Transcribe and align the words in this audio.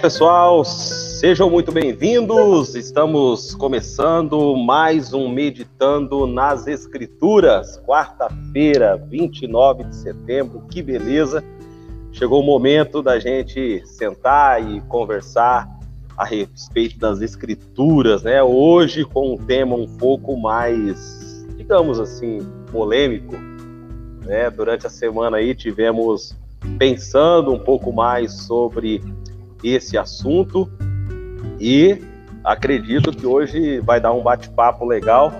Pessoal, 0.00 0.64
sejam 0.64 1.50
muito 1.50 1.70
bem-vindos. 1.70 2.74
Estamos 2.74 3.54
começando 3.54 4.56
mais 4.56 5.12
um 5.12 5.28
Meditando 5.28 6.26
nas 6.26 6.66
Escrituras, 6.66 7.78
quarta-feira, 7.86 8.96
29 8.96 9.84
de 9.84 9.94
setembro. 9.94 10.62
Que 10.70 10.82
beleza! 10.82 11.44
Chegou 12.12 12.40
o 12.40 12.42
momento 12.42 13.02
da 13.02 13.18
gente 13.18 13.86
sentar 13.86 14.66
e 14.66 14.80
conversar 14.82 15.68
a 16.16 16.24
respeito 16.24 16.98
das 16.98 17.20
Escrituras, 17.20 18.22
né? 18.22 18.42
Hoje 18.42 19.04
com 19.04 19.34
um 19.34 19.36
tema 19.36 19.76
um 19.76 19.86
pouco 19.86 20.34
mais, 20.34 21.46
digamos 21.58 22.00
assim, 22.00 22.38
polêmico. 22.72 23.36
Né? 24.24 24.48
Durante 24.48 24.86
a 24.86 24.90
semana 24.90 25.36
aí 25.36 25.54
tivemos 25.54 26.34
pensando 26.78 27.52
um 27.52 27.58
pouco 27.58 27.92
mais 27.92 28.32
sobre 28.32 29.02
esse 29.62 29.96
assunto 29.98 30.70
e 31.58 32.00
acredito 32.44 33.12
que 33.12 33.26
hoje 33.26 33.80
vai 33.80 34.00
dar 34.00 34.12
um 34.12 34.22
bate-papo 34.22 34.84
legal. 34.84 35.32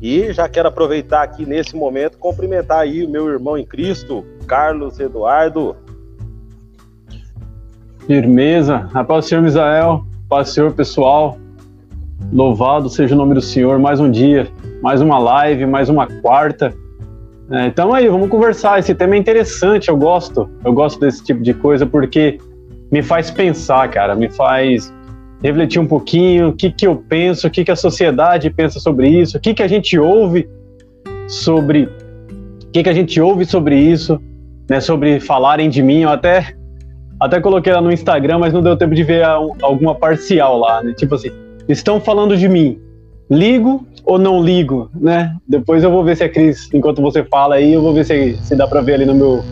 E 0.00 0.32
já 0.32 0.48
quero 0.48 0.68
aproveitar 0.68 1.22
aqui 1.22 1.44
nesse 1.44 1.76
momento 1.76 2.16
cumprimentar 2.16 2.80
aí 2.80 3.04
o 3.04 3.10
meu 3.10 3.28
irmão 3.28 3.58
em 3.58 3.66
Cristo, 3.66 4.24
Carlos 4.46 4.98
Eduardo. 4.98 5.76
Firmeza. 8.06 8.88
A 8.94 9.04
paz 9.04 9.26
do 9.26 9.28
Senhor 9.28 9.42
Misael, 9.42 10.04
paz 10.28 10.50
Senhor 10.50 10.72
pessoal. 10.72 11.38
Louvado 12.32 12.88
seja 12.88 13.14
o 13.14 13.18
nome 13.18 13.34
do 13.34 13.42
Senhor. 13.42 13.78
Mais 13.78 14.00
um 14.00 14.10
dia, 14.10 14.48
mais 14.82 15.02
uma 15.02 15.18
live, 15.18 15.66
mais 15.66 15.90
uma 15.90 16.06
quarta. 16.06 16.72
É, 17.50 17.66
então 17.66 17.92
aí, 17.92 18.08
vamos 18.08 18.30
conversar. 18.30 18.78
Esse 18.78 18.94
tema 18.94 19.16
é 19.16 19.18
interessante, 19.18 19.88
eu 19.88 19.96
gosto. 19.96 20.48
Eu 20.64 20.72
gosto 20.72 20.98
desse 20.98 21.22
tipo 21.22 21.42
de 21.42 21.52
coisa 21.52 21.84
porque 21.84 22.38
me 22.90 23.02
faz 23.02 23.30
pensar, 23.30 23.88
cara, 23.88 24.14
me 24.14 24.28
faz 24.28 24.92
refletir 25.42 25.78
um 25.78 25.86
pouquinho 25.86 26.48
o 26.48 26.52
que, 26.52 26.70
que 26.70 26.86
eu 26.86 26.96
penso, 26.96 27.46
o 27.46 27.50
que, 27.50 27.64
que 27.64 27.70
a 27.70 27.76
sociedade 27.76 28.50
pensa 28.50 28.78
sobre 28.78 29.08
isso, 29.08 29.38
o 29.38 29.40
que, 29.40 29.54
que 29.54 29.62
a 29.62 29.68
gente 29.68 29.98
ouve 29.98 30.48
sobre 31.26 31.84
o 31.84 32.72
que, 32.72 32.82
que 32.82 32.88
a 32.88 32.92
gente 32.92 33.20
ouve 33.20 33.44
sobre 33.44 33.76
isso, 33.76 34.20
né, 34.68 34.80
sobre 34.80 35.18
falarem 35.18 35.68
de 35.68 35.82
mim. 35.82 36.02
Eu 36.02 36.10
até, 36.10 36.54
até 37.18 37.40
coloquei 37.40 37.72
lá 37.72 37.80
no 37.80 37.90
Instagram, 37.90 38.38
mas 38.38 38.52
não 38.52 38.62
deu 38.62 38.76
tempo 38.76 38.94
de 38.94 39.02
ver 39.02 39.24
a, 39.24 39.32
alguma 39.62 39.94
parcial 39.94 40.58
lá, 40.58 40.82
né? 40.82 40.92
Tipo 40.96 41.16
assim, 41.16 41.30
estão 41.68 42.00
falando 42.00 42.36
de 42.36 42.48
mim. 42.48 42.78
Ligo 43.28 43.86
ou 44.04 44.18
não 44.18 44.40
ligo, 44.40 44.88
né? 44.94 45.34
Depois 45.48 45.82
eu 45.82 45.90
vou 45.90 46.04
ver 46.04 46.16
se 46.16 46.22
a 46.22 46.28
Cris, 46.28 46.68
enquanto 46.72 47.02
você 47.02 47.24
fala 47.24 47.56
aí, 47.56 47.72
eu 47.72 47.82
vou 47.82 47.92
ver 47.92 48.04
se, 48.04 48.36
se 48.36 48.54
dá 48.54 48.68
para 48.68 48.80
ver 48.80 48.94
ali 48.94 49.04
no 49.04 49.14
meu, 49.14 49.44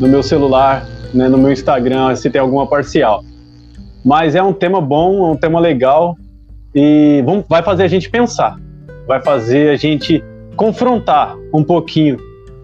no 0.00 0.08
meu 0.08 0.22
celular 0.22 0.86
né, 1.12 1.28
no 1.28 1.38
meu 1.38 1.52
Instagram 1.52 2.14
se 2.16 2.30
tem 2.30 2.40
alguma 2.40 2.66
parcial. 2.66 3.22
Mas 4.04 4.34
é 4.34 4.42
um 4.42 4.52
tema 4.52 4.80
bom, 4.80 5.28
é 5.28 5.32
um 5.32 5.36
tema 5.36 5.58
legal 5.58 6.16
e 6.74 7.22
vamos, 7.24 7.44
vai 7.48 7.62
fazer 7.62 7.84
a 7.84 7.88
gente 7.88 8.08
pensar, 8.08 8.58
vai 9.06 9.20
fazer 9.20 9.70
a 9.70 9.76
gente 9.76 10.22
confrontar 10.56 11.36
um 11.52 11.64
pouquinho, 11.64 12.16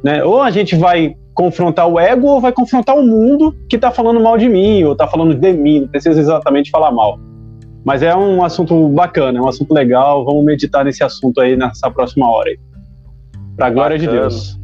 né? 0.04 0.22
Ou 0.22 0.40
a 0.40 0.50
gente 0.50 0.76
vai 0.76 1.16
confrontar 1.34 1.88
o 1.88 1.98
ego 1.98 2.26
ou 2.28 2.40
vai 2.40 2.52
confrontar 2.52 2.96
o 2.96 3.02
mundo 3.02 3.56
que 3.68 3.76
está 3.76 3.90
falando 3.90 4.20
mal 4.20 4.36
de 4.36 4.48
mim 4.48 4.84
ou 4.84 4.92
está 4.92 5.06
falando 5.08 5.34
de 5.34 5.52
mim, 5.52 5.80
não 5.80 5.88
precisa 5.88 6.20
exatamente 6.20 6.70
falar 6.70 6.92
mal. 6.92 7.18
Mas 7.84 8.02
é 8.02 8.14
um 8.14 8.44
assunto 8.44 8.88
bacana, 8.90 9.38
é 9.38 9.42
um 9.42 9.48
assunto 9.48 9.72
legal, 9.74 10.24
vamos 10.24 10.44
meditar 10.44 10.84
nesse 10.84 11.02
assunto 11.02 11.40
aí 11.40 11.56
nessa 11.56 11.90
próxima 11.90 12.28
hora. 12.30 12.50
Para 13.56 13.66
a 13.66 13.70
glória 13.70 13.98
de 13.98 14.06
Deus. 14.06 14.58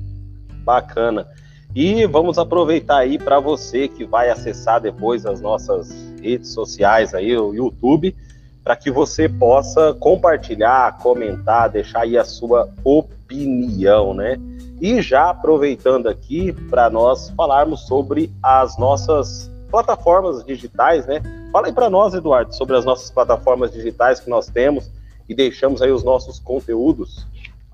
Bacana. 0.64 1.26
E 1.74 2.06
vamos 2.06 2.38
aproveitar 2.38 2.98
aí 2.98 3.18
para 3.18 3.38
você 3.38 3.88
que 3.88 4.04
vai 4.04 4.30
acessar 4.30 4.80
depois 4.80 5.26
as 5.26 5.40
nossas 5.40 5.90
redes 6.20 6.50
sociais 6.50 7.14
aí, 7.14 7.36
o 7.36 7.54
YouTube, 7.54 8.16
para 8.64 8.74
que 8.74 8.90
você 8.90 9.28
possa 9.28 9.94
compartilhar, 9.94 10.98
comentar, 10.98 11.70
deixar 11.70 12.00
aí 12.02 12.18
a 12.18 12.24
sua 12.24 12.68
opinião, 12.84 14.12
né? 14.14 14.38
E 14.80 15.00
já 15.02 15.30
aproveitando 15.30 16.08
aqui 16.08 16.52
para 16.52 16.88
nós 16.88 17.30
falarmos 17.30 17.86
sobre 17.86 18.30
as 18.42 18.78
nossas 18.78 19.50
plataformas 19.70 20.44
digitais, 20.44 21.06
né? 21.06 21.22
Fala 21.52 21.66
aí 21.66 21.72
para 21.72 21.90
nós, 21.90 22.14
Eduardo, 22.14 22.54
sobre 22.54 22.76
as 22.76 22.84
nossas 22.84 23.10
plataformas 23.10 23.72
digitais 23.72 24.20
que 24.20 24.30
nós 24.30 24.48
temos 24.48 24.90
e 25.28 25.34
deixamos 25.34 25.82
aí 25.82 25.90
os 25.90 26.04
nossos 26.04 26.38
conteúdos. 26.38 27.26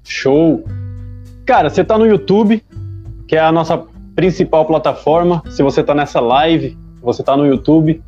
Show! 0.02 0.64
Cara, 1.46 1.68
você 1.68 1.82
está 1.82 1.98
no 1.98 2.06
YouTube, 2.06 2.62
que 3.26 3.36
é 3.36 3.40
a 3.40 3.52
nossa 3.52 3.82
principal 4.14 4.64
plataforma. 4.64 5.42
Se 5.50 5.62
você 5.62 5.80
está 5.80 5.94
nessa 5.94 6.20
live, 6.20 6.76
você 7.02 7.22
está 7.22 7.36
no 7.36 7.46
YouTube, 7.46 8.02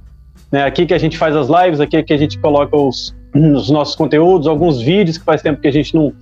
né, 0.51 0.65
aqui 0.65 0.87
que 0.87 0.95
a 0.95 0.99
gente 0.99 1.19
faz 1.19 1.35
as 1.35 1.49
lives, 1.49 1.81
aqui 1.81 2.03
que 2.03 2.13
a 2.13 2.17
gente 2.17 2.39
coloca 2.39 2.77
os, 2.77 3.15
os, 3.35 3.71
nossos 3.71 3.95
conteúdos, 3.95 4.47
alguns 4.47 4.81
vídeos, 4.81 5.19
que 5.19 5.25
faz 5.25 5.43
tempo 5.43 5.61
que 5.61 5.69
a 5.69 5.73
gente 5.73 5.95
não, 5.95 6.13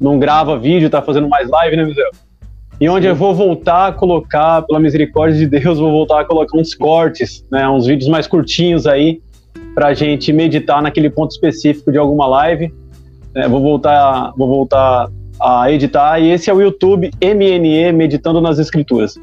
não 0.00 0.18
grava 0.18 0.58
vídeo, 0.58 0.86
está 0.86 1.02
fazendo 1.02 1.28
mais 1.28 1.48
live, 1.48 1.76
né, 1.76 1.84
Misel? 1.84 2.10
E 2.80 2.88
onde 2.88 3.06
eu 3.06 3.14
vou 3.14 3.34
voltar 3.34 3.88
a 3.88 3.92
colocar, 3.92 4.62
pela 4.62 4.80
misericórdia 4.80 5.38
de 5.38 5.46
Deus, 5.46 5.78
vou 5.78 5.90
voltar 5.90 6.20
a 6.20 6.24
colocar 6.24 6.58
uns 6.58 6.74
cortes, 6.74 7.44
né, 7.50 7.68
uns 7.68 7.86
vídeos 7.86 8.08
mais 8.08 8.26
curtinhos 8.26 8.86
aí, 8.86 9.20
para 9.74 9.88
a 9.88 9.94
gente 9.94 10.32
meditar 10.32 10.82
naquele 10.82 11.08
ponto 11.08 11.30
específico 11.30 11.92
de 11.92 11.98
alguma 11.98 12.26
live. 12.26 12.72
É, 13.34 13.48
vou 13.48 13.60
voltar, 13.60 14.32
vou 14.36 14.48
voltar 14.48 15.08
a 15.42 15.70
editar. 15.70 16.20
E 16.20 16.30
esse 16.30 16.48
é 16.48 16.54
o 16.54 16.60
YouTube 16.60 17.10
MNE 17.20 17.92
Meditando 17.92 18.40
nas 18.40 18.58
Escrituras. 18.58 19.18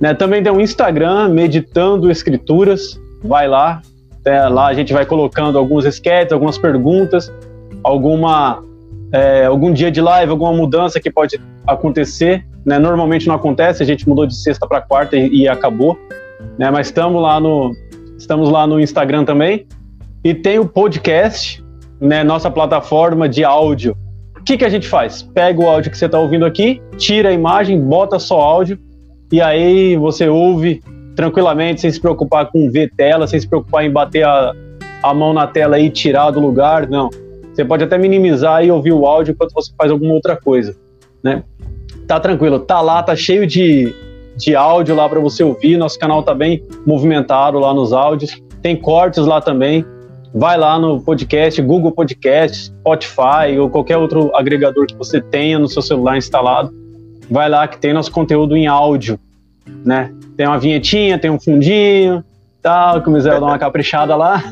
Né, 0.00 0.14
também 0.14 0.42
tem 0.42 0.50
um 0.50 0.60
Instagram 0.60 1.28
Meditando 1.28 2.10
Escrituras. 2.10 2.98
Vai 3.22 3.46
lá. 3.46 3.82
Lá 4.24 4.68
a 4.68 4.74
gente 4.74 4.92
vai 4.92 5.04
colocando 5.04 5.58
alguns 5.58 5.84
esquetes, 5.84 6.32
algumas 6.32 6.56
perguntas, 6.56 7.32
alguma 7.82 8.62
é, 9.12 9.44
algum 9.44 9.72
dia 9.72 9.90
de 9.90 10.00
live, 10.00 10.30
alguma 10.30 10.52
mudança 10.52 11.00
que 11.00 11.10
pode 11.10 11.40
acontecer. 11.66 12.46
Né? 12.64 12.78
Normalmente 12.78 13.26
não 13.26 13.34
acontece, 13.34 13.82
a 13.82 13.86
gente 13.86 14.08
mudou 14.08 14.24
de 14.24 14.34
sexta 14.34 14.66
para 14.66 14.80
quarta 14.80 15.16
e, 15.16 15.42
e, 15.42 15.48
acabou. 15.48 15.98
Né? 16.56 16.70
Mas 16.70 16.86
estamos 16.86 17.20
lá 17.20 17.38
no 17.38 17.72
estamos 18.16 18.48
lá 18.48 18.66
no 18.66 18.80
Instagram 18.80 19.24
também. 19.24 19.66
E 20.24 20.32
tem 20.32 20.58
o 20.60 20.64
podcast, 20.64 21.62
né? 22.00 22.22
nossa 22.22 22.48
plataforma 22.48 23.28
de 23.28 23.44
áudio 23.44 23.96
o 24.42 24.44
que, 24.44 24.56
que 24.56 24.64
a 24.64 24.68
gente 24.68 24.88
faz? 24.88 25.22
Pega 25.22 25.62
o 25.62 25.70
áudio 25.70 25.88
que 25.88 25.96
você 25.96 26.06
está 26.06 26.18
ouvindo 26.18 26.44
aqui, 26.44 26.82
tira 26.98 27.28
a 27.28 27.32
imagem, 27.32 27.80
bota 27.80 28.18
só 28.18 28.40
áudio, 28.40 28.76
e 29.30 29.40
aí 29.40 29.96
você 29.96 30.28
ouve 30.28 30.82
tranquilamente, 31.14 31.80
sem 31.80 31.92
se 31.92 32.00
preocupar 32.00 32.50
com 32.50 32.68
ver 32.68 32.90
tela, 32.96 33.28
sem 33.28 33.38
se 33.38 33.46
preocupar 33.46 33.84
em 33.84 33.90
bater 33.92 34.26
a, 34.26 34.52
a 35.00 35.14
mão 35.14 35.32
na 35.32 35.46
tela 35.46 35.78
e 35.78 35.88
tirar 35.88 36.32
do 36.32 36.40
lugar. 36.40 36.88
Não. 36.88 37.08
Você 37.54 37.64
pode 37.64 37.84
até 37.84 37.96
minimizar 37.96 38.64
e 38.64 38.70
ouvir 38.72 38.92
o 38.92 39.06
áudio 39.06 39.30
enquanto 39.30 39.52
você 39.52 39.72
faz 39.78 39.92
alguma 39.92 40.12
outra 40.12 40.36
coisa. 40.36 40.74
Né? 41.22 41.44
Tá 42.08 42.18
tranquilo, 42.18 42.58
tá 42.58 42.80
lá, 42.80 43.00
tá 43.00 43.14
cheio 43.14 43.46
de, 43.46 43.94
de 44.36 44.56
áudio 44.56 44.96
lá 44.96 45.08
para 45.08 45.20
você 45.20 45.44
ouvir. 45.44 45.76
Nosso 45.76 46.00
canal 46.00 46.20
tá 46.20 46.34
bem 46.34 46.64
movimentado 46.84 47.60
lá 47.60 47.72
nos 47.72 47.92
áudios. 47.92 48.42
Tem 48.60 48.74
cortes 48.74 49.24
lá 49.24 49.40
também 49.40 49.86
vai 50.34 50.56
lá 50.56 50.78
no 50.78 51.00
podcast, 51.00 51.60
Google 51.60 51.92
Podcast, 51.92 52.66
Spotify 52.66 53.58
ou 53.60 53.68
qualquer 53.68 53.98
outro 53.98 54.34
agregador 54.34 54.86
que 54.86 54.94
você 54.94 55.20
tenha 55.20 55.58
no 55.58 55.68
seu 55.68 55.82
celular 55.82 56.16
instalado. 56.16 56.72
Vai 57.30 57.48
lá 57.48 57.68
que 57.68 57.78
tem 57.78 57.92
nosso 57.92 58.10
conteúdo 58.10 58.56
em 58.56 58.66
áudio, 58.66 59.18
né? 59.84 60.12
Tem 60.36 60.46
uma 60.46 60.58
vinhetinha, 60.58 61.18
tem 61.18 61.30
um 61.30 61.38
fundinho, 61.38 62.24
tal, 62.60 63.02
que 63.02 63.08
o 63.08 63.12
Misael 63.12 63.40
dá 63.40 63.46
uma 63.46 63.58
caprichada 63.58 64.16
lá 64.16 64.42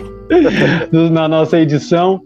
na 1.10 1.28
nossa 1.28 1.58
edição. 1.58 2.20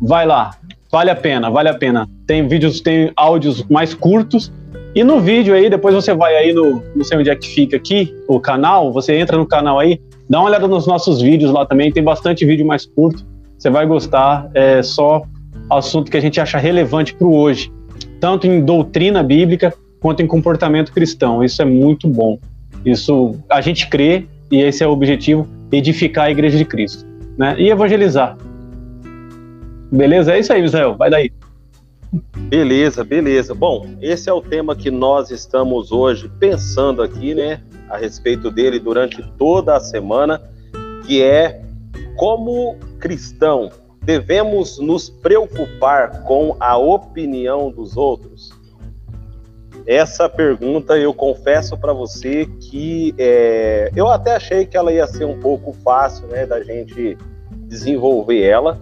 Vai 0.00 0.26
lá, 0.26 0.52
vale 0.90 1.10
a 1.10 1.16
pena, 1.16 1.50
vale 1.50 1.68
a 1.68 1.74
pena. 1.74 2.08
Tem 2.26 2.46
vídeos, 2.46 2.80
tem 2.80 3.12
áudios 3.16 3.64
mais 3.64 3.94
curtos. 3.94 4.52
E 4.94 5.02
no 5.02 5.20
vídeo 5.20 5.54
aí, 5.54 5.70
depois 5.70 5.94
você 5.94 6.12
vai 6.14 6.36
aí 6.36 6.52
no, 6.52 6.82
não 6.94 7.04
sei 7.04 7.18
onde 7.18 7.30
é 7.30 7.36
que 7.36 7.48
fica 7.48 7.76
aqui, 7.76 8.14
o 8.28 8.38
canal, 8.38 8.92
você 8.92 9.16
entra 9.16 9.38
no 9.38 9.46
canal 9.46 9.78
aí, 9.78 9.98
Dá 10.32 10.40
uma 10.40 10.48
olhada 10.48 10.66
nos 10.66 10.86
nossos 10.86 11.20
vídeos 11.20 11.52
lá 11.52 11.66
também, 11.66 11.92
tem 11.92 12.02
bastante 12.02 12.46
vídeo 12.46 12.64
mais 12.64 12.86
curto. 12.86 13.22
Você 13.58 13.68
vai 13.68 13.84
gostar, 13.84 14.50
é 14.54 14.82
só 14.82 15.26
assunto 15.68 16.10
que 16.10 16.16
a 16.16 16.20
gente 16.20 16.40
acha 16.40 16.56
relevante 16.56 17.14
para 17.14 17.26
o 17.26 17.36
hoje, 17.36 17.70
tanto 18.18 18.46
em 18.46 18.64
doutrina 18.64 19.22
bíblica 19.22 19.74
quanto 20.00 20.22
em 20.22 20.26
comportamento 20.26 20.90
cristão. 20.90 21.44
Isso 21.44 21.60
é 21.60 21.66
muito 21.66 22.08
bom. 22.08 22.38
Isso 22.82 23.34
a 23.50 23.60
gente 23.60 23.88
crê 23.88 24.24
e 24.50 24.62
esse 24.62 24.82
é 24.82 24.86
o 24.86 24.90
objetivo, 24.90 25.46
edificar 25.70 26.24
a 26.24 26.30
igreja 26.30 26.56
de 26.56 26.64
Cristo, 26.64 27.06
né? 27.36 27.54
E 27.58 27.68
evangelizar. 27.68 28.34
Beleza? 29.92 30.32
É 30.32 30.38
isso 30.38 30.50
aí, 30.50 30.64
Israel. 30.64 30.96
Vai 30.96 31.10
daí. 31.10 31.30
Beleza, 32.36 33.02
beleza. 33.02 33.54
Bom, 33.54 33.86
esse 34.00 34.28
é 34.28 34.32
o 34.32 34.42
tema 34.42 34.76
que 34.76 34.90
nós 34.90 35.30
estamos 35.30 35.92
hoje 35.92 36.30
pensando 36.38 37.02
aqui, 37.02 37.34
né? 37.34 37.62
a 37.88 37.98
respeito 37.98 38.50
dele 38.50 38.78
durante 38.78 39.22
toda 39.36 39.76
a 39.76 39.80
semana, 39.80 40.40
que 41.06 41.22
é 41.22 41.62
como 42.16 42.76
cristão 42.98 43.70
devemos 44.02 44.78
nos 44.78 45.08
preocupar 45.08 46.24
com 46.24 46.56
a 46.58 46.76
opinião 46.76 47.70
dos 47.70 47.96
outros. 47.96 48.50
essa 49.86 50.28
pergunta 50.28 50.96
eu 50.96 51.12
confesso 51.12 51.76
para 51.76 51.92
você 51.92 52.46
que 52.46 53.14
é, 53.18 53.90
eu 53.94 54.08
até 54.08 54.36
achei 54.36 54.64
que 54.64 54.76
ela 54.76 54.92
ia 54.92 55.06
ser 55.06 55.24
um 55.24 55.40
pouco 55.40 55.72
fácil, 55.72 56.26
né, 56.28 56.46
da 56.46 56.62
gente 56.62 57.16
desenvolver 57.66 58.42
ela. 58.42 58.80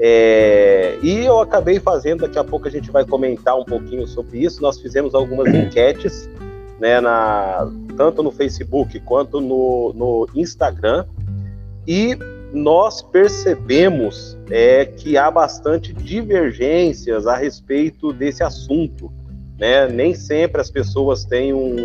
É, 0.00 0.96
e 1.02 1.24
eu 1.24 1.40
acabei 1.40 1.80
fazendo, 1.80 2.20
daqui 2.20 2.38
a 2.38 2.44
pouco 2.44 2.68
a 2.68 2.70
gente 2.70 2.90
vai 2.90 3.04
comentar 3.04 3.58
um 3.58 3.64
pouquinho 3.64 4.06
sobre 4.06 4.38
isso. 4.38 4.62
Nós 4.62 4.80
fizemos 4.80 5.14
algumas 5.14 5.52
enquetes, 5.52 6.30
né, 6.78 7.00
na, 7.00 7.68
tanto 7.96 8.22
no 8.22 8.30
Facebook 8.30 9.00
quanto 9.00 9.40
no, 9.40 9.92
no 9.94 10.28
Instagram, 10.34 11.04
e 11.86 12.16
nós 12.52 13.02
percebemos 13.02 14.38
é, 14.50 14.84
que 14.84 15.18
há 15.18 15.30
bastante 15.30 15.92
divergências 15.92 17.26
a 17.26 17.36
respeito 17.36 18.12
desse 18.12 18.42
assunto. 18.42 19.12
Né? 19.58 19.88
Nem 19.88 20.14
sempre 20.14 20.60
as 20.60 20.70
pessoas 20.70 21.24
têm 21.24 21.52
um, 21.52 21.76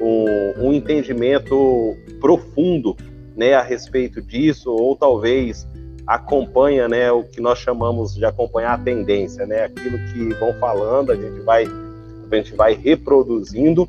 um, 0.00 0.66
um 0.66 0.72
entendimento 0.72 1.96
profundo 2.20 2.96
né, 3.36 3.54
a 3.54 3.62
respeito 3.62 4.20
disso, 4.20 4.70
ou 4.72 4.96
talvez 4.96 5.66
acompanha 6.08 6.88
né, 6.88 7.12
o 7.12 7.22
que 7.22 7.38
nós 7.38 7.58
chamamos 7.58 8.14
de 8.14 8.24
acompanhar 8.24 8.72
a 8.72 8.78
tendência, 8.78 9.46
né? 9.46 9.64
Aquilo 9.64 9.98
que 10.10 10.34
vão 10.40 10.54
falando, 10.54 11.12
a 11.12 11.14
gente 11.14 11.40
vai, 11.40 11.66
a 11.66 12.36
gente 12.36 12.54
vai 12.54 12.72
reproduzindo 12.72 13.86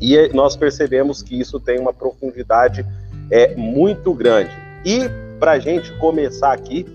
e 0.00 0.28
nós 0.32 0.56
percebemos 0.56 1.22
que 1.22 1.38
isso 1.38 1.60
tem 1.60 1.78
uma 1.78 1.92
profundidade 1.92 2.86
é, 3.30 3.54
muito 3.54 4.14
grande. 4.14 4.50
E 4.82 5.00
para 5.38 5.52
a 5.52 5.58
gente 5.58 5.92
começar 5.98 6.54
aqui, 6.54 6.86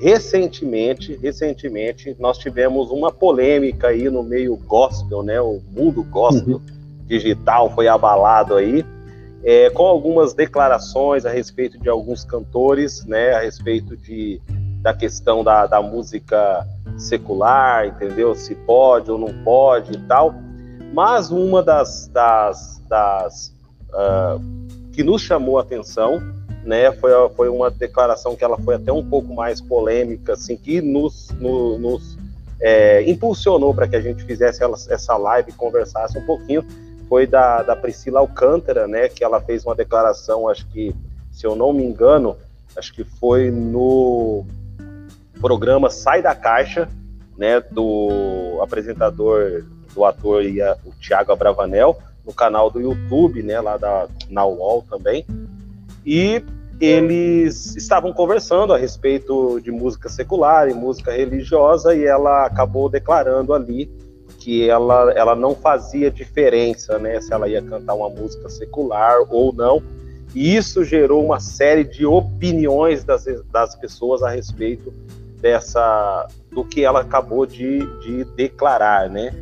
recentemente, 0.00 1.16
recentemente 1.16 2.14
nós 2.20 2.38
tivemos 2.38 2.92
uma 2.92 3.10
polêmica 3.10 3.88
aí 3.88 4.08
no 4.08 4.22
meio 4.22 4.56
gospel, 4.56 5.24
né? 5.24 5.40
O 5.40 5.60
mundo 5.72 6.04
gospel 6.04 6.58
uhum. 6.58 6.62
digital 7.04 7.74
foi 7.74 7.88
abalado 7.88 8.54
aí 8.54 8.84
é, 9.44 9.70
com 9.70 9.84
algumas 9.84 10.34
declarações 10.34 11.24
a 11.24 11.30
respeito 11.30 11.78
de 11.78 11.88
alguns 11.88 12.24
cantores, 12.24 13.04
né, 13.04 13.34
a 13.34 13.40
respeito 13.40 13.96
de, 13.96 14.40
da 14.82 14.92
questão 14.92 15.44
da, 15.44 15.66
da 15.66 15.80
música 15.80 16.66
secular, 16.96 17.86
entendeu? 17.86 18.34
Se 18.34 18.54
pode 18.54 19.10
ou 19.10 19.18
não 19.18 19.32
pode 19.44 19.92
e 19.92 20.00
tal. 20.06 20.34
Mas 20.92 21.30
uma 21.30 21.62
das, 21.62 22.08
das, 22.08 22.82
das 22.88 23.54
uh, 23.90 24.40
que 24.92 25.04
nos 25.04 25.22
chamou 25.22 25.58
a 25.58 25.62
atenção, 25.62 26.20
né, 26.64 26.90
foi, 26.92 27.12
foi 27.36 27.48
uma 27.48 27.70
declaração 27.70 28.34
que 28.34 28.42
ela 28.42 28.58
foi 28.58 28.74
até 28.74 28.92
um 28.92 29.08
pouco 29.08 29.32
mais 29.32 29.60
polêmica, 29.60 30.32
assim, 30.32 30.56
que 30.56 30.80
nos, 30.80 31.30
no, 31.38 31.78
nos 31.78 32.18
é, 32.60 33.08
impulsionou 33.08 33.72
para 33.72 33.86
que 33.86 33.94
a 33.94 34.00
gente 34.00 34.24
fizesse 34.24 34.62
essa 34.90 35.16
live 35.16 35.50
e 35.50 35.52
conversasse 35.52 36.18
um 36.18 36.26
pouquinho 36.26 36.64
foi 37.08 37.26
da, 37.26 37.62
da 37.62 37.74
Priscila 37.74 38.20
Alcântara, 38.20 38.86
né, 38.86 39.08
que 39.08 39.24
ela 39.24 39.40
fez 39.40 39.64
uma 39.64 39.74
declaração, 39.74 40.48
acho 40.48 40.66
que, 40.68 40.94
se 41.32 41.46
eu 41.46 41.56
não 41.56 41.72
me 41.72 41.84
engano, 41.84 42.36
acho 42.76 42.92
que 42.92 43.02
foi 43.02 43.50
no 43.50 44.44
programa 45.40 45.90
Sai 45.90 46.20
da 46.20 46.34
Caixa, 46.34 46.88
né, 47.36 47.60
do 47.60 48.58
apresentador, 48.62 49.64
do 49.94 50.04
ator 50.04 50.42
o 50.84 50.92
Tiago 51.00 51.32
Abravanel, 51.32 51.98
no 52.26 52.32
canal 52.32 52.70
do 52.70 52.80
YouTube, 52.80 53.42
né, 53.42 53.60
lá 53.60 53.76
da, 53.76 54.06
na 54.28 54.44
UOL 54.44 54.84
também, 54.88 55.24
e 56.04 56.44
eles 56.80 57.74
estavam 57.74 58.12
conversando 58.12 58.72
a 58.72 58.78
respeito 58.78 59.60
de 59.60 59.70
música 59.70 60.08
secular 60.08 60.68
e 60.68 60.74
música 60.74 61.10
religiosa, 61.10 61.94
e 61.94 62.04
ela 62.04 62.44
acabou 62.44 62.88
declarando 62.88 63.54
ali 63.54 63.90
que 64.48 64.66
ela, 64.66 65.12
ela 65.12 65.36
não 65.36 65.54
fazia 65.54 66.10
diferença, 66.10 66.98
né, 66.98 67.20
se 67.20 67.34
ela 67.34 67.46
ia 67.46 67.60
cantar 67.60 67.92
uma 67.92 68.08
música 68.08 68.48
secular 68.48 69.18
ou 69.28 69.52
não. 69.52 69.82
E 70.34 70.56
isso 70.56 70.82
gerou 70.84 71.22
uma 71.22 71.38
série 71.38 71.84
de 71.84 72.06
opiniões 72.06 73.04
das, 73.04 73.26
das 73.52 73.76
pessoas 73.76 74.22
a 74.22 74.30
respeito 74.30 74.90
dessa 75.38 76.26
do 76.50 76.64
que 76.64 76.82
ela 76.82 77.00
acabou 77.00 77.44
de, 77.44 77.80
de 78.00 78.24
declarar, 78.36 79.10
né? 79.10 79.34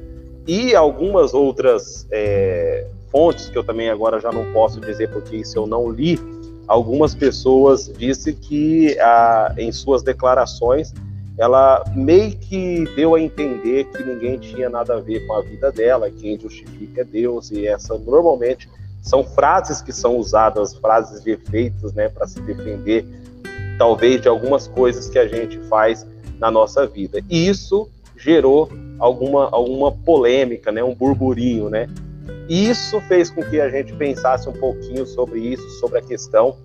E 0.45 0.75
algumas 0.75 1.35
outras 1.35 2.09
é, 2.11 2.89
fontes 3.09 3.49
que 3.49 3.57
eu 3.57 3.63
também 3.63 3.89
agora 3.89 4.19
já 4.19 4.33
não 4.33 4.53
posso 4.53 4.81
dizer 4.81 5.09
porque 5.13 5.37
isso 5.37 5.57
eu 5.57 5.69
não 5.69 5.89
li. 5.89 6.19
Algumas 6.67 7.15
pessoas 7.15 7.93
disse 7.97 8.33
que 8.33 8.99
a, 8.99 9.55
em 9.57 9.71
suas 9.71 10.03
declarações 10.03 10.93
ela 11.39 11.85
meio 11.95 12.33
que 12.37 12.85
deu 12.97 13.15
a 13.15 13.21
entender 13.21 13.85
que 13.85 14.03
ninguém 14.03 14.39
tinha 14.39 14.71
nada 14.71 14.97
a 14.97 15.01
ver 15.01 15.27
com 15.27 15.35
a 15.35 15.43
vida 15.43 15.71
dela, 15.71 16.11
quem 16.11 16.39
justifica 16.39 17.03
é 17.03 17.05
Deus, 17.05 17.51
e 17.51 17.67
essa 17.67 17.99
normalmente 17.99 18.69
são 19.03 19.23
frases 19.23 19.83
que 19.83 19.93
são 19.93 20.17
usadas, 20.17 20.75
frases 20.75 21.23
de 21.23 21.33
efeitos, 21.33 21.93
né, 21.93 22.09
para 22.09 22.27
se 22.27 22.41
defender, 22.41 23.07
talvez, 23.79 24.21
de 24.21 24.29
algumas 24.29 24.67
coisas 24.67 25.09
que 25.09 25.19
a 25.19 25.29
gente 25.29 25.59
faz 25.69 26.07
na 26.39 26.51
nossa 26.51 26.87
vida. 26.87 27.21
E 27.29 27.47
isso 27.47 27.89
gerou 28.17 28.71
alguma, 28.99 29.49
alguma 29.51 29.93
polêmica, 29.93 30.73
né, 30.73 30.83
um 30.83 30.95
burburinho, 30.95 31.69
né? 31.69 31.87
E 32.49 32.69
isso 32.69 33.01
fez 33.03 33.31
com 33.31 33.43
que 33.43 33.61
a 33.61 33.69
gente 33.69 33.93
pensasse 33.93 34.49
um 34.49 34.53
pouquinho 34.53 35.07
sobre 35.07 35.41
isso, 35.41 35.69
sobre 35.79 35.99
a 35.99 36.03
questão 36.03 36.57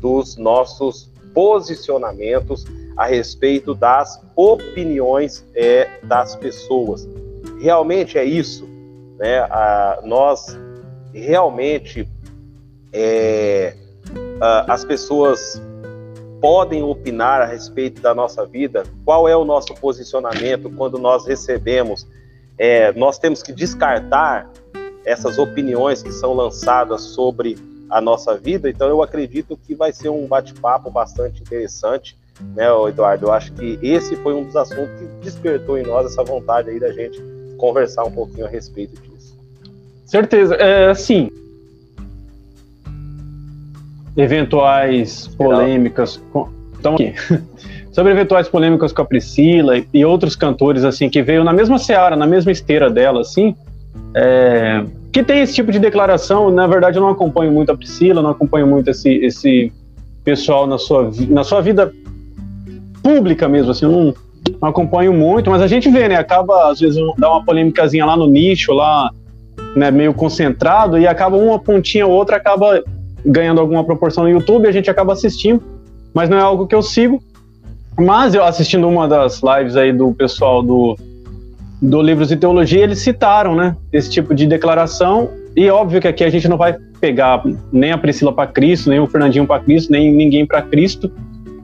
dos 0.00 0.36
nossos 0.36 1.10
posicionamentos 1.32 2.64
a 2.96 3.06
respeito 3.06 3.74
das 3.74 4.22
opiniões 4.34 5.44
é, 5.54 5.88
das 6.02 6.34
pessoas. 6.34 7.06
Realmente 7.60 8.16
é 8.18 8.24
isso, 8.24 8.66
né? 9.18 9.40
A, 9.40 10.00
nós 10.04 10.58
realmente 11.12 12.08
é, 12.92 13.76
a, 14.40 14.72
as 14.72 14.84
pessoas 14.84 15.60
podem 16.40 16.82
opinar 16.82 17.42
a 17.42 17.46
respeito 17.46 18.00
da 18.00 18.14
nossa 18.14 18.46
vida. 18.46 18.84
Qual 19.04 19.28
é 19.28 19.36
o 19.36 19.44
nosso 19.44 19.74
posicionamento 19.74 20.70
quando 20.70 20.98
nós 20.98 21.26
recebemos? 21.26 22.06
É, 22.58 22.92
nós 22.92 23.18
temos 23.18 23.42
que 23.42 23.52
descartar 23.52 24.50
essas 25.04 25.38
opiniões 25.38 26.02
que 26.02 26.12
são 26.12 26.34
lançadas 26.34 27.02
sobre 27.02 27.56
a 27.88 28.00
nossa 28.00 28.36
vida. 28.36 28.68
Então, 28.68 28.88
eu 28.88 29.02
acredito 29.02 29.56
que 29.56 29.74
vai 29.74 29.92
ser 29.92 30.08
um 30.08 30.26
bate-papo 30.26 30.90
bastante 30.90 31.42
interessante 31.42 32.16
né, 32.54 32.66
Eduardo? 32.88 33.26
Eu 33.26 33.32
acho 33.32 33.52
que 33.52 33.78
esse 33.82 34.16
foi 34.16 34.34
um 34.34 34.44
dos 34.44 34.56
assuntos 34.56 34.90
que 34.98 35.06
despertou 35.22 35.78
em 35.78 35.82
nós 35.82 36.06
essa 36.06 36.22
vontade 36.22 36.70
aí 36.70 36.78
da 36.78 36.92
gente 36.92 37.22
conversar 37.56 38.04
um 38.04 38.10
pouquinho 38.10 38.46
a 38.46 38.48
respeito 38.48 39.00
disso. 39.00 39.36
Certeza. 40.04 40.54
É, 40.54 40.90
assim, 40.90 41.30
eventuais 44.16 45.28
polêmicas. 45.28 46.22
Com... 46.32 46.48
Então, 46.78 46.94
aqui. 46.94 47.14
Sobre 47.92 48.12
eventuais 48.12 48.46
polêmicas 48.46 48.92
com 48.92 49.00
a 49.00 49.04
Priscila 49.06 49.72
e 49.92 50.04
outros 50.04 50.36
cantores, 50.36 50.84
assim, 50.84 51.08
que 51.08 51.22
veio 51.22 51.42
na 51.42 51.52
mesma 51.52 51.78
seara, 51.78 52.14
na 52.14 52.26
mesma 52.26 52.52
esteira 52.52 52.90
dela, 52.90 53.22
assim, 53.22 53.56
é... 54.14 54.84
que 55.10 55.24
tem 55.24 55.40
esse 55.40 55.54
tipo 55.54 55.72
de 55.72 55.78
declaração. 55.78 56.50
Na 56.50 56.66
verdade, 56.66 56.98
eu 56.98 57.02
não 57.02 57.08
acompanho 57.08 57.50
muito 57.50 57.72
a 57.72 57.76
Priscila, 57.76 58.20
não 58.20 58.30
acompanho 58.30 58.66
muito 58.66 58.90
esse, 58.90 59.10
esse 59.24 59.72
pessoal 60.22 60.66
na 60.66 60.76
sua, 60.76 61.10
na 61.28 61.42
sua 61.42 61.62
vida 61.62 61.90
pública 63.06 63.48
mesmo, 63.48 63.70
assim, 63.70 63.84
eu 63.84 63.92
não, 63.92 64.14
não 64.60 64.68
acompanho 64.68 65.12
muito, 65.12 65.48
mas 65.48 65.62
a 65.62 65.68
gente 65.68 65.88
vê, 65.88 66.08
né? 66.08 66.16
Acaba, 66.16 66.72
às 66.72 66.80
vezes, 66.80 67.00
dá 67.16 67.30
uma 67.30 67.44
polêmicazinha 67.44 68.04
lá 68.04 68.16
no 68.16 68.26
nicho, 68.26 68.72
lá, 68.72 69.12
né, 69.76 69.92
meio 69.92 70.12
concentrado, 70.12 70.98
e 70.98 71.06
acaba 71.06 71.36
uma 71.36 71.56
pontinha 71.56 72.04
ou 72.04 72.12
outra, 72.12 72.36
acaba 72.36 72.82
ganhando 73.24 73.60
alguma 73.60 73.84
proporção 73.84 74.24
no 74.24 74.30
YouTube, 74.30 74.64
e 74.64 74.68
a 74.68 74.72
gente 74.72 74.90
acaba 74.90 75.12
assistindo, 75.12 75.62
mas 76.12 76.28
não 76.28 76.36
é 76.36 76.40
algo 76.40 76.66
que 76.66 76.74
eu 76.74 76.82
sigo. 76.82 77.22
Mas 77.96 78.34
eu 78.34 78.44
assistindo 78.44 78.88
uma 78.88 79.06
das 79.06 79.40
lives 79.40 79.76
aí 79.76 79.92
do 79.92 80.12
pessoal 80.12 80.60
do, 80.60 80.98
do 81.80 82.02
Livros 82.02 82.28
de 82.28 82.36
Teologia, 82.36 82.82
eles 82.82 82.98
citaram, 82.98 83.54
né, 83.54 83.76
esse 83.92 84.10
tipo 84.10 84.34
de 84.34 84.48
declaração, 84.48 85.30
e 85.54 85.70
óbvio 85.70 86.00
que 86.00 86.08
aqui 86.08 86.24
a 86.24 86.28
gente 86.28 86.48
não 86.48 86.56
vai 86.56 86.76
pegar 87.00 87.44
nem 87.72 87.92
a 87.92 87.98
Priscila 87.98 88.32
para 88.32 88.48
Cristo, 88.48 88.90
nem 88.90 88.98
o 88.98 89.06
Fernandinho 89.06 89.46
para 89.46 89.62
Cristo, 89.62 89.92
nem 89.92 90.12
ninguém 90.12 90.44
para 90.44 90.60
Cristo, 90.60 91.08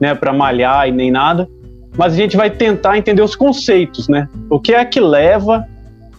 né, 0.03 0.13
para 0.13 0.33
malhar 0.33 0.85
e 0.85 0.91
nem 0.91 1.09
nada, 1.09 1.47
mas 1.95 2.11
a 2.11 2.15
gente 2.17 2.35
vai 2.35 2.49
tentar 2.49 2.97
entender 2.97 3.21
os 3.21 3.37
conceitos, 3.37 4.09
né? 4.09 4.27
O 4.49 4.59
que 4.59 4.73
é 4.73 4.83
que 4.83 4.99
leva 4.99 5.65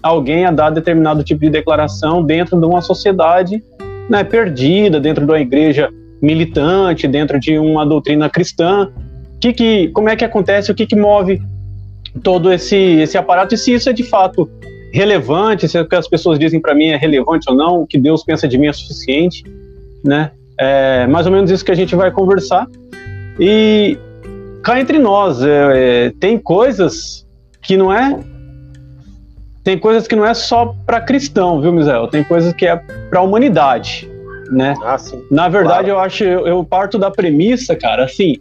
alguém 0.03 0.47
a 0.47 0.51
dar 0.51 0.71
determinado 0.71 1.23
tipo 1.23 1.43
de 1.43 1.51
declaração 1.51 2.25
dentro 2.25 2.59
de 2.59 2.65
uma 2.65 2.81
sociedade 2.81 3.63
né, 4.09 4.25
perdida, 4.25 4.99
dentro 4.99 5.27
de 5.27 5.31
uma 5.31 5.39
igreja 5.39 5.91
militante, 6.23 7.07
dentro 7.07 7.39
de 7.39 7.59
uma 7.59 7.85
doutrina 7.85 8.31
cristã? 8.31 8.91
Que 9.39 9.53
que, 9.53 9.89
como 9.89 10.09
é 10.09 10.17
que 10.17 10.25
acontece? 10.25 10.73
O 10.73 10.75
que, 10.75 10.87
que 10.87 10.97
move 10.97 11.43
todo 12.23 12.51
esse, 12.51 12.77
esse 12.77 13.19
aparato? 13.19 13.55
E 13.55 13.59
se 13.59 13.75
isso 13.75 13.91
é 13.91 13.93
de 13.93 14.05
fato 14.05 14.49
relevante, 14.95 15.69
se 15.69 15.79
o 15.79 15.87
que 15.87 15.95
as 15.95 16.09
pessoas 16.09 16.39
dizem 16.39 16.59
para 16.59 16.75
mim 16.75 16.87
é 16.87 16.97
relevante 16.97 17.51
ou 17.51 17.55
não, 17.55 17.83
o 17.83 17.87
que 17.87 17.99
Deus 17.99 18.25
pensa 18.25 18.49
de 18.49 18.57
mim 18.57 18.69
é 18.69 18.73
suficiente, 18.73 19.45
né? 20.03 20.31
É 20.59 21.07
mais 21.07 21.27
ou 21.27 21.33
menos 21.33 21.51
isso 21.51 21.63
que 21.63 21.73
a 21.73 21.75
gente 21.75 21.95
vai 21.95 22.11
conversar. 22.11 22.67
E 23.39 23.99
cá 24.63 24.81
entre 24.81 24.99
nós, 24.99 25.43
é, 25.43 26.07
é, 26.07 26.11
tem 26.19 26.39
coisas 26.39 27.27
que 27.63 27.77
não 27.77 27.93
é 27.93 28.19
tem 29.63 29.79
coisas 29.79 30.07
que 30.07 30.15
não 30.15 30.27
é 30.27 30.35
só 30.35 30.75
para 30.85 31.01
cristão, 31.01 31.61
viu, 31.61 31.73
Misael? 31.73 32.07
Tem 32.09 32.23
coisas 32.23 32.53
que 32.53 32.67
é 32.67 32.77
para 32.77 33.21
a 33.21 33.23
humanidade, 33.23 34.07
né? 34.51 34.75
Ah, 34.85 34.99
sim. 34.99 35.23
Na 35.31 35.49
verdade, 35.49 35.85
claro. 35.85 35.89
eu 35.89 35.99
acho, 35.99 36.23
eu, 36.23 36.47
eu 36.47 36.63
parto 36.63 36.99
da 36.99 37.11
premissa, 37.11 37.75
cara, 37.75 38.05
assim, 38.05 38.37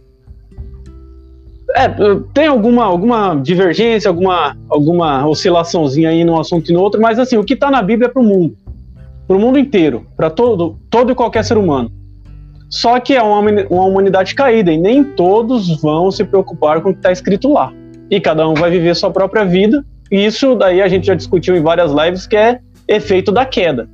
é, 1.74 1.88
tem 2.34 2.46
alguma, 2.46 2.84
alguma 2.84 3.34
divergência, 3.34 4.08
alguma, 4.08 4.56
alguma 4.68 5.26
oscilaçãozinha 5.26 6.10
aí 6.10 6.24
num 6.24 6.38
assunto 6.38 6.70
e 6.70 6.74
no 6.74 6.80
outro, 6.80 7.00
mas 7.00 7.18
assim, 7.18 7.38
o 7.38 7.44
que 7.44 7.54
está 7.54 7.70
na 7.70 7.82
Bíblia 7.82 8.08
é 8.08 8.12
para 8.12 8.22
o 8.22 8.24
mundo. 8.24 8.56
Para 9.26 9.36
o 9.36 9.40
mundo 9.40 9.58
inteiro, 9.58 10.06
para 10.14 10.28
todo, 10.28 10.78
todo 10.90 11.10
e 11.10 11.14
qualquer 11.14 11.42
ser 11.42 11.56
humano. 11.56 11.90
Só 12.68 12.98
que 12.98 13.14
é 13.14 13.22
uma, 13.22 13.40
uma 13.70 13.84
humanidade 13.84 14.34
caída 14.34 14.72
e 14.72 14.78
nem 14.78 15.04
todos 15.04 15.80
vão 15.80 16.10
se 16.10 16.24
preocupar 16.24 16.80
com 16.80 16.90
o 16.90 16.92
que 16.92 16.98
está 16.98 17.12
escrito 17.12 17.52
lá. 17.52 17.72
E 18.10 18.20
cada 18.20 18.48
um 18.48 18.54
vai 18.54 18.70
viver 18.70 18.94
sua 18.96 19.10
própria 19.10 19.44
vida. 19.44 19.84
E 20.10 20.24
isso 20.24 20.54
daí 20.54 20.82
a 20.82 20.88
gente 20.88 21.06
já 21.06 21.14
discutiu 21.14 21.56
em 21.56 21.62
várias 21.62 21.92
lives, 21.92 22.26
que 22.26 22.36
é 22.36 22.60
efeito 22.86 23.32
da 23.32 23.44
queda. 23.46 23.88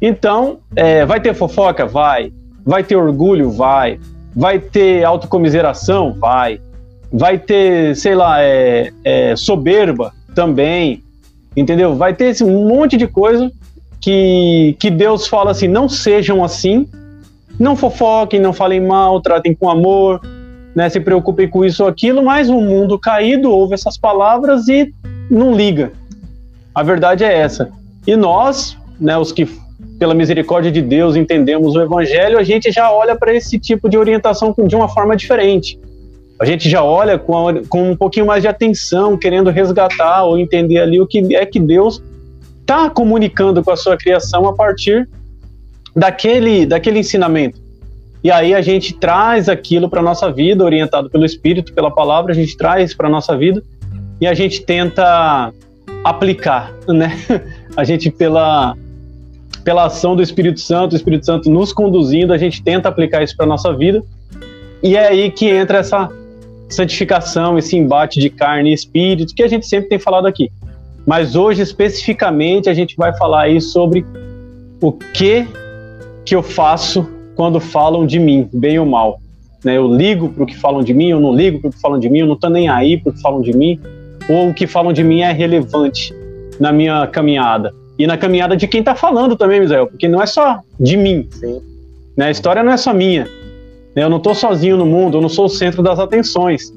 Então, 0.00 0.58
é, 0.74 1.06
vai 1.06 1.20
ter 1.20 1.34
fofoca? 1.34 1.86
Vai. 1.86 2.32
Vai 2.64 2.82
ter 2.82 2.96
orgulho? 2.96 3.50
Vai. 3.50 3.98
Vai 4.34 4.58
ter 4.58 5.04
autocomiseração? 5.04 6.14
Vai 6.14 6.60
vai 7.12 7.38
ter, 7.38 7.94
sei 7.94 8.14
lá, 8.14 8.42
é, 8.42 8.90
é, 9.04 9.36
soberba 9.36 10.12
também, 10.34 11.02
entendeu? 11.54 11.94
Vai 11.94 12.14
ter 12.14 12.26
esse 12.26 12.44
monte 12.44 12.96
de 12.96 13.06
coisa 13.06 13.52
que, 14.00 14.74
que 14.80 14.90
Deus 14.90 15.26
fala 15.26 15.50
assim: 15.50 15.68
não 15.68 15.88
sejam 15.88 16.42
assim, 16.42 16.88
não 17.58 17.76
fofoquem, 17.76 18.40
não 18.40 18.52
falem 18.52 18.80
mal, 18.80 19.20
tratem 19.20 19.54
com 19.54 19.70
amor, 19.70 20.20
né, 20.74 20.88
se 20.88 21.00
preocupem 21.00 21.48
com 21.48 21.64
isso 21.64 21.82
ou 21.82 21.88
aquilo, 21.88 22.22
mas 22.22 22.48
o 22.48 22.60
mundo 22.60 22.98
caído 22.98 23.50
ouve 23.50 23.74
essas 23.74 23.96
palavras 23.96 24.68
e 24.68 24.92
não 25.30 25.54
liga. 25.54 25.92
A 26.74 26.82
verdade 26.82 27.24
é 27.24 27.32
essa. 27.32 27.70
E 28.06 28.16
nós, 28.16 28.76
né, 28.98 29.16
os 29.18 29.32
que 29.32 29.46
pela 29.98 30.14
misericórdia 30.14 30.72
de 30.72 30.82
Deus 30.82 31.14
entendemos 31.14 31.76
o 31.76 31.80
evangelho, 31.80 32.38
a 32.38 32.42
gente 32.42 32.72
já 32.72 32.90
olha 32.90 33.14
para 33.14 33.34
esse 33.34 33.58
tipo 33.58 33.88
de 33.88 33.96
orientação 33.96 34.54
de 34.66 34.74
uma 34.74 34.88
forma 34.88 35.14
diferente 35.14 35.78
a 36.42 36.44
gente 36.44 36.68
já 36.68 36.82
olha 36.82 37.16
com, 37.20 37.48
a, 37.48 37.64
com 37.68 37.92
um 37.92 37.96
pouquinho 37.96 38.26
mais 38.26 38.42
de 38.42 38.48
atenção, 38.48 39.16
querendo 39.16 39.48
resgatar 39.48 40.24
ou 40.24 40.36
entender 40.36 40.80
ali 40.80 41.00
o 41.00 41.06
que 41.06 41.36
é 41.36 41.46
que 41.46 41.60
Deus 41.60 42.02
está 42.60 42.90
comunicando 42.90 43.62
com 43.62 43.70
a 43.70 43.76
sua 43.76 43.96
criação 43.96 44.48
a 44.48 44.52
partir 44.52 45.08
daquele, 45.94 46.66
daquele 46.66 46.98
ensinamento. 46.98 47.60
E 48.24 48.30
aí 48.30 48.54
a 48.54 48.62
gente 48.62 48.94
traz 48.94 49.48
aquilo 49.48 49.88
para 49.88 50.00
nossa 50.00 50.30
vida, 50.30 50.64
orientado 50.64 51.10
pelo 51.10 51.24
Espírito, 51.24 51.72
pela 51.72 51.90
palavra, 51.90 52.32
a 52.32 52.34
gente 52.34 52.56
traz 52.56 52.94
para 52.94 53.08
nossa 53.08 53.36
vida 53.36 53.62
e 54.20 54.26
a 54.26 54.34
gente 54.34 54.62
tenta 54.62 55.52
aplicar, 56.04 56.72
né? 56.88 57.16
A 57.74 57.84
gente 57.84 58.10
pela 58.10 58.76
pela 59.64 59.86
ação 59.86 60.14
do 60.14 60.22
Espírito 60.22 60.60
Santo, 60.60 60.92
o 60.92 60.96
Espírito 60.96 61.24
Santo 61.24 61.48
nos 61.48 61.72
conduzindo, 61.72 62.32
a 62.32 62.36
gente 62.36 62.62
tenta 62.62 62.88
aplicar 62.88 63.22
isso 63.22 63.34
para 63.36 63.46
nossa 63.46 63.72
vida. 63.72 64.02
E 64.82 64.96
é 64.96 65.08
aí 65.08 65.30
que 65.30 65.48
entra 65.48 65.78
essa 65.78 66.10
santificação, 66.68 67.56
esse 67.56 67.76
embate 67.76 68.18
de 68.18 68.28
carne 68.28 68.70
e 68.70 68.74
espírito, 68.74 69.34
que 69.34 69.42
a 69.42 69.48
gente 69.48 69.66
sempre 69.66 69.88
tem 69.88 69.98
falado 69.98 70.26
aqui. 70.26 70.50
Mas 71.06 71.36
hoje, 71.36 71.62
especificamente, 71.62 72.68
a 72.68 72.74
gente 72.74 72.96
vai 72.96 73.16
falar 73.16 73.42
aí 73.42 73.60
sobre 73.60 74.04
o 74.80 74.92
que 74.92 75.46
que 76.24 76.34
eu 76.34 76.42
faço 76.42 77.08
quando 77.34 77.60
falam 77.60 78.06
de 78.06 78.18
mim, 78.18 78.48
bem 78.52 78.78
ou 78.78 78.86
mal. 78.86 79.20
Né? 79.64 79.76
Eu 79.76 79.86
ligo 79.86 80.28
para 80.28 80.44
o 80.44 80.46
que 80.46 80.56
falam 80.56 80.82
de 80.82 80.92
mim, 80.92 81.08
eu 81.08 81.20
não 81.20 81.34
ligo 81.34 81.60
para 81.60 81.68
o 81.68 81.72
que 81.72 81.80
falam 81.80 81.98
de 81.98 82.08
mim, 82.08 82.20
eu 82.20 82.26
não 82.26 82.34
estou 82.34 82.50
nem 82.50 82.68
aí 82.68 82.96
para 82.96 83.10
o 83.10 83.14
que 83.14 83.20
falam 83.20 83.40
de 83.40 83.56
mim, 83.56 83.80
ou 84.28 84.48
o 84.48 84.54
que 84.54 84.66
falam 84.66 84.92
de 84.92 85.02
mim 85.02 85.20
é 85.20 85.32
relevante 85.32 86.14
na 86.60 86.72
minha 86.72 87.06
caminhada. 87.06 87.72
E 87.98 88.06
na 88.06 88.16
caminhada 88.16 88.56
de 88.56 88.66
quem 88.66 88.80
está 88.80 88.94
falando 88.94 89.36
também, 89.36 89.60
Misael, 89.60 89.86
porque 89.86 90.08
não 90.08 90.20
é 90.20 90.26
só 90.26 90.60
de 90.78 90.96
mim. 90.96 91.28
Né? 92.16 92.26
A 92.26 92.30
história 92.30 92.62
não 92.62 92.72
é 92.72 92.76
só 92.76 92.92
minha. 92.92 93.24
Né? 93.94 94.02
Eu 94.02 94.10
não 94.10 94.16
estou 94.16 94.34
sozinho 94.34 94.76
no 94.76 94.86
mundo, 94.86 95.18
eu 95.18 95.20
não 95.20 95.28
sou 95.28 95.46
o 95.46 95.48
centro 95.48 95.82
das 95.82 95.98
atenções. 95.98 96.72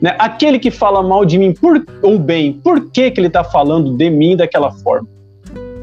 Né? 0.00 0.14
Aquele 0.18 0.58
que 0.58 0.70
fala 0.70 1.02
mal 1.02 1.24
de 1.24 1.38
mim 1.38 1.52
por, 1.52 1.84
ou 2.02 2.18
bem, 2.18 2.52
por 2.52 2.90
que, 2.90 3.10
que 3.10 3.20
ele 3.20 3.28
está 3.28 3.42
falando 3.42 3.96
de 3.96 4.10
mim 4.10 4.36
daquela 4.36 4.70
forma? 4.70 5.08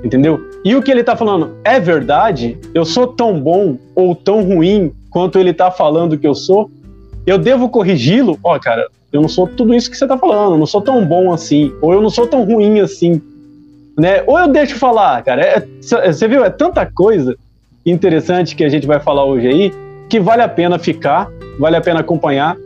Entendeu? 0.04 0.42
E 0.66 0.76
o 0.76 0.82
que 0.82 0.92
ele 0.92 1.00
está 1.00 1.16
falando 1.16 1.56
é 1.64 1.80
verdade? 1.80 2.58
Eu 2.74 2.84
sou 2.84 3.08
tão 3.08 3.40
bom 3.40 3.78
ou 3.96 4.14
tão 4.14 4.44
ruim 4.44 4.92
quanto 5.10 5.40
ele 5.40 5.52
está 5.52 5.72
falando 5.72 6.18
que 6.18 6.28
eu 6.28 6.36
sou? 6.36 6.70
Eu 7.26 7.38
devo 7.38 7.70
corrigi-lo? 7.70 8.38
Ó, 8.44 8.56
oh, 8.56 8.60
cara, 8.60 8.90
eu 9.14 9.22
não 9.22 9.30
sou 9.30 9.48
tudo 9.48 9.74
isso 9.74 9.90
que 9.90 9.96
você 9.96 10.04
está 10.06 10.18
falando, 10.18 10.54
eu 10.54 10.58
não 10.58 10.66
sou 10.66 10.82
tão 10.82 11.06
bom 11.06 11.32
assim, 11.32 11.72
ou 11.82 11.94
eu 11.94 12.02
não 12.02 12.10
sou 12.10 12.28
tão 12.28 12.44
ruim 12.44 12.80
assim. 12.80 13.22
Né? 13.98 14.24
Ou 14.28 14.40
eu 14.40 14.48
deixo 14.48 14.78
falar, 14.78 15.24
cara. 15.24 15.42
É, 15.42 15.68
você 16.12 16.28
viu, 16.28 16.44
é 16.44 16.50
tanta 16.50 16.86
coisa 16.86 17.38
interessante 17.86 18.56
que 18.56 18.64
a 18.64 18.70
gente 18.70 18.88
vai 18.88 19.00
falar 19.00 19.24
hoje 19.24 19.48
aí 19.48 19.72
que 20.10 20.20
vale 20.20 20.42
a 20.42 20.50
pena 20.50 20.78
ficar, 20.78 21.30
vale 21.60 21.76
a 21.76 21.82
pena 21.82 22.02
acompanhar, 22.02 22.58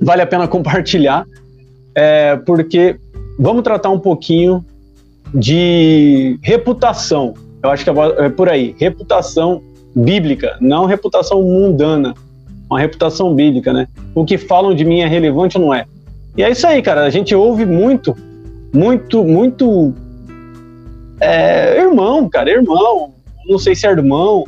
vale 0.00 0.22
a 0.22 0.26
pena 0.26 0.46
compartilhar, 0.48 1.26
é, 1.94 2.36
porque 2.36 2.96
vamos 3.38 3.62
tratar 3.62 3.90
um 3.90 3.98
pouquinho 3.98 4.64
de 5.34 6.38
reputação. 6.42 7.34
Eu 7.62 7.70
acho 7.70 7.84
que 7.84 7.90
é 7.90 8.28
por 8.28 8.48
aí, 8.48 8.74
reputação 8.78 9.62
bíblica, 9.94 10.56
não 10.60 10.84
reputação 10.86 11.42
mundana, 11.42 12.14
uma 12.68 12.78
reputação 12.78 13.34
bíblica, 13.34 13.72
né? 13.72 13.88
O 14.14 14.24
que 14.24 14.36
falam 14.36 14.74
de 14.74 14.84
mim 14.84 15.00
é 15.00 15.06
relevante 15.06 15.56
ou 15.56 15.64
não 15.64 15.74
é? 15.74 15.86
E 16.36 16.42
é 16.42 16.50
isso 16.50 16.66
aí, 16.66 16.82
cara. 16.82 17.04
A 17.04 17.10
gente 17.10 17.34
ouve 17.34 17.64
muito, 17.64 18.14
muito, 18.72 19.24
muito 19.24 19.94
é, 21.20 21.80
irmão, 21.80 22.28
cara, 22.28 22.50
irmão. 22.50 23.14
Não 23.48 23.58
sei 23.58 23.74
se 23.74 23.86
é 23.86 23.90
irmão, 23.90 24.44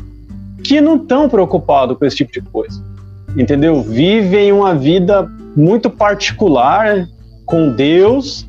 que 0.62 0.80
não 0.80 0.96
estão 0.96 1.28
preocupados 1.28 1.96
com 1.96 2.04
esse 2.04 2.16
tipo 2.16 2.32
de 2.32 2.42
coisa. 2.42 2.82
Entendeu? 3.36 3.82
Vivem 3.82 4.52
uma 4.52 4.74
vida 4.74 5.30
muito 5.56 5.88
particular 5.88 7.08
com 7.46 7.70
Deus 7.70 8.46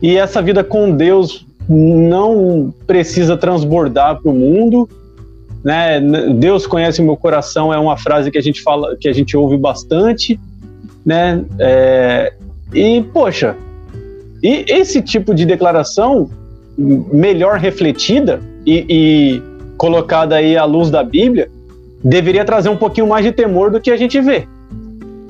e 0.00 0.16
essa 0.16 0.40
vida 0.40 0.62
com 0.62 0.94
Deus 0.94 1.46
não 1.68 2.72
precisa 2.86 3.36
transbordar 3.36 4.20
para 4.20 4.30
o 4.30 4.34
mundo, 4.34 4.88
né? 5.62 6.00
Deus 6.34 6.66
conhece 6.66 7.00
o 7.00 7.04
meu 7.04 7.16
coração 7.16 7.72
é 7.72 7.78
uma 7.78 7.96
frase 7.96 8.30
que 8.30 8.38
a 8.38 8.42
gente 8.42 8.62
fala, 8.62 8.96
que 8.96 9.08
a 9.08 9.12
gente 9.12 9.36
ouve 9.36 9.56
bastante, 9.56 10.38
né? 11.04 11.44
É, 11.58 12.32
e 12.72 13.02
poxa, 13.12 13.56
e 14.42 14.64
esse 14.68 15.02
tipo 15.02 15.34
de 15.34 15.44
declaração 15.44 16.30
melhor 16.78 17.58
refletida 17.58 18.40
e, 18.64 18.84
e 18.88 19.42
colocada 19.76 20.36
aí 20.36 20.56
à 20.56 20.64
luz 20.64 20.90
da 20.90 21.02
Bíblia, 21.02 21.50
deveria 22.02 22.44
trazer 22.44 22.70
um 22.70 22.76
pouquinho 22.76 23.06
mais 23.06 23.24
de 23.24 23.32
temor 23.32 23.70
do 23.70 23.80
que 23.80 23.90
a 23.90 23.96
gente 23.96 24.20
vê. 24.20 24.46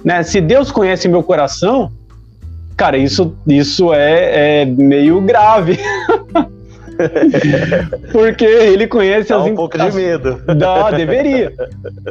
Né? 0.05 0.23
Se 0.23 0.41
Deus 0.41 0.71
conhece 0.71 1.09
meu 1.09 1.23
coração, 1.23 1.91
cara, 2.81 2.97
isso, 2.97 3.37
isso 3.47 3.93
é, 3.93 4.63
é 4.63 4.65
meio 4.65 5.21
grave. 5.21 5.79
Porque 8.11 8.47
ele 8.47 8.87
conhece 8.87 9.29
Dá 9.29 9.37
as. 9.37 9.47
um 9.47 9.55
pouco 9.55 9.77
de 9.77 9.93
medo. 9.93 10.41
Dá, 10.57 10.91
deveria. 10.91 11.53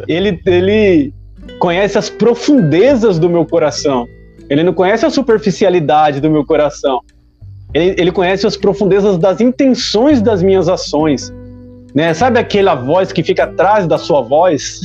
Ele, 0.07 0.39
ele 0.45 1.11
conhece 1.57 1.97
as 1.97 2.07
profundezas 2.07 3.17
do 3.17 3.27
meu 3.27 3.45
coração. 3.45 4.05
Ele 4.47 4.61
não 4.61 4.73
conhece 4.73 5.07
a 5.07 5.09
superficialidade 5.09 6.21
do 6.21 6.29
meu 6.29 6.45
coração. 6.45 7.01
Ele, 7.73 7.95
ele 7.97 8.11
conhece 8.11 8.45
as 8.45 8.55
profundezas 8.55 9.17
das 9.17 9.41
intenções 9.41 10.21
das 10.21 10.43
minhas 10.43 10.69
ações 10.69 11.33
né? 11.93 12.13
Sabe 12.13 12.39
aquela 12.39 12.75
voz 12.75 13.11
que 13.11 13.23
fica 13.23 13.45
atrás 13.45 13.87
da 13.87 13.97
sua 13.97 14.21
voz, 14.21 14.79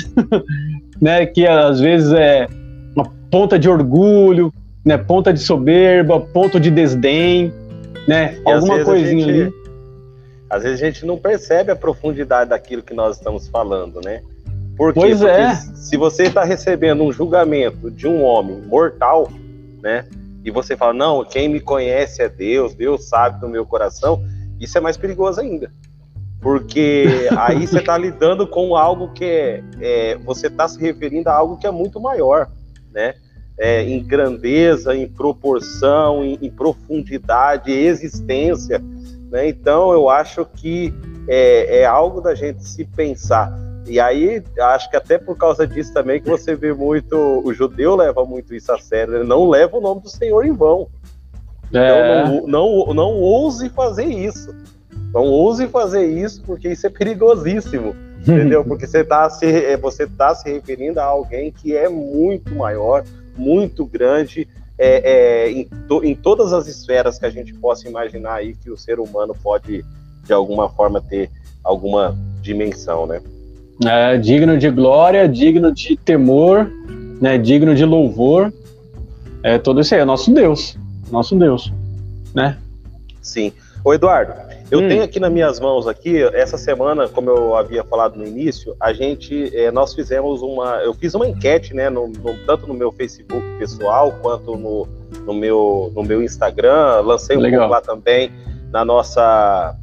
né? 1.00 1.26
Que 1.26 1.46
às 1.46 1.80
vezes 1.80 2.12
é 2.12 2.48
uma 2.96 3.04
ponta 3.30 3.58
de 3.58 3.68
orgulho, 3.68 4.52
né? 4.84 4.98
Ponta 4.98 5.32
de 5.32 5.40
soberba, 5.40 6.20
ponto 6.20 6.60
de 6.60 6.70
desdém, 6.70 7.52
né? 8.06 8.38
E 8.46 8.52
Alguma 8.52 8.84
coisinha 8.84 9.24
gente, 9.26 9.42
ali. 9.42 9.54
Às 10.50 10.62
vezes 10.62 10.82
a 10.82 10.86
gente 10.86 11.06
não 11.06 11.16
percebe 11.16 11.72
a 11.72 11.76
profundidade 11.76 12.50
daquilo 12.50 12.82
que 12.82 12.94
nós 12.94 13.16
estamos 13.16 13.48
falando, 13.48 14.00
né? 14.04 14.22
Por 14.76 14.92
quê? 14.92 15.00
Pois 15.00 15.18
Porque 15.20 15.32
é. 15.32 15.54
se 15.54 15.96
você 15.96 16.24
está 16.24 16.44
recebendo 16.44 17.02
um 17.02 17.12
julgamento 17.12 17.90
de 17.90 18.06
um 18.06 18.22
homem 18.22 18.60
mortal, 18.62 19.30
né? 19.82 20.04
E 20.44 20.50
você 20.50 20.76
fala, 20.76 20.92
não, 20.92 21.24
quem 21.24 21.48
me 21.48 21.60
conhece 21.60 22.22
é 22.22 22.28
Deus, 22.28 22.74
Deus 22.74 23.08
sabe 23.08 23.40
do 23.40 23.48
meu 23.48 23.64
coração, 23.64 24.22
isso 24.60 24.76
é 24.76 24.80
mais 24.80 24.96
perigoso 24.96 25.40
ainda 25.40 25.70
porque 26.44 27.26
aí 27.38 27.66
você 27.66 27.78
está 27.78 27.96
lidando 27.96 28.46
com 28.46 28.76
algo 28.76 29.08
que 29.14 29.24
é, 29.24 29.62
é 29.80 30.18
você 30.18 30.48
está 30.48 30.68
se 30.68 30.78
referindo 30.78 31.30
a 31.30 31.32
algo 31.32 31.56
que 31.56 31.66
é 31.66 31.70
muito 31.70 31.98
maior, 31.98 32.50
né? 32.92 33.14
É, 33.56 33.82
em 33.82 34.02
grandeza, 34.02 34.96
em 34.96 35.06
proporção, 35.06 36.24
em, 36.24 36.38
em 36.42 36.50
profundidade, 36.50 37.70
existência, 37.70 38.82
né? 39.30 39.48
Então 39.48 39.92
eu 39.92 40.08
acho 40.08 40.44
que 40.44 40.92
é, 41.28 41.80
é, 41.80 41.86
algo 41.86 42.20
da 42.20 42.34
gente 42.34 42.64
se 42.64 42.84
pensar. 42.84 43.52
E 43.86 44.00
aí 44.00 44.42
acho 44.58 44.90
que 44.90 44.96
até 44.96 45.18
por 45.18 45.36
causa 45.36 45.66
disso 45.66 45.92
também 45.92 46.20
que 46.20 46.28
você 46.28 46.56
vê 46.56 46.72
muito 46.72 47.16
o 47.44 47.52
judeu 47.52 47.94
leva 47.94 48.24
muito 48.24 48.54
isso 48.54 48.72
a 48.72 48.78
sério, 48.78 49.16
ele 49.16 49.24
não 49.24 49.48
leva 49.48 49.76
o 49.76 49.80
nome 49.80 50.00
do 50.00 50.08
Senhor 50.08 50.44
em 50.44 50.52
vão. 50.52 50.88
É. 51.72 52.22
Então 52.22 52.46
não, 52.46 52.86
não, 52.86 52.94
não 52.94 53.10
ouse 53.20 53.68
fazer 53.68 54.06
isso. 54.06 54.54
Não 55.12 55.22
ouse 55.22 55.68
fazer 55.68 56.06
isso, 56.06 56.42
porque 56.42 56.70
isso 56.70 56.86
é 56.86 56.90
perigosíssimo. 56.90 57.94
entendeu? 58.26 58.64
Porque 58.64 58.86
você 58.86 59.00
está 59.00 59.28
se, 59.28 59.46
é, 59.46 59.76
você 59.76 60.06
tá 60.06 60.34
se 60.34 60.50
referindo 60.50 60.98
a 60.98 61.04
alguém 61.04 61.52
que 61.52 61.76
é 61.76 61.88
muito 61.88 62.54
maior, 62.54 63.04
muito 63.36 63.84
grande, 63.84 64.48
é, 64.78 65.46
é, 65.46 65.50
em, 65.50 65.68
to, 65.88 66.04
em 66.04 66.14
todas 66.14 66.52
as 66.52 66.66
esferas 66.66 67.18
que 67.18 67.26
a 67.26 67.30
gente 67.30 67.54
possa 67.54 67.88
imaginar 67.88 68.34
aí 68.34 68.54
que 68.54 68.70
o 68.70 68.76
ser 68.76 68.98
humano 68.98 69.34
pode, 69.40 69.84
de 70.24 70.32
alguma 70.32 70.68
forma, 70.68 71.00
ter 71.00 71.30
alguma 71.62 72.16
dimensão, 72.40 73.06
né? 73.06 73.20
É 73.84 74.16
digno 74.16 74.56
de 74.56 74.70
glória, 74.70 75.28
digno 75.28 75.72
de 75.72 75.96
temor, 75.96 76.70
né? 77.20 77.38
Digno 77.38 77.74
de 77.74 77.84
louvor. 77.84 78.52
É 79.42 79.58
tudo 79.58 79.80
isso 79.80 79.94
aí, 79.94 80.00
é 80.00 80.04
nosso 80.04 80.32
Deus, 80.32 80.76
nosso 81.10 81.36
Deus, 81.36 81.72
né? 82.34 82.58
Sim. 83.20 83.52
Ô 83.84 83.92
Eduardo, 83.92 84.32
eu 84.70 84.80
hum. 84.80 84.88
tenho 84.88 85.02
aqui 85.02 85.20
nas 85.20 85.30
minhas 85.30 85.60
mãos 85.60 85.86
aqui, 85.86 86.22
essa 86.32 86.56
semana, 86.56 87.06
como 87.08 87.30
eu 87.30 87.54
havia 87.54 87.84
falado 87.84 88.16
no 88.16 88.26
início, 88.26 88.74
a 88.80 88.92
gente, 88.92 89.54
é, 89.54 89.70
nós 89.70 89.94
fizemos 89.94 90.42
uma, 90.42 90.76
eu 90.76 90.94
fiz 90.94 91.14
uma 91.14 91.28
enquete, 91.28 91.74
né, 91.74 91.90
no, 91.90 92.08
no, 92.08 92.34
tanto 92.46 92.66
no 92.66 92.74
meu 92.74 92.90
Facebook 92.90 93.42
pessoal 93.58 94.12
quanto 94.22 94.56
no, 94.56 94.88
no, 95.26 95.34
meu, 95.34 95.92
no 95.94 96.02
meu 96.02 96.22
Instagram, 96.22 97.00
lancei 97.00 97.36
um 97.36 97.42
pouco 97.42 97.66
lá 97.66 97.80
também 97.80 98.32
na 98.70 98.84
nossa, 98.84 99.76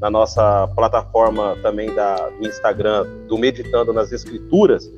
na 0.00 0.10
nossa 0.10 0.66
plataforma 0.74 1.56
também 1.62 1.94
da, 1.94 2.16
do 2.30 2.46
Instagram, 2.46 3.06
do 3.28 3.36
Meditando 3.36 3.92
nas 3.92 4.12
Escrituras, 4.12 4.90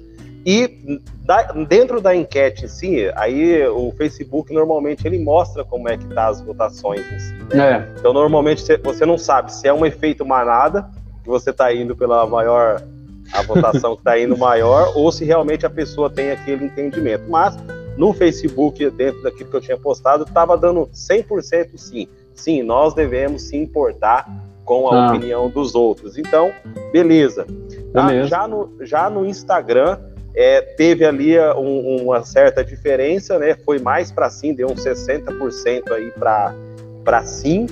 e 0.50 1.02
da, 1.26 1.42
dentro 1.52 2.00
da 2.00 2.16
enquete 2.16 2.64
em 2.64 2.68
si, 2.68 3.12
aí 3.16 3.68
o 3.68 3.92
Facebook 3.98 4.50
normalmente 4.50 5.06
ele 5.06 5.18
mostra 5.18 5.62
como 5.62 5.90
é 5.90 5.98
que 5.98 6.06
tá 6.06 6.28
as 6.28 6.40
votações 6.40 7.02
em 7.12 7.18
si. 7.18 7.34
Né? 7.54 7.70
É. 7.70 7.98
Então 7.98 8.14
normalmente 8.14 8.64
você 8.82 9.04
não 9.04 9.18
sabe 9.18 9.52
se 9.52 9.68
é 9.68 9.74
um 9.74 9.84
efeito 9.84 10.24
manada, 10.24 10.88
que 11.22 11.28
você 11.28 11.50
está 11.50 11.70
indo 11.74 11.94
pela 11.94 12.26
maior 12.26 12.82
a 13.30 13.42
votação 13.42 13.94
que 13.94 14.00
está 14.00 14.18
indo 14.18 14.38
maior, 14.38 14.90
ou 14.96 15.12
se 15.12 15.22
realmente 15.22 15.66
a 15.66 15.70
pessoa 15.70 16.08
tem 16.08 16.30
aquele 16.30 16.64
entendimento. 16.64 17.24
Mas 17.28 17.54
no 17.98 18.14
Facebook, 18.14 18.88
dentro 18.88 19.22
daquilo 19.22 19.50
que 19.50 19.56
eu 19.56 19.60
tinha 19.60 19.76
postado, 19.76 20.24
estava 20.24 20.56
dando 20.56 20.86
100% 20.86 21.76
sim. 21.76 22.08
Sim, 22.34 22.62
nós 22.62 22.94
devemos 22.94 23.42
se 23.42 23.56
importar 23.58 24.26
com 24.64 24.88
a 24.88 24.96
ah. 24.96 25.08
opinião 25.08 25.50
dos 25.50 25.74
outros. 25.74 26.16
Então, 26.16 26.50
beleza. 26.90 27.46
Tá? 27.92 28.06
beleza. 28.06 28.28
Já, 28.28 28.48
no, 28.48 28.72
já 28.80 29.10
no 29.10 29.26
Instagram, 29.26 29.98
é, 30.34 30.60
teve 30.60 31.04
ali 31.04 31.38
uh, 31.38 31.58
um, 31.58 32.04
uma 32.04 32.24
certa 32.24 32.64
diferença, 32.64 33.38
né? 33.38 33.56
Foi 33.64 33.78
mais 33.78 34.12
para 34.12 34.30
sim, 34.30 34.54
deu 34.54 34.68
uns 34.68 34.84
60% 34.84 35.92
aí 35.92 36.12
para 36.12 37.22
sim 37.24 37.66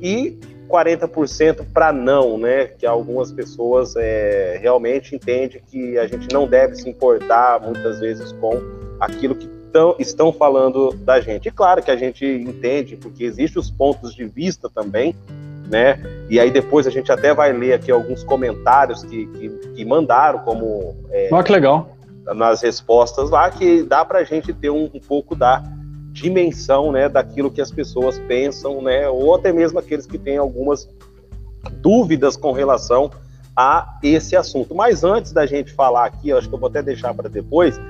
e 0.00 0.38
40% 0.68 1.66
para 1.72 1.92
não, 1.92 2.38
né? 2.38 2.66
Que 2.66 2.86
algumas 2.86 3.30
pessoas 3.32 3.94
é, 3.96 4.58
realmente 4.60 5.14
entendem 5.14 5.60
que 5.66 5.98
a 5.98 6.06
gente 6.06 6.32
não 6.32 6.46
deve 6.46 6.76
se 6.76 6.88
importar 6.88 7.60
muitas 7.60 8.00
vezes 8.00 8.32
com 8.32 8.52
aquilo 9.00 9.34
que 9.34 9.46
tão, 9.72 9.96
estão 9.98 10.32
falando 10.32 10.92
da 10.92 11.20
gente. 11.20 11.48
E 11.48 11.50
claro 11.50 11.82
que 11.82 11.90
a 11.90 11.96
gente 11.96 12.24
entende, 12.24 12.96
porque 12.96 13.24
existem 13.24 13.60
os 13.60 13.70
pontos 13.70 14.14
de 14.14 14.24
vista 14.24 14.70
também, 14.70 15.14
né? 15.68 15.98
E 16.28 16.38
aí 16.38 16.50
depois 16.50 16.86
a 16.86 16.90
gente 16.90 17.10
até 17.10 17.34
vai 17.34 17.52
ler 17.52 17.72
aqui 17.74 17.90
alguns 17.90 18.22
comentários 18.22 19.02
que, 19.02 19.26
que, 19.26 19.48
que 19.74 19.84
mandaram 19.84 20.40
como. 20.40 20.94
É, 21.10 21.28
que 21.42 21.52
legal 21.52 21.91
nas 22.24 22.62
respostas 22.62 23.30
lá, 23.30 23.50
que 23.50 23.82
dá 23.82 24.04
para 24.04 24.20
a 24.20 24.24
gente 24.24 24.52
ter 24.52 24.70
um, 24.70 24.90
um, 24.94 25.00
pouco 25.00 25.34
da 25.34 25.62
dimensão 26.10 26.92
né, 26.92 27.08
daquilo 27.08 27.50
que 27.50 27.60
as 27.60 27.70
pessoas 27.70 28.18
pensam, 28.20 28.82
né, 28.82 29.08
ou 29.08 29.34
até 29.34 29.52
mesmo 29.52 29.78
aqueles 29.78 30.06
que 30.06 30.18
têm 30.18 30.36
algumas 30.36 30.88
dúvidas 31.80 32.36
com 32.36 32.52
relação 32.52 33.10
a 33.56 33.98
esse 34.02 34.36
assunto. 34.36 34.74
Mas 34.74 35.04
antes 35.04 35.32
da 35.32 35.46
gente 35.46 35.72
falar 35.72 36.06
aqui, 36.06 36.32
acho 36.32 36.48
que 36.48 36.54
eu 36.54 36.58
vou 36.58 36.68
até 36.68 36.82
deixar 36.82 37.14
para 37.14 37.28
depois, 37.28 37.80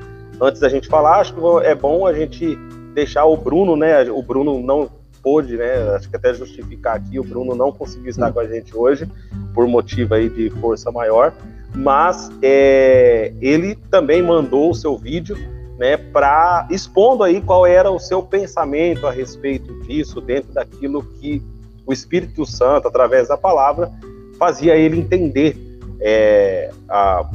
antes 0.41 0.61
da 0.61 0.69
gente 0.69 0.89
falar, 0.89 1.21
acho 1.21 1.35
que 1.35 1.41
é 1.65 1.75
bom 1.75 2.07
a 2.07 2.13
gente 2.13 2.57
deixar 2.95 3.25
o 3.25 3.37
Bruno, 3.37 3.77
né? 3.77 4.11
O 4.11 4.23
Bruno 4.23 4.61
não 4.61 4.91
pôde, 5.23 5.57
né? 5.57 5.95
Acho 5.95 6.11
que 6.11 6.17
até 6.17 6.35
justificar 6.35 6.97
aqui, 6.97 7.19
o 7.19 7.25
Bruno 7.25 7.55
não 7.55 7.71
conseguiu 7.71 8.11
estar 8.11 8.33
com 8.33 8.41
a 8.41 8.47
gente 8.47 8.77
hoje, 8.77 9.09
por 9.55 9.67
motivo 9.67 10.15
aí 10.15 10.29
de 10.29 10.51
força 10.51 10.91
maior 10.91 11.33
mas 11.75 12.31
é, 12.43 13.33
ele 13.41 13.75
também 13.91 14.23
mandou 14.23 14.71
o 14.71 14.75
seu 14.75 14.97
vídeo 14.97 15.37
né, 15.79 15.97
para 15.97 16.67
expondo 16.71 17.25
aí 17.25 17.41
qual 17.41 17.67
era 17.67 17.91
o 17.91 17.99
seu 17.99 18.23
pensamento 18.23 19.07
a 19.07 19.11
respeito 19.11 19.81
disso, 19.81 20.21
dentro 20.21 20.53
daquilo 20.53 21.03
que 21.03 21.43
o 21.87 21.93
Espírito 21.93 22.47
Santo, 22.47 22.87
através 22.87 23.29
da 23.29 23.37
palavra, 23.37 23.91
fazia 24.39 24.77
ele 24.77 24.99
entender 24.99 25.57
é, 26.01 26.71
a, 26.89 27.29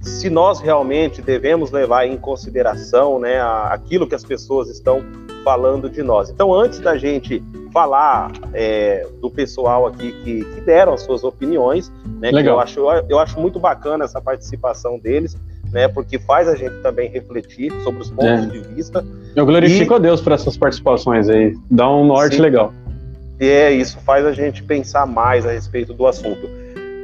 se 0.00 0.28
nós 0.28 0.60
realmente 0.60 1.22
devemos 1.22 1.70
levar 1.70 2.06
em 2.06 2.16
consideração 2.16 3.18
né, 3.18 3.40
a, 3.40 3.72
aquilo 3.72 4.06
que 4.06 4.14
as 4.14 4.24
pessoas 4.24 4.68
estão 4.68 5.02
falando 5.44 5.88
de 5.90 6.02
nós. 6.02 6.30
Então, 6.30 6.52
antes 6.52 6.80
da 6.80 6.96
gente 6.96 7.42
falar 7.72 8.32
é, 8.52 9.06
do 9.20 9.30
pessoal 9.30 9.86
aqui 9.86 10.12
que, 10.24 10.44
que, 10.44 10.60
deram 10.62 10.94
as 10.94 11.02
suas 11.02 11.22
opiniões, 11.22 11.92
né? 12.20 12.30
Legal. 12.30 12.54
eu 12.54 12.60
acho, 12.60 12.80
eu 13.08 13.18
acho 13.18 13.38
muito 13.38 13.60
bacana 13.60 14.04
essa 14.04 14.20
participação 14.20 14.98
deles, 14.98 15.36
né? 15.72 15.86
Porque 15.88 16.18
faz 16.18 16.48
a 16.48 16.54
gente 16.54 16.74
também 16.82 17.10
refletir 17.10 17.72
sobre 17.82 18.00
os 18.00 18.10
pontos 18.10 18.46
é. 18.46 18.46
de 18.46 18.60
vista. 18.60 19.04
Eu 19.36 19.44
glorifico 19.44 19.92
e... 19.92 19.96
a 19.96 19.98
Deus 19.98 20.20
por 20.20 20.32
essas 20.32 20.56
participações 20.56 21.28
aí, 21.28 21.54
dá 21.70 21.90
um 21.90 22.06
norte 22.06 22.36
Sim. 22.36 22.42
legal. 22.42 22.72
E 23.40 23.46
é 23.46 23.72
isso, 23.72 23.98
faz 24.00 24.24
a 24.24 24.32
gente 24.32 24.62
pensar 24.62 25.04
mais 25.04 25.44
a 25.44 25.50
respeito 25.50 25.92
do 25.92 26.06
assunto. 26.06 26.48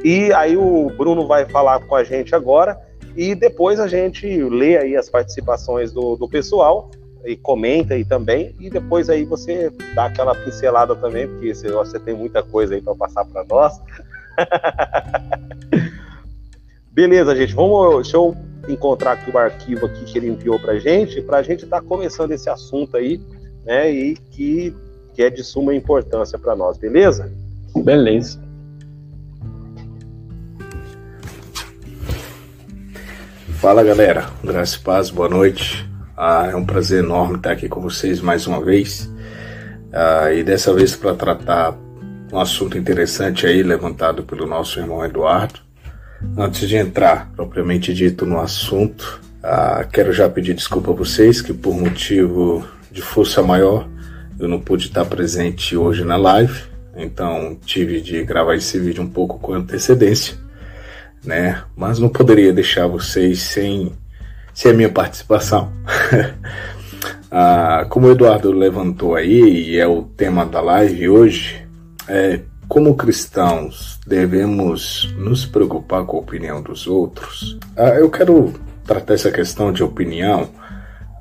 E 0.03 0.31
aí 0.33 0.57
o 0.57 0.89
Bruno 0.97 1.27
vai 1.27 1.45
falar 1.45 1.81
com 1.81 1.95
a 1.95 2.03
gente 2.03 2.33
agora 2.33 2.79
e 3.15 3.35
depois 3.35 3.79
a 3.79 3.87
gente 3.87 4.25
lê 4.25 4.77
aí 4.77 4.95
as 4.95 5.09
participações 5.09 5.91
do, 5.91 6.15
do 6.15 6.27
pessoal 6.27 6.89
e 7.25 7.35
comenta 7.35 7.93
aí 7.93 8.03
também, 8.03 8.55
e 8.59 8.69
depois 8.69 9.09
aí 9.09 9.23
você 9.25 9.71
dá 9.93 10.05
aquela 10.05 10.33
pincelada 10.35 10.95
também, 10.95 11.27
porque 11.27 11.53
você, 11.53 11.69
você 11.71 11.99
tem 11.99 12.15
muita 12.15 12.41
coisa 12.41 12.75
aí 12.75 12.81
para 12.81 12.95
passar 12.95 13.25
para 13.25 13.43
nós. 13.45 13.79
Beleza, 16.91 17.35
gente, 17.35 17.53
vamos, 17.53 18.03
deixa 18.03 18.17
eu 18.17 18.35
encontrar 18.67 19.13
aqui 19.13 19.31
o 19.31 19.37
arquivo 19.37 19.85
aqui 19.85 20.05
que 20.05 20.17
ele 20.17 20.27
enviou 20.27 20.59
para 20.59 20.77
gente, 20.79 21.21
para 21.21 21.37
a 21.37 21.43
gente 21.43 21.63
estar 21.63 21.81
tá 21.81 21.87
começando 21.87 22.31
esse 22.31 22.49
assunto 22.49 22.97
aí, 22.97 23.19
né, 23.63 23.91
e 23.91 24.15
que, 24.15 24.75
que 25.13 25.23
é 25.23 25.29
de 25.29 25.43
suma 25.43 25.73
importância 25.73 26.37
para 26.37 26.55
nós, 26.55 26.77
beleza? 26.77 27.31
Beleza. 27.75 28.39
Fala 33.61 33.83
galera, 33.83 34.27
graça 34.43 34.75
e 34.75 34.79
paz, 34.79 35.11
boa 35.11 35.29
noite. 35.29 35.90
Ah, 36.23 36.49
é 36.51 36.55
um 36.55 36.63
prazer 36.63 37.03
enorme 37.03 37.37
estar 37.37 37.53
aqui 37.53 37.67
com 37.67 37.81
vocês 37.81 38.21
mais 38.21 38.45
uma 38.45 38.63
vez. 38.63 39.11
Ah, 39.91 40.31
e 40.31 40.43
dessa 40.43 40.71
vez 40.71 40.95
para 40.95 41.15
tratar 41.15 41.75
um 42.31 42.39
assunto 42.39 42.77
interessante 42.77 43.47
aí 43.47 43.63
levantado 43.63 44.21
pelo 44.21 44.45
nosso 44.45 44.79
irmão 44.79 45.03
Eduardo. 45.03 45.59
Antes 46.37 46.69
de 46.69 46.75
entrar 46.75 47.31
propriamente 47.35 47.91
dito 47.91 48.23
no 48.23 48.39
assunto, 48.39 49.19
ah, 49.41 49.83
quero 49.91 50.13
já 50.13 50.29
pedir 50.29 50.53
desculpa 50.53 50.91
a 50.91 50.93
vocês 50.93 51.41
que 51.41 51.55
por 51.55 51.73
motivo 51.73 52.63
de 52.91 53.01
força 53.01 53.41
maior 53.41 53.89
eu 54.39 54.47
não 54.47 54.59
pude 54.59 54.89
estar 54.89 55.05
presente 55.05 55.75
hoje 55.75 56.03
na 56.03 56.17
live, 56.17 56.65
então 56.95 57.57
tive 57.65 57.99
de 57.99 58.23
gravar 58.23 58.53
esse 58.53 58.77
vídeo 58.77 59.01
um 59.01 59.09
pouco 59.09 59.39
com 59.39 59.55
antecedência, 59.55 60.37
né? 61.25 61.63
Mas 61.75 61.97
não 61.97 62.09
poderia 62.09 62.53
deixar 62.53 62.85
vocês 62.85 63.39
sem 63.39 63.91
se 64.53 64.69
é 64.69 64.73
minha 64.73 64.89
participação. 64.89 65.71
ah, 67.31 67.85
como 67.89 68.07
o 68.07 68.11
Eduardo 68.11 68.51
levantou 68.51 69.15
aí, 69.15 69.69
e 69.69 69.77
é 69.77 69.87
o 69.87 70.03
tema 70.03 70.45
da 70.45 70.61
live 70.61 71.09
hoje, 71.09 71.67
é, 72.07 72.41
como 72.67 72.95
cristãos 72.95 73.99
devemos 74.07 75.13
nos 75.17 75.45
preocupar 75.45 76.05
com 76.05 76.17
a 76.17 76.19
opinião 76.21 76.61
dos 76.61 76.87
outros? 76.87 77.57
Ah, 77.75 77.95
eu 77.95 78.09
quero 78.09 78.53
tratar 78.85 79.13
essa 79.13 79.31
questão 79.31 79.71
de 79.71 79.83
opinião 79.83 80.49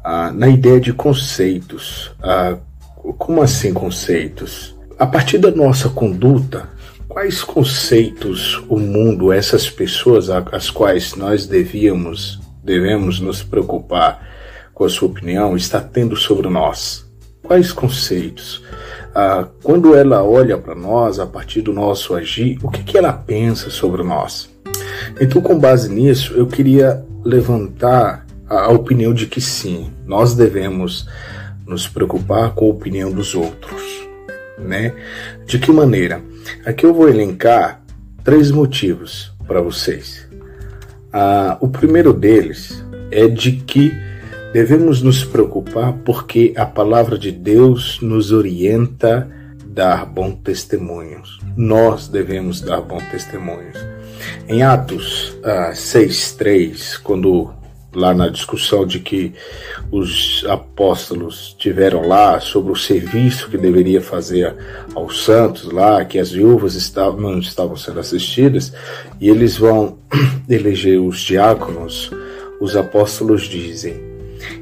ah, 0.04 0.32
na 0.32 0.48
ideia 0.48 0.80
de 0.80 0.92
conceitos. 0.92 2.12
Ah, 2.22 2.56
como 3.18 3.42
assim 3.42 3.72
conceitos? 3.72 4.76
A 4.98 5.06
partir 5.06 5.38
da 5.38 5.50
nossa 5.50 5.88
conduta, 5.88 6.68
quais 7.08 7.42
conceitos 7.42 8.62
o 8.68 8.78
mundo, 8.78 9.32
essas 9.32 9.68
pessoas 9.68 10.28
às 10.30 10.70
quais 10.70 11.16
nós 11.16 11.46
devíamos 11.46 12.39
devemos 12.70 13.18
nos 13.18 13.42
preocupar 13.42 14.24
com 14.72 14.84
a 14.84 14.88
sua 14.88 15.08
opinião 15.08 15.56
está 15.56 15.80
tendo 15.80 16.14
sobre 16.14 16.48
nós? 16.48 17.04
Quais 17.42 17.72
conceitos? 17.72 18.62
Ah, 19.12 19.48
quando 19.60 19.96
ela 19.96 20.22
olha 20.22 20.56
para 20.56 20.76
nós 20.76 21.18
a 21.18 21.26
partir 21.26 21.62
do 21.62 21.72
nosso 21.72 22.14
agir, 22.14 22.60
o 22.62 22.70
que, 22.70 22.84
que 22.84 22.96
ela 22.96 23.12
pensa 23.12 23.70
sobre 23.70 24.04
nós? 24.04 24.48
Então, 25.20 25.42
com 25.42 25.58
base 25.58 25.92
nisso, 25.92 26.34
eu 26.34 26.46
queria 26.46 27.04
levantar 27.24 28.24
a, 28.48 28.70
opinião 28.70 29.12
de 29.12 29.26
que 29.26 29.40
sim, 29.40 29.90
nós 30.06 30.36
devemos 30.36 31.08
nos 31.66 31.88
preocupar 31.88 32.54
com 32.54 32.66
a 32.66 32.68
opinião 32.68 33.10
dos 33.10 33.34
outros, 33.34 33.82
né? 34.56 34.94
De 35.44 35.58
que 35.58 35.72
maneira? 35.72 36.22
Aqui 36.64 36.86
eu 36.86 36.94
vou 36.94 37.08
elencar 37.08 37.82
três 38.22 38.52
motivos 38.52 39.32
para 39.44 39.60
vocês. 39.60 40.29
Ah, 41.12 41.56
o 41.60 41.68
primeiro 41.68 42.12
deles 42.12 42.84
é 43.10 43.26
de 43.26 43.52
que 43.52 43.92
devemos 44.52 45.02
nos 45.02 45.24
preocupar 45.24 45.92
porque 46.04 46.52
a 46.56 46.64
palavra 46.64 47.18
de 47.18 47.32
Deus 47.32 48.00
nos 48.00 48.32
orienta 48.32 49.28
a 49.28 49.66
dar 49.66 50.06
bom 50.06 50.32
testemunhos. 50.32 51.40
Nós 51.56 52.08
devemos 52.08 52.60
dar 52.60 52.80
bom 52.80 52.98
testemunhos. 53.10 53.76
Em 54.48 54.62
Atos 54.62 55.36
ah, 55.42 55.70
6,3, 55.72 57.00
quando 57.02 57.50
lá 57.94 58.14
na 58.14 58.28
discussão 58.28 58.86
de 58.86 59.00
que 59.00 59.32
os 59.90 60.44
apóstolos 60.48 61.54
tiveram 61.58 62.06
lá 62.06 62.38
sobre 62.40 62.72
o 62.72 62.76
serviço 62.76 63.48
que 63.50 63.58
deveria 63.58 64.00
fazer 64.00 64.54
aos 64.94 65.24
santos 65.24 65.70
lá, 65.70 66.04
que 66.04 66.18
as 66.18 66.30
viúvas 66.30 66.74
estavam, 66.74 67.20
não 67.20 67.38
estavam 67.38 67.76
sendo 67.76 68.00
assistidas, 68.00 68.72
e 69.20 69.28
eles 69.28 69.56
vão 69.56 69.98
eleger 70.48 71.00
os 71.00 71.20
diáconos, 71.20 72.10
os 72.60 72.76
apóstolos 72.76 73.42
dizem: 73.42 74.00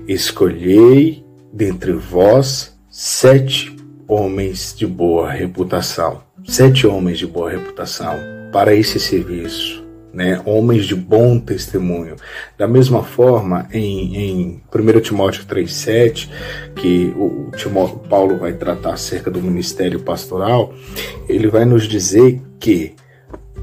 Escolhei 0.06 1.24
dentre 1.52 1.92
vós 1.92 2.76
sete 2.90 3.76
homens 4.06 4.74
de 4.76 4.86
boa 4.86 5.30
reputação, 5.30 6.22
sete 6.46 6.86
homens 6.86 7.18
de 7.18 7.26
boa 7.26 7.50
reputação 7.50 8.14
para 8.50 8.74
esse 8.74 8.98
serviço 8.98 9.87
né, 10.12 10.40
homens 10.44 10.86
de 10.86 10.94
bom 10.94 11.38
testemunho. 11.38 12.16
Da 12.56 12.66
mesma 12.66 13.02
forma, 13.02 13.68
em, 13.72 14.16
em 14.16 14.62
1 14.74 15.00
Timóteo 15.00 15.44
3,7, 15.44 16.28
que 16.74 17.12
o, 17.16 17.50
Timóteo, 17.56 17.98
Paulo 18.08 18.38
vai 18.38 18.52
tratar 18.52 18.94
acerca 18.94 19.30
do 19.30 19.40
ministério 19.40 20.00
pastoral, 20.00 20.74
ele 21.28 21.48
vai 21.48 21.64
nos 21.64 21.86
dizer 21.86 22.40
que 22.58 22.94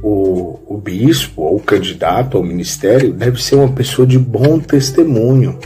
o, 0.02 0.60
o 0.68 0.78
bispo 0.78 1.42
ou 1.42 1.58
o 1.58 1.62
candidato 1.62 2.38
ao 2.38 2.44
ministério 2.44 3.12
deve 3.12 3.42
ser 3.42 3.56
uma 3.56 3.72
pessoa 3.72 4.08
de 4.08 4.20
bom 4.20 4.60
testemunho. 4.60 5.58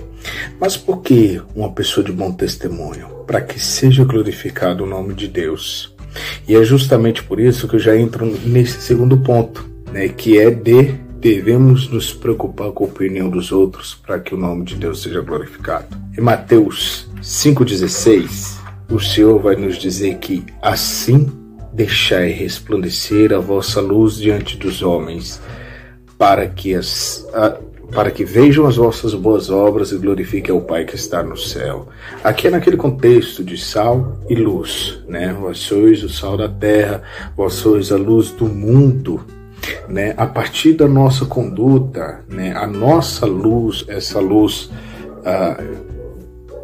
Mas 0.59 0.77
por 0.77 1.01
que 1.01 1.41
uma 1.55 1.71
pessoa 1.71 2.05
de 2.05 2.11
bom 2.11 2.31
testemunho? 2.31 3.07
Para 3.25 3.41
que 3.41 3.59
seja 3.59 4.03
glorificado 4.03 4.83
o 4.83 4.87
nome 4.87 5.13
de 5.13 5.27
Deus. 5.27 5.95
E 6.47 6.55
é 6.55 6.63
justamente 6.63 7.23
por 7.23 7.39
isso 7.39 7.67
que 7.67 7.75
eu 7.75 7.79
já 7.79 7.95
entro 7.97 8.25
nesse 8.45 8.81
segundo 8.81 9.17
ponto 9.17 9.68
né, 9.91 10.07
que 10.07 10.37
é 10.37 10.49
de 10.49 11.09
devemos 11.19 11.89
nos 11.89 12.13
preocupar 12.13 12.71
com 12.71 12.85
a 12.85 12.87
opinião 12.87 13.29
dos 13.29 13.51
outros 13.51 13.93
para 13.93 14.19
que 14.19 14.33
o 14.33 14.37
nome 14.37 14.63
de 14.63 14.75
Deus 14.75 15.01
seja 15.01 15.21
glorificado. 15.21 15.87
Em 16.17 16.21
Mateus 16.21 17.09
5,16, 17.21 18.57
o 18.89 18.99
Senhor 18.99 19.37
vai 19.39 19.55
nos 19.55 19.77
dizer 19.77 20.17
que 20.17 20.45
assim 20.61 21.29
deixai 21.73 22.31
resplandecer 22.31 23.33
a 23.33 23.39
vossa 23.39 23.81
luz 23.81 24.15
diante 24.15 24.57
dos 24.57 24.81
homens, 24.81 25.41
para 26.17 26.47
que, 26.47 26.73
as, 26.73 27.27
a, 27.33 27.57
para 27.91 28.11
que 28.11 28.25
vejam 28.25 28.65
as 28.65 28.77
vossas 28.77 29.13
boas 29.13 29.49
obras 29.49 29.91
e 29.91 29.97
glorifiquem 29.97 30.53
ao 30.53 30.61
Pai 30.61 30.85
que 30.85 30.95
está 30.95 31.21
no 31.21 31.37
céu. 31.37 31.87
Aqui 32.23 32.47
é 32.47 32.49
naquele 32.49 32.77
contexto 32.77 33.43
de 33.43 33.57
sal 33.57 34.19
e 34.29 34.35
luz, 34.35 34.99
né? 35.07 35.33
Vós 35.33 35.59
sois 35.59 36.03
o 36.03 36.09
sal 36.09 36.35
da 36.35 36.49
terra, 36.49 37.03
vós 37.35 37.53
sois 37.53 37.91
a 37.91 37.97
luz 37.97 38.31
do 38.31 38.45
mundo 38.45 39.21
né, 39.87 40.13
a 40.17 40.25
partir 40.25 40.73
da 40.73 40.87
nossa 40.87 41.25
conduta, 41.25 42.21
né, 42.27 42.53
a 42.55 42.67
nossa 42.67 43.25
luz, 43.25 43.85
essa 43.87 44.19
luz 44.19 44.69
ah, 45.25 45.61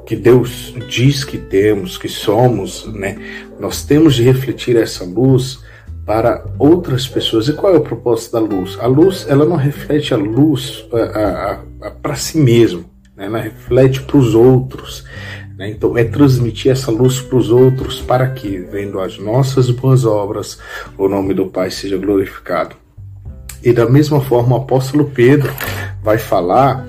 que 0.06 0.16
Deus 0.16 0.74
diz 0.88 1.24
que 1.24 1.38
temos, 1.38 1.98
que 1.98 2.08
somos, 2.08 2.86
né, 2.94 3.18
nós 3.60 3.84
temos 3.84 4.16
de 4.16 4.24
refletir 4.24 4.76
essa 4.76 5.04
luz 5.04 5.60
para 6.06 6.46
outras 6.60 7.08
pessoas. 7.08 7.48
E 7.48 7.54
qual 7.54 7.74
é 7.74 7.78
o 7.78 7.82
propósito 7.82 8.34
da 8.34 8.40
luz? 8.40 8.78
A 8.80 8.86
luz, 8.86 9.26
ela 9.28 9.46
não 9.46 9.56
reflete 9.56 10.14
a 10.14 10.18
luz 10.18 10.88
para 12.02 12.16
si 12.16 12.38
mesmo, 12.38 12.86
né, 13.16 13.26
ela 13.26 13.40
reflete 13.40 14.02
para 14.02 14.18
os 14.18 14.36
outros. 14.36 15.04
Né? 15.58 15.70
Então, 15.70 15.98
é 15.98 16.04
transmitir 16.04 16.72
essa 16.72 16.92
luz 16.92 17.22
para 17.22 17.38
os 17.38 17.50
outros 17.50 18.02
para 18.02 18.30
que, 18.30 18.58
vendo 18.58 19.00
as 19.00 19.18
nossas 19.18 19.70
boas 19.70 20.06
obras, 20.06 20.60
o 20.98 21.08
nome 21.08 21.34
do 21.34 21.48
Pai 21.48 21.72
seja 21.72 21.98
glorificado. 21.98 22.76
E 23.66 23.74
da 23.74 23.90
mesma 23.90 24.22
forma, 24.22 24.56
o 24.56 24.60
apóstolo 24.60 25.06
Pedro 25.06 25.52
vai 26.04 26.20
falar 26.20 26.86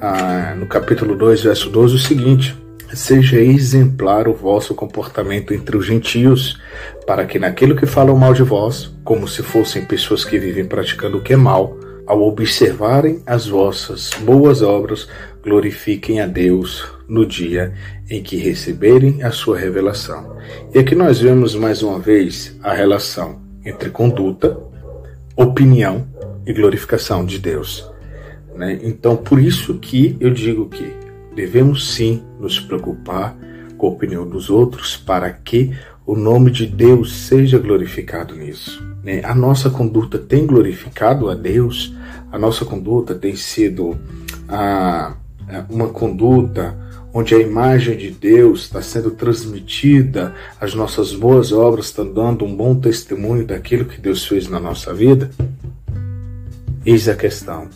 ah, 0.00 0.54
no 0.56 0.64
capítulo 0.64 1.16
2, 1.16 1.42
verso 1.42 1.68
12, 1.68 1.96
o 1.96 1.98
seguinte: 1.98 2.56
Seja 2.94 3.40
exemplar 3.40 4.28
o 4.28 4.32
vosso 4.32 4.72
comportamento 4.72 5.52
entre 5.52 5.76
os 5.76 5.84
gentios, 5.84 6.56
para 7.04 7.26
que 7.26 7.36
naquilo 7.36 7.74
que 7.74 7.84
falam 7.84 8.16
mal 8.16 8.32
de 8.32 8.44
vós, 8.44 8.94
como 9.02 9.26
se 9.26 9.42
fossem 9.42 9.84
pessoas 9.84 10.24
que 10.24 10.38
vivem 10.38 10.64
praticando 10.64 11.18
o 11.18 11.20
que 11.20 11.32
é 11.32 11.36
mal, 11.36 11.76
ao 12.06 12.22
observarem 12.22 13.20
as 13.26 13.48
vossas 13.48 14.10
boas 14.20 14.62
obras, 14.62 15.08
glorifiquem 15.42 16.20
a 16.20 16.28
Deus 16.28 16.86
no 17.08 17.26
dia 17.26 17.72
em 18.08 18.22
que 18.22 18.36
receberem 18.36 19.20
a 19.24 19.32
sua 19.32 19.58
revelação. 19.58 20.36
E 20.72 20.78
aqui 20.78 20.94
nós 20.94 21.18
vemos 21.18 21.56
mais 21.56 21.82
uma 21.82 21.98
vez 21.98 22.56
a 22.62 22.72
relação 22.72 23.40
entre 23.64 23.90
conduta, 23.90 24.69
opinião 25.36 26.06
e 26.46 26.52
glorificação 26.52 27.24
de 27.24 27.38
Deus. 27.38 27.90
Né? 28.54 28.78
Então, 28.82 29.16
por 29.16 29.40
isso 29.40 29.74
que 29.78 30.16
eu 30.20 30.30
digo 30.30 30.68
que 30.68 30.92
devemos 31.34 31.94
sim 31.94 32.22
nos 32.38 32.58
preocupar 32.58 33.36
com 33.78 33.86
a 33.86 33.90
opinião 33.90 34.28
dos 34.28 34.50
outros 34.50 34.96
para 34.96 35.30
que 35.30 35.72
o 36.06 36.14
nome 36.14 36.50
de 36.50 36.66
Deus 36.66 37.12
seja 37.12 37.58
glorificado 37.58 38.34
nisso. 38.34 38.84
Né? 39.02 39.22
A 39.24 39.34
nossa 39.34 39.70
conduta 39.70 40.18
tem 40.18 40.46
glorificado 40.46 41.30
a 41.30 41.34
Deus, 41.34 41.94
a 42.32 42.38
nossa 42.38 42.64
conduta 42.64 43.14
tem 43.14 43.34
sido 43.36 43.98
a, 44.48 45.14
uma 45.68 45.88
conduta 45.88 46.76
onde 47.12 47.34
a 47.34 47.38
imagem 47.38 47.96
de 47.96 48.10
Deus 48.10 48.62
está 48.62 48.80
sendo 48.80 49.10
transmitida, 49.10 50.34
as 50.60 50.74
nossas 50.74 51.12
boas 51.12 51.52
obras 51.52 51.86
estão 51.86 52.10
dando 52.10 52.44
um 52.44 52.54
bom 52.54 52.74
testemunho 52.74 53.44
daquilo 53.44 53.84
que 53.84 54.00
Deus 54.00 54.24
fez 54.24 54.48
na 54.48 54.60
nossa 54.60 54.94
vida? 54.94 55.30
Eis 56.84 57.08
a 57.08 57.14
questão. 57.14 57.68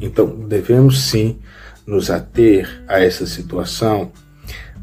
Então, 0.00 0.26
devemos 0.26 1.04
sim 1.04 1.38
nos 1.86 2.10
ater 2.10 2.82
a 2.88 3.00
essa 3.00 3.26
situação 3.26 4.10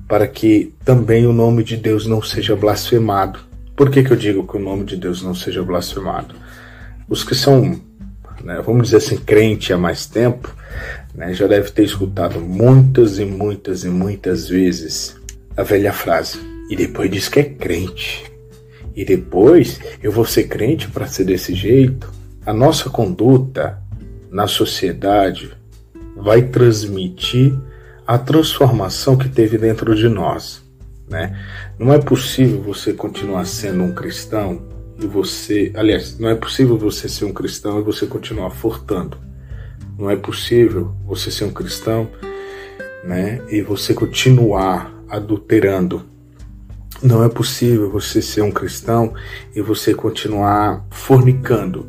para 0.07 0.27
que 0.27 0.73
também 0.83 1.25
o 1.25 1.33
nome 1.33 1.63
de 1.63 1.77
Deus 1.77 2.05
não 2.05 2.21
seja 2.21 2.55
blasfemado. 2.55 3.39
Por 3.75 3.89
que, 3.89 4.03
que 4.03 4.11
eu 4.11 4.17
digo 4.17 4.47
que 4.47 4.57
o 4.57 4.59
nome 4.59 4.83
de 4.83 4.95
Deus 4.95 5.21
não 5.21 5.33
seja 5.33 5.63
blasfemado? 5.63 6.35
Os 7.07 7.23
que 7.23 7.33
são, 7.33 7.79
né, 8.43 8.61
vamos 8.65 8.83
dizer 8.83 8.97
assim, 8.97 9.17
crente 9.17 9.73
há 9.73 9.77
mais 9.77 10.05
tempo, 10.05 10.53
né, 11.13 11.33
já 11.33 11.47
deve 11.47 11.71
ter 11.71 11.83
escutado 11.83 12.39
muitas 12.39 13.19
e 13.19 13.25
muitas 13.25 13.83
e 13.83 13.89
muitas 13.89 14.47
vezes 14.47 15.15
a 15.55 15.63
velha 15.63 15.93
frase: 15.93 16.39
e 16.69 16.75
depois 16.75 17.11
diz 17.11 17.27
que 17.27 17.39
é 17.39 17.43
crente. 17.43 18.31
E 18.95 19.05
depois 19.05 19.79
eu 20.01 20.11
vou 20.11 20.25
ser 20.25 20.45
crente 20.45 20.87
para 20.87 21.07
ser 21.07 21.23
desse 21.23 21.53
jeito. 21.53 22.11
A 22.45 22.53
nossa 22.53 22.89
conduta 22.89 23.81
na 24.29 24.47
sociedade 24.47 25.51
vai 26.15 26.41
transmitir 26.43 27.53
a 28.05 28.17
transformação 28.17 29.17
que 29.17 29.29
teve 29.29 29.57
dentro 29.57 29.95
de 29.95 30.09
nós. 30.09 30.61
Né? 31.09 31.37
Não 31.77 31.93
é 31.93 31.99
possível 31.99 32.61
você 32.61 32.93
continuar 32.93 33.45
sendo 33.45 33.83
um 33.83 33.93
cristão 33.93 34.61
e 34.99 35.05
você. 35.05 35.71
Aliás, 35.75 36.17
não 36.19 36.29
é 36.29 36.35
possível 36.35 36.77
você 36.77 37.07
ser 37.07 37.25
um 37.25 37.33
cristão 37.33 37.79
e 37.79 37.83
você 37.83 38.05
continuar 38.05 38.49
furtando. 38.49 39.17
Não 40.01 40.09
é 40.09 40.15
possível 40.15 40.95
você 41.05 41.29
ser 41.29 41.43
um 41.43 41.51
cristão 41.51 42.09
né, 43.03 43.39
e 43.51 43.61
você 43.61 43.93
continuar 43.93 44.91
adulterando. 45.07 46.09
Não 47.03 47.23
é 47.23 47.29
possível 47.29 47.87
você 47.87 48.19
ser 48.19 48.41
um 48.41 48.49
cristão 48.49 49.13
e 49.55 49.61
você 49.61 49.93
continuar 49.93 50.87
fornicando. 50.89 51.87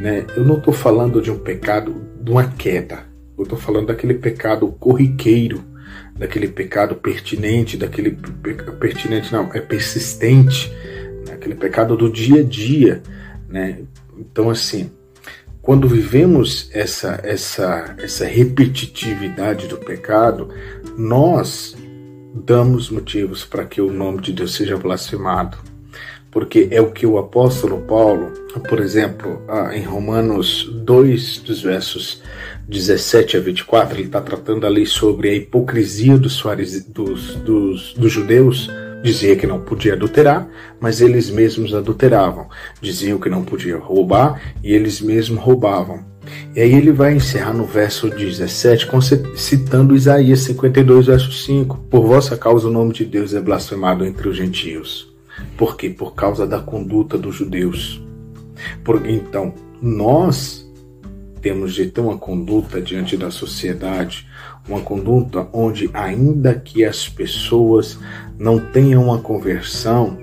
Né? 0.00 0.26
Eu 0.36 0.44
não 0.44 0.58
estou 0.58 0.74
falando 0.74 1.22
de 1.22 1.30
um 1.30 1.38
pecado, 1.38 1.94
de 2.20 2.32
uma 2.32 2.48
queda. 2.48 3.06
Eu 3.38 3.44
estou 3.44 3.56
falando 3.56 3.86
daquele 3.86 4.14
pecado 4.14 4.66
corriqueiro, 4.72 5.62
daquele 6.18 6.48
pecado 6.48 6.96
pertinente, 6.96 7.76
daquele 7.76 8.18
pertinente 8.80 9.32
não, 9.32 9.52
é 9.54 9.60
persistente, 9.60 10.68
né? 11.24 11.34
aquele 11.34 11.54
pecado 11.54 11.96
do 11.96 12.10
dia 12.10 12.40
a 12.40 12.42
dia, 12.42 13.04
né? 13.48 13.82
Então 14.18 14.50
assim, 14.50 14.90
quando 15.66 15.88
vivemos 15.88 16.70
essa 16.72 17.20
essa 17.24 17.96
essa 17.98 18.24
repetitividade 18.24 19.66
do 19.66 19.76
pecado, 19.76 20.48
nós 20.96 21.76
damos 22.32 22.88
motivos 22.88 23.44
para 23.44 23.64
que 23.64 23.80
o 23.80 23.92
nome 23.92 24.22
de 24.22 24.32
Deus 24.32 24.54
seja 24.54 24.76
blasfemado. 24.76 25.58
porque 26.30 26.68
é 26.70 26.82
o 26.82 26.92
que 26.92 27.06
o 27.06 27.16
apóstolo 27.16 27.78
Paulo, 27.88 28.30
por 28.68 28.78
exemplo, 28.78 29.40
em 29.72 29.82
Romanos 29.82 30.70
2, 30.84 31.38
dos 31.38 31.62
versos 31.62 32.22
17 32.68 33.38
a 33.38 33.40
24, 33.40 33.96
ele 33.96 34.02
está 34.04 34.20
tratando 34.20 34.66
ali 34.66 34.84
sobre 34.84 35.30
a 35.30 35.34
hipocrisia 35.34 36.18
dos, 36.18 36.42
dos, 36.88 37.34
dos, 37.36 37.94
dos 37.94 38.12
judeus, 38.12 38.70
dizia 39.06 39.36
que 39.36 39.46
não 39.46 39.60
podia 39.60 39.94
adulterar, 39.94 40.48
mas 40.80 41.00
eles 41.00 41.30
mesmos 41.30 41.72
adulteravam. 41.72 42.48
Diziam 42.80 43.18
que 43.18 43.30
não 43.30 43.44
podia 43.44 43.78
roubar 43.78 44.40
e 44.62 44.74
eles 44.74 45.00
mesmos 45.00 45.40
roubavam. 45.40 46.04
E 46.54 46.60
aí 46.60 46.74
ele 46.74 46.90
vai 46.90 47.14
encerrar 47.14 47.52
no 47.52 47.64
verso 47.64 48.10
17, 48.10 48.88
citando 49.36 49.94
Isaías 49.94 50.40
52, 50.40 51.06
verso 51.06 51.32
5. 51.32 51.76
Por 51.88 52.04
vossa 52.04 52.36
causa 52.36 52.68
o 52.68 52.72
nome 52.72 52.92
de 52.92 53.04
Deus 53.04 53.32
é 53.32 53.40
blasfemado 53.40 54.04
entre 54.04 54.28
os 54.28 54.36
gentios. 54.36 55.14
Por 55.56 55.76
quê? 55.76 55.88
Por 55.88 56.14
causa 56.14 56.46
da 56.46 56.58
conduta 56.58 57.16
dos 57.16 57.36
judeus. 57.36 58.02
Por, 58.82 59.08
então, 59.08 59.54
nós 59.80 60.66
temos 61.40 61.74
de 61.74 61.86
ter 61.86 62.00
uma 62.00 62.18
conduta 62.18 62.80
diante 62.80 63.16
da 63.16 63.30
sociedade, 63.30 64.26
uma 64.68 64.80
conduta 64.80 65.46
onde, 65.52 65.88
ainda 65.92 66.54
que 66.54 66.84
as 66.84 67.08
pessoas 67.08 67.98
não 68.38 68.58
tenham 68.58 69.04
uma 69.04 69.18
conversão, 69.18 70.18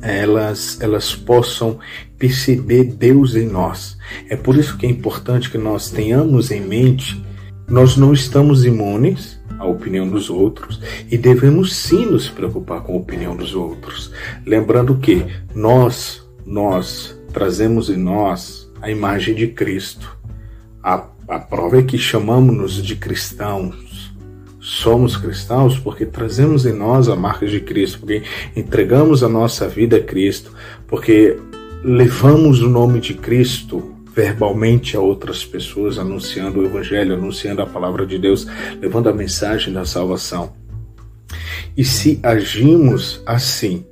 elas, 0.00 0.80
elas 0.80 1.14
possam 1.14 1.78
perceber 2.18 2.84
Deus 2.84 3.34
em 3.34 3.46
nós. 3.46 3.96
É 4.28 4.36
por 4.36 4.56
isso 4.56 4.76
que 4.76 4.86
é 4.86 4.90
importante 4.90 5.50
que 5.50 5.58
nós 5.58 5.90
tenhamos 5.90 6.50
em 6.50 6.60
mente, 6.60 7.22
nós 7.68 7.96
não 7.96 8.12
estamos 8.12 8.64
imunes 8.64 9.38
à 9.58 9.66
opinião 9.66 10.08
dos 10.08 10.30
outros 10.30 10.80
e 11.10 11.18
devemos 11.18 11.74
sim 11.74 12.06
nos 12.06 12.28
preocupar 12.28 12.82
com 12.82 12.94
a 12.94 12.96
opinião 12.96 13.36
dos 13.36 13.54
outros. 13.54 14.12
Lembrando 14.46 14.96
que 14.96 15.24
nós, 15.54 16.26
nós 16.46 17.18
trazemos 17.32 17.90
em 17.90 17.96
nós 17.96 18.70
a 18.80 18.90
imagem 18.90 19.34
de 19.34 19.48
Cristo. 19.48 20.16
A, 20.82 21.04
a 21.28 21.38
prova 21.38 21.78
é 21.78 21.82
que 21.82 21.98
chamamos-nos 21.98 22.82
de 22.82 22.96
cristãos, 22.96 23.87
somos 24.68 25.16
cristãos 25.16 25.78
porque 25.78 26.04
trazemos 26.04 26.66
em 26.66 26.74
nós 26.74 27.08
a 27.08 27.16
marca 27.16 27.46
de 27.46 27.58
Cristo, 27.58 28.00
porque 28.00 28.22
entregamos 28.54 29.22
a 29.22 29.28
nossa 29.28 29.66
vida 29.66 29.96
a 29.96 30.02
Cristo, 30.02 30.52
porque 30.86 31.38
levamos 31.82 32.60
o 32.60 32.68
nome 32.68 33.00
de 33.00 33.14
Cristo 33.14 33.94
verbalmente 34.14 34.94
a 34.94 35.00
outras 35.00 35.42
pessoas, 35.42 35.98
anunciando 35.98 36.60
o 36.60 36.66
Evangelho, 36.66 37.14
anunciando 37.14 37.62
a 37.62 37.66
palavra 37.66 38.04
de 38.04 38.18
Deus, 38.18 38.46
levando 38.78 39.08
a 39.08 39.12
mensagem 39.14 39.72
da 39.72 39.86
salvação. 39.86 40.52
E 41.74 41.82
se 41.82 42.20
agimos 42.22 43.22
assim, 43.24 43.86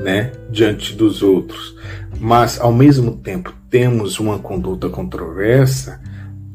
né, 0.00 0.30
diante 0.48 0.94
dos 0.94 1.24
outros, 1.24 1.74
mas 2.20 2.60
ao 2.60 2.72
mesmo 2.72 3.16
tempo 3.16 3.52
temos 3.68 4.20
uma 4.20 4.38
conduta 4.38 4.88
controversa, 4.88 6.00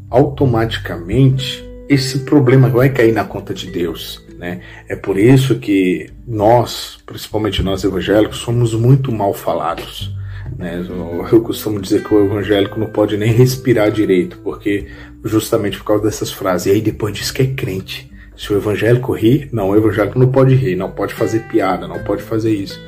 automaticamente 0.10 1.69
esse 1.90 2.20
problema 2.20 2.70
vai 2.70 2.90
cair 2.90 3.12
na 3.12 3.26
conta 3.26 3.52
de 3.52 3.72
Deus. 3.72 4.24
Né? 4.38 4.62
É 4.88 4.96
por 4.96 5.18
isso 5.18 5.56
que 5.60 6.08
nós, 6.26 7.00
principalmente 7.04 7.64
nós 7.64 7.84
evangélicos, 7.84 8.38
somos 8.38 8.76
muito 8.76 9.12
mal 9.12 9.34
falados. 9.34 10.16
Né? 10.56 10.86
Eu 11.32 11.42
costumo 11.42 11.82
dizer 11.82 12.04
que 12.04 12.14
o 12.14 12.26
evangélico 12.26 12.80
não 12.80 12.88
pode 12.88 13.18
nem 13.18 13.34
respirar 13.34 13.92
direito, 13.92 14.38
porque 14.44 14.88
justamente 15.26 15.78
por 15.80 15.86
causa 15.86 16.04
dessas 16.04 16.32
frases. 16.32 16.68
E 16.68 16.72
aí 16.72 16.82
depois 16.82 17.14
diz 17.14 17.32
que 17.32 17.42
é 17.42 17.48
crente. 17.48 18.10
Se 18.38 18.54
o 18.54 18.58
evangélico 18.58 19.12
ri, 19.12 19.50
não, 19.52 19.72
o 19.72 19.76
evangélico 19.76 20.18
não 20.18 20.32
pode 20.32 20.54
rir, 20.54 20.76
não 20.76 20.92
pode 20.92 21.14
fazer 21.14 21.40
piada, 21.50 21.88
não 21.88 22.04
pode 22.04 22.22
fazer 22.22 22.54
isso. 22.54 22.80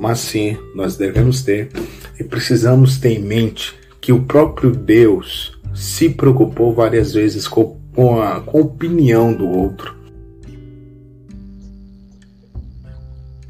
Mas 0.00 0.18
sim, 0.18 0.56
nós 0.74 0.96
devemos 0.96 1.42
ter 1.42 1.68
e 2.18 2.24
precisamos 2.24 2.98
ter 2.98 3.10
em 3.10 3.22
mente 3.22 3.74
que 4.00 4.12
o 4.12 4.22
próprio 4.22 4.72
Deus 4.72 5.56
se 5.72 6.08
preocupou 6.08 6.74
várias 6.74 7.12
vezes 7.12 7.46
com 7.46 7.81
com 7.94 8.20
a, 8.20 8.40
com 8.40 8.58
a 8.58 8.60
opinião 8.62 9.32
do 9.32 9.48
outro. 9.48 9.96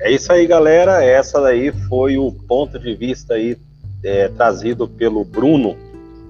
É 0.00 0.10
isso 0.10 0.32
aí, 0.32 0.46
galera. 0.46 1.04
Essa 1.04 1.40
daí 1.40 1.70
foi 1.88 2.18
o 2.18 2.32
ponto 2.32 2.78
de 2.78 2.94
vista 2.94 3.34
aí 3.34 3.56
é, 4.02 4.28
trazido 4.28 4.88
pelo 4.88 5.24
Bruno, 5.24 5.76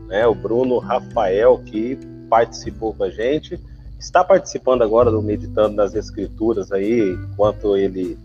né? 0.08 0.26
O 0.26 0.34
Bruno 0.34 0.78
Rafael 0.78 1.58
que 1.64 1.98
participou 2.28 2.94
com 2.94 3.04
a 3.04 3.10
gente, 3.10 3.58
está 3.98 4.22
participando 4.24 4.82
agora 4.82 5.10
do 5.10 5.22
meditando 5.22 5.74
nas 5.74 5.94
escrituras 5.94 6.72
aí, 6.72 7.12
enquanto 7.30 7.76
ele 7.76 8.18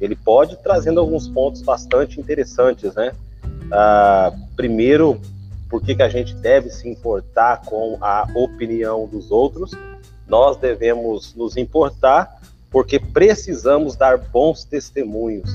ele 0.00 0.16
pode 0.16 0.56
trazendo 0.56 0.98
alguns 0.98 1.28
pontos 1.28 1.62
bastante 1.62 2.20
interessantes, 2.20 2.92
né? 2.94 3.12
Ah, 3.70 4.32
primeiro, 4.56 5.20
por 5.72 5.82
que, 5.82 5.94
que 5.94 6.02
a 6.02 6.08
gente 6.10 6.34
deve 6.34 6.68
se 6.68 6.86
importar 6.86 7.62
com 7.64 7.96
a 8.02 8.28
opinião 8.34 9.08
dos 9.08 9.30
outros. 9.30 9.70
Nós 10.28 10.58
devemos 10.58 11.34
nos 11.34 11.56
importar 11.56 12.42
porque 12.70 13.00
precisamos 13.00 13.96
dar 13.96 14.18
bons 14.18 14.64
testemunhos. 14.64 15.50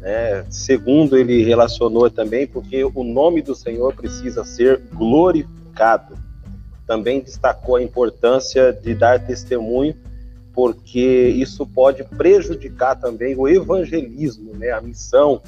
Né? 0.00 0.44
Segundo, 0.50 1.16
ele 1.16 1.44
relacionou 1.44 2.10
também 2.10 2.48
porque 2.48 2.82
o 2.82 3.04
nome 3.04 3.42
do 3.42 3.54
Senhor 3.54 3.94
precisa 3.94 4.42
ser 4.44 4.80
glorificado. 4.92 6.18
Também 6.84 7.20
destacou 7.20 7.76
a 7.76 7.82
importância 7.82 8.72
de 8.72 8.92
dar 8.92 9.24
testemunho, 9.24 9.94
porque 10.52 11.28
isso 11.28 11.64
pode 11.64 12.02
prejudicar 12.02 12.96
também 12.96 13.36
o 13.36 13.46
evangelismo, 13.46 14.52
né? 14.56 14.72
a 14.72 14.80
missão 14.80 15.40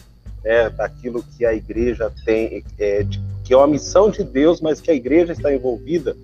né, 0.45 0.71
daquilo 0.71 1.25
que 1.37 1.45
a 1.45 1.53
igreja 1.53 2.12
tem, 2.25 2.62
é, 2.79 3.03
de, 3.03 3.21
que 3.46 3.54
é 3.54 3.56
uma 3.56 3.68
missão 3.68 4.11
de 4.11 4.24
Deus, 4.24 4.61
mas 4.61 4.80
que 4.80 4.90
a 4.90 4.94
igreja 4.94 5.32
está 5.32 5.54
envolvida 5.54 6.16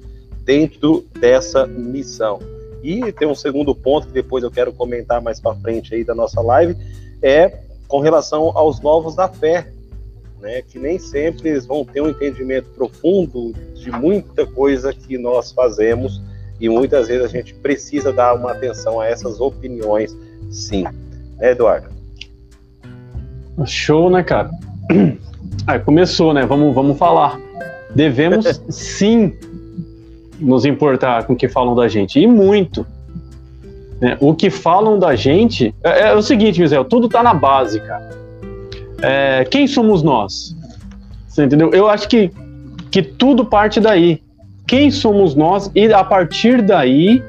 dentro 0.44 1.06
dessa 1.20 1.64
missão. 1.66 2.40
E 2.82 3.12
tem 3.12 3.28
um 3.28 3.34
segundo 3.34 3.76
ponto 3.76 4.08
que 4.08 4.12
depois 4.12 4.42
eu 4.42 4.50
quero 4.50 4.72
comentar 4.72 5.22
mais 5.22 5.40
para 5.40 5.54
frente 5.54 5.94
aí 5.94 6.02
da 6.02 6.16
nossa 6.16 6.40
live, 6.40 6.76
é 7.22 7.60
com 7.86 8.00
relação 8.00 8.50
aos 8.56 8.80
novos 8.80 9.14
da 9.14 9.28
fé, 9.28 9.68
né, 10.40 10.62
que 10.62 10.80
nem 10.80 10.98
sempre 10.98 11.50
eles 11.50 11.64
vão 11.64 11.84
ter 11.84 12.00
um 12.00 12.08
entendimento 12.08 12.68
profundo 12.70 13.52
de 13.74 13.92
muita 13.92 14.44
coisa 14.44 14.92
que 14.92 15.16
nós 15.16 15.52
fazemos 15.52 16.20
e 16.58 16.68
muitas 16.68 17.06
vezes 17.06 17.24
a 17.24 17.28
gente 17.28 17.54
precisa 17.54 18.12
dar 18.12 18.34
uma 18.34 18.50
atenção 18.50 19.00
a 19.00 19.06
essas 19.06 19.40
opiniões, 19.40 20.16
sim. 20.50 20.82
Né, 21.36 21.52
Eduardo? 21.52 21.88
Show, 23.64 24.10
né, 24.10 24.24
cara? 24.24 24.50
Aí 25.66 25.78
começou, 25.78 26.34
né? 26.34 26.44
Vamos, 26.44 26.74
vamos 26.74 26.98
falar. 26.98 27.38
Devemos 27.94 28.62
sim 28.68 29.32
nos 30.40 30.64
importar 30.64 31.24
com 31.24 31.34
o 31.34 31.36
que 31.36 31.48
falam 31.48 31.74
da 31.74 31.88
gente, 31.88 32.18
e 32.18 32.26
muito. 32.26 32.84
Né? 34.00 34.16
O 34.20 34.34
que 34.34 34.50
falam 34.50 34.98
da 34.98 35.14
gente 35.14 35.72
é, 35.84 36.08
é 36.08 36.14
o 36.14 36.22
seguinte, 36.22 36.60
Misael, 36.60 36.84
tudo 36.84 37.08
tá 37.08 37.22
na 37.22 37.32
base, 37.32 37.80
cara. 37.80 38.10
É, 39.00 39.44
quem 39.44 39.66
somos 39.66 40.02
nós? 40.02 40.56
Você 41.28 41.44
entendeu? 41.44 41.70
Eu 41.72 41.88
acho 41.88 42.08
que, 42.08 42.30
que 42.90 43.02
tudo 43.02 43.44
parte 43.44 43.80
daí. 43.80 44.20
Quem 44.66 44.90
somos 44.90 45.34
nós? 45.34 45.70
E 45.74 45.92
a 45.92 46.04
partir 46.04 46.62
daí 46.62 47.22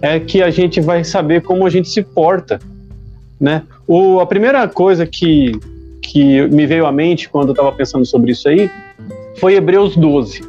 é 0.00 0.18
que 0.18 0.42
a 0.42 0.50
gente 0.50 0.80
vai 0.80 1.04
saber 1.04 1.42
como 1.42 1.66
a 1.66 1.70
gente 1.70 1.88
se 1.88 2.02
porta, 2.02 2.60
né? 3.40 3.62
O, 3.86 4.20
a 4.20 4.26
primeira 4.26 4.66
coisa 4.68 5.06
que, 5.06 5.52
que 6.02 6.42
me 6.48 6.66
veio 6.66 6.84
à 6.84 6.92
mente 6.92 7.28
quando 7.28 7.48
eu 7.48 7.52
estava 7.52 7.72
pensando 7.72 8.04
sobre 8.04 8.32
isso 8.32 8.48
aí 8.48 8.68
foi 9.38 9.54
Hebreus 9.54 9.96
12. 9.96 10.42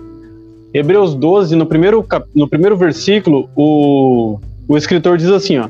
Hebreus 0.74 1.13
12, 1.13 1.56
no 1.56 1.66
primeiro, 1.66 2.06
no 2.36 2.48
primeiro 2.48 2.76
versículo, 2.76 3.48
o, 3.56 4.39
o 4.68 4.76
escritor 4.76 5.18
diz 5.18 5.30
assim: 5.30 5.60
ó, 5.60 5.70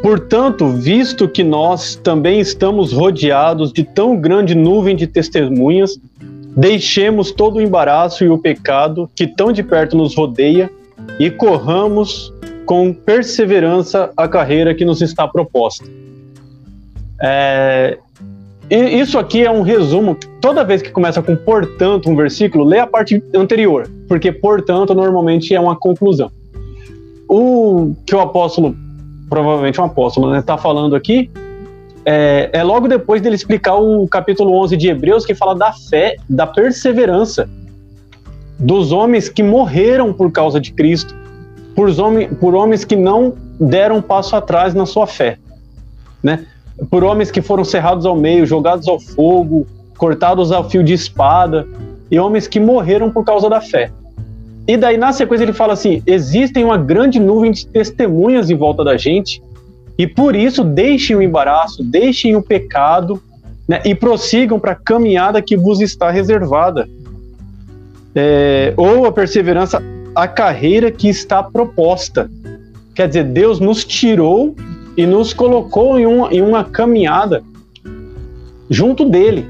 Portanto, 0.00 0.68
visto 0.68 1.28
que 1.28 1.42
nós 1.42 1.96
também 1.96 2.38
estamos 2.40 2.92
rodeados 2.92 3.72
de 3.72 3.82
tão 3.82 4.16
grande 4.16 4.54
nuvem 4.54 4.94
de 4.94 5.06
testemunhas, 5.06 5.98
deixemos 6.56 7.32
todo 7.32 7.56
o 7.56 7.60
embaraço 7.60 8.24
e 8.24 8.28
o 8.28 8.38
pecado 8.38 9.10
que 9.14 9.26
tão 9.26 9.52
de 9.52 9.62
perto 9.62 9.96
nos 9.96 10.14
rodeia 10.14 10.70
e 11.18 11.30
corramos 11.30 12.32
com 12.64 12.92
perseverança 12.92 14.10
a 14.16 14.28
carreira 14.28 14.74
que 14.74 14.84
nos 14.84 15.02
está 15.02 15.26
proposta 15.26 15.84
é, 17.20 17.98
isso 18.70 19.18
aqui 19.18 19.44
é 19.44 19.50
um 19.50 19.62
resumo. 19.62 20.16
Toda 20.40 20.64
vez 20.64 20.82
que 20.82 20.90
começa 20.90 21.22
com 21.22 21.36
portanto 21.36 22.10
um 22.10 22.16
versículo, 22.16 22.64
lê 22.64 22.78
a 22.78 22.86
parte 22.86 23.22
anterior, 23.34 23.88
porque 24.08 24.32
portanto 24.32 24.94
normalmente 24.94 25.54
é 25.54 25.60
uma 25.60 25.76
conclusão. 25.76 26.30
O 27.28 27.94
que 28.04 28.14
o 28.14 28.20
apóstolo, 28.20 28.76
provavelmente 29.28 29.80
um 29.80 29.84
apóstolo, 29.84 30.26
está 30.28 30.36
né, 30.36 30.42
tá 30.42 30.58
falando 30.58 30.96
aqui, 30.96 31.30
é, 32.04 32.50
é, 32.52 32.62
logo 32.62 32.86
depois 32.86 33.20
dele 33.20 33.34
explicar 33.34 33.74
o 33.74 34.06
capítulo 34.06 34.54
11 34.62 34.76
de 34.76 34.88
Hebreus, 34.88 35.26
que 35.26 35.34
fala 35.34 35.56
da 35.56 35.72
fé, 35.72 36.16
da 36.28 36.46
perseverança 36.46 37.48
dos 38.58 38.92
homens 38.92 39.28
que 39.28 39.42
morreram 39.42 40.12
por 40.12 40.30
causa 40.30 40.60
de 40.60 40.72
Cristo, 40.72 41.14
por, 41.74 41.88
homens, 42.00 42.30
por 42.38 42.54
homens 42.54 42.84
que 42.84 42.96
não 42.96 43.34
deram 43.60 44.00
passo 44.00 44.36
atrás 44.36 44.72
na 44.72 44.86
sua 44.86 45.06
fé. 45.06 45.38
Né? 46.22 46.46
Por 46.90 47.02
homens 47.04 47.30
que 47.30 47.40
foram 47.40 47.64
cerrados 47.64 48.04
ao 48.04 48.16
meio, 48.16 48.46
jogados 48.46 48.86
ao 48.86 49.00
fogo, 49.00 49.66
cortados 49.96 50.52
a 50.52 50.62
fio 50.64 50.84
de 50.84 50.92
espada, 50.92 51.66
e 52.10 52.18
homens 52.18 52.46
que 52.46 52.60
morreram 52.60 53.10
por 53.10 53.24
causa 53.24 53.48
da 53.48 53.60
fé. 53.60 53.90
E 54.68 54.76
daí, 54.76 54.96
na 54.96 55.12
sequência, 55.12 55.44
ele 55.44 55.52
fala 55.52 55.72
assim: 55.72 56.02
existem 56.06 56.64
uma 56.64 56.76
grande 56.76 57.18
nuvem 57.20 57.52
de 57.52 57.66
testemunhas 57.66 58.50
em 58.50 58.56
volta 58.56 58.84
da 58.84 58.96
gente, 58.96 59.42
e 59.96 60.06
por 60.06 60.36
isso 60.36 60.62
deixem 60.62 61.16
o 61.16 61.22
embaraço, 61.22 61.82
deixem 61.82 62.36
o 62.36 62.42
pecado 62.42 63.20
né, 63.66 63.80
e 63.84 63.94
prossigam 63.94 64.58
para 64.58 64.72
a 64.72 64.76
caminhada 64.76 65.40
que 65.40 65.56
vos 65.56 65.80
está 65.80 66.10
reservada. 66.10 66.88
É, 68.14 68.72
ou 68.76 69.04
a 69.04 69.12
perseverança, 69.12 69.82
a 70.14 70.26
carreira 70.26 70.90
que 70.90 71.08
está 71.08 71.42
proposta. 71.42 72.30
Quer 72.94 73.08
dizer, 73.08 73.24
Deus 73.24 73.60
nos 73.60 73.84
tirou 73.84 74.54
e 74.96 75.06
nos 75.06 75.32
colocou 75.32 75.98
em 75.98 76.06
uma, 76.06 76.32
em 76.32 76.40
uma 76.40 76.64
caminhada 76.64 77.42
junto 78.70 79.04
dele. 79.08 79.46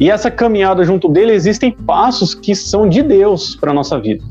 E 0.00 0.10
essa 0.10 0.30
caminhada 0.30 0.84
junto 0.84 1.08
dele 1.08 1.32
existem 1.32 1.72
passos 1.72 2.34
que 2.34 2.54
são 2.54 2.88
de 2.88 3.02
Deus 3.02 3.56
para 3.56 3.72
nossa 3.72 3.98
vida. 3.98 4.24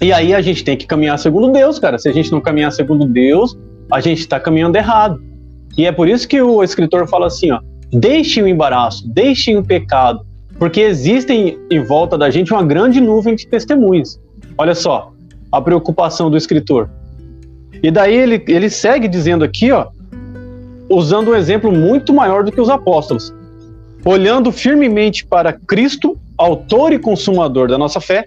E 0.00 0.12
aí 0.12 0.34
a 0.34 0.40
gente 0.40 0.64
tem 0.64 0.76
que 0.76 0.86
caminhar 0.86 1.18
segundo 1.18 1.52
Deus, 1.52 1.78
cara. 1.78 1.98
Se 1.98 2.08
a 2.08 2.12
gente 2.12 2.30
não 2.32 2.40
caminhar 2.40 2.72
segundo 2.72 3.06
Deus, 3.06 3.56
a 3.90 4.00
gente 4.00 4.18
está 4.18 4.38
caminhando 4.40 4.76
errado. 4.76 5.20
E 5.76 5.86
é 5.86 5.92
por 5.92 6.08
isso 6.08 6.26
que 6.26 6.40
o 6.40 6.62
escritor 6.62 7.08
fala 7.08 7.26
assim, 7.26 7.50
ó: 7.50 7.60
deixem 7.92 8.42
o 8.42 8.48
embaraço, 8.48 9.08
deixem 9.08 9.56
o 9.56 9.64
pecado, 9.64 10.24
porque 10.58 10.80
existem 10.80 11.58
em 11.70 11.84
volta 11.84 12.18
da 12.18 12.30
gente 12.30 12.52
uma 12.52 12.64
grande 12.64 13.00
nuvem 13.00 13.34
de 13.34 13.46
testemunhas. 13.46 14.20
Olha 14.58 14.74
só 14.74 15.12
a 15.50 15.60
preocupação 15.60 16.30
do 16.30 16.36
escritor. 16.36 16.90
E 17.80 17.90
daí 17.90 18.14
ele, 18.14 18.42
ele 18.48 18.68
segue 18.68 19.06
dizendo 19.06 19.44
aqui, 19.44 19.70
ó, 19.70 19.88
usando 20.88 21.30
um 21.30 21.34
exemplo 21.34 21.70
muito 21.72 22.12
maior 22.12 22.44
do 22.44 22.52
que 22.52 22.60
os 22.60 22.68
apóstolos. 22.68 23.32
Olhando 24.04 24.50
firmemente 24.50 25.24
para 25.24 25.52
Cristo, 25.52 26.18
autor 26.36 26.92
e 26.92 26.98
consumador 26.98 27.68
da 27.68 27.78
nossa 27.78 28.00
fé, 28.00 28.24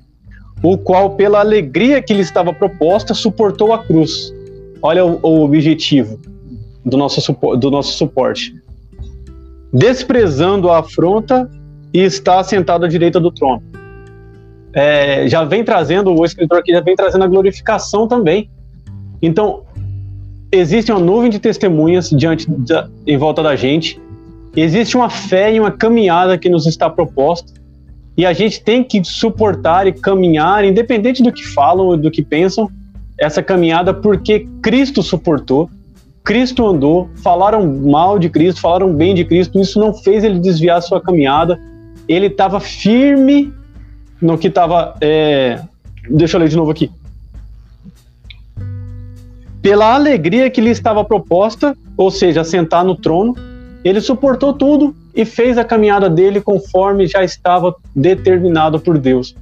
o 0.64 0.78
qual, 0.78 1.12
pela 1.12 1.40
alegria 1.40 2.02
que 2.02 2.14
lhe 2.14 2.22
estava 2.22 2.54
proposta, 2.54 3.14
suportou 3.14 3.74
a 3.74 3.84
cruz. 3.84 4.34
Olha 4.82 5.06
o, 5.06 5.20
o 5.22 5.44
objetivo 5.44 6.20
do 6.84 6.98
nosso, 6.98 7.34
do 7.58 7.70
nosso 7.70 7.98
suporte. 7.98 8.56
Desprezando 9.74 10.70
a 10.70 10.80
afronta 10.80 11.50
e 11.94 12.00
está 12.00 12.44
sentado 12.44 12.86
à 12.86 12.88
direita 12.88 13.20
do 13.20 13.32
trono. 13.32 13.62
É, 14.74 15.28
já 15.28 15.44
vem 15.44 15.64
trazendo, 15.64 16.14
o 16.14 16.26
escritor 16.26 16.60
aqui 16.60 16.72
já 16.72 16.82
vem 16.82 16.96
trazendo 16.96 17.24
a 17.24 17.28
glorificação 17.28 18.08
também. 18.08 18.50
Então, 19.26 19.64
existe 20.52 20.92
uma 20.92 21.02
nuvem 21.02 21.32
de 21.32 21.40
testemunhas 21.40 22.12
diante 22.12 22.48
da, 22.48 22.88
em 23.08 23.18
volta 23.18 23.42
da 23.42 23.56
gente, 23.56 24.00
existe 24.56 24.96
uma 24.96 25.10
fé 25.10 25.52
e 25.52 25.60
uma 25.60 25.72
caminhada 25.72 26.38
que 26.38 26.48
nos 26.48 26.68
está 26.68 26.88
proposta, 26.92 27.52
e 28.16 28.24
a 28.24 28.34
gente 28.34 28.64
tem 28.64 28.84
que 28.84 29.04
suportar 29.04 29.88
e 29.88 29.92
caminhar, 29.92 30.64
independente 30.64 31.24
do 31.24 31.32
que 31.32 31.44
falam 31.44 31.88
ou 31.88 31.98
do 31.98 32.12
que 32.12 32.22
pensam, 32.22 32.70
essa 33.18 33.42
caminhada 33.42 33.96
porque 33.96 34.48
Cristo 34.62 35.02
suportou, 35.02 35.72
Cristo 36.24 36.64
andou, 36.64 37.10
falaram 37.24 37.66
mal 37.66 38.20
de 38.20 38.30
Cristo, 38.30 38.62
falaram 38.62 38.94
bem 38.94 39.16
de 39.16 39.26
Cristo, 39.26 39.60
isso 39.60 39.80
não 39.80 39.92
fez 39.92 40.24
ele 40.24 40.40
desviar 40.40 40.84
sua 40.84 41.02
caminhada, 41.02 41.60
ele 42.08 42.28
estava 42.28 42.60
firme 42.60 43.52
no 44.22 44.38
que 44.38 44.48
estava. 44.48 44.96
É... 45.02 45.60
Deixa 46.10 46.38
eu 46.38 46.42
ler 46.42 46.50
de 46.50 46.56
novo 46.56 46.72
aqui 46.72 46.92
pela 49.66 49.96
alegria 49.96 50.48
que 50.48 50.62
lhe 50.62 50.70
estava 50.70 51.04
proposta, 51.04 51.76
ou 51.98 52.12
seja, 52.12 52.44
sentar 52.44 52.86
no 52.86 52.96
trono, 52.96 53.34
ele 53.84 54.00
suportou 54.00 54.54
tudo 54.54 54.96
e 55.16 55.26
fez 55.26 55.58
a 55.58 55.64
caminhada 55.64 56.08
dele 56.08 56.40
conforme 56.40 57.08
já 57.08 57.24
estava 57.24 57.76
determinado 57.96 58.80
por 58.80 59.00
Deus. 59.00 59.36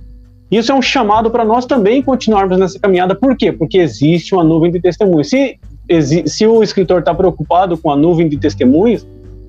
Isso 0.49 0.71
é 0.71 0.75
um 0.75 0.81
chamado 0.81 1.29
para 1.29 1.43
nós 1.43 1.65
também 1.65 2.01
continuarmos 2.01 2.57
nessa 2.57 2.79
caminhada. 2.79 3.13
Por 3.13 3.35
quê? 3.35 3.51
Porque 3.51 3.79
existe 3.79 4.33
uma 4.33 4.45
nuvem 4.45 4.71
de 4.71 4.79
testemunhos. 4.79 5.27
Se, 5.27 5.59
se 6.25 6.47
o 6.47 6.63
escritor 6.63 6.99
está 6.99 7.13
preocupado 7.13 7.77
com 7.77 7.91
a 7.91 7.95
nuvem 7.97 8.29
de 8.29 8.37
testemunhos, 8.37 9.05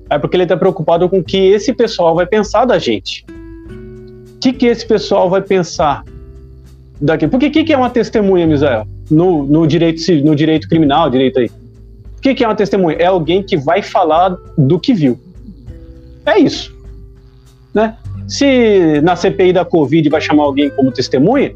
é 0.09 0.19
porque 0.19 0.35
ele 0.35 0.43
está 0.43 0.57
preocupado 0.57 1.07
com 1.07 1.19
o 1.19 1.23
que 1.23 1.37
esse 1.37 1.71
pessoal 1.71 2.13
vai 2.13 2.25
pensar 2.25 2.65
da 2.65 2.77
gente. 2.77 3.25
O 4.35 4.39
que, 4.41 4.51
que 4.51 4.65
esse 4.65 4.85
pessoal 4.85 5.29
vai 5.29 5.41
pensar 5.41 6.03
daqui? 6.99 7.27
Porque 7.27 7.47
o 7.47 7.51
que, 7.51 7.63
que 7.63 7.73
é 7.73 7.77
uma 7.77 7.89
testemunha, 7.89 8.47
Misael? 8.47 8.85
no, 9.09 9.43
no, 9.43 9.67
direito, 9.67 10.01
no 10.23 10.35
direito 10.35 10.67
criminal, 10.67 11.09
direito 11.09 11.39
aí. 11.39 11.47
O 12.17 12.21
que, 12.21 12.33
que 12.33 12.43
é 12.43 12.47
uma 12.47 12.55
testemunha? 12.55 12.97
É 12.97 13.05
alguém 13.05 13.43
que 13.43 13.55
vai 13.55 13.81
falar 13.81 14.35
do 14.57 14.79
que 14.79 14.93
viu. 14.93 15.19
É 16.25 16.39
isso. 16.39 16.75
Né? 17.73 17.95
Se 18.27 18.99
na 19.01 19.15
CPI 19.15 19.53
da 19.53 19.63
Covid 19.63 20.09
vai 20.09 20.21
chamar 20.21 20.43
alguém 20.43 20.69
como 20.71 20.91
testemunha, 20.91 21.53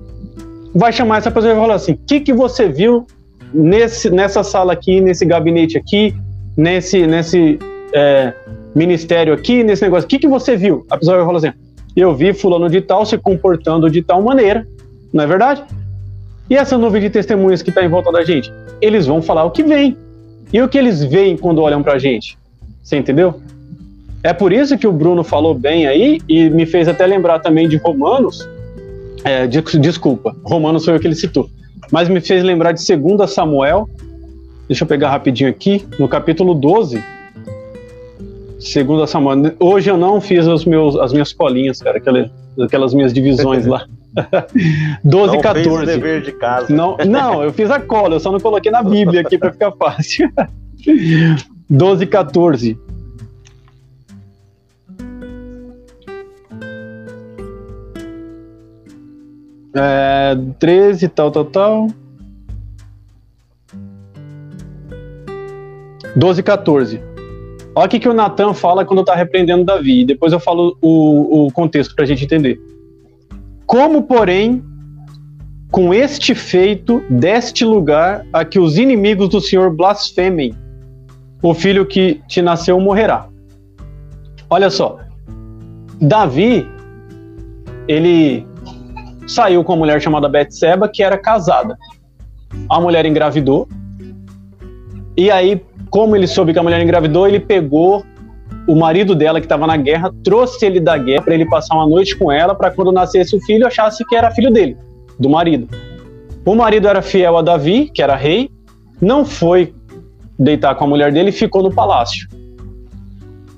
vai 0.75 0.93
chamar 0.93 1.17
essa 1.17 1.31
pessoa 1.31 1.51
e 1.51 1.55
vai 1.55 1.63
falar 1.63 1.75
assim: 1.75 1.93
o 1.93 1.99
que, 2.05 2.19
que 2.19 2.33
você 2.33 2.67
viu 2.67 3.07
nesse, 3.51 4.11
nessa 4.11 4.43
sala 4.43 4.73
aqui, 4.73 5.01
nesse 5.01 5.25
gabinete 5.25 5.77
aqui, 5.77 6.13
nesse, 6.55 7.07
nesse 7.07 7.57
é, 7.93 8.33
ministério 8.75 9.33
aqui, 9.33 9.63
nesse 9.63 9.81
negócio? 9.81 10.05
O 10.05 10.09
que, 10.09 10.19
que 10.19 10.27
você 10.27 10.55
viu? 10.55 10.85
A 10.91 10.97
pessoa 10.97 11.17
vai 11.17 11.25
falar 11.25 11.37
assim: 11.39 11.57
eu 11.95 12.13
vi 12.13 12.31
fulano 12.31 12.69
de 12.69 12.81
tal 12.81 13.03
se 13.07 13.17
comportando 13.17 13.89
de 13.89 14.03
tal 14.03 14.21
maneira. 14.21 14.67
Não 15.13 15.23
é 15.23 15.27
verdade? 15.27 15.63
E 16.49 16.55
essa 16.55 16.77
nuvem 16.77 17.01
de 17.01 17.09
testemunhas 17.09 17.61
que 17.61 17.69
está 17.69 17.83
em 17.83 17.89
volta 17.89 18.11
da 18.11 18.23
gente? 18.23 18.51
Eles 18.81 19.05
vão 19.05 19.21
falar 19.21 19.43
o 19.43 19.51
que 19.51 19.63
vem. 19.63 19.95
E 20.51 20.61
o 20.61 20.67
que 20.67 20.77
eles 20.77 21.03
veem 21.03 21.37
quando 21.37 21.61
olham 21.61 21.83
para 21.83 21.93
a 21.93 21.99
gente? 21.99 22.37
Você 22.83 22.97
entendeu? 22.97 23.39
É 24.23 24.33
por 24.33 24.51
isso 24.51 24.77
que 24.77 24.87
o 24.87 24.91
Bruno 24.91 25.23
falou 25.23 25.53
bem 25.53 25.87
aí 25.87 26.19
e 26.27 26.49
me 26.49 26.65
fez 26.65 26.87
até 26.87 27.05
lembrar 27.05 27.39
também 27.39 27.69
de 27.69 27.77
Romanos. 27.77 28.47
É, 29.23 29.45
de, 29.45 29.61
desculpa, 29.79 30.35
Romanos 30.43 30.85
foi 30.85 30.95
o 30.95 30.99
que 30.99 31.07
ele 31.07 31.15
citou. 31.15 31.49
Mas 31.91 32.09
me 32.09 32.19
fez 32.19 32.43
lembrar 32.43 32.71
de 32.71 32.95
2 32.95 33.29
Samuel. 33.29 33.87
Deixa 34.67 34.83
eu 34.83 34.87
pegar 34.87 35.09
rapidinho 35.09 35.49
aqui, 35.49 35.85
no 35.97 36.07
capítulo 36.07 36.53
12. 36.53 37.01
2 38.59 39.09
Samuel. 39.09 39.53
Hoje 39.59 39.89
eu 39.89 39.97
não 39.97 40.19
fiz 40.19 40.45
meus, 40.65 40.95
as 40.97 41.13
minhas 41.13 41.31
colinhas, 41.31 41.79
cara, 41.79 41.97
aquelas, 41.97 42.29
aquelas 42.59 42.93
minhas 42.93 43.13
divisões 43.13 43.65
lá. 43.65 43.85
12 45.03 45.33
não 45.35 45.41
14. 45.41 45.69
Fez 45.69 45.81
o 45.81 45.85
dever 45.85 46.21
de 46.21 46.31
casa. 46.33 46.73
Não, 46.73 46.97
não, 46.97 47.43
eu 47.43 47.53
fiz 47.53 47.69
a 47.69 47.79
cola, 47.79 48.15
eu 48.15 48.19
só 48.19 48.31
não 48.31 48.39
coloquei 48.39 48.71
na 48.71 48.81
Bíblia 48.81 49.21
aqui 49.21 49.37
para 49.37 49.51
ficar 49.51 49.71
fácil. 49.73 50.31
12 51.69 52.05
14. 52.07 52.79
É, 59.75 60.35
13, 60.57 61.07
tal, 61.09 61.31
tal, 61.31 61.45
tal. 61.45 61.87
12 66.15 66.43
14. 66.43 67.01
Olha 67.75 67.85
o 67.85 67.89
que, 67.89 67.99
que 67.99 68.09
o 68.09 68.13
Natan 68.13 68.53
fala 68.53 68.83
quando 68.83 69.01
está 69.01 69.13
repreendendo 69.13 69.63
Davi. 69.63 70.03
Depois 70.03 70.33
eu 70.33 70.39
falo 70.39 70.75
o, 70.81 71.45
o 71.45 71.51
contexto 71.51 71.95
para 71.95 72.03
a 72.03 72.07
gente 72.07 72.25
entender. 72.25 72.59
Como, 73.69 74.01
porém, 74.01 74.63
com 75.69 75.93
este 75.93 76.33
feito, 76.33 77.03
deste 77.07 77.63
lugar 77.63 78.25
a 78.33 78.43
que 78.43 78.57
os 78.57 78.79
inimigos 78.79 79.29
do 79.29 79.39
Senhor 79.39 79.69
blasfemem, 79.69 80.55
o 81.43 81.53
filho 81.53 81.85
que 81.85 82.19
te 82.27 82.41
nasceu 82.41 82.79
morrerá. 82.79 83.27
Olha 84.49 84.71
só, 84.71 84.97
Davi, 86.01 86.67
ele 87.87 88.43
saiu 89.27 89.63
com 89.63 89.73
uma 89.73 89.79
mulher 89.79 90.01
chamada 90.01 90.27
Betseba, 90.27 90.89
que 90.89 91.03
era 91.03 91.15
casada. 91.15 91.77
A 92.67 92.81
mulher 92.81 93.05
engravidou, 93.05 93.69
e 95.15 95.29
aí, 95.29 95.63
como 95.91 96.15
ele 96.15 96.25
soube 96.25 96.53
que 96.53 96.59
a 96.59 96.63
mulher 96.63 96.81
engravidou, 96.81 97.27
ele 97.27 97.39
pegou 97.39 98.03
o 98.67 98.75
marido 98.75 99.15
dela 99.15 99.39
que 99.39 99.45
estava 99.45 99.65
na 99.65 99.77
guerra 99.77 100.13
trouxe 100.23 100.65
ele 100.65 100.79
da 100.79 100.97
guerra 100.97 101.23
para 101.23 101.33
ele 101.33 101.45
passar 101.45 101.75
uma 101.75 101.87
noite 101.87 102.15
com 102.15 102.31
ela, 102.31 102.53
para 102.53 102.71
quando 102.71 102.91
nascesse 102.91 103.35
o 103.35 103.41
filho 103.41 103.65
achasse 103.65 104.05
que 104.05 104.15
era 104.15 104.31
filho 104.31 104.51
dele, 104.51 104.77
do 105.19 105.29
marido. 105.29 105.67
O 106.45 106.55
marido 106.55 106.87
era 106.87 107.01
fiel 107.01 107.37
a 107.37 107.41
Davi, 107.41 107.89
que 107.93 108.01
era 108.01 108.15
rei, 108.15 108.49
não 109.01 109.25
foi 109.25 109.73
deitar 110.37 110.75
com 110.75 110.85
a 110.85 110.87
mulher 110.87 111.11
dele 111.11 111.29
e 111.29 111.33
ficou 111.33 111.63
no 111.63 111.73
palácio. 111.73 112.27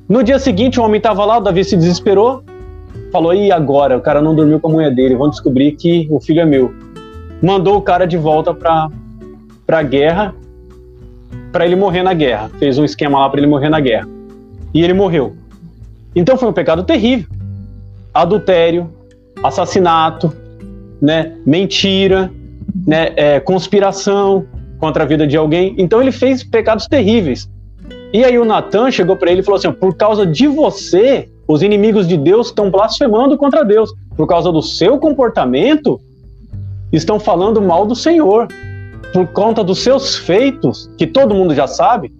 No 0.07 0.23
dia 0.23 0.39
seguinte, 0.39 0.79
o 0.79 0.83
homem 0.83 0.97
estava 0.97 1.23
lá, 1.25 1.37
o 1.37 1.41
Davi 1.41 1.63
se 1.63 1.77
desesperou, 1.77 2.43
falou: 3.11 3.33
e 3.33 3.51
agora? 3.51 3.97
O 3.97 4.01
cara 4.01 4.21
não 4.21 4.35
dormiu 4.35 4.59
com 4.59 4.69
a 4.69 4.71
mulher 4.71 4.93
dele, 4.93 5.15
vão 5.15 5.29
descobrir 5.29 5.73
que 5.73 6.07
o 6.09 6.19
filho 6.19 6.41
é 6.41 6.45
meu. 6.45 6.73
Mandou 7.41 7.77
o 7.77 7.81
cara 7.81 8.05
de 8.05 8.17
volta 8.17 8.53
para 8.53 8.89
a 9.67 9.83
guerra, 9.83 10.35
para 11.51 11.65
ele 11.65 11.75
morrer 11.75 12.03
na 12.03 12.13
guerra. 12.13 12.49
Fez 12.59 12.77
um 12.77 12.83
esquema 12.83 13.19
lá 13.19 13.29
para 13.29 13.39
ele 13.39 13.47
morrer 13.47 13.69
na 13.69 13.79
guerra 13.79 14.20
e 14.73 14.83
ele 14.83 14.93
morreu. 14.93 15.35
Então 16.15 16.37
foi 16.37 16.49
um 16.49 16.53
pecado 16.53 16.83
terrível. 16.83 17.29
Adultério, 18.13 18.91
assassinato, 19.43 20.33
né, 21.01 21.33
mentira, 21.45 22.31
né, 22.85 23.13
é, 23.15 23.39
conspiração 23.39 24.45
contra 24.79 25.03
a 25.03 25.07
vida 25.07 25.25
de 25.25 25.37
alguém. 25.37 25.75
Então 25.77 26.01
ele 26.01 26.11
fez 26.11 26.43
pecados 26.43 26.87
terríveis. 26.87 27.49
E 28.13 28.23
aí 28.25 28.37
o 28.37 28.45
Natan 28.45 28.91
chegou 28.91 29.15
para 29.15 29.31
ele 29.31 29.41
e 29.41 29.43
falou 29.43 29.57
assim: 29.57 29.71
por 29.71 29.95
causa 29.95 30.25
de 30.25 30.47
você, 30.47 31.29
os 31.47 31.61
inimigos 31.61 32.07
de 32.07 32.17
Deus 32.17 32.47
estão 32.47 32.69
blasfemando 32.69 33.37
contra 33.37 33.63
Deus. 33.63 33.93
Por 34.15 34.27
causa 34.27 34.51
do 34.51 34.61
seu 34.61 34.97
comportamento, 34.99 35.99
estão 36.91 37.19
falando 37.19 37.61
mal 37.61 37.85
do 37.85 37.95
Senhor. 37.95 38.47
Por 39.13 39.27
conta 39.27 39.63
dos 39.63 39.79
seus 39.79 40.15
feitos, 40.15 40.89
que 40.97 41.05
todo 41.05 41.35
mundo 41.35 41.53
já 41.53 41.67
sabe, 41.67 42.13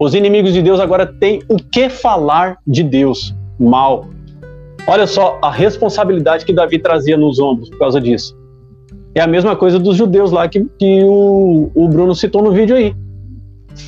os 0.00 0.14
inimigos 0.14 0.54
de 0.54 0.62
Deus 0.62 0.80
agora 0.80 1.04
têm 1.04 1.42
o 1.46 1.56
que 1.56 1.90
falar 1.90 2.56
de 2.66 2.82
Deus 2.82 3.36
mal. 3.58 4.06
Olha 4.86 5.06
só 5.06 5.38
a 5.42 5.50
responsabilidade 5.50 6.46
que 6.46 6.54
Davi 6.54 6.78
trazia 6.78 7.18
nos 7.18 7.38
ombros 7.38 7.68
por 7.68 7.78
causa 7.78 8.00
disso. 8.00 8.34
É 9.14 9.20
a 9.20 9.26
mesma 9.26 9.54
coisa 9.54 9.78
dos 9.78 9.96
judeus 9.96 10.32
lá 10.32 10.48
que, 10.48 10.64
que 10.78 11.04
o, 11.04 11.70
o 11.74 11.88
Bruno 11.88 12.14
citou 12.14 12.42
no 12.42 12.50
vídeo 12.50 12.74
aí. 12.74 12.94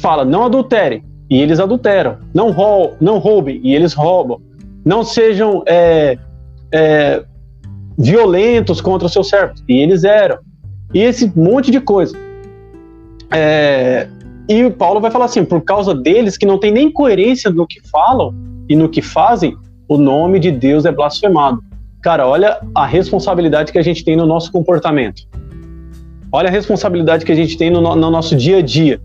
Fala, 0.02 0.22
não 0.22 0.44
adulterem, 0.44 1.02
e 1.30 1.40
eles 1.40 1.58
adulteram. 1.58 2.18
Não, 2.34 2.50
rou, 2.50 2.94
não 3.00 3.18
roubem, 3.18 3.58
e 3.64 3.74
eles 3.74 3.94
roubam. 3.94 4.38
Não 4.84 5.02
sejam 5.02 5.62
é, 5.66 6.18
é, 6.70 7.24
violentos 7.96 8.82
contra 8.82 9.06
os 9.06 9.12
seus 9.14 9.30
servos, 9.30 9.64
e 9.66 9.80
eles 9.80 10.04
eram. 10.04 10.38
E 10.92 11.00
esse 11.00 11.32
monte 11.34 11.70
de 11.70 11.80
coisa. 11.80 12.14
É, 13.30 14.08
e 14.52 14.70
Paulo 14.70 15.00
vai 15.00 15.10
falar 15.10 15.26
assim: 15.26 15.44
por 15.44 15.62
causa 15.62 15.94
deles 15.94 16.36
que 16.36 16.46
não 16.46 16.58
tem 16.58 16.72
nem 16.72 16.90
coerência 16.90 17.50
no 17.50 17.66
que 17.66 17.80
falam 17.88 18.34
e 18.68 18.76
no 18.76 18.88
que 18.88 19.02
fazem, 19.02 19.56
o 19.88 19.98
nome 19.98 20.38
de 20.38 20.50
Deus 20.50 20.84
é 20.84 20.92
blasfemado. 20.92 21.62
Cara, 22.02 22.26
olha 22.26 22.60
a 22.74 22.84
responsabilidade 22.84 23.70
que 23.70 23.78
a 23.78 23.82
gente 23.82 24.04
tem 24.04 24.16
no 24.16 24.26
nosso 24.26 24.50
comportamento. 24.50 25.22
Olha 26.32 26.48
a 26.48 26.52
responsabilidade 26.52 27.24
que 27.24 27.32
a 27.32 27.34
gente 27.34 27.56
tem 27.56 27.70
no, 27.70 27.80
no 27.80 28.10
nosso 28.10 28.34
dia 28.34 28.58
a 28.58 28.62
dia. 28.62 29.00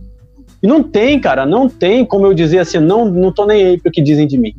E 0.64 0.68
não 0.68 0.82
tem, 0.82 1.20
cara, 1.20 1.46
não 1.46 1.70
tem 1.70 2.04
como 2.04 2.26
eu 2.26 2.34
dizer 2.34 2.60
assim, 2.60 2.80
não, 2.80 3.06
não 3.06 3.32
tô 3.32 3.46
nem 3.46 3.66
aí 3.66 3.80
pro 3.80 3.92
que 3.92 4.02
dizem 4.02 4.26
de 4.26 4.38
mim. 4.38 4.56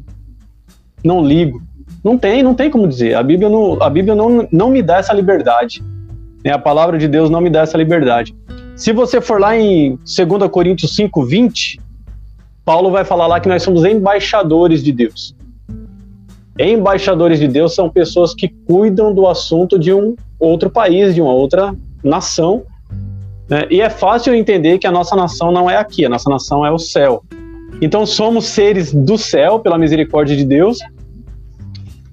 Não 1.03 1.25
ligo. 1.25 1.61
Não 2.05 2.17
tem, 2.17 2.43
não 2.43 2.55
tem 2.55 2.71
como 2.71 2.87
dizer. 2.87 3.15
A 3.15 3.23
Bíblia 3.23 3.49
não, 3.49 3.83
a 3.83 3.91
Bíblia 3.91 4.15
não, 4.15 4.47
não 4.53 4.71
me 4.71 4.83
dá 4.83 4.99
essa 4.99 5.13
liberdade. 5.13 5.83
Né? 6.45 6.53
A 6.53 6.59
palavra 6.59 6.99
de 6.99 7.09
Deus 7.09 7.29
não 7.29 7.41
me 7.41 7.51
dá 7.51 7.63
essa 7.63 7.77
liberdade. 7.77 8.35
Se 8.79 8.93
você 8.93 9.21
for 9.21 9.41
lá 9.41 9.57
em 9.57 9.97
2 9.97 10.49
Coríntios 10.53 10.95
5, 10.95 11.25
20, 11.25 11.81
Paulo 12.65 12.93
vai 12.93 13.05
falar 13.05 13.27
lá 13.27 13.41
que 13.41 13.49
nós 13.49 13.61
somos 13.65 13.85
embaixadores 13.85 14.85
de 14.85 14.93
Deus. 14.93 15.35
Embaixadores 16.57 17.41
de 17.41 17.49
Deus 17.49 17.75
são 17.75 17.91
pessoas 17.91 18.33
que 18.33 18.47
cuidam 18.49 19.13
do 19.13 19.27
assunto 19.27 19.77
de 19.77 19.93
um 19.93 20.15
outro 20.39 20.71
país, 20.71 21.13
de 21.13 21.21
uma 21.21 21.33
outra 21.33 21.75
nação. 22.05 22.63
Né? 23.49 23.67
E 23.69 23.81
é 23.81 23.91
fácil 23.91 24.33
entender 24.33 24.79
que 24.79 24.87
a 24.87 24.93
nossa 24.93 25.17
nação 25.17 25.51
não 25.51 25.69
é 25.69 25.77
aqui, 25.77 26.05
a 26.05 26.09
nossa 26.09 26.31
nação 26.31 26.65
é 26.65 26.71
o 26.71 26.79
céu. 26.79 27.25
Então 27.83 28.07
somos 28.07 28.45
seres 28.45 28.95
do 28.95 29.19
céu, 29.19 29.59
pela 29.59 29.77
misericórdia 29.77 30.37
de 30.37 30.45
Deus. 30.45 30.79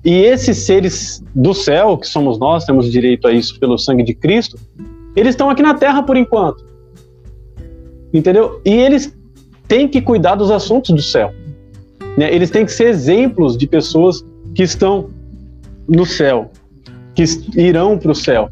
E 0.04 0.16
esses 0.16 0.58
seres 0.58 1.24
do 1.36 1.54
céu, 1.54 1.96
que 1.96 2.08
somos 2.08 2.40
nós, 2.40 2.66
temos 2.66 2.92
direito 2.92 3.28
a 3.28 3.32
isso 3.32 3.60
pelo 3.60 3.78
sangue 3.78 4.02
de 4.02 4.16
Cristo, 4.16 4.58
eles 5.16 5.32
estão 5.32 5.50
aqui 5.50 5.62
na 5.62 5.74
terra 5.74 6.04
por 6.04 6.18
enquanto. 6.18 6.66
Entendeu? 8.14 8.62
E 8.66 8.74
eles 8.74 9.16
têm 9.68 9.88
que 9.88 10.02
cuidar 10.02 10.36
dos 10.36 10.52
assuntos 10.52 10.92
do 10.92 11.02
céu. 11.02 11.34
Né? 12.18 12.34
Eles 12.34 12.50
têm 12.50 12.66
que 12.66 12.72
ser 12.72 12.88
exemplos 12.88 13.58
de 13.58 13.68
pessoas 13.68 14.24
que 14.54 14.64
estão 14.64 15.10
no 15.88 16.06
céu, 16.06 16.52
que 17.14 17.24
irão 17.56 17.98
para 17.98 18.12
o 18.12 18.16
céu. 18.16 18.50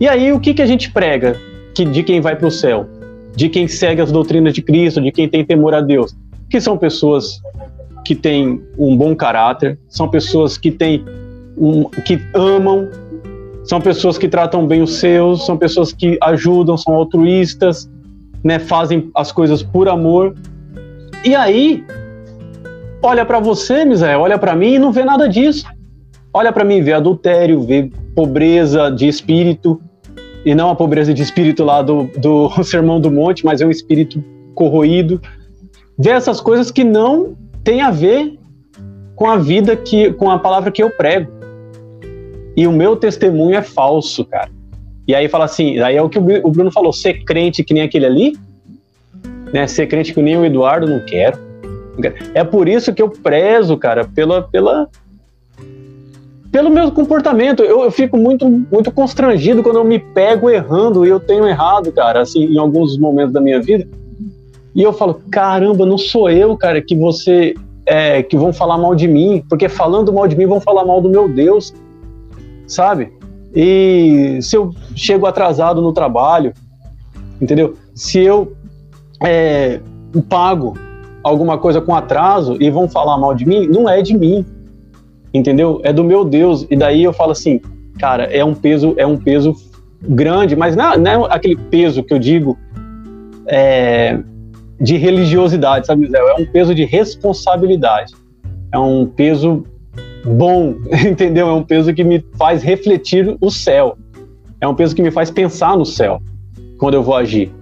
E 0.00 0.08
aí, 0.08 0.32
o 0.32 0.40
que, 0.40 0.54
que 0.54 0.62
a 0.62 0.66
gente 0.66 0.90
prega 0.90 1.36
que, 1.74 1.84
de 1.84 2.02
quem 2.02 2.20
vai 2.20 2.36
para 2.36 2.48
o 2.48 2.50
céu? 2.50 2.86
De 3.34 3.48
quem 3.48 3.66
segue 3.66 4.00
as 4.00 4.12
doutrinas 4.12 4.54
de 4.54 4.62
Cristo, 4.62 5.00
de 5.00 5.10
quem 5.10 5.28
tem 5.28 5.44
temor 5.44 5.74
a 5.74 5.80
Deus? 5.80 6.16
Que 6.48 6.60
são 6.60 6.78
pessoas 6.78 7.40
que 8.04 8.14
têm 8.14 8.62
um 8.78 8.96
bom 8.96 9.14
caráter, 9.16 9.78
são 9.88 10.08
pessoas 10.08 10.58
que 10.58 10.70
têm 10.70 11.04
um, 11.56 11.84
que 12.04 12.20
amam, 12.34 12.88
são 13.64 13.80
pessoas 13.80 14.18
que 14.18 14.28
tratam 14.28 14.66
bem 14.66 14.82
os 14.82 14.96
seus, 14.96 15.46
são 15.46 15.56
pessoas 15.56 15.92
que 15.92 16.18
ajudam, 16.22 16.76
são 16.76 16.94
altruístas, 16.94 17.90
né, 18.42 18.58
fazem 18.58 19.10
as 19.14 19.32
coisas 19.32 19.62
por 19.62 19.88
amor. 19.88 20.34
E 21.24 21.34
aí, 21.34 21.84
olha 23.02 23.24
para 23.24 23.40
você, 23.40 23.84
Misael, 23.84 24.20
olha 24.20 24.38
para 24.38 24.54
mim 24.54 24.74
e 24.74 24.78
não 24.78 24.92
vê 24.92 25.02
nada 25.02 25.28
disso. 25.28 25.64
Olha 26.32 26.52
para 26.52 26.64
mim, 26.64 26.82
vê 26.82 26.92
adultério, 26.92 27.62
vê 27.62 27.90
pobreza 28.14 28.90
de 28.90 29.08
espírito, 29.08 29.80
e 30.44 30.54
não 30.54 30.68
a 30.68 30.74
pobreza 30.74 31.14
de 31.14 31.22
espírito 31.22 31.64
lá 31.64 31.80
do, 31.80 32.04
do 32.18 32.50
Sermão 32.62 33.00
do 33.00 33.10
Monte, 33.10 33.46
mas 33.46 33.60
é 33.60 33.66
um 33.66 33.70
espírito 33.70 34.22
corroído. 34.54 35.20
Vê 35.98 36.10
essas 36.10 36.40
coisas 36.40 36.70
que 36.70 36.84
não 36.84 37.34
tem 37.62 37.80
a 37.80 37.90
ver 37.90 38.38
com 39.16 39.26
a 39.26 39.36
vida 39.36 39.74
que, 39.74 40.12
com 40.12 40.30
a 40.30 40.38
palavra 40.38 40.70
que 40.70 40.82
eu 40.82 40.90
prego. 40.90 41.32
E 42.56 42.66
o 42.66 42.72
meu 42.72 42.96
testemunho 42.96 43.56
é 43.56 43.62
falso, 43.62 44.24
cara. 44.24 44.50
E 45.06 45.14
aí 45.14 45.28
fala 45.28 45.44
assim, 45.44 45.78
aí 45.80 45.96
é 45.96 46.02
o 46.02 46.08
que 46.08 46.18
o 46.18 46.50
Bruno 46.50 46.70
falou, 46.70 46.92
ser 46.92 47.24
crente 47.24 47.62
que 47.62 47.74
nem 47.74 47.82
aquele 47.82 48.06
ali, 48.06 48.38
né? 49.52 49.66
Ser 49.66 49.86
crente 49.86 50.14
que 50.14 50.22
nem 50.22 50.36
o 50.36 50.44
Eduardo, 50.44 50.86
não 50.86 51.00
quero. 51.00 51.38
É 52.32 52.42
por 52.42 52.68
isso 52.68 52.92
que 52.92 53.02
eu 53.02 53.08
prezo, 53.08 53.76
cara, 53.76 54.04
pela, 54.04 54.42
pela, 54.42 54.88
pelo 56.50 56.70
meu 56.70 56.90
comportamento. 56.90 57.62
Eu, 57.62 57.84
eu, 57.84 57.90
fico 57.90 58.16
muito, 58.16 58.48
muito 58.48 58.90
constrangido 58.90 59.62
quando 59.62 59.76
eu 59.76 59.84
me 59.84 59.98
pego 59.98 60.50
errando 60.50 61.06
e 61.06 61.08
eu 61.08 61.20
tenho 61.20 61.46
errado, 61.46 61.92
cara, 61.92 62.22
assim, 62.22 62.44
em 62.44 62.58
alguns 62.58 62.98
momentos 62.98 63.32
da 63.32 63.40
minha 63.40 63.60
vida. 63.60 63.86
E 64.74 64.82
eu 64.82 64.92
falo, 64.92 65.20
caramba, 65.30 65.86
não 65.86 65.98
sou 65.98 66.28
eu, 66.30 66.56
cara, 66.56 66.80
que 66.82 66.96
você. 66.96 67.54
É, 67.86 68.22
que 68.22 68.34
vão 68.34 68.50
falar 68.50 68.78
mal 68.78 68.94
de 68.94 69.06
mim, 69.06 69.44
porque 69.46 69.68
falando 69.68 70.10
mal 70.10 70.26
de 70.26 70.34
mim 70.34 70.46
vão 70.46 70.58
falar 70.58 70.86
mal 70.86 71.02
do 71.02 71.08
meu 71.10 71.28
Deus, 71.28 71.74
sabe? 72.66 73.12
E 73.54 74.38
se 74.42 74.56
eu 74.56 74.74
chego 74.96 75.26
atrasado 75.26 75.80
no 75.80 75.92
trabalho, 75.92 76.52
entendeu? 77.40 77.74
Se 77.94 78.18
eu 78.20 78.56
é, 79.22 79.80
pago 80.28 80.76
alguma 81.22 81.56
coisa 81.56 81.80
com 81.80 81.94
atraso 81.94 82.56
e 82.60 82.70
vão 82.70 82.88
falar 82.88 83.16
mal 83.16 83.34
de 83.34 83.46
mim, 83.46 83.66
não 83.66 83.88
é 83.88 84.02
de 84.02 84.16
mim, 84.16 84.44
entendeu? 85.32 85.80
É 85.84 85.92
do 85.92 86.04
meu 86.04 86.24
Deus. 86.24 86.66
E 86.70 86.76
daí 86.76 87.04
eu 87.04 87.12
falo 87.12 87.32
assim, 87.32 87.60
cara, 87.98 88.24
é 88.24 88.44
um 88.44 88.54
peso, 88.54 88.94
é 88.96 89.06
um 89.06 89.16
peso 89.16 89.54
grande, 90.02 90.54
mas 90.56 90.76
não, 90.76 90.96
não 90.98 91.26
é 91.26 91.28
aquele 91.30 91.56
peso 91.56 92.02
que 92.02 92.12
eu 92.12 92.18
digo 92.18 92.58
é, 93.46 94.18
de 94.80 94.96
religiosidade, 94.96 95.86
sabe, 95.86 96.08
Zé? 96.08 96.18
É 96.18 96.34
um 96.34 96.46
peso 96.46 96.74
de 96.74 96.84
responsabilidade. 96.84 98.12
É 98.72 98.78
um 98.78 99.06
peso 99.06 99.64
bom, 100.24 100.74
entendeu? 101.06 101.48
É 101.48 101.52
um 101.52 101.62
peso 101.62 101.92
que 101.92 102.04
me 102.04 102.24
faz 102.38 102.62
refletir 102.62 103.36
o 103.40 103.50
céu. 103.50 103.96
É 104.60 104.66
um 104.66 104.74
peso 104.74 104.94
que 104.94 105.02
me 105.02 105.10
faz 105.10 105.30
pensar 105.30 105.76
no 105.76 105.84
céu 105.84 106.20
quando 106.78 106.94
eu 106.94 107.02
vou 107.02 107.14
agir 107.14 107.52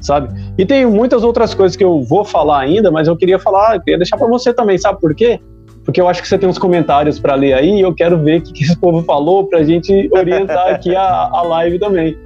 sabe? 0.00 0.28
E 0.56 0.64
tem 0.64 0.86
muitas 0.86 1.24
outras 1.24 1.54
coisas 1.54 1.76
que 1.76 1.84
eu 1.84 2.02
vou 2.02 2.24
falar 2.24 2.60
ainda, 2.60 2.90
mas 2.90 3.08
eu 3.08 3.16
queria 3.16 3.38
falar, 3.38 3.76
eu 3.76 3.80
queria 3.80 3.98
deixar 3.98 4.16
para 4.16 4.26
você 4.26 4.52
também, 4.52 4.78
sabe 4.78 5.00
por 5.00 5.14
quê? 5.14 5.40
Porque 5.84 6.00
eu 6.00 6.08
acho 6.08 6.20
que 6.20 6.28
você 6.28 6.36
tem 6.36 6.48
uns 6.48 6.58
comentários 6.58 7.18
para 7.18 7.34
ler 7.34 7.54
aí 7.54 7.78
e 7.78 7.80
eu 7.80 7.94
quero 7.94 8.18
ver 8.22 8.40
o 8.40 8.42
que, 8.42 8.62
esse 8.62 8.76
povo 8.76 9.02
falou 9.02 9.46
para 9.46 9.60
a 9.60 9.64
gente 9.64 10.08
orientar 10.12 10.68
aqui 10.68 10.94
a, 10.94 11.30
a 11.32 11.42
live 11.42 11.78
também. 11.78 12.16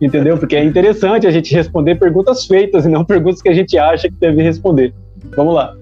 Entendeu? 0.00 0.38
Porque 0.38 0.56
é 0.56 0.64
interessante 0.64 1.26
a 1.26 1.30
gente 1.30 1.52
responder 1.52 1.96
perguntas 1.96 2.46
feitas 2.46 2.86
e 2.86 2.88
não 2.88 3.04
perguntas 3.04 3.42
que 3.42 3.48
a 3.48 3.54
gente 3.54 3.76
acha 3.76 4.08
que 4.08 4.14
deve 4.14 4.42
responder. 4.42 4.94
Vamos 5.36 5.54
lá. 5.54 5.74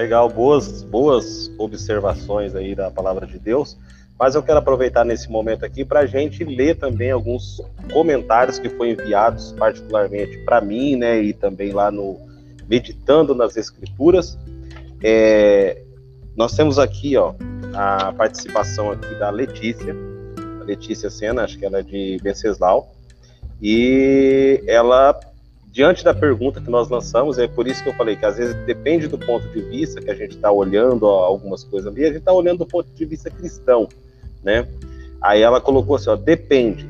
Legal, 0.00 0.30
boas, 0.30 0.82
boas 0.82 1.52
observações 1.58 2.54
aí 2.56 2.74
da 2.74 2.90
palavra 2.90 3.26
de 3.26 3.38
Deus. 3.38 3.76
Mas 4.18 4.34
eu 4.34 4.42
quero 4.42 4.58
aproveitar 4.58 5.04
nesse 5.04 5.30
momento 5.30 5.62
aqui 5.62 5.84
para 5.84 6.00
a 6.00 6.06
gente 6.06 6.42
ler 6.42 6.76
também 6.76 7.10
alguns 7.10 7.60
comentários 7.92 8.58
que 8.58 8.70
foram 8.70 8.92
enviados, 8.92 9.52
particularmente 9.52 10.38
para 10.38 10.58
mim, 10.62 10.96
né, 10.96 11.20
e 11.20 11.34
também 11.34 11.72
lá 11.72 11.90
no 11.90 12.18
Meditando 12.66 13.34
nas 13.34 13.58
Escrituras. 13.58 14.38
É, 15.04 15.82
nós 16.34 16.56
temos 16.56 16.78
aqui, 16.78 17.18
ó, 17.18 17.34
a 17.74 18.10
participação 18.10 18.90
aqui 18.90 19.14
da 19.16 19.28
Letícia, 19.28 19.94
a 20.62 20.64
Letícia 20.64 21.10
Sena, 21.10 21.44
acho 21.44 21.58
que 21.58 21.66
ela 21.66 21.80
é 21.80 21.82
de 21.82 22.16
Venceslau, 22.22 22.90
e 23.60 24.64
ela, 24.66 25.20
diante 25.70 26.04
da 26.04 26.12
pergunta 26.12 26.60
que 26.60 26.70
nós 26.70 26.88
lançamos, 26.88 27.38
é 27.38 27.46
por 27.46 27.66
isso 27.66 27.82
que 27.82 27.88
eu 27.88 27.94
falei 27.94 28.16
que 28.16 28.26
às 28.26 28.36
vezes 28.36 28.54
depende 28.66 29.06
do 29.06 29.18
ponto 29.18 29.48
de 29.48 29.60
vista 29.62 30.00
que 30.00 30.10
a 30.10 30.14
gente 30.14 30.36
está 30.36 30.50
olhando 30.50 31.06
algumas 31.06 31.64
coisas 31.64 31.92
ali, 31.92 32.04
a 32.04 32.08
gente 32.08 32.18
está 32.18 32.32
olhando 32.32 32.58
do 32.58 32.66
ponto 32.66 32.90
de 32.92 33.04
vista 33.04 33.30
cristão 33.30 33.88
né? 34.42 34.66
Aí 35.20 35.42
ela 35.42 35.60
colocou 35.60 35.96
assim, 35.96 36.10
ó, 36.10 36.16
depende 36.16 36.88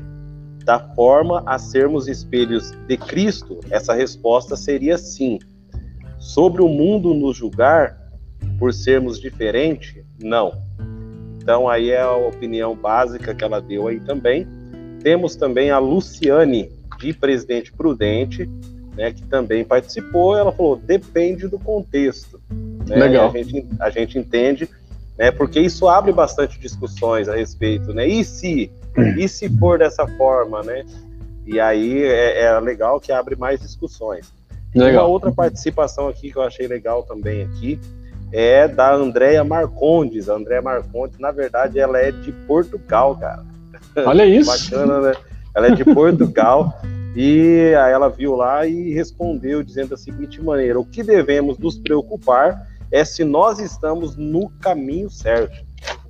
da 0.63 0.79
forma 0.79 1.43
a 1.45 1.57
sermos 1.57 2.07
espelhos 2.07 2.71
de 2.87 2.97
Cristo. 2.97 3.59
Essa 3.69 3.93
resposta 3.93 4.55
seria 4.55 4.97
sim. 4.97 5.39
Sobre 6.19 6.61
o 6.61 6.69
mundo 6.69 7.13
nos 7.13 7.35
julgar 7.35 7.97
por 8.59 8.73
sermos 8.73 9.19
diferentes, 9.19 10.03
não. 10.21 10.53
Então 11.37 11.67
aí 11.67 11.89
é 11.89 12.01
a 12.01 12.15
opinião 12.15 12.75
básica 12.75 13.33
que 13.33 13.43
ela 13.43 13.59
deu 13.59 13.87
aí 13.87 13.99
também. 13.99 14.47
Temos 15.01 15.35
também 15.35 15.71
a 15.71 15.79
Luciane 15.79 16.71
de 16.99 17.11
Presidente 17.11 17.73
Prudente. 17.73 18.47
Né, 18.95 19.11
que 19.11 19.23
também 19.23 19.63
participou, 19.63 20.37
ela 20.37 20.51
falou, 20.51 20.75
depende 20.75 21.47
do 21.47 21.57
contexto. 21.57 22.39
Né? 22.87 22.95
Legal. 22.95 23.29
A 23.29 23.37
gente, 23.37 23.65
a 23.79 23.89
gente 23.89 24.19
entende, 24.19 24.69
né, 25.17 25.31
porque 25.31 25.59
isso 25.59 25.87
abre 25.87 26.11
bastante 26.11 26.59
discussões 26.59 27.29
a 27.29 27.35
respeito, 27.35 27.93
né? 27.93 28.07
E 28.07 28.23
se, 28.23 28.71
e 29.17 29.27
se 29.27 29.49
for 29.57 29.79
dessa 29.79 30.07
forma, 30.17 30.61
né? 30.63 30.85
E 31.45 31.59
aí 31.59 32.03
é, 32.03 32.43
é 32.43 32.59
legal 32.59 32.99
que 32.99 33.11
abre 33.11 33.35
mais 33.35 33.59
discussões. 33.59 34.31
Legal. 34.75 35.05
Uma 35.05 35.13
outra 35.13 35.31
participação 35.31 36.07
aqui 36.07 36.31
que 36.31 36.37
eu 36.37 36.43
achei 36.43 36.67
legal 36.67 37.03
também 37.03 37.43
aqui 37.43 37.79
é 38.31 38.67
da 38.67 38.93
Andréia 38.93 39.43
Marcondes. 39.43 40.29
A 40.29 40.35
Andréia 40.35 40.61
Marcondes, 40.61 41.19
na 41.19 41.31
verdade, 41.31 41.79
ela 41.79 41.97
é 41.99 42.11
de 42.11 42.31
Portugal, 42.31 43.15
cara. 43.17 43.43
Olha 44.05 44.23
isso. 44.25 44.71
Bacana, 44.71 45.01
né? 45.01 45.13
Ela 45.53 45.67
é 45.67 45.71
de 45.71 45.83
Portugal 45.83 46.79
e 47.15 47.73
aí 47.75 47.91
ela 47.91 48.09
viu 48.09 48.35
lá 48.35 48.65
e 48.65 48.93
respondeu 48.93 49.61
dizendo 49.63 49.89
da 49.89 49.97
seguinte 49.97 50.41
maneira: 50.41 50.79
o 50.79 50.85
que 50.85 51.03
devemos 51.03 51.57
nos 51.57 51.77
preocupar 51.77 52.67
é 52.91 53.03
se 53.03 53.23
nós 53.23 53.59
estamos 53.59 54.15
no 54.15 54.49
caminho 54.61 55.09
certo, 55.09 55.63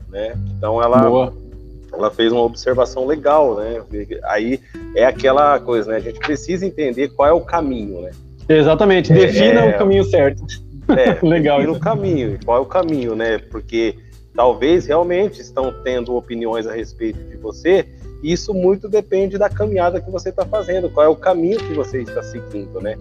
né? 0.09 0.33
Então 0.57 0.81
ela 0.81 1.01
Boa. 1.09 1.33
ela 1.93 2.11
fez 2.11 2.31
uma 2.31 2.41
observação 2.41 3.05
legal, 3.05 3.55
né? 3.55 3.81
Aí 4.25 4.59
é 4.95 5.05
aquela 5.05 5.59
coisa, 5.59 5.91
né? 5.91 5.97
A 5.97 6.01
gente 6.01 6.19
precisa 6.19 6.65
entender 6.65 7.09
qual 7.09 7.27
é 7.27 7.33
o 7.33 7.41
caminho, 7.41 8.01
né? 8.01 8.11
Exatamente. 8.49 9.11
Defina 9.13 9.61
É. 9.61 9.75
o 9.75 9.77
caminho 9.77 10.03
certo. 10.03 10.43
É, 10.89 11.17
Legal. 11.25 11.61
e 11.61 11.67
no 11.67 11.79
caminho, 11.79 12.37
qual 12.43 12.57
é 12.57 12.61
o 12.61 12.65
caminho, 12.65 13.15
né? 13.15 13.37
Porque 13.37 13.95
talvez 14.35 14.85
realmente 14.85 15.39
estão 15.41 15.73
tendo 15.83 16.15
opiniões 16.15 16.65
a 16.67 16.73
respeito 16.73 17.19
de 17.29 17.37
você, 17.37 17.85
isso 18.23 18.53
muito 18.53 18.87
depende 18.87 19.37
da 19.37 19.49
caminhada 19.49 19.99
que 19.99 20.11
você 20.11 20.29
está 20.29 20.45
fazendo, 20.45 20.89
qual 20.89 21.05
é 21.05 21.09
o 21.09 21.15
caminho 21.15 21.57
que 21.57 21.73
você 21.73 22.01
está 22.01 22.21
seguindo, 22.21 22.79
né? 22.79 22.97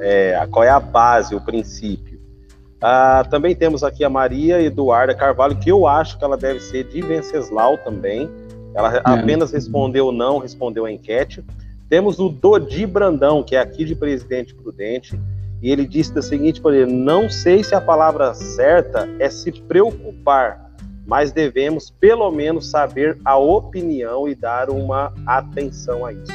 É, 0.00 0.46
qual 0.50 0.64
é 0.64 0.68
a 0.68 0.80
base, 0.80 1.34
o 1.34 1.40
princípio. 1.40 2.20
Ah, 2.80 3.26
também 3.30 3.54
temos 3.54 3.84
aqui 3.84 4.02
a 4.04 4.10
Maria 4.10 4.60
Eduarda 4.62 5.14
Carvalho, 5.14 5.58
que 5.58 5.70
eu 5.70 5.86
acho 5.86 6.18
que 6.18 6.24
ela 6.24 6.36
deve 6.36 6.60
ser 6.60 6.84
de 6.84 7.02
Venceslau 7.02 7.76
também. 7.78 8.30
Ela 8.74 9.00
apenas 9.04 9.52
respondeu 9.52 10.10
não, 10.10 10.38
respondeu 10.38 10.86
a 10.86 10.92
enquete. 10.92 11.44
Temos 11.88 12.18
o 12.18 12.28
Dodi 12.28 12.86
Brandão, 12.86 13.42
que 13.42 13.56
é 13.56 13.60
aqui 13.60 13.84
de 13.84 13.94
Presidente 13.94 14.54
Prudente, 14.54 15.20
e 15.60 15.70
ele 15.70 15.86
disse 15.86 16.14
da 16.14 16.22
seguinte 16.22 16.62
maneira: 16.62 16.86
não 16.86 17.28
sei 17.28 17.62
se 17.62 17.74
a 17.74 17.80
palavra 17.80 18.32
certa 18.32 19.08
é 19.18 19.28
se 19.28 19.52
preocupar, 19.52 20.69
mas 21.10 21.32
devemos 21.32 21.90
pelo 21.90 22.30
menos 22.30 22.70
saber 22.70 23.18
a 23.24 23.36
opinião 23.36 24.28
e 24.28 24.34
dar 24.36 24.70
uma 24.70 25.12
atenção 25.26 26.06
a 26.06 26.12
isso. 26.12 26.30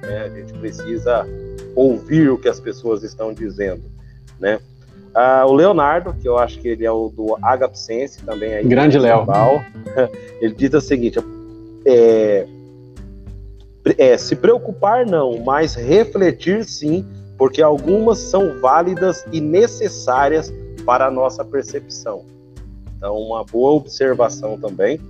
né? 0.00 0.22
A 0.24 0.28
gente 0.30 0.54
precisa 0.54 1.26
ouvir 1.76 2.30
o 2.30 2.38
que 2.38 2.48
as 2.48 2.58
pessoas 2.58 3.02
estão 3.02 3.34
dizendo, 3.34 3.82
né? 4.40 4.60
Ah, 5.14 5.44
o 5.46 5.52
Leonardo, 5.52 6.14
que 6.14 6.26
eu 6.26 6.38
acho 6.38 6.58
que 6.58 6.68
ele 6.68 6.86
é 6.86 6.90
o 6.90 7.10
do 7.10 7.36
Agapsense 7.42 8.22
também 8.22 8.54
aí. 8.54 8.64
Grande 8.64 8.92
de 8.92 8.98
Léo. 8.98 9.26
Ele 10.40 10.54
diz 10.54 10.72
o 10.72 10.80
seguinte: 10.80 11.18
é, 11.84 12.46
é, 13.96 14.16
se 14.16 14.36
preocupar 14.36 15.04
não, 15.04 15.38
mas 15.38 15.74
refletir 15.74 16.64
sim, 16.64 17.04
porque 17.36 17.60
algumas 17.60 18.18
são 18.18 18.60
válidas 18.60 19.26
e 19.32 19.40
necessárias 19.40 20.52
para 20.84 21.06
a 21.06 21.10
nossa 21.10 21.44
percepção. 21.44 22.37
Então, 22.98 23.16
uma 23.16 23.44
boa 23.44 23.70
observação 23.74 24.58
também. 24.58 25.00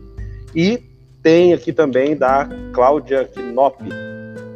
E 0.55 0.79
tem 1.23 1.55
aqui 1.55 1.73
também 1.73 2.15
da 2.15 2.47
Cláudia 2.73 3.29
Knop, 3.35 3.81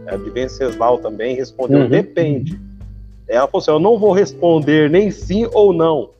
é, 0.06 0.16
de 0.18 0.30
Venceslau 0.30 0.98
também, 0.98 1.34
respondeu: 1.34 1.80
Uhum. 1.80 1.88
depende. 1.88 2.60
Ela 3.26 3.48
falou 3.48 3.62
assim: 3.62 3.70
eu 3.70 3.80
não 3.80 3.98
vou 3.98 4.12
responder 4.12 4.90
nem 4.90 5.10
sim 5.10 5.48
ou 5.54 5.72
não. 5.72 6.10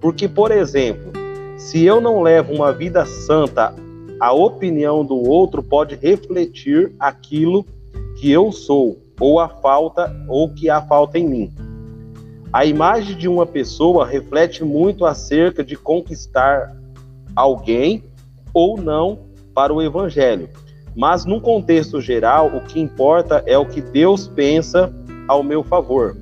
Porque, 0.00 0.28
por 0.28 0.52
exemplo, 0.52 1.12
se 1.56 1.84
eu 1.84 2.00
não 2.00 2.22
levo 2.22 2.54
uma 2.54 2.72
vida 2.72 3.04
santa, 3.04 3.74
a 4.20 4.32
opinião 4.32 5.04
do 5.04 5.16
outro 5.16 5.62
pode 5.62 5.96
refletir 5.96 6.92
aquilo 7.00 7.66
que 8.20 8.30
eu 8.30 8.52
sou, 8.52 8.98
ou 9.18 9.40
a 9.40 9.48
falta, 9.48 10.14
ou 10.28 10.48
que 10.54 10.70
há 10.70 10.80
falta 10.80 11.18
em 11.18 11.28
mim. 11.28 11.52
A 12.56 12.64
imagem 12.64 13.14
de 13.14 13.28
uma 13.28 13.44
pessoa 13.44 14.06
reflete 14.06 14.64
muito 14.64 15.04
acerca 15.04 15.62
de 15.62 15.76
conquistar 15.76 16.74
alguém 17.36 18.02
ou 18.54 18.78
não 18.80 19.26
para 19.52 19.74
o 19.74 19.82
evangelho. 19.82 20.48
Mas 20.96 21.26
no 21.26 21.38
contexto 21.38 22.00
geral, 22.00 22.46
o 22.46 22.62
que 22.62 22.80
importa 22.80 23.42
é 23.44 23.58
o 23.58 23.66
que 23.66 23.82
Deus 23.82 24.26
pensa 24.26 24.90
ao 25.28 25.42
meu 25.42 25.62
favor, 25.62 26.16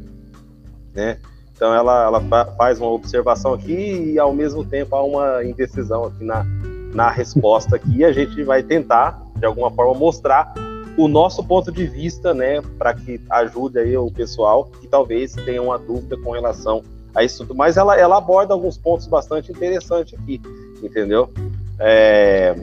né? 0.92 1.18
Então 1.54 1.72
ela, 1.72 2.02
ela 2.02 2.20
fa- 2.22 2.46
faz 2.58 2.80
uma 2.80 2.90
observação 2.90 3.54
aqui 3.54 4.14
e 4.14 4.18
ao 4.18 4.34
mesmo 4.34 4.64
tempo 4.64 4.96
há 4.96 5.04
uma 5.04 5.44
indecisão 5.44 6.02
aqui 6.02 6.24
na, 6.24 6.44
na 6.92 7.10
resposta 7.10 7.76
aqui. 7.76 7.98
E 7.98 8.04
a 8.04 8.10
gente 8.12 8.42
vai 8.42 8.60
tentar, 8.60 9.22
de 9.36 9.46
alguma 9.46 9.70
forma, 9.70 9.94
mostrar 9.94 10.52
o 10.96 11.08
nosso 11.08 11.42
ponto 11.42 11.72
de 11.72 11.86
vista, 11.86 12.32
né, 12.32 12.62
para 12.78 12.94
que 12.94 13.20
ajude 13.30 13.78
aí 13.78 13.96
o 13.96 14.10
pessoal 14.10 14.64
que 14.80 14.86
talvez 14.86 15.34
tenha 15.34 15.60
uma 15.60 15.78
dúvida 15.78 16.16
com 16.16 16.30
relação 16.32 16.82
a 17.14 17.24
isso 17.24 17.38
tudo. 17.38 17.54
Mas 17.54 17.76
ela, 17.76 17.98
ela 17.98 18.18
aborda 18.18 18.54
alguns 18.54 18.76
pontos 18.76 19.06
bastante 19.06 19.50
interessantes 19.50 20.18
aqui, 20.18 20.40
entendeu? 20.82 21.30
É, 21.78 22.54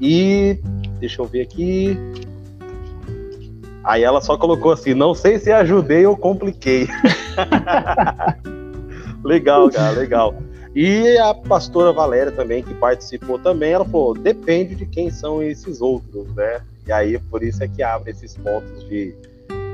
e 0.00 0.58
deixa 0.98 1.20
eu 1.20 1.26
ver 1.26 1.42
aqui. 1.42 1.96
Aí 3.82 4.02
ela 4.02 4.20
só 4.20 4.36
colocou 4.36 4.72
assim: 4.72 4.94
não 4.94 5.14
sei 5.14 5.38
se 5.38 5.52
ajudei 5.52 6.06
ou 6.06 6.16
compliquei. 6.16 6.88
legal, 9.22 9.70
cara, 9.70 9.90
legal. 9.92 10.34
E 10.74 11.16
a 11.18 11.34
pastora 11.34 11.92
Valéria 11.92 12.32
também, 12.32 12.62
que 12.62 12.74
participou 12.74 13.38
também, 13.38 13.72
ela 13.72 13.84
falou: 13.84 14.14
depende 14.14 14.74
de 14.74 14.86
quem 14.86 15.10
são 15.10 15.42
esses 15.42 15.80
outros, 15.80 16.26
né? 16.34 16.62
E 16.86 16.92
aí, 16.92 17.18
por 17.18 17.42
isso 17.42 17.62
é 17.62 17.68
que 17.68 17.82
abre 17.82 18.10
esses 18.10 18.36
pontos 18.36 18.86
de, 18.88 19.14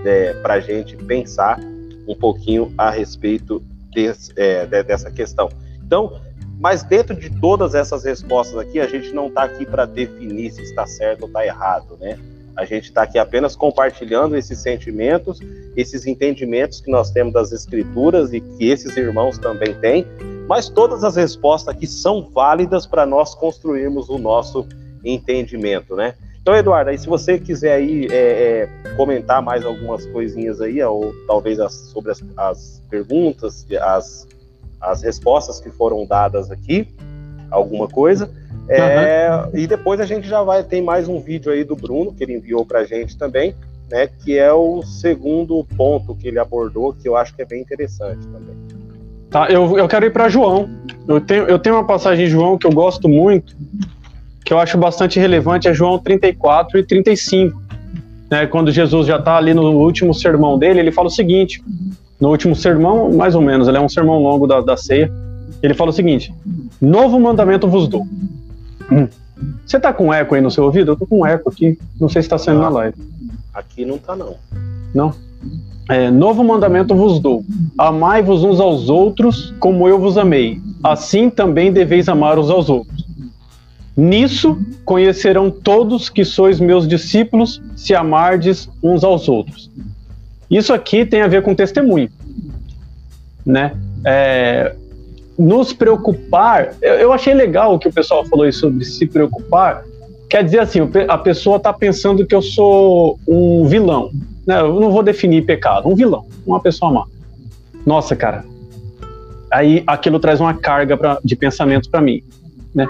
de 0.05 0.35
para 0.43 0.55
a 0.55 0.61
gente 0.61 0.97
pensar 0.97 1.59
um 2.07 2.15
pouquinho 2.15 2.73
a 2.79 2.91
respeito 2.91 3.63
desse, 3.93 4.33
é, 4.37 4.65
de- 4.67 4.83
dessa 4.83 5.11
questão. 5.11 5.49
Então, 5.85 6.21
mas 6.59 6.83
dentro 6.83 7.17
de 7.17 7.31
todas 7.41 7.75
essas 7.75 8.05
respostas 8.05 8.59
aqui, 8.59 8.79
a 8.81 8.87
gente 8.87 9.13
não 9.13 9.29
está 9.29 9.45
aqui 9.45 9.65
para 9.65 9.87
definir 9.87 10.53
se 10.53 10.63
está 10.63 10.87
certo 10.87 11.23
ou 11.23 11.27
está 11.29 11.45
errado, 11.45 11.97
né? 11.99 12.19
A 12.57 12.65
gente 12.65 12.85
está 12.85 13.03
aqui 13.03 13.19
apenas 13.19 13.57
compartilhando 13.57 14.37
esses 14.37 14.59
sentimentos, 14.59 15.41
esses 15.77 16.07
entendimentos 16.07 16.81
que 16.81 16.91
nós 16.91 17.11
temos 17.11 17.33
das 17.33 17.53
escrituras 17.53 18.33
e 18.33 18.41
que 18.41 18.69
esses 18.69 18.95
irmãos 18.97 19.39
também 19.39 19.73
têm, 19.81 20.05
mas 20.47 20.69
todas 20.69 21.03
as 21.03 21.17
respostas 21.17 21.75
aqui 21.75 21.87
são 21.87 22.29
válidas 22.29 22.87
para 22.87 23.07
nós 23.07 23.35
construirmos 23.35 24.09
o 24.11 24.19
nosso 24.19 24.67
entendimento, 25.03 25.97
né? 25.97 26.15
Então, 26.43 26.55
Eduardo, 26.57 26.91
aí 26.91 26.99
se 26.99 27.07
você 27.07 27.38
quiser 27.38 27.74
aí 27.74 28.07
é, 28.11 28.68
é, 28.86 28.95
comentar 28.97 29.43
mais 29.43 29.64
algumas 29.64 30.07
coisinhas 30.07 30.61
aí, 30.61 30.82
ou 30.82 31.12
talvez 31.26 31.61
as- 31.61 31.74
sobre 31.93 32.11
as, 32.12 32.22
as 32.36 32.82
perguntas, 32.88 33.66
as, 33.80 34.26
as 34.80 35.03
respostas 35.03 35.61
que 35.61 35.70
foram 35.70 36.07
dadas 36.07 36.51
aqui, 36.51 36.88
alguma 37.51 37.86
coisa. 37.88 38.30
É, 38.68 39.28
E 39.53 39.66
depois 39.66 40.01
a 40.01 40.07
gente 40.07 40.26
já 40.28 40.43
vai 40.43 40.62
tem 40.62 40.80
mais 40.80 41.09
um 41.09 41.20
vídeo 41.20 41.53
aí 41.53 41.64
do 41.64 41.74
Bruno 41.76 42.12
que 42.14 42.22
ele 42.24 42.34
enviou 42.36 42.64
para 42.64 42.80
a 42.80 42.84
gente 42.84 43.18
também, 43.18 43.55
né? 43.91 44.07
Que 44.24 44.38
é 44.38 44.53
o 44.53 44.82
segundo 44.82 45.62
ponto 45.76 46.14
que 46.14 46.28
ele 46.28 46.38
abordou, 46.38 46.93
que 46.95 47.07
eu 47.09 47.16
acho 47.16 47.34
que 47.34 47.43
é 47.43 47.45
bem 47.45 47.61
interessante 47.61 48.26
também. 48.28 48.57
Tá, 49.28 49.49
eu, 49.51 49.76
eu 49.76 49.86
quero 49.88 50.07
ir 50.07 50.12
para 50.12 50.28
João. 50.28 50.68
Eu 51.07 51.20
tenho, 51.20 51.45
eu 51.45 51.59
tenho 51.59 51.76
uma 51.76 51.86
passagem 51.86 52.26
em 52.26 52.28
João 52.28 52.57
que 52.57 52.66
eu 52.66 52.72
gosto 52.72 53.09
muito, 53.09 53.55
que 54.45 54.53
eu 54.53 54.59
acho 54.59 54.78
bastante 54.78 55.18
relevante, 55.18 55.68
é 55.68 55.74
João 55.74 55.99
34 55.99 56.78
e 56.78 56.82
35. 56.82 57.61
Né, 58.30 58.47
quando 58.47 58.70
Jesus 58.70 59.07
já 59.07 59.16
está 59.16 59.36
ali 59.36 59.53
no 59.53 59.72
último 59.72 60.14
sermão 60.14 60.59
dele, 60.59 60.80
ele 60.80 60.93
fala 60.93 61.09
o 61.09 61.11
seguinte: 61.11 61.62
no 62.20 62.28
último 62.28 62.55
sermão, 62.55 63.12
mais 63.12 63.34
ou 63.34 63.43
menos, 63.43 63.66
ele 63.66 63.76
é 63.76 63.80
um 63.80 63.88
sermão 63.88 64.22
longo 64.22 64.47
da, 64.47 64.61
da 64.61 64.76
ceia. 64.76 65.11
Ele 65.62 65.74
fala 65.74 65.91
o 65.91 65.93
seguinte: 65.93 66.32
Novo 66.80 67.18
mandamento 67.18 67.66
vos 67.66 67.88
dou. 67.88 68.07
Hum. 68.91 69.09
Você 69.66 69.80
tá 69.80 69.93
com 69.93 70.12
eco 70.12 70.34
aí 70.34 70.41
no 70.41 70.51
seu 70.51 70.64
ouvido? 70.64 70.93
Eu 70.93 70.97
tô 70.97 71.07
com 71.07 71.26
eco 71.26 71.49
aqui. 71.49 71.78
Não 71.99 72.09
sei 72.09 72.22
se 72.22 72.26
está 72.26 72.38
sendo 72.38 72.61
na 72.61 72.68
live. 72.68 72.97
Aqui 73.55 73.84
não 73.84 73.99
tá 73.99 74.14
não. 74.14 74.36
Não? 74.95 75.14
É, 75.88 76.11
novo 76.11 76.45
mandamento 76.45 76.95
vos 76.95 77.18
dou: 77.18 77.45
amai-vos 77.76 78.45
uns 78.45 78.61
aos 78.61 78.88
outros 78.88 79.55
como 79.59 79.88
eu 79.88 79.99
vos 79.99 80.16
amei. 80.16 80.61
Assim 80.82 81.28
também 81.28 81.72
deveis 81.72 82.09
amar 82.09 82.38
uns 82.38 82.51
aos 82.51 82.68
outros. 82.68 83.00
Nisso 83.97 84.59
conhecerão 84.84 85.51
todos 85.51 86.09
que 86.09 86.24
sois 86.24 86.61
meus 86.61 86.86
discípulos, 86.86 87.61
se 87.76 87.95
amardes 87.95 88.68
uns 88.82 89.05
aos 89.05 89.28
outros. 89.28 89.70
Isso 90.51 90.72
aqui 90.72 91.05
tem 91.05 91.22
a 91.22 91.28
ver 91.28 91.43
com 91.43 91.55
testemunho, 91.55 92.11
né? 93.45 93.72
É, 94.05 94.74
nos 95.38 95.72
preocupar, 95.72 96.74
eu, 96.82 96.95
eu 96.95 97.12
achei 97.12 97.34
legal 97.34 97.74
o 97.74 97.78
que 97.78 97.88
o 97.88 97.93
pessoal 97.93 98.24
falou 98.24 98.45
aí 98.45 98.53
sobre 98.53 98.84
se 98.84 99.07
preocupar. 99.07 99.84
Quer 100.28 100.45
dizer 100.45 100.61
assim, 100.61 100.80
a 101.09 101.18
pessoa 101.18 101.57
está 101.57 101.72
pensando 101.72 102.26
que 102.26 102.34
eu 102.34 102.43
sou 102.43 103.18
um 103.26 103.64
vilão. 103.66 104.11
né? 104.47 104.61
Eu 104.61 104.78
não 104.78 104.91
vou 104.91 105.03
definir 105.03 105.45
pecado, 105.45 105.88
um 105.88 105.95
vilão, 105.95 106.26
uma 106.47 106.61
pessoa 106.61 106.93
má. 106.93 107.05
Nossa, 107.84 108.14
cara. 108.14 108.45
Aí 109.51 109.82
aquilo 109.86 110.20
traz 110.20 110.41
uma 110.41 110.55
carga 110.55 110.97
pra, 110.97 111.18
de 111.24 111.34
pensamentos 111.34 111.88
para 111.88 112.01
mim, 112.01 112.22
né? 112.74 112.86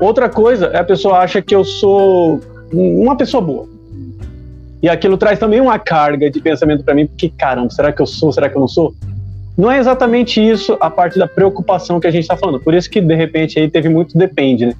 Outra 0.00 0.28
coisa 0.28 0.66
é 0.66 0.78
a 0.78 0.84
pessoa 0.84 1.18
acha 1.18 1.40
que 1.40 1.54
eu 1.54 1.64
sou 1.64 2.40
uma 2.72 3.16
pessoa 3.16 3.42
boa. 3.42 3.68
E 4.82 4.88
aquilo 4.88 5.16
traz 5.16 5.38
também 5.38 5.60
uma 5.60 5.78
carga 5.78 6.28
de 6.28 6.40
pensamento 6.40 6.82
para 6.82 6.94
mim, 6.94 7.06
porque 7.06 7.28
caramba, 7.28 7.70
será 7.70 7.92
que 7.92 8.02
eu 8.02 8.06
sou? 8.06 8.32
Será 8.32 8.48
que 8.48 8.56
eu 8.56 8.60
não 8.60 8.68
sou? 8.68 8.92
Não 9.56 9.70
é 9.70 9.78
exatamente 9.78 10.40
isso 10.40 10.76
a 10.80 10.90
parte 10.90 11.18
da 11.18 11.28
preocupação 11.28 12.00
que 12.00 12.06
a 12.06 12.10
gente 12.10 12.22
está 12.22 12.36
falando. 12.36 12.58
Por 12.58 12.74
isso 12.74 12.90
que 12.90 13.00
de 13.00 13.14
repente 13.14 13.58
aí 13.58 13.70
teve 13.70 13.88
muito 13.88 14.16
depende, 14.18 14.66
né? 14.66 14.74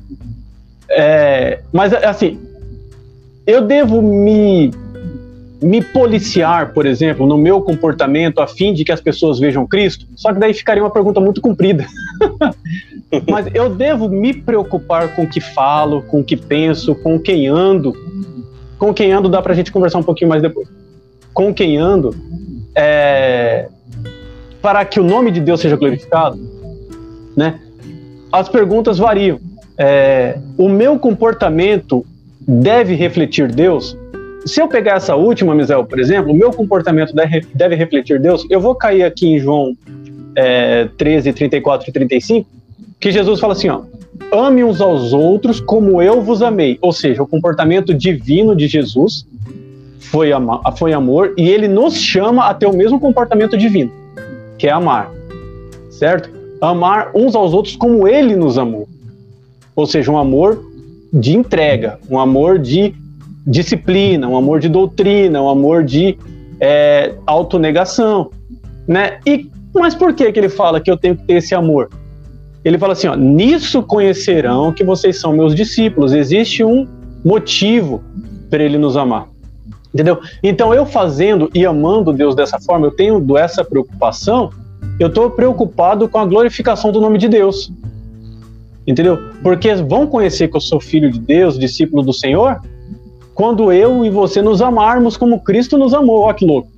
É, 0.88 1.60
mas 1.72 1.92
assim, 1.94 2.38
eu 3.46 3.62
devo 3.62 4.02
me 4.02 4.70
me 5.62 5.80
policiar, 5.80 6.72
por 6.72 6.84
exemplo, 6.84 7.26
no 7.26 7.38
meu 7.38 7.62
comportamento 7.62 8.40
a 8.40 8.46
fim 8.46 8.74
de 8.74 8.84
que 8.84 8.90
as 8.90 9.00
pessoas 9.00 9.38
vejam 9.38 9.66
Cristo? 9.66 10.06
Só 10.16 10.32
que 10.32 10.40
daí 10.40 10.52
ficaria 10.52 10.82
uma 10.82 10.90
pergunta 10.90 11.20
muito 11.20 11.40
comprida. 11.40 11.86
Mas 13.30 13.46
eu 13.54 13.70
devo 13.70 14.08
me 14.08 14.34
preocupar 14.34 15.14
com 15.14 15.22
o 15.22 15.28
que 15.28 15.40
falo, 15.40 16.02
com 16.02 16.20
o 16.20 16.24
que 16.24 16.36
penso, 16.36 16.94
com 16.96 17.18
quem 17.18 17.46
ando. 17.46 17.94
Com 18.78 18.92
quem 18.92 19.12
ando 19.12 19.28
dá 19.28 19.40
pra 19.40 19.54
gente 19.54 19.70
conversar 19.70 19.98
um 19.98 20.02
pouquinho 20.02 20.30
mais 20.30 20.42
depois. 20.42 20.66
Com 21.32 21.54
quem 21.54 21.76
ando, 21.76 22.14
é, 22.74 23.68
para 24.60 24.84
que 24.84 24.98
o 24.98 25.04
nome 25.04 25.30
de 25.30 25.40
Deus 25.40 25.60
seja 25.60 25.76
glorificado, 25.76 26.38
né? 27.36 27.60
As 28.32 28.48
perguntas 28.48 28.98
variam. 28.98 29.38
É, 29.78 30.38
o 30.58 30.68
meu 30.68 30.98
comportamento 30.98 32.04
deve 32.40 32.94
refletir 32.94 33.52
Deus? 33.52 33.96
Se 34.44 34.60
eu 34.60 34.66
pegar 34.66 34.96
essa 34.96 35.14
última, 35.14 35.54
Misael, 35.54 35.84
por 35.84 36.00
exemplo, 36.00 36.32
o 36.32 36.34
meu 36.34 36.50
comportamento 36.52 37.14
deve, 37.14 37.76
refletir 37.76 38.20
Deus, 38.20 38.44
eu 38.50 38.60
vou 38.60 38.74
cair 38.74 39.04
aqui 39.04 39.26
em 39.28 39.38
João 39.38 39.76
é, 40.36 40.88
13, 40.96 41.32
34 41.32 41.88
e 41.88 41.92
35, 41.92 42.48
que 42.98 43.12
Jesus 43.12 43.38
fala 43.38 43.52
assim, 43.52 43.68
ó, 43.68 43.82
ame 44.32 44.64
uns 44.64 44.80
aos 44.80 45.12
outros 45.12 45.60
como 45.60 46.02
eu 46.02 46.20
vos 46.22 46.42
amei. 46.42 46.78
Ou 46.80 46.92
seja, 46.92 47.22
o 47.22 47.26
comportamento 47.26 47.94
divino 47.94 48.56
de 48.56 48.66
Jesus 48.66 49.26
foi, 50.00 50.32
ama 50.32 50.60
foi 50.76 50.92
amor 50.92 51.34
e 51.38 51.48
ele 51.48 51.68
nos 51.68 51.96
chama 51.96 52.46
a 52.46 52.54
ter 52.54 52.66
o 52.66 52.76
mesmo 52.76 52.98
comportamento 52.98 53.56
divino, 53.56 53.92
que 54.58 54.66
é 54.66 54.72
amar, 54.72 55.10
certo? 55.90 56.28
Amar 56.60 57.12
uns 57.14 57.34
aos 57.34 57.52
outros 57.52 57.76
como 57.76 58.08
ele 58.08 58.34
nos 58.34 58.58
amou. 58.58 58.88
Ou 59.74 59.86
seja, 59.86 60.10
um 60.10 60.18
amor 60.18 60.62
de 61.12 61.36
entrega, 61.36 61.98
um 62.10 62.18
amor 62.18 62.58
de 62.58 62.94
disciplina, 63.46 64.28
um 64.28 64.36
amor 64.36 64.60
de 64.60 64.68
doutrina, 64.68 65.42
um 65.42 65.48
amor 65.48 65.84
de 65.84 66.16
é, 66.60 67.14
autonegação, 67.26 68.30
né? 68.86 69.18
E 69.26 69.50
mas 69.74 69.94
por 69.94 70.12
que 70.12 70.30
que 70.30 70.38
ele 70.38 70.48
fala 70.48 70.80
que 70.80 70.90
eu 70.90 70.96
tenho 70.96 71.16
que 71.16 71.24
ter 71.24 71.34
esse 71.34 71.54
amor? 71.54 71.88
Ele 72.64 72.78
fala 72.78 72.92
assim, 72.92 73.08
ó, 73.08 73.16
nisso 73.16 73.82
conhecerão 73.82 74.72
que 74.72 74.84
vocês 74.84 75.18
são 75.18 75.32
meus 75.32 75.54
discípulos. 75.54 76.12
Existe 76.12 76.62
um 76.62 76.86
motivo 77.24 78.02
para 78.50 78.62
ele 78.62 78.78
nos 78.78 78.96
amar. 78.96 79.28
Entendeu? 79.92 80.20
Então 80.42 80.72
eu 80.72 80.86
fazendo 80.86 81.50
e 81.54 81.66
amando 81.66 82.12
Deus 82.12 82.34
dessa 82.34 82.58
forma, 82.60 82.86
eu 82.86 82.90
tenho 82.90 83.36
essa 83.36 83.64
preocupação, 83.64 84.50
eu 84.98 85.08
estou 85.08 85.30
preocupado 85.30 86.08
com 86.08 86.18
a 86.18 86.24
glorificação 86.24 86.92
do 86.92 87.00
nome 87.00 87.18
de 87.18 87.28
Deus. 87.28 87.72
Entendeu? 88.86 89.18
Porque 89.42 89.74
vão 89.76 90.06
conhecer 90.06 90.48
que 90.48 90.56
eu 90.56 90.60
sou 90.60 90.80
filho 90.80 91.10
de 91.10 91.18
Deus, 91.18 91.58
discípulo 91.58 92.02
do 92.02 92.12
Senhor, 92.12 92.60
quando 93.34 93.72
eu 93.72 94.04
e 94.04 94.10
você 94.10 94.42
nos 94.42 94.60
amarmos 94.60 95.16
como 95.16 95.40
Cristo 95.40 95.78
nos 95.78 95.94
amou. 95.94 96.20
Olha 96.20 96.34
que 96.34 96.44
louco. 96.44 96.68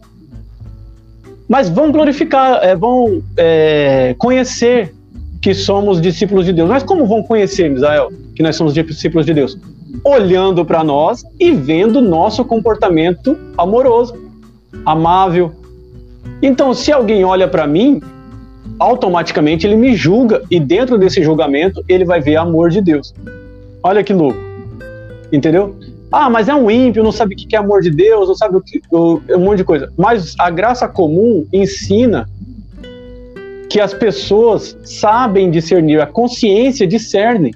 Mas 1.49 1.69
vão 1.69 1.93
glorificar, 1.93 2.61
é, 2.63 2.75
vão 2.75 3.23
é, 3.37 4.15
conhecer 4.19 4.95
que 5.43 5.53
somos 5.53 6.01
discípulos 6.01 6.47
de 6.47 6.53
Deus. 6.53 6.69
Mas 6.69 6.83
como 6.83 7.07
vão 7.07 7.23
conhecer, 7.23 7.69
Misael, 7.69 8.11
que 8.35 8.43
nós 8.43 8.57
somos 8.57 8.73
discípulos 8.73 9.27
de 9.27 9.35
Deus? 9.35 9.59
Olhando 10.03 10.65
para 10.65 10.83
nós 10.83 11.23
e 11.39 11.53
vendo 11.53 12.01
nosso 12.01 12.45
comportamento 12.45 13.39
amoroso, 13.59 14.15
amável. 14.87 15.53
Então, 16.41 16.73
se 16.73 16.91
alguém 16.91 17.25
olha 17.25 17.47
para 17.47 17.67
mim, 17.67 18.01
automaticamente 18.79 19.67
ele 19.67 19.77
me 19.77 19.95
julga 19.95 20.43
e 20.51 20.59
dentro 20.59 20.99
desse 20.99 21.23
julgamento 21.23 21.85
ele 21.89 22.05
vai 22.05 22.21
ver 22.21 22.37
amor 22.37 22.71
de 22.71 22.81
Deus. 22.81 23.15
Olha 23.83 24.03
que 24.03 24.15
louco. 24.15 24.39
Entendeu? 25.31 25.77
Ah, 26.11 26.31
mas 26.31 26.49
é 26.49 26.55
um 26.55 26.71
ímpio, 26.71 27.03
não 27.03 27.13
sabe 27.13 27.35
o 27.35 27.37
que 27.37 27.57
é 27.57 27.59
amor 27.59 27.83
de 27.83 27.91
Deus, 27.91 28.29
não 28.29 28.35
sabe 28.35 28.57
o 28.57 28.61
que, 28.61 28.81
um 28.93 29.41
monte 29.41 29.59
de 29.59 29.65
coisa. 29.65 29.93
Mas 29.97 30.35
a 30.39 30.49
graça 30.51 30.87
comum 30.87 31.47
ensina 31.53 32.29
que 33.69 33.81
as 33.81 33.93
pessoas 33.93 34.79
sabem 34.85 35.51
discernir, 35.51 36.01
a 36.01 36.07
consciência 36.07 36.87
discerne. 36.87 37.53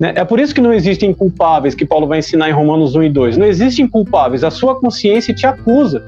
Né? 0.00 0.12
É 0.16 0.24
por 0.24 0.40
isso 0.40 0.54
que 0.54 0.60
não 0.60 0.74
existem 0.74 1.14
culpáveis, 1.14 1.74
que 1.74 1.86
Paulo 1.86 2.06
vai 2.06 2.18
ensinar 2.18 2.48
em 2.48 2.52
Romanos 2.52 2.96
1 2.96 3.04
e 3.04 3.08
2. 3.08 3.36
Não 3.36 3.46
existem 3.46 3.86
culpáveis, 3.86 4.42
a 4.42 4.50
sua 4.50 4.74
consciência 4.74 5.32
te 5.32 5.46
acusa. 5.46 6.02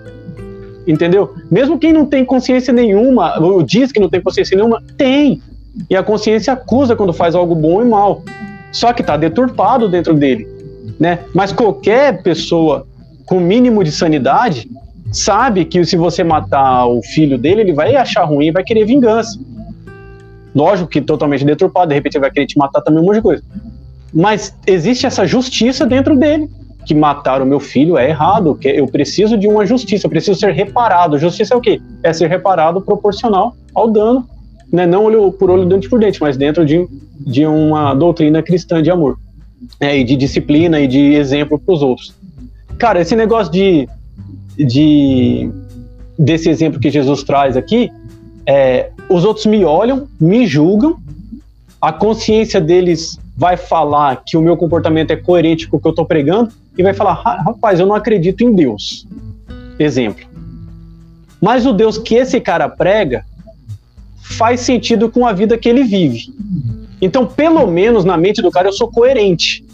Entendeu? 0.86 1.34
Mesmo 1.50 1.78
quem 1.78 1.92
não 1.92 2.04
tem 2.04 2.24
consciência 2.24 2.72
nenhuma, 2.72 3.38
ou 3.38 3.62
diz 3.62 3.92
que 3.92 4.00
não 4.00 4.08
tem 4.08 4.20
consciência 4.20 4.56
nenhuma, 4.56 4.82
tem. 4.96 5.40
E 5.88 5.94
a 5.94 6.02
consciência 6.02 6.54
acusa 6.54 6.96
quando 6.96 7.12
faz 7.12 7.36
algo 7.36 7.54
bom 7.54 7.80
e 7.80 7.84
mal. 7.84 8.24
Só 8.72 8.92
que 8.92 9.02
está 9.02 9.16
deturpado 9.16 9.88
dentro 9.88 10.14
dele 10.14 10.57
né? 10.98 11.20
Mas 11.34 11.52
qualquer 11.52 12.22
pessoa 12.22 12.86
com 13.24 13.38
mínimo 13.38 13.84
de 13.84 13.92
sanidade 13.92 14.68
sabe 15.12 15.64
que 15.64 15.84
se 15.84 15.96
você 15.96 16.24
matar 16.24 16.86
o 16.86 17.02
filho 17.02 17.38
dele, 17.38 17.62
ele 17.62 17.72
vai 17.72 17.94
achar 17.94 18.24
ruim 18.24 18.46
e 18.46 18.50
vai 18.50 18.62
querer 18.62 18.84
vingança. 18.84 19.38
Lógico 20.54 20.88
que 20.88 21.00
totalmente 21.00 21.44
deturpado, 21.44 21.88
de 21.88 21.94
repente 21.94 22.14
ele 22.14 22.22
vai 22.22 22.30
querer 22.30 22.46
te 22.46 22.58
matar 22.58 22.80
também 22.80 23.00
um 23.00 23.06
monte 23.06 23.16
de 23.16 23.22
coisa. 23.22 23.42
Mas 24.12 24.54
existe 24.66 25.06
essa 25.06 25.26
justiça 25.26 25.86
dentro 25.86 26.16
dele, 26.16 26.48
que 26.86 26.94
matar 26.94 27.42
o 27.42 27.46
meu 27.46 27.60
filho 27.60 27.98
é 27.98 28.08
errado, 28.08 28.54
que 28.54 28.66
eu 28.66 28.86
preciso 28.86 29.36
de 29.36 29.46
uma 29.46 29.66
justiça, 29.66 30.06
eu 30.06 30.10
preciso 30.10 30.40
ser 30.40 30.52
reparado. 30.52 31.18
Justiça 31.18 31.54
é 31.54 31.56
o 31.56 31.60
quê? 31.60 31.80
É 32.02 32.12
ser 32.12 32.28
reparado 32.28 32.80
proporcional 32.80 33.54
ao 33.74 33.90
dano, 33.90 34.26
né? 34.72 34.86
não 34.86 35.04
olho 35.04 35.30
por 35.30 35.50
olho, 35.50 35.66
dente 35.66 35.88
por 35.88 36.00
dente, 36.00 36.20
mas 36.20 36.36
dentro 36.36 36.64
de, 36.64 36.88
de 37.20 37.46
uma 37.46 37.94
doutrina 37.94 38.42
cristã 38.42 38.82
de 38.82 38.90
amor 38.90 39.18
né, 39.80 39.98
e 39.98 40.04
de 40.04 40.16
disciplina 40.16 40.80
e 40.80 40.86
de 40.86 41.14
exemplo 41.14 41.58
para 41.58 41.74
os 41.74 41.82
outros. 41.82 42.14
Cara, 42.78 43.00
esse 43.00 43.16
negócio 43.16 43.52
de, 43.52 43.88
de 44.56 45.50
desse 46.18 46.48
exemplo 46.48 46.80
que 46.80 46.90
Jesus 46.90 47.22
traz 47.22 47.56
aqui, 47.56 47.90
é, 48.46 48.90
os 49.08 49.24
outros 49.24 49.46
me 49.46 49.64
olham, 49.64 50.08
me 50.20 50.46
julgam, 50.46 50.96
a 51.80 51.92
consciência 51.92 52.60
deles 52.60 53.18
vai 53.36 53.56
falar 53.56 54.22
que 54.26 54.36
o 54.36 54.42
meu 54.42 54.56
comportamento 54.56 55.12
é 55.12 55.16
coerente 55.16 55.68
com 55.68 55.76
o 55.76 55.80
que 55.80 55.86
eu 55.86 55.90
estou 55.90 56.04
pregando 56.04 56.50
e 56.76 56.82
vai 56.82 56.92
falar, 56.92 57.14
rapaz, 57.14 57.78
eu 57.78 57.86
não 57.86 57.94
acredito 57.94 58.42
em 58.42 58.54
Deus. 58.54 59.06
Exemplo. 59.78 60.26
Mas 61.40 61.66
o 61.66 61.72
Deus 61.72 61.98
que 61.98 62.16
esse 62.16 62.40
cara 62.40 62.68
prega 62.68 63.24
faz 64.20 64.60
sentido 64.60 65.08
com 65.08 65.26
a 65.26 65.32
vida 65.32 65.56
que 65.56 65.68
ele 65.68 65.84
vive. 65.84 66.32
Então, 67.00 67.26
pelo 67.26 67.66
menos 67.66 68.04
na 68.04 68.16
mente 68.16 68.42
do 68.42 68.50
cara, 68.50 68.68
eu 68.68 68.72
sou 68.72 68.88
coerente. 68.88 69.64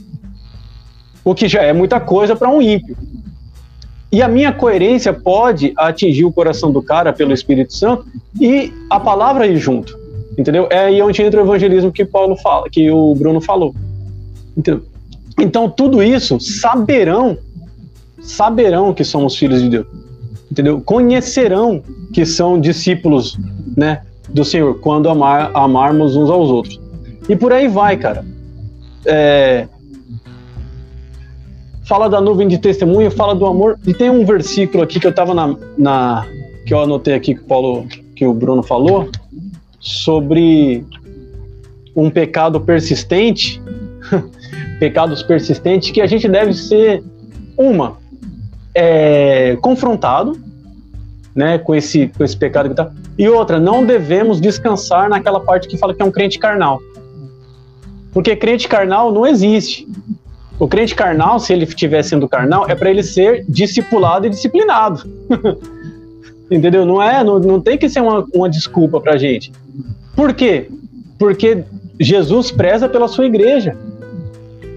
O 1.24 1.34
que 1.34 1.48
já 1.48 1.62
é 1.62 1.72
muita 1.72 1.98
coisa 1.98 2.36
para 2.36 2.50
um 2.50 2.60
ímpio. 2.60 2.96
E 4.12 4.22
a 4.22 4.28
minha 4.28 4.52
coerência 4.52 5.12
pode 5.12 5.72
atingir 5.76 6.24
o 6.24 6.32
coração 6.32 6.70
do 6.70 6.82
cara 6.82 7.12
pelo 7.12 7.32
Espírito 7.32 7.74
Santo 7.74 8.06
e 8.40 8.72
a 8.88 9.00
palavra 9.00 9.46
ir 9.46 9.56
junto. 9.56 9.98
Entendeu? 10.38 10.68
É 10.70 10.86
aí 10.86 11.02
onde 11.02 11.22
entra 11.22 11.40
o 11.40 11.44
evangelismo 11.44 11.90
que 11.90 12.04
Paulo 12.04 12.36
fala, 12.36 12.68
que 12.70 12.90
o 12.90 13.14
Bruno 13.14 13.40
falou. 13.40 13.74
Entendeu? 14.56 14.84
Então, 15.40 15.68
tudo 15.68 16.02
isso 16.02 16.38
saberão, 16.38 17.36
saberão 18.20 18.94
que 18.94 19.02
somos 19.02 19.36
filhos 19.36 19.62
de 19.62 19.68
Deus. 19.68 19.86
Entendeu? 20.50 20.80
Conhecerão 20.80 21.82
que 22.12 22.24
são 22.24 22.60
discípulos, 22.60 23.36
né, 23.76 24.02
do 24.28 24.44
Senhor 24.44 24.78
quando 24.78 25.08
amar, 25.08 25.50
amarmos 25.54 26.14
uns 26.14 26.30
aos 26.30 26.50
outros. 26.50 26.83
E 27.28 27.36
por 27.36 27.52
aí 27.52 27.68
vai, 27.68 27.96
cara. 27.96 28.24
É... 29.06 29.66
Fala 31.86 32.08
da 32.08 32.20
nuvem 32.20 32.48
de 32.48 32.58
testemunho, 32.58 33.10
fala 33.10 33.34
do 33.34 33.46
amor. 33.46 33.78
E 33.86 33.92
tem 33.92 34.08
um 34.10 34.24
versículo 34.24 34.82
aqui 34.82 34.98
que 34.98 35.06
eu 35.06 35.14
tava 35.14 35.34
na, 35.34 35.54
na. 35.76 36.26
que 36.66 36.72
eu 36.72 36.80
anotei 36.80 37.14
aqui 37.14 37.34
que 37.34 37.40
o 37.40 37.44
Paulo, 37.44 37.86
que 38.16 38.26
o 38.26 38.32
Bruno 38.32 38.62
falou, 38.62 39.08
sobre 39.78 40.84
um 41.94 42.10
pecado 42.10 42.60
persistente, 42.60 43.62
pecados 44.80 45.22
persistentes, 45.22 45.90
que 45.90 46.00
a 46.00 46.06
gente 46.06 46.26
deve 46.26 46.54
ser 46.54 47.02
uma 47.56 47.98
é, 48.74 49.56
confrontado, 49.60 50.38
né, 51.34 51.58
com 51.58 51.74
esse 51.74 52.08
com 52.08 52.24
esse 52.24 52.36
pecado 52.36 52.70
que 52.70 52.74
tá. 52.74 52.90
E 53.18 53.28
outra, 53.28 53.60
não 53.60 53.84
devemos 53.84 54.40
descansar 54.40 55.08
naquela 55.08 55.40
parte 55.40 55.68
que 55.68 55.76
fala 55.76 55.94
que 55.94 56.02
é 56.02 56.04
um 56.04 56.10
crente 56.10 56.38
carnal. 56.38 56.80
Porque 58.14 58.36
crente 58.36 58.68
carnal 58.68 59.12
não 59.12 59.26
existe. 59.26 59.86
O 60.58 60.68
crente 60.68 60.94
carnal, 60.94 61.40
se 61.40 61.52
ele 61.52 61.64
estiver 61.64 62.02
sendo 62.04 62.28
carnal, 62.28 62.64
é 62.68 62.74
para 62.76 62.88
ele 62.88 63.02
ser 63.02 63.44
discipulado 63.48 64.26
e 64.26 64.30
disciplinado. 64.30 65.02
Entendeu? 66.48 66.86
Não 66.86 67.02
é, 67.02 67.24
não, 67.24 67.40
não 67.40 67.60
tem 67.60 67.76
que 67.76 67.88
ser 67.88 68.00
uma, 68.00 68.24
uma 68.32 68.48
desculpa 68.48 69.00
pra 69.00 69.16
gente. 69.16 69.52
Por 70.14 70.32
quê? 70.32 70.68
Porque 71.18 71.64
Jesus 71.98 72.52
preza 72.52 72.88
pela 72.88 73.08
sua 73.08 73.26
igreja. 73.26 73.76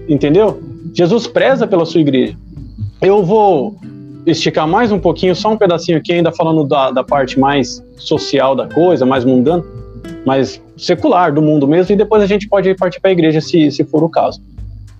Entendeu? 0.08 0.60
Jesus 0.92 1.28
preza 1.28 1.66
pela 1.66 1.86
sua 1.86 2.00
igreja. 2.00 2.36
Eu 3.00 3.22
vou 3.24 3.76
esticar 4.26 4.66
mais 4.66 4.90
um 4.90 4.98
pouquinho, 4.98 5.36
só 5.36 5.52
um 5.52 5.56
pedacinho 5.56 5.98
aqui, 5.98 6.12
ainda 6.12 6.32
falando 6.32 6.64
da, 6.64 6.90
da 6.90 7.04
parte 7.04 7.38
mais 7.38 7.82
social 7.96 8.56
da 8.56 8.66
coisa, 8.66 9.06
mais 9.06 9.24
mundana, 9.24 9.64
mais 10.28 10.62
secular 10.76 11.32
do 11.32 11.40
mundo 11.40 11.66
mesmo, 11.66 11.94
e 11.94 11.96
depois 11.96 12.22
a 12.22 12.26
gente 12.26 12.46
pode 12.46 12.74
partir 12.74 13.00
para 13.00 13.10
a 13.10 13.12
igreja 13.12 13.40
se, 13.40 13.70
se 13.70 13.82
for 13.82 14.04
o 14.04 14.10
caso. 14.10 14.42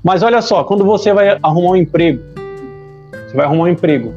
Mas 0.03 0.22
olha 0.22 0.41
só, 0.41 0.64
quando 0.64 0.85
você 0.85 1.12
vai 1.12 1.39
arrumar 1.43 1.72
um 1.72 1.76
emprego, 1.76 2.22
você 3.26 3.37
vai 3.37 3.45
arrumar 3.45 3.64
um 3.64 3.68
emprego, 3.68 4.14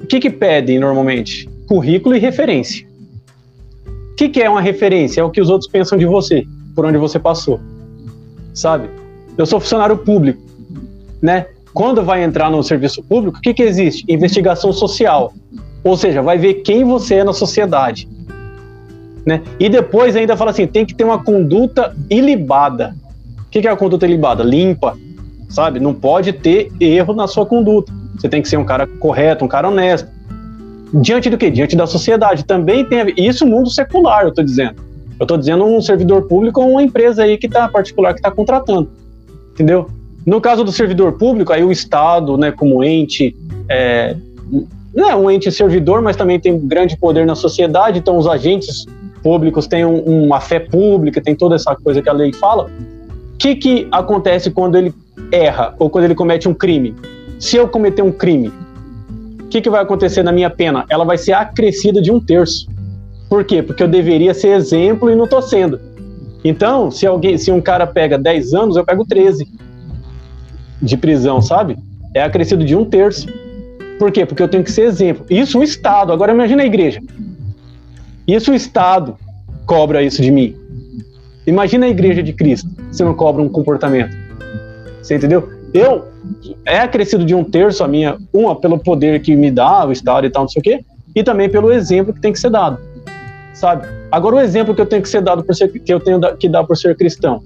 o 0.00 0.06
que 0.06 0.20
que 0.20 0.30
pedem 0.30 0.78
normalmente? 0.78 1.48
Currículo 1.66 2.14
e 2.14 2.20
referência. 2.20 2.86
O 4.12 4.14
que, 4.14 4.28
que 4.28 4.40
é 4.40 4.48
uma 4.48 4.60
referência? 4.60 5.20
É 5.20 5.24
o 5.24 5.30
que 5.30 5.40
os 5.40 5.50
outros 5.50 5.68
pensam 5.68 5.98
de 5.98 6.06
você, 6.06 6.46
por 6.76 6.84
onde 6.84 6.96
você 6.96 7.18
passou, 7.18 7.58
sabe? 8.54 8.88
Eu 9.36 9.46
sou 9.46 9.58
funcionário 9.58 9.98
público, 9.98 10.40
né? 11.20 11.46
Quando 11.74 12.04
vai 12.04 12.22
entrar 12.22 12.50
no 12.50 12.62
serviço 12.62 13.02
público, 13.02 13.38
o 13.38 13.40
que, 13.40 13.52
que 13.52 13.62
existe? 13.64 14.04
Investigação 14.08 14.72
social. 14.72 15.32
Ou 15.82 15.96
seja, 15.96 16.22
vai 16.22 16.38
ver 16.38 16.54
quem 16.54 16.84
você 16.84 17.16
é 17.16 17.24
na 17.24 17.32
sociedade. 17.32 18.08
Né? 19.26 19.42
E 19.58 19.68
depois 19.68 20.16
ainda 20.16 20.36
fala 20.36 20.50
assim: 20.50 20.66
tem 20.66 20.84
que 20.84 20.94
ter 20.94 21.04
uma 21.04 21.22
conduta 21.22 21.94
ilibada. 22.10 22.94
O 23.46 23.50
que, 23.50 23.60
que 23.60 23.68
é 23.68 23.70
a 23.70 23.76
conduta 23.76 24.06
ilibada? 24.06 24.42
Limpa, 24.42 24.96
sabe? 25.48 25.80
Não 25.80 25.94
pode 25.94 26.32
ter 26.32 26.70
erro 26.80 27.14
na 27.14 27.26
sua 27.26 27.46
conduta. 27.46 27.92
Você 28.16 28.28
tem 28.28 28.42
que 28.42 28.48
ser 28.48 28.56
um 28.56 28.64
cara 28.64 28.86
correto, 28.86 29.44
um 29.44 29.48
cara 29.48 29.68
honesto. 29.68 30.08
Diante 30.92 31.30
do 31.30 31.38
que? 31.38 31.50
Diante 31.50 31.76
da 31.76 31.86
sociedade. 31.86 32.44
Também 32.44 32.84
tem 32.84 33.14
isso 33.16 33.46
mundo 33.46 33.70
secular, 33.70 34.22
eu 34.22 34.30
estou 34.30 34.44
dizendo. 34.44 34.76
Eu 35.18 35.24
estou 35.24 35.36
dizendo 35.36 35.64
um 35.64 35.80
servidor 35.80 36.22
público 36.22 36.60
ou 36.60 36.72
uma 36.72 36.82
empresa 36.82 37.24
aí 37.24 37.36
que 37.36 37.46
está 37.46 37.68
particular 37.68 38.12
que 38.12 38.20
está 38.20 38.30
contratando. 38.30 38.88
Entendeu? 39.52 39.88
No 40.24 40.40
caso 40.40 40.62
do 40.62 40.70
servidor 40.70 41.12
público, 41.12 41.52
aí 41.52 41.64
o 41.64 41.72
Estado, 41.72 42.36
né, 42.36 42.52
como 42.52 42.84
ente, 42.84 43.34
é, 43.68 44.14
não 44.94 45.10
é 45.10 45.16
um 45.16 45.30
ente 45.30 45.50
servidor, 45.50 46.02
mas 46.02 46.16
também 46.16 46.38
tem 46.38 46.58
grande 46.66 46.96
poder 46.96 47.24
na 47.24 47.34
sociedade, 47.34 47.98
então 47.98 48.16
os 48.16 48.26
agentes 48.26 48.86
públicos 49.22 49.66
têm 49.66 49.84
um, 49.84 50.24
uma 50.24 50.40
fé 50.40 50.60
pública, 50.60 51.20
tem 51.20 51.34
toda 51.34 51.54
essa 51.54 51.74
coisa 51.76 52.02
que 52.02 52.08
a 52.08 52.12
lei 52.12 52.32
fala. 52.32 52.64
O 53.34 53.38
que, 53.38 53.54
que 53.54 53.88
acontece 53.90 54.50
quando 54.50 54.76
ele 54.76 54.94
erra 55.30 55.74
ou 55.78 55.88
quando 55.88 56.04
ele 56.04 56.14
comete 56.14 56.48
um 56.48 56.54
crime? 56.54 56.94
Se 57.38 57.56
eu 57.56 57.68
cometer 57.68 58.02
um 58.02 58.10
crime, 58.10 58.52
o 59.42 59.48
que, 59.48 59.60
que 59.60 59.70
vai 59.70 59.82
acontecer 59.82 60.22
na 60.22 60.32
minha 60.32 60.50
pena? 60.50 60.84
Ela 60.90 61.04
vai 61.04 61.16
ser 61.16 61.32
acrescida 61.32 62.02
de 62.02 62.10
um 62.10 62.20
terço. 62.20 62.66
Por 63.28 63.44
quê? 63.44 63.62
Porque 63.62 63.82
eu 63.82 63.88
deveria 63.88 64.34
ser 64.34 64.48
exemplo 64.48 65.10
e 65.10 65.14
não 65.14 65.24
estou 65.24 65.40
sendo. 65.42 65.80
Então, 66.42 66.90
se 66.90 67.06
alguém, 67.06 67.36
se 67.36 67.50
um 67.50 67.60
cara 67.60 67.86
pega 67.86 68.18
10 68.18 68.54
anos, 68.54 68.76
eu 68.76 68.84
pego 68.84 69.04
13 69.06 69.46
de 70.80 70.96
prisão, 70.96 71.42
sabe? 71.42 71.76
É 72.14 72.22
acrescido 72.22 72.64
de 72.64 72.74
um 72.74 72.84
terço. 72.84 73.26
Por 73.98 74.12
quê? 74.12 74.24
Porque 74.24 74.42
eu 74.42 74.48
tenho 74.48 74.62
que 74.62 74.70
ser 74.70 74.82
exemplo. 74.82 75.26
Isso 75.28 75.58
o 75.58 75.62
Estado. 75.62 76.12
Agora 76.12 76.32
imagina 76.32 76.62
a 76.62 76.66
igreja. 76.66 77.00
Isso 78.28 78.52
o 78.52 78.54
Estado 78.54 79.16
cobra 79.66 80.02
isso 80.02 80.20
de 80.20 80.30
mim. 80.30 80.54
Imagina 81.46 81.86
a 81.86 81.88
igreja 81.88 82.22
de 82.22 82.32
Cristo 82.32 82.68
se 82.92 83.02
não 83.02 83.14
cobra 83.14 83.42
um 83.42 83.48
comportamento. 83.48 84.14
Você 85.02 85.16
entendeu? 85.16 85.48
Eu 85.72 86.06
é 86.66 86.80
acrescido 86.80 87.24
de 87.24 87.34
um 87.34 87.42
terço 87.42 87.82
a 87.82 87.88
minha, 87.88 88.18
uma 88.32 88.54
pelo 88.54 88.78
poder 88.78 89.20
que 89.22 89.34
me 89.34 89.50
dá 89.50 89.86
o 89.86 89.92
Estado 89.92 90.26
e 90.26 90.30
tal, 90.30 90.42
não 90.42 90.48
sei 90.48 90.60
o 90.60 90.62
quê, 90.62 90.84
e 91.14 91.24
também 91.24 91.48
pelo 91.48 91.72
exemplo 91.72 92.12
que 92.12 92.20
tem 92.20 92.32
que 92.32 92.38
ser 92.38 92.50
dado. 92.50 92.78
Sabe? 93.54 93.88
Agora 94.12 94.36
o 94.36 94.40
exemplo 94.40 94.74
que 94.74 94.80
eu 94.80 94.86
tenho 94.86 95.00
que 95.00 95.08
ser 95.08 95.22
dado 95.22 95.42
por 95.42 95.54
ser 95.54 95.68
que 95.68 95.92
eu 95.92 95.98
tenho 95.98 96.20
que 96.36 96.48
dar 96.48 96.64
por 96.64 96.76
ser 96.76 96.94
cristão 96.96 97.42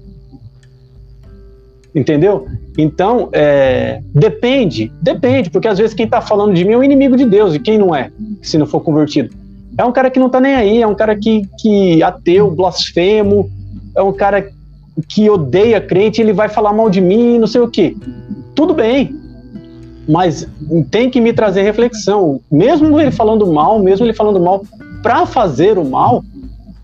Entendeu? 1.95 2.47
Então, 2.77 3.29
é, 3.31 4.01
depende, 4.15 4.91
depende, 4.99 5.51
porque 5.51 5.67
às 5.67 5.77
vezes 5.77 5.93
quem 5.93 6.05
está 6.05 6.21
falando 6.21 6.53
de 6.53 6.65
mim 6.65 6.73
é 6.73 6.77
um 6.77 6.83
inimigo 6.83 7.15
de 7.15 7.25
Deus, 7.25 7.53
e 7.53 7.59
quem 7.59 7.77
não 7.77 7.93
é, 7.93 8.11
se 8.41 8.57
não 8.57 8.65
for 8.65 8.79
convertido? 8.81 9.42
É 9.77 9.83
um 9.83 9.91
cara 9.91 10.09
que 10.09 10.19
não 10.19 10.27
está 10.27 10.39
nem 10.39 10.53
aí, 10.53 10.81
é 10.81 10.87
um 10.87 10.95
cara 10.95 11.15
que, 11.15 11.47
que 11.59 12.03
ateu, 12.03 12.51
blasfemo, 12.51 13.49
é 13.95 14.01
um 14.01 14.13
cara 14.13 14.51
que 15.07 15.29
odeia 15.29 15.81
crente, 15.81 16.21
ele 16.21 16.33
vai 16.33 16.49
falar 16.49 16.73
mal 16.73 16.89
de 16.89 17.01
mim, 17.01 17.39
não 17.39 17.47
sei 17.47 17.61
o 17.61 17.67
quê. 17.67 17.95
Tudo 18.53 18.73
bem, 18.73 19.15
mas 20.07 20.47
tem 20.91 21.09
que 21.09 21.19
me 21.19 21.33
trazer 21.33 21.63
reflexão. 21.63 22.39
Mesmo 22.51 22.99
ele 22.99 23.11
falando 23.11 23.47
mal, 23.47 23.79
mesmo 23.79 24.05
ele 24.05 24.13
falando 24.13 24.39
mal 24.39 24.63
para 25.01 25.25
fazer 25.25 25.77
o 25.77 25.85
mal, 25.85 26.23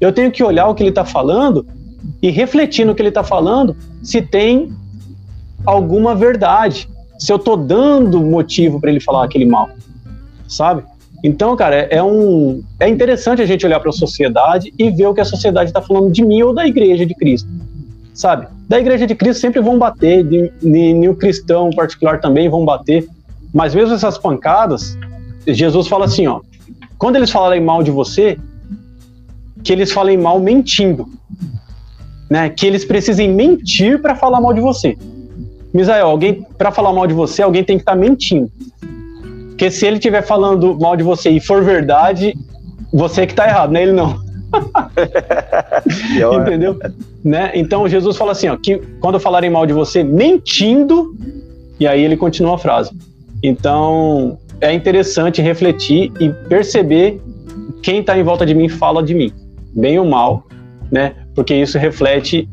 eu 0.01 0.11
tenho 0.11 0.31
que 0.31 0.43
olhar 0.43 0.67
o 0.67 0.75
que 0.75 0.81
ele 0.81 0.89
está 0.89 1.05
falando 1.05 1.65
e 2.21 2.29
refletir 2.29 2.85
no 2.85 2.95
que 2.95 3.01
ele 3.01 3.09
está 3.09 3.23
falando 3.23 3.75
se 4.01 4.21
tem 4.21 4.71
alguma 5.65 6.15
verdade. 6.15 6.89
Se 7.17 7.31
eu 7.31 7.37
tô 7.37 7.55
dando 7.55 8.21
motivo 8.21 8.79
para 8.79 8.89
ele 8.89 9.01
falar 9.01 9.25
aquele 9.25 9.45
mal, 9.45 9.69
sabe? 10.47 10.83
Então, 11.23 11.55
cara, 11.55 11.75
é, 11.75 11.97
é 11.97 12.03
um 12.03 12.63
é 12.79 12.87
interessante 12.87 13.41
a 13.41 13.45
gente 13.45 13.65
olhar 13.65 13.79
para 13.79 13.89
a 13.89 13.93
sociedade 13.93 14.73
e 14.77 14.89
ver 14.89 15.07
o 15.07 15.13
que 15.13 15.21
a 15.21 15.25
sociedade 15.25 15.69
está 15.69 15.81
falando 15.81 16.11
de 16.11 16.23
mim 16.23 16.41
ou 16.41 16.53
da 16.53 16.65
igreja 16.65 17.05
de 17.05 17.13
Cristo, 17.13 17.49
sabe? 18.13 18.47
Da 18.67 18.79
igreja 18.79 19.05
de 19.05 19.15
Cristo 19.15 19.41
sempre 19.41 19.61
vão 19.61 19.77
bater, 19.77 20.23
de 20.23 20.51
um 21.09 21.13
cristão 21.13 21.69
particular 21.71 22.21
também 22.21 22.49
vão 22.49 22.63
bater, 22.63 23.07
mas 23.53 23.75
mesmo 23.75 23.95
essas 23.95 24.17
pancadas, 24.17 24.97
Jesus 25.45 25.87
fala 25.87 26.05
assim, 26.05 26.27
ó, 26.27 26.39
quando 26.97 27.15
eles 27.15 27.29
falarem 27.29 27.61
mal 27.61 27.83
de 27.83 27.91
você, 27.91 28.37
que 29.63 29.73
eles 29.73 29.91
falem 29.91 30.17
mal 30.17 30.39
mentindo, 30.39 31.07
né? 32.29 32.49
Que 32.49 32.65
eles 32.67 32.85
precisem 32.85 33.33
mentir 33.33 34.01
para 34.01 34.15
falar 34.15 34.39
mal 34.39 34.53
de 34.53 34.61
você. 34.61 34.97
Misael, 35.73 36.07
alguém 36.07 36.45
para 36.57 36.71
falar 36.71 36.93
mal 36.93 37.05
de 37.05 37.13
você, 37.13 37.41
alguém 37.41 37.63
tem 37.63 37.77
que 37.77 37.81
estar 37.81 37.93
tá 37.93 37.97
mentindo. 37.97 38.51
Porque 39.59 39.71
se 39.71 39.85
ele 39.85 39.97
estiver 39.97 40.21
falando 40.21 40.79
mal 40.79 40.95
de 40.95 41.03
você 41.03 41.29
e 41.31 41.41
for 41.41 41.61
verdade, 41.61 42.33
você 42.93 43.23
é 43.23 43.25
que 43.25 43.33
está 43.33 43.45
errado, 43.45 43.73
né? 43.73 43.83
Ele 43.83 43.91
não. 43.91 44.17
Entendeu? 46.41 46.79
Né? 47.25 47.51
Então 47.53 47.85
Jesus 47.85 48.15
fala 48.15 48.31
assim, 48.31 48.47
ó, 48.47 48.55
que 48.55 48.77
quando 49.01 49.19
falarem 49.19 49.49
mal 49.49 49.65
de 49.65 49.73
você, 49.73 50.01
mentindo, 50.01 51.13
e 51.77 51.85
aí 51.85 52.01
ele 52.01 52.15
continua 52.15 52.55
a 52.55 52.57
frase. 52.57 52.91
Então 53.43 54.37
é 54.61 54.71
interessante 54.71 55.41
refletir 55.41 56.09
e 56.21 56.29
perceber 56.47 57.21
quem 57.83 57.99
está 57.99 58.17
em 58.17 58.23
volta 58.23 58.45
de 58.45 58.55
mim 58.55 58.69
fala 58.69 59.03
de 59.03 59.13
mim, 59.13 59.29
bem 59.75 59.99
ou 59.99 60.05
mal, 60.05 60.47
né? 60.89 61.15
Porque 61.35 61.53
isso 61.53 61.77
reflete 61.77 62.47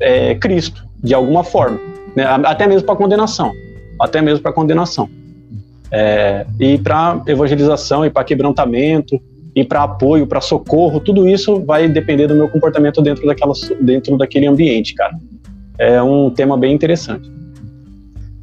é, 0.00 0.34
Cristo 0.36 0.82
de 1.04 1.12
alguma 1.12 1.44
forma 1.44 1.78
né? 2.14 2.24
até 2.24 2.66
mesmo 2.66 2.86
para 2.86 2.96
condenação, 2.96 3.52
até 4.00 4.22
mesmo 4.22 4.42
para 4.42 4.54
condenação. 4.54 5.06
É, 5.90 6.46
e 6.58 6.78
para 6.78 7.22
evangelização 7.26 8.04
e 8.04 8.10
para 8.10 8.24
quebrantamento 8.24 9.20
e 9.54 9.64
para 9.64 9.84
apoio, 9.84 10.26
para 10.26 10.40
socorro, 10.40 11.00
tudo 11.00 11.28
isso 11.28 11.64
vai 11.64 11.88
depender 11.88 12.26
do 12.26 12.34
meu 12.34 12.48
comportamento 12.48 13.00
dentro, 13.00 13.26
daquela, 13.26 13.54
dentro 13.80 14.18
daquele 14.18 14.46
ambiente, 14.46 14.94
cara. 14.94 15.16
É 15.78 16.02
um 16.02 16.30
tema 16.30 16.58
bem 16.58 16.74
interessante. 16.74 17.30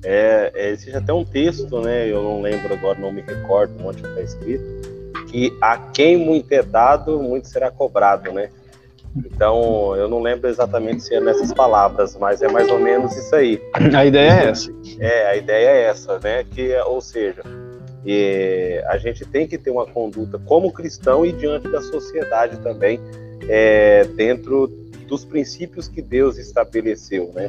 É, 0.04 0.52
é, 0.56 0.70
existe 0.72 0.96
até 0.96 1.14
um 1.14 1.24
texto, 1.24 1.80
né? 1.82 2.08
Eu 2.08 2.22
não 2.24 2.42
lembro 2.42 2.74
agora, 2.74 3.00
não 3.00 3.12
me 3.12 3.22
recordo 3.22 3.74
onde 3.86 4.06
está 4.06 4.22
escrito, 4.22 4.64
que 5.30 5.56
a 5.62 5.78
quem 5.78 6.18
muito 6.18 6.52
é 6.52 6.62
dado, 6.62 7.20
muito 7.20 7.48
será 7.48 7.72
cobrado, 7.72 8.32
né? 8.32 8.50
Então, 9.16 9.96
eu 9.96 10.08
não 10.08 10.22
lembro 10.22 10.50
exatamente 10.50 11.04
se 11.04 11.14
é 11.14 11.20
nessas 11.20 11.54
palavras, 11.54 12.18
mas 12.18 12.42
é 12.42 12.52
mais 12.52 12.70
ou 12.70 12.80
menos 12.80 13.16
isso 13.16 13.36
aí. 13.36 13.62
A 13.96 14.06
ideia 14.06 14.32
é 14.32 14.50
essa. 14.50 14.74
É, 15.00 15.28
a 15.28 15.36
ideia 15.36 15.70
é 15.70 15.84
essa, 15.84 16.20
né? 16.20 16.44
Que, 16.44 16.76
ou 16.86 17.00
seja, 17.00 17.44
a 18.88 18.98
gente 18.98 19.26
tem 19.26 19.48
que 19.48 19.58
ter 19.58 19.70
uma 19.70 19.86
conduta 19.86 20.40
como 20.40 20.72
cristão 20.72 21.26
e 21.26 21.32
diante 21.32 21.70
da 21.70 21.82
sociedade 21.82 22.58
também, 22.58 23.00
é, 23.48 24.04
dentro 24.16 24.68
dos 25.08 25.24
princípios 25.24 25.88
que 25.88 26.02
Deus 26.02 26.38
estabeleceu, 26.38 27.32
né? 27.34 27.48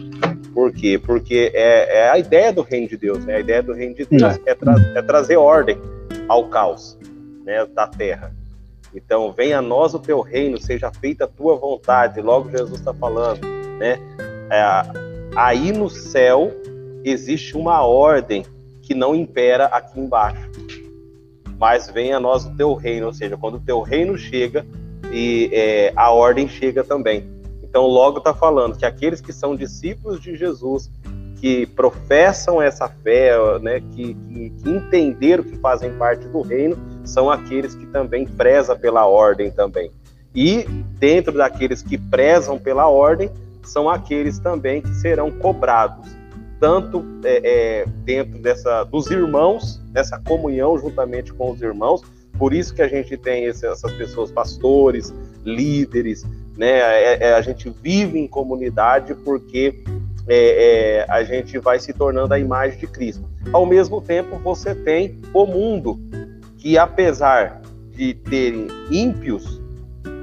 Por 0.53 0.73
quê? 0.73 1.01
Porque 1.03 1.51
é, 1.55 1.99
é, 1.99 2.11
a 2.11 2.19
ideia 2.19 2.53
do 2.53 2.63
reino 2.63 2.89
de 2.89 2.97
Deus, 2.97 3.25
né? 3.25 3.37
A 3.37 3.41
ideia 3.41 3.63
do 3.63 3.73
reino 3.73 3.95
de 3.95 4.05
Deus 4.05 4.39
é, 4.45 4.55
tra 4.55 4.75
é 4.95 5.03
trazer 5.03 5.37
ordem 5.37 5.79
ao 6.29 6.49
caos, 6.49 6.99
né? 7.45 7.65
Da 7.67 7.87
terra. 7.87 8.33
Então, 8.95 9.33
venha 9.33 9.59
a 9.59 9.63
nós 9.63 9.93
o 9.93 9.99
teu 9.99 10.21
reino, 10.21 10.61
seja 10.61 10.91
feita 10.93 11.25
a 11.25 11.29
tua 11.29 11.57
vontade. 11.57 12.21
Logo 12.21 12.51
Jesus 12.51 12.79
está 12.79 12.95
falando, 12.95 13.41
né? 13.79 13.99
É, 14.51 14.63
aí 15.35 15.73
no 15.73 15.91
céu 15.91 16.53
existe 17.03 17.57
uma 17.57 17.85
ordem 17.85 18.45
que 18.83 18.95
não 18.95 19.15
impera 19.15 19.67
aqui 19.67 19.99
embaixo. 19.99 20.51
Mas 21.59 21.91
venha 21.91 22.19
a 22.19 22.21
nós 22.21 22.45
o 22.45 22.57
teu 22.57 22.75
reino, 22.75 23.07
ou 23.07 23.13
seja, 23.13 23.37
quando 23.37 23.57
o 23.57 23.61
teu 23.61 23.81
reino 23.81 24.17
chega, 24.17 24.65
e 25.13 25.51
é, 25.53 25.93
a 25.97 26.11
ordem 26.11 26.49
chega 26.49 26.85
também. 26.85 27.29
Então, 27.63 27.87
logo 27.87 28.19
está 28.19 28.33
falando 28.33 28.77
que 28.77 28.87
aqueles 28.87 29.21
que 29.21 29.33
são 29.33 29.57
discípulos 29.57 30.21
de 30.21 30.37
Jesus, 30.37 30.91
que 31.41 31.67
professam 31.67 32.63
essa 32.63 32.89
fé, 32.89 33.33
né, 33.61 33.81
que, 33.81 34.15
que, 34.15 34.51
que 34.51 34.71
entenderam 34.71 35.43
que 35.43 35.57
fazem 35.59 35.93
parte 35.99 36.27
do 36.29 36.41
reino, 36.43 36.77
são 37.05 37.31
aqueles 37.31 37.75
que 37.75 37.87
também 37.87 38.27
prezam 38.27 38.79
pela 38.79 39.07
ordem 39.07 39.51
também. 39.51 39.91
E 40.35 40.65
dentro 40.99 41.33
daqueles 41.33 41.83
que 41.83 41.97
prezam 41.97 42.59
pela 42.59 42.89
ordem, 42.89 43.31
são 43.63 43.89
aqueles 43.89 44.39
também 44.39 44.83
que 44.83 44.95
serão 44.95 45.31
cobrados, 45.31 46.11
tanto 46.61 47.05
é, 47.25 47.41
é, 47.45 47.87
dentro 48.05 48.39
dessa 48.39 48.85
dos 48.85 49.11
irmãos, 49.11 49.81
dessa 49.93 50.19
comunhão 50.19 50.79
juntamente 50.79 51.33
com 51.33 51.51
os 51.51 51.63
irmãos. 51.63 52.03
Por 52.39 52.53
isso 52.53 52.75
que 52.75 52.83
a 52.83 52.89
gente 52.89 53.17
tem 53.17 53.45
esse, 53.45 53.67
essas 53.67 53.93
pessoas, 53.93 54.31
pastores, 54.31 55.15
líderes, 55.45 56.27
né? 56.57 56.79
É, 56.79 57.29
é 57.29 57.35
a 57.35 57.41
gente 57.41 57.71
vive 57.83 58.19
em 58.19 58.27
comunidade 58.27 59.15
porque 59.15 59.83
é, 60.27 61.05
é, 61.07 61.07
a 61.09 61.23
gente 61.23 61.59
vai 61.59 61.79
se 61.79 61.93
tornando 61.93 62.35
a 62.35 62.39
imagem 62.39 62.79
de 62.79 62.87
Cristo. 62.87 63.25
Ao 63.53 63.65
mesmo 63.65 64.01
tempo, 64.01 64.37
você 64.39 64.75
tem 64.75 65.21
o 65.33 65.47
mundo 65.47 66.01
que, 66.65 66.79
apesar 66.79 67.61
de 67.95 68.15
terem 68.15 68.69
ímpios, 68.91 69.61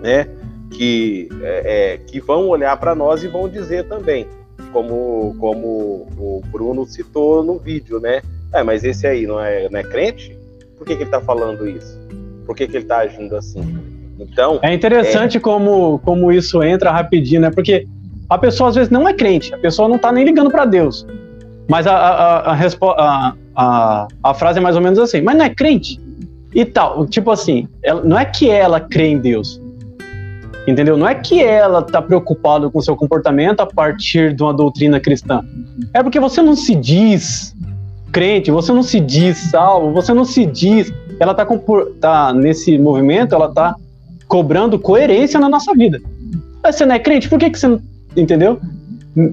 né, 0.01 0.27
que, 0.71 1.29
é, 1.43 1.93
é 1.93 1.97
que 1.97 2.19
vão 2.19 2.47
olhar 2.47 2.75
para 2.77 2.95
nós 2.95 3.23
e 3.23 3.27
vão 3.27 3.47
dizer 3.47 3.83
também, 3.83 4.25
como, 4.73 5.35
como 5.39 6.07
o 6.17 6.41
Bruno 6.51 6.83
citou 6.87 7.43
no 7.43 7.59
vídeo, 7.59 7.99
né? 7.99 8.23
É, 8.51 8.63
mas 8.63 8.83
esse 8.83 9.05
aí 9.05 9.27
não 9.27 9.39
é, 9.39 9.69
não 9.69 9.79
é 9.79 9.83
crente? 9.83 10.35
Por 10.79 10.87
que, 10.87 10.95
que 10.95 11.03
ele 11.03 11.09
está 11.09 11.21
falando 11.21 11.69
isso? 11.69 11.99
Por 12.47 12.55
que, 12.55 12.65
que 12.65 12.75
ele 12.75 12.85
está 12.85 12.97
agindo 12.97 13.35
assim? 13.35 13.61
Então. 14.19 14.59
É 14.63 14.73
interessante 14.73 15.37
é... 15.37 15.39
Como, 15.39 15.99
como 15.99 16.31
isso 16.31 16.63
entra 16.63 16.89
rapidinho, 16.89 17.41
né? 17.41 17.51
Porque 17.51 17.85
a 18.27 18.37
pessoa 18.39 18.69
às 18.69 18.75
vezes 18.75 18.89
não 18.89 19.07
é 19.07 19.13
crente, 19.13 19.53
a 19.53 19.59
pessoa 19.59 19.87
não 19.87 19.97
está 19.97 20.11
nem 20.11 20.25
ligando 20.25 20.49
para 20.49 20.65
Deus. 20.65 21.05
Mas 21.69 21.85
a, 21.85 21.95
a, 21.95 22.53
a, 22.53 23.35
a, 23.55 24.07
a, 24.23 24.33
frase 24.33 24.57
é 24.57 24.61
mais 24.61 24.75
ou 24.75 24.81
menos 24.81 24.97
assim, 24.97 25.21
mas 25.21 25.37
não 25.37 25.45
é 25.45 25.49
crente? 25.49 25.99
E 26.53 26.65
tal, 26.65 27.05
tipo 27.07 27.31
assim, 27.31 27.67
ela, 27.81 28.03
não 28.03 28.19
é 28.19 28.25
que 28.25 28.49
ela 28.49 28.79
crê 28.79 29.07
em 29.07 29.19
Deus, 29.19 29.61
Entendeu? 30.67 30.95
Não 30.95 31.07
é 31.07 31.15
que 31.15 31.41
ela 31.41 31.79
está 31.79 32.01
preocupada 32.01 32.69
com 32.69 32.81
seu 32.81 32.95
comportamento 32.95 33.61
a 33.61 33.65
partir 33.65 34.33
de 34.33 34.43
uma 34.43 34.53
doutrina 34.53 34.99
cristã. 34.99 35.43
É 35.93 36.03
porque 36.03 36.19
você 36.19 36.41
não 36.41 36.55
se 36.55 36.75
diz 36.75 37.55
crente, 38.11 38.51
você 38.51 38.71
não 38.71 38.83
se 38.83 38.99
diz 38.99 39.37
salvo, 39.37 39.91
você 39.91 40.13
não 40.13 40.23
se 40.23 40.45
diz. 40.45 40.93
Ela 41.19 41.31
está 41.31 41.47
tá 41.99 42.33
nesse 42.33 42.77
movimento, 42.77 43.33
ela 43.33 43.47
está 43.47 43.75
cobrando 44.27 44.77
coerência 44.77 45.39
na 45.39 45.49
nossa 45.49 45.73
vida. 45.73 45.99
Mas 46.61 46.75
você 46.75 46.85
não 46.85 46.95
é 46.95 46.99
crente, 46.99 47.27
por 47.27 47.39
que, 47.39 47.49
que 47.49 47.57
você 47.57 47.67
não. 47.67 47.81
Entendeu? 48.15 48.59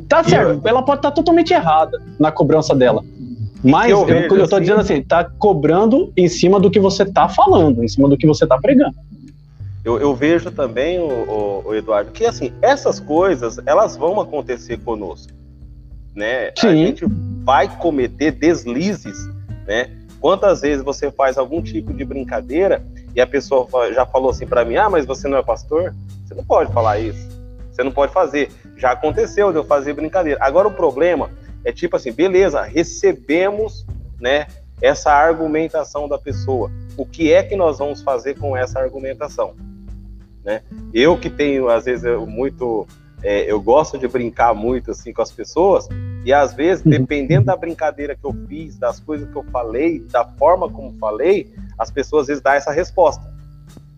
Tá 0.08 0.24
certo, 0.24 0.66
ela 0.66 0.82
pode 0.82 1.00
estar 1.00 1.10
tá 1.10 1.14
totalmente 1.14 1.52
errada 1.52 2.00
na 2.18 2.32
cobrança 2.32 2.74
dela. 2.74 3.04
Mas 3.62 3.90
eu, 3.90 4.08
eu, 4.08 4.20
eu 4.20 4.48
tô 4.48 4.56
assim, 4.56 4.60
dizendo 4.60 4.80
assim, 4.80 5.02
tá 5.02 5.24
cobrando 5.24 6.12
em 6.16 6.28
cima 6.28 6.60
do 6.60 6.70
que 6.70 6.78
você 6.78 7.04
tá 7.04 7.28
falando, 7.28 7.82
em 7.82 7.88
cima 7.88 8.08
do 8.08 8.16
que 8.16 8.26
você 8.26 8.46
tá 8.46 8.58
pregando 8.58 8.94
eu, 9.88 9.98
eu 9.98 10.14
vejo 10.14 10.50
também, 10.50 10.98
o, 10.98 11.06
o, 11.06 11.68
o, 11.68 11.74
Eduardo, 11.74 12.10
que 12.10 12.26
assim, 12.26 12.52
essas 12.60 13.00
coisas, 13.00 13.58
elas 13.64 13.96
vão 13.96 14.20
acontecer 14.20 14.78
conosco, 14.78 15.32
né? 16.14 16.50
Sim. 16.58 16.68
A 16.68 16.74
gente 16.74 17.06
vai 17.42 17.74
cometer 17.78 18.32
deslizes, 18.32 19.26
né? 19.66 19.90
Quantas 20.20 20.60
vezes 20.60 20.84
você 20.84 21.10
faz 21.10 21.38
algum 21.38 21.62
tipo 21.62 21.94
de 21.94 22.04
brincadeira 22.04 22.84
e 23.14 23.20
a 23.20 23.26
pessoa 23.26 23.66
já 23.94 24.04
falou 24.04 24.30
assim 24.30 24.46
para 24.46 24.64
mim, 24.64 24.76
ah, 24.76 24.90
mas 24.90 25.06
você 25.06 25.26
não 25.26 25.38
é 25.38 25.42
pastor? 25.42 25.94
Você 26.26 26.34
não 26.34 26.44
pode 26.44 26.70
falar 26.70 26.98
isso. 26.98 27.28
Você 27.70 27.82
não 27.82 27.92
pode 27.92 28.12
fazer. 28.12 28.50
Já 28.76 28.90
aconteceu 28.90 29.52
de 29.52 29.58
eu 29.58 29.64
fazer 29.64 29.94
brincadeira. 29.94 30.38
Agora 30.42 30.68
o 30.68 30.72
problema 30.72 31.30
é 31.64 31.72
tipo 31.72 31.96
assim, 31.96 32.12
beleza, 32.12 32.62
recebemos, 32.62 33.86
né, 34.20 34.46
essa 34.80 35.12
argumentação 35.12 36.08
da 36.08 36.18
pessoa. 36.18 36.70
O 36.96 37.04
que 37.04 37.32
é 37.32 37.42
que 37.42 37.56
nós 37.56 37.78
vamos 37.78 38.02
fazer 38.02 38.38
com 38.38 38.56
essa 38.56 38.78
argumentação? 38.78 39.54
né? 40.48 40.62
Eu 40.94 41.18
que 41.18 41.28
tenho, 41.28 41.68
às 41.68 41.84
vezes, 41.84 42.04
eu, 42.04 42.26
muito. 42.26 42.86
É, 43.22 43.50
eu 43.50 43.60
gosto 43.60 43.98
de 43.98 44.06
brincar 44.06 44.54
muito 44.54 44.92
assim 44.92 45.12
com 45.12 45.20
as 45.20 45.32
pessoas, 45.32 45.88
e 46.24 46.32
às 46.32 46.54
vezes, 46.54 46.84
uhum. 46.84 46.92
dependendo 46.92 47.46
da 47.46 47.56
brincadeira 47.56 48.14
que 48.14 48.24
eu 48.24 48.32
fiz, 48.48 48.78
das 48.78 49.00
coisas 49.00 49.28
que 49.28 49.36
eu 49.36 49.42
falei, 49.52 49.98
da 50.10 50.24
forma 50.24 50.70
como 50.70 50.96
falei, 50.98 51.52
as 51.76 51.90
pessoas 51.90 52.22
às 52.22 52.26
vezes 52.28 52.42
dão 52.42 52.52
essa 52.52 52.70
resposta. 52.70 53.36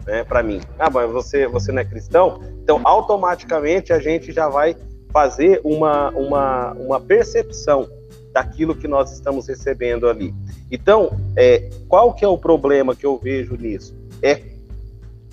Né, 0.07 0.25
para 0.25 0.43
mim, 0.43 0.63
ah, 0.79 0.89
mas 0.89 1.11
você, 1.13 1.47
você 1.47 1.71
não 1.71 1.83
é 1.83 1.85
cristão? 1.85 2.41
Então, 2.63 2.81
automaticamente 2.83 3.93
a 3.93 3.99
gente 3.99 4.33
já 4.33 4.49
vai 4.49 4.75
fazer 5.13 5.61
uma, 5.65 6.11
uma, 6.11 6.73
uma 6.73 7.01
percepção 7.01 7.89
daquilo 8.33 8.75
que 8.75 8.87
nós 8.87 9.13
estamos 9.13 9.49
recebendo 9.49 10.09
ali. 10.09 10.35
Então, 10.71 11.11
é, 11.37 11.69
qual 11.89 12.15
que 12.15 12.25
é 12.25 12.29
o 12.29 12.39
problema 12.39 12.95
que 12.95 13.05
eu 13.05 13.19
vejo 13.19 13.57
nisso? 13.57 13.95
É 14.23 14.41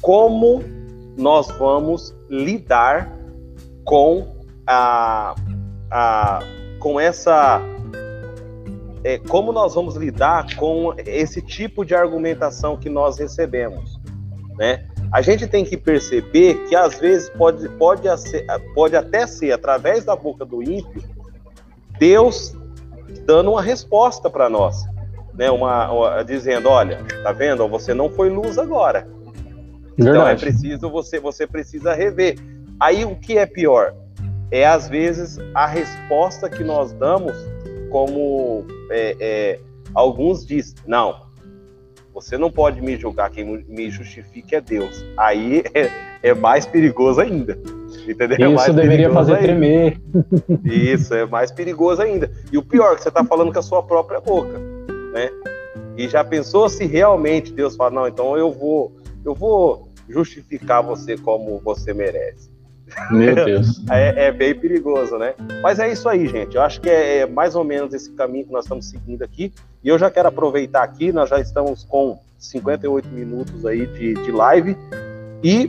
como 0.02 0.64
nós 1.18 1.48
vamos 1.58 2.16
lidar 2.30 3.12
com 3.84 4.36
a, 4.66 5.36
a 5.90 6.40
com 6.80 7.00
essa 7.00 7.62
é, 9.04 9.18
como 9.18 9.52
nós 9.52 9.74
vamos 9.74 9.96
lidar 9.96 10.56
com 10.56 10.94
esse 11.06 11.42
tipo 11.42 11.86
de 11.86 11.96
argumentação 11.96 12.78
que 12.78 12.90
nós 12.90 13.18
recebemos, 13.18 14.00
né? 14.58 14.88
A 15.12 15.22
gente 15.22 15.48
tem 15.48 15.64
que 15.64 15.78
perceber 15.78 16.66
que 16.68 16.76
às 16.76 17.00
vezes 17.00 17.30
pode, 17.30 17.68
pode, 17.70 18.08
pode 18.74 18.96
até 18.96 19.26
ser 19.26 19.52
através 19.52 20.04
da 20.04 20.16
boca 20.16 20.44
do 20.44 20.62
ímpio 20.62 21.02
Deus 22.00 22.56
dando 23.26 23.52
uma 23.52 23.62
resposta 23.62 24.30
para 24.30 24.50
nós, 24.50 24.84
né? 25.34 25.50
Uma, 25.50 25.92
uma, 25.92 26.24
dizendo, 26.24 26.70
olha, 26.70 27.04
tá 27.24 27.32
vendo? 27.32 27.68
Você 27.68 27.94
não 27.94 28.10
foi 28.10 28.30
luz 28.30 28.58
agora. 28.58 29.08
Então 29.98 30.14
é 30.14 30.36
Verdade. 30.36 30.46
é 30.46 30.50
preciso 30.50 30.90
você 30.90 31.20
você 31.20 31.48
precisa 31.48 31.94
rever. 31.94 32.38
Aí 32.80 33.04
o 33.04 33.16
que 33.16 33.38
é 33.38 33.46
pior 33.46 33.96
é 34.52 34.66
às 34.66 34.88
vezes 34.88 35.40
a 35.54 35.66
resposta 35.66 36.50
que 36.50 36.64
nós 36.64 36.92
damos, 36.94 37.36
como 37.90 38.66
é, 38.92 39.16
é, 39.20 39.60
alguns 39.94 40.46
dizem, 40.46 40.76
não, 40.86 41.27
você 42.22 42.36
não 42.36 42.50
pode 42.50 42.82
me 42.82 42.98
julgar, 42.98 43.30
quem 43.30 43.64
me 43.68 43.92
justifica 43.92 44.58
é 44.58 44.62
Deus. 44.62 45.06
Aí 45.16 45.64
é, 45.72 45.90
é 46.24 46.34
mais 46.34 46.66
perigoso 46.66 47.22
ainda. 47.22 47.60
Entendeu? 48.08 48.38
É 48.40 48.56
Isso 48.56 48.74
deveria 48.74 49.12
fazer 49.12 49.36
ainda. 49.36 49.44
tremer. 49.44 50.02
Isso, 50.66 51.14
é 51.14 51.28
mais 51.28 51.52
perigoso 51.52 52.02
ainda. 52.02 52.32
E 52.52 52.58
o 52.58 52.64
pior, 52.64 52.96
que 52.96 53.04
você 53.04 53.10
está 53.10 53.24
falando 53.24 53.54
com 53.54 53.60
a 53.60 53.62
sua 53.62 53.84
própria 53.84 54.20
boca, 54.20 54.58
né? 55.14 55.30
E 55.96 56.08
já 56.08 56.24
pensou 56.24 56.68
se 56.68 56.86
realmente 56.86 57.54
Deus 57.54 57.76
fala, 57.76 57.92
não, 57.92 58.08
então 58.08 58.36
eu 58.36 58.52
vou, 58.52 58.96
eu 59.24 59.36
vou 59.36 59.88
justificar 60.10 60.82
você 60.82 61.18
como 61.18 61.60
você 61.60 61.94
merece. 61.94 62.50
Meu 63.12 63.36
Deus. 63.46 63.82
é, 63.90 64.28
é, 64.28 64.32
bem 64.32 64.56
perigoso, 64.56 65.18
né? 65.18 65.34
Mas 65.62 65.80
é 65.80 65.92
isso 65.92 66.08
aí, 66.08 66.28
gente. 66.28 66.56
Eu 66.56 66.62
acho 66.62 66.82
que 66.82 66.90
é, 66.90 67.20
é, 67.20 67.26
mais 67.26 67.56
ou 67.56 67.64
menos 67.64 67.94
esse 67.94 68.12
caminho 68.12 68.46
que 68.46 68.52
nós 68.52 68.66
estamos 68.66 68.90
seguindo 68.90 69.24
aqui. 69.24 69.54
E 69.84 69.90
eu 69.90 69.98
já 69.98 70.10
quero 70.10 70.28
aproveitar 70.28 70.84
aqui, 70.84 71.12
nós 71.12 71.30
já 71.30 71.40
estamos 71.40 71.84
com 71.84 72.20
58 72.38 73.10
minutos 73.10 73.66
aí 73.66 73.86
de, 73.88 74.14
de 74.14 74.32
live. 74.32 74.78
E 75.44 75.68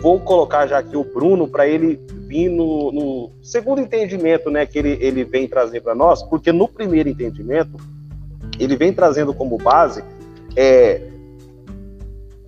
vou 0.00 0.18
colocar 0.20 0.66
já 0.66 0.78
aqui 0.78 0.96
o 0.96 1.04
Bruno 1.04 1.46
para 1.46 1.66
ele 1.66 2.00
vir 2.26 2.48
no, 2.48 2.92
no, 2.92 3.30
segundo 3.42 3.80
entendimento 3.80 4.50
né, 4.50 4.64
que 4.64 4.78
ele, 4.78 4.96
ele 5.00 5.24
vem 5.24 5.48
trazer 5.48 5.80
para 5.80 5.94
nós, 5.94 6.22
porque 6.22 6.52
no 6.52 6.68
primeiro 6.68 7.08
entendimento, 7.08 7.76
ele 8.58 8.76
vem 8.76 8.92
trazendo 8.92 9.34
como 9.34 9.58
base 9.58 10.02
é, 10.56 11.09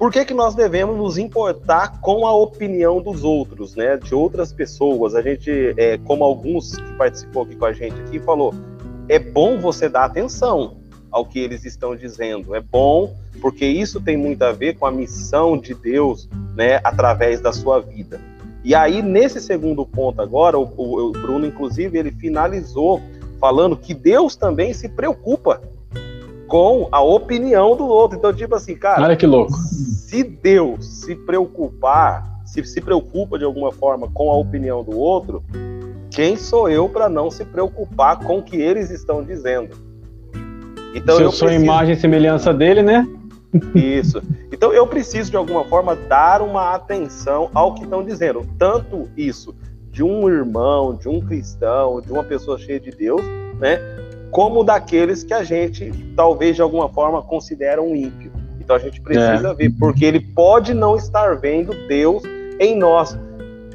por 0.03 0.11
que, 0.11 0.25
que 0.25 0.35
nós 0.35 0.57
devemos 0.57 0.97
nos 0.97 1.17
importar 1.17 2.01
com 2.01 2.27
a 2.27 2.35
opinião 2.35 3.01
dos 3.01 3.23
outros, 3.23 3.77
né? 3.77 3.97
De 3.97 4.17
outras 4.17 4.53
pessoas. 4.53 5.15
A 5.15 5.23
gente, 5.23 5.49
é, 5.77 5.97
como 5.97 6.25
alguns 6.25 6.75
que 6.75 6.93
participou 6.95 7.45
aqui 7.45 7.55
com 7.55 7.67
a 7.67 7.73
gente 7.73 7.95
aqui, 8.01 8.19
falou, 8.19 8.53
é 9.09 9.21
bom 9.21 9.61
você 9.61 9.89
dar 9.89 10.07
atenção 10.07 10.79
ao 11.09 11.25
que 11.25 11.39
eles 11.39 11.65
estão 11.65 11.95
dizendo. 11.95 12.53
É 12.53 12.61
bom 12.61 13.15
porque 13.41 13.65
isso 13.65 14.01
tem 14.01 14.17
muito 14.17 14.43
a 14.43 14.51
ver 14.51 14.77
com 14.77 14.87
a 14.87 14.91
missão 14.91 15.57
de 15.57 15.73
Deus, 15.73 16.29
né? 16.57 16.81
Através 16.83 17.41
da 17.41 17.53
sua 17.53 17.79
vida. 17.79 18.21
E 18.65 18.75
aí, 18.75 19.03
nesse 19.03 19.41
segundo 19.41 19.87
ponto 19.87 20.21
agora, 20.21 20.59
o, 20.59 20.65
o, 20.65 21.13
Bruno, 21.13 21.47
inclusive, 21.47 21.97
ele 21.97 22.11
finalizou 22.11 23.01
falando 23.39 23.77
que 23.77 23.95
Deus 23.95 24.35
também 24.35 24.75
se 24.75 24.89
preocupa 24.89 25.63
com 26.53 26.87
a 26.93 27.01
opinião 27.01 27.75
do 27.75 27.87
outro. 27.87 28.19
Então, 28.19 28.31
tipo 28.31 28.55
assim, 28.55 28.75
cara. 28.75 29.03
Olha 29.03 29.17
que 29.17 29.27
louco. 29.27 29.55
Se 29.57 30.23
Deus 30.23 30.85
se 30.85 31.17
preocupar, 31.17 32.43
se 32.45 32.63
se 32.63 32.79
preocupa 32.79 33.39
de 33.39 33.45
alguma 33.45 33.73
forma 33.73 34.07
com 34.13 34.31
a 34.31 34.37
opinião 34.37 34.85
do 34.85 34.99
outro, 34.99 35.43
quem 36.11 36.37
sou 36.37 36.69
eu 36.69 36.91
para 36.91 37.09
não 37.09 37.31
se 37.31 37.43
preocupar 37.43 38.19
com 38.19 38.37
o 38.37 38.43
que 38.43 38.59
eles 38.59 38.91
estão 38.91 39.25
dizendo? 39.25 39.71
Então, 40.95 41.17
se 41.17 41.23
eu, 41.23 41.33
sou 41.33 41.49
preciso... 41.49 41.65
imagem 41.65 41.95
e 41.95 41.99
semelhança 41.99 42.53
dele, 42.53 42.83
né? 42.83 43.09
Isso. 43.75 44.23
Então 44.53 44.75
eu 44.75 44.87
preciso 44.87 45.31
de 45.31 45.39
alguma 45.39 45.65
forma 45.65 45.97
dar 45.97 46.43
uma 46.43 46.75
atenção 46.75 47.51
ao 47.55 47.75
que 47.75 47.85
estão 47.85 48.05
dizendo. 48.05 48.47
Tanto 48.59 49.09
isso 49.17 49.55
de 49.91 50.03
um 50.03 50.29
irmão, 50.29 50.95
de 50.95 51.09
um 51.09 51.19
cristão, 51.19 52.03
de 52.03 52.13
uma 52.13 52.23
pessoa 52.23 52.59
cheia 52.59 52.79
de 52.79 52.91
Deus, 52.91 53.23
né? 53.59 53.79
Como 54.33 54.64
daqueles 54.64 55.22
que 55.22 55.35
a 55.35 55.45
gente, 55.45 55.93
talvez 56.16 56.57
de 56.57 56.62
alguma 56.62 56.89
forma, 56.89 57.22
considera 57.22 57.83
um 57.83 57.95
ímpio. 57.95 58.33
Então 58.59 58.74
a 58.74 58.78
gente 58.78 58.99
precisa 59.01 59.51
é. 59.51 59.55
ver, 59.55 59.70
porque 59.78 60.07
ele 60.07 60.20
pode 60.20 60.72
não 60.72 60.97
estar 60.97 61.39
vendo 61.39 61.72
Deus 61.87 62.22
em 62.59 62.74
nós, 62.76 63.14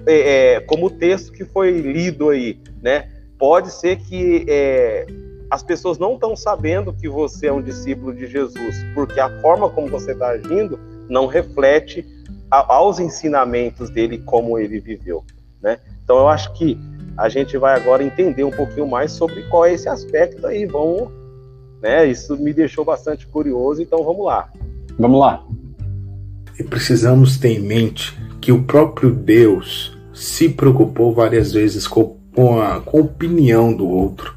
é, 0.08 0.55
é, 0.55 0.60
como 0.62 0.88
o 0.88 0.89
texto 0.89 1.32
que 1.32 1.45
foi 1.45 1.80
lido 1.80 2.30
aí, 2.30 2.60
né? 2.82 3.08
Pode 3.38 3.72
ser 3.72 3.97
que 3.97 4.45
é, 4.49 5.05
as 5.51 5.62
pessoas 5.62 5.99
não 5.99 6.16
estão 6.16 6.36
sabendo 6.36 6.91
que 6.91 7.08
você 7.08 7.47
é 7.47 7.53
um 7.53 7.62
discípulo 7.62 8.12
de 8.12 8.26
Jesus, 8.26 8.76
porque 8.95 9.20
a 9.20 9.30
forma 9.41 9.70
como 9.70 9.88
você 9.88 10.14
está 10.14 10.30
agindo 10.30 10.80
não 11.08 11.28
reflete 11.28 12.03
a, 12.49 12.74
aos 12.74 12.99
ensinamentos 12.99 13.91
dele 13.91 14.18
como 14.26 14.58
ele 14.58 14.80
viveu, 14.80 15.24
né? 15.62 15.78
Então 16.03 16.18
eu 16.18 16.28
acho 16.28 16.51
que 16.53 16.80
a 17.18 17.30
gente 17.30 17.57
vai 17.57 17.76
agora 17.76 18.03
entender 18.03 18.43
um 18.43 18.51
pouquinho 18.51 18.88
mais 18.88 19.11
sobre 19.11 19.41
qual 19.43 19.65
é 19.65 19.74
esse 19.74 19.89
aspecto 19.89 20.45
aí. 20.45 20.65
Vamos, 20.65 21.09
né? 21.82 22.05
Isso 22.05 22.38
me 22.38 22.53
deixou 22.53 22.86
bastante 22.86 23.26
curioso, 23.26 23.82
então 23.82 24.03
vamos 24.03 24.26
lá. 24.26 24.49
Vamos 24.99 25.20
lá. 25.20 25.43
E 26.59 26.63
precisamos 26.63 27.38
ter 27.38 27.49
em 27.49 27.59
mente 27.59 28.18
que 28.39 28.51
o 28.51 28.63
próprio 28.63 29.11
Deus 29.11 29.97
se 30.13 30.49
preocupou 30.49 31.13
várias 31.13 31.53
vezes 31.53 31.88
com, 31.88 32.18
com, 32.34 32.61
a, 32.61 32.82
com 32.82 32.97
a 32.97 33.01
opinião 33.01 33.74
do 33.76 33.88
outro. 33.88 34.36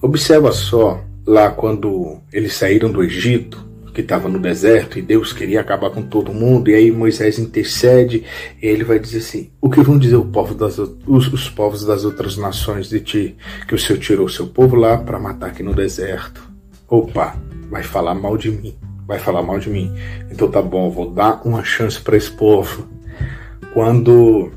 Observa 0.00 0.52
só 0.52 1.00
lá 1.26 1.50
quando 1.50 2.18
eles 2.32 2.54
saíram 2.54 2.90
do 2.90 3.02
Egito, 3.02 3.66
que 3.92 4.00
estava 4.00 4.28
no 4.28 4.38
deserto 4.38 4.98
e 4.98 5.02
Deus 5.02 5.32
queria 5.32 5.60
acabar 5.60 5.90
com 5.90 6.02
todo 6.02 6.32
mundo, 6.32 6.70
e 6.70 6.74
aí 6.74 6.90
Moisés 6.90 7.38
intercede 7.38 8.24
e 8.60 8.66
ele 8.66 8.84
vai 8.84 8.98
dizer 8.98 9.18
assim: 9.18 9.50
O 9.60 9.68
que 9.68 9.82
vão 9.82 9.98
dizer 9.98 10.18
povo 10.32 10.54
das, 10.54 10.78
os, 10.78 11.32
os, 11.32 11.48
povos 11.50 11.84
das 11.84 12.04
outras 12.04 12.36
nações 12.36 12.88
de 12.88 13.00
ti? 13.00 13.36
Que 13.68 13.74
o 13.74 13.78
Senhor 13.78 13.98
tirou 13.98 14.28
seu 14.28 14.46
povo 14.46 14.76
lá 14.76 14.96
para 14.96 15.18
matar 15.18 15.48
aqui 15.48 15.62
no 15.62 15.74
deserto. 15.74 16.42
Opa, 16.88 17.36
vai 17.70 17.82
falar 17.82 18.14
mal 18.14 18.36
de 18.36 18.50
mim, 18.50 18.74
vai 19.06 19.18
falar 19.18 19.42
mal 19.42 19.58
de 19.58 19.68
mim. 19.68 19.94
Então 20.30 20.50
tá 20.50 20.62
bom, 20.62 20.90
vou 20.90 21.10
dar 21.10 21.42
uma 21.46 21.62
chance 21.62 22.00
para 22.00 22.16
esse 22.16 22.30
povo. 22.30 22.88
Quando. 23.74 24.50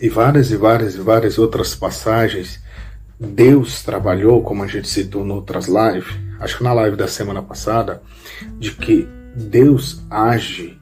E 0.00 0.08
várias 0.08 0.52
e 0.52 0.56
várias 0.56 0.94
e 0.94 1.00
várias 1.00 1.38
outras 1.38 1.74
passagens, 1.74 2.60
Deus 3.18 3.82
trabalhou, 3.82 4.42
como 4.42 4.62
a 4.62 4.66
gente 4.68 4.88
citou 4.88 5.26
em 5.26 5.30
outras 5.30 5.66
lives, 5.66 6.27
acho 6.40 6.58
que 6.58 6.64
na 6.64 6.72
live 6.72 6.96
da 6.96 7.08
semana 7.08 7.42
passada, 7.42 8.02
de 8.58 8.72
que 8.72 9.08
Deus 9.34 10.02
age 10.10 10.78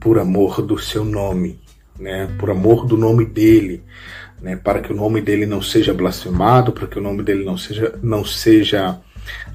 por 0.00 0.18
amor 0.18 0.62
do 0.62 0.78
seu 0.78 1.04
nome, 1.04 1.60
né? 1.98 2.28
Por 2.38 2.50
amor 2.50 2.86
do 2.86 2.96
nome 2.96 3.24
dele, 3.24 3.82
né? 4.40 4.56
Para 4.56 4.80
que 4.80 4.92
o 4.92 4.96
nome 4.96 5.20
dele 5.20 5.46
não 5.46 5.62
seja 5.62 5.94
blasfemado, 5.94 6.72
para 6.72 6.86
que 6.86 6.98
o 6.98 7.02
nome 7.02 7.22
dele 7.22 7.44
não 7.44 7.56
seja 7.56 7.98
não 8.02 8.24
seja 8.24 9.00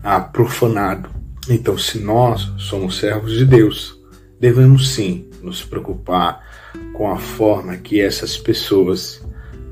ah, 0.04 0.20
profanado. 0.20 1.10
Então, 1.50 1.78
se 1.78 2.00
nós 2.00 2.52
somos 2.58 2.98
servos 2.98 3.34
de 3.34 3.46
Deus, 3.46 4.00
devemos 4.40 4.94
sim 4.94 5.30
nos 5.42 5.64
preocupar 5.64 6.44
com 6.94 7.12
a 7.12 7.18
forma 7.18 7.78
que 7.78 8.00
essas 8.00 8.38
pessoas, 8.38 9.24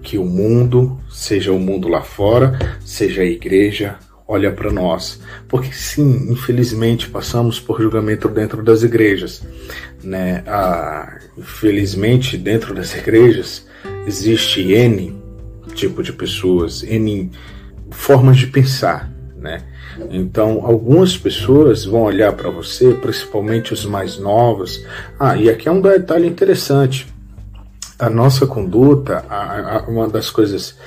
que 0.01 0.17
o 0.17 0.25
mundo, 0.25 0.99
seja 1.09 1.51
o 1.51 1.59
mundo 1.59 1.87
lá 1.87 2.01
fora, 2.01 2.57
seja 2.79 3.21
a 3.21 3.25
igreja, 3.25 3.97
olha 4.29 4.51
para 4.51 4.71
nós. 4.71 5.19
Porque 5.47 5.73
sim, 5.73 6.31
infelizmente 6.31 7.09
passamos 7.09 7.59
por 7.59 7.81
julgamento 7.81 8.29
dentro 8.29 8.63
das 8.63 8.83
igrejas. 8.83 9.41
Né? 10.03 10.43
Ah, 10.45 11.17
infelizmente, 11.35 12.37
dentro 12.37 12.75
das 12.75 12.95
igrejas 12.95 13.67
existe 14.05 14.71
N 14.71 15.17
tipo 15.73 16.03
de 16.03 16.13
pessoas, 16.13 16.83
N 16.83 17.31
formas 17.89 18.37
de 18.37 18.47
pensar. 18.47 19.09
Né? 19.35 19.63
Então, 20.11 20.61
algumas 20.63 21.17
pessoas 21.17 21.85
vão 21.85 22.01
olhar 22.03 22.33
para 22.33 22.49
você, 22.49 22.93
principalmente 22.93 23.73
os 23.73 23.85
mais 23.85 24.19
novos. 24.19 24.85
Ah, 25.19 25.35
e 25.35 25.49
aqui 25.49 25.67
é 25.67 25.71
um 25.71 25.81
detalhe 25.81 26.27
interessante. 26.27 27.07
A 27.97 28.09
nossa 28.09 28.45
conduta, 28.45 29.25
a, 29.27 29.77
a, 29.77 29.81
uma 29.87 30.07
das 30.07 30.29
coisas. 30.29 30.77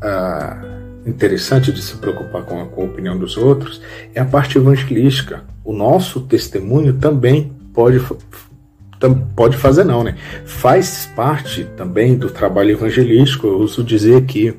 Ah, 0.00 0.79
interessante 1.06 1.72
de 1.72 1.82
se 1.82 1.96
preocupar 1.96 2.42
com 2.42 2.60
a, 2.60 2.66
com 2.66 2.82
a 2.82 2.84
opinião 2.84 3.18
dos 3.18 3.36
outros 3.36 3.80
é 4.14 4.20
a 4.20 4.24
parte 4.24 4.58
evangelística. 4.58 5.44
O 5.64 5.72
nosso 5.72 6.20
testemunho 6.22 6.94
também 6.94 7.52
pode 7.72 8.00
pode 9.34 9.56
fazer 9.56 9.84
não, 9.84 10.04
né? 10.04 10.14
Faz 10.44 11.08
parte 11.16 11.64
também 11.76 12.16
do 12.16 12.28
trabalho 12.28 12.72
evangelístico, 12.72 13.46
eu 13.46 13.58
uso 13.58 13.82
dizer 13.82 14.16
aqui, 14.16 14.54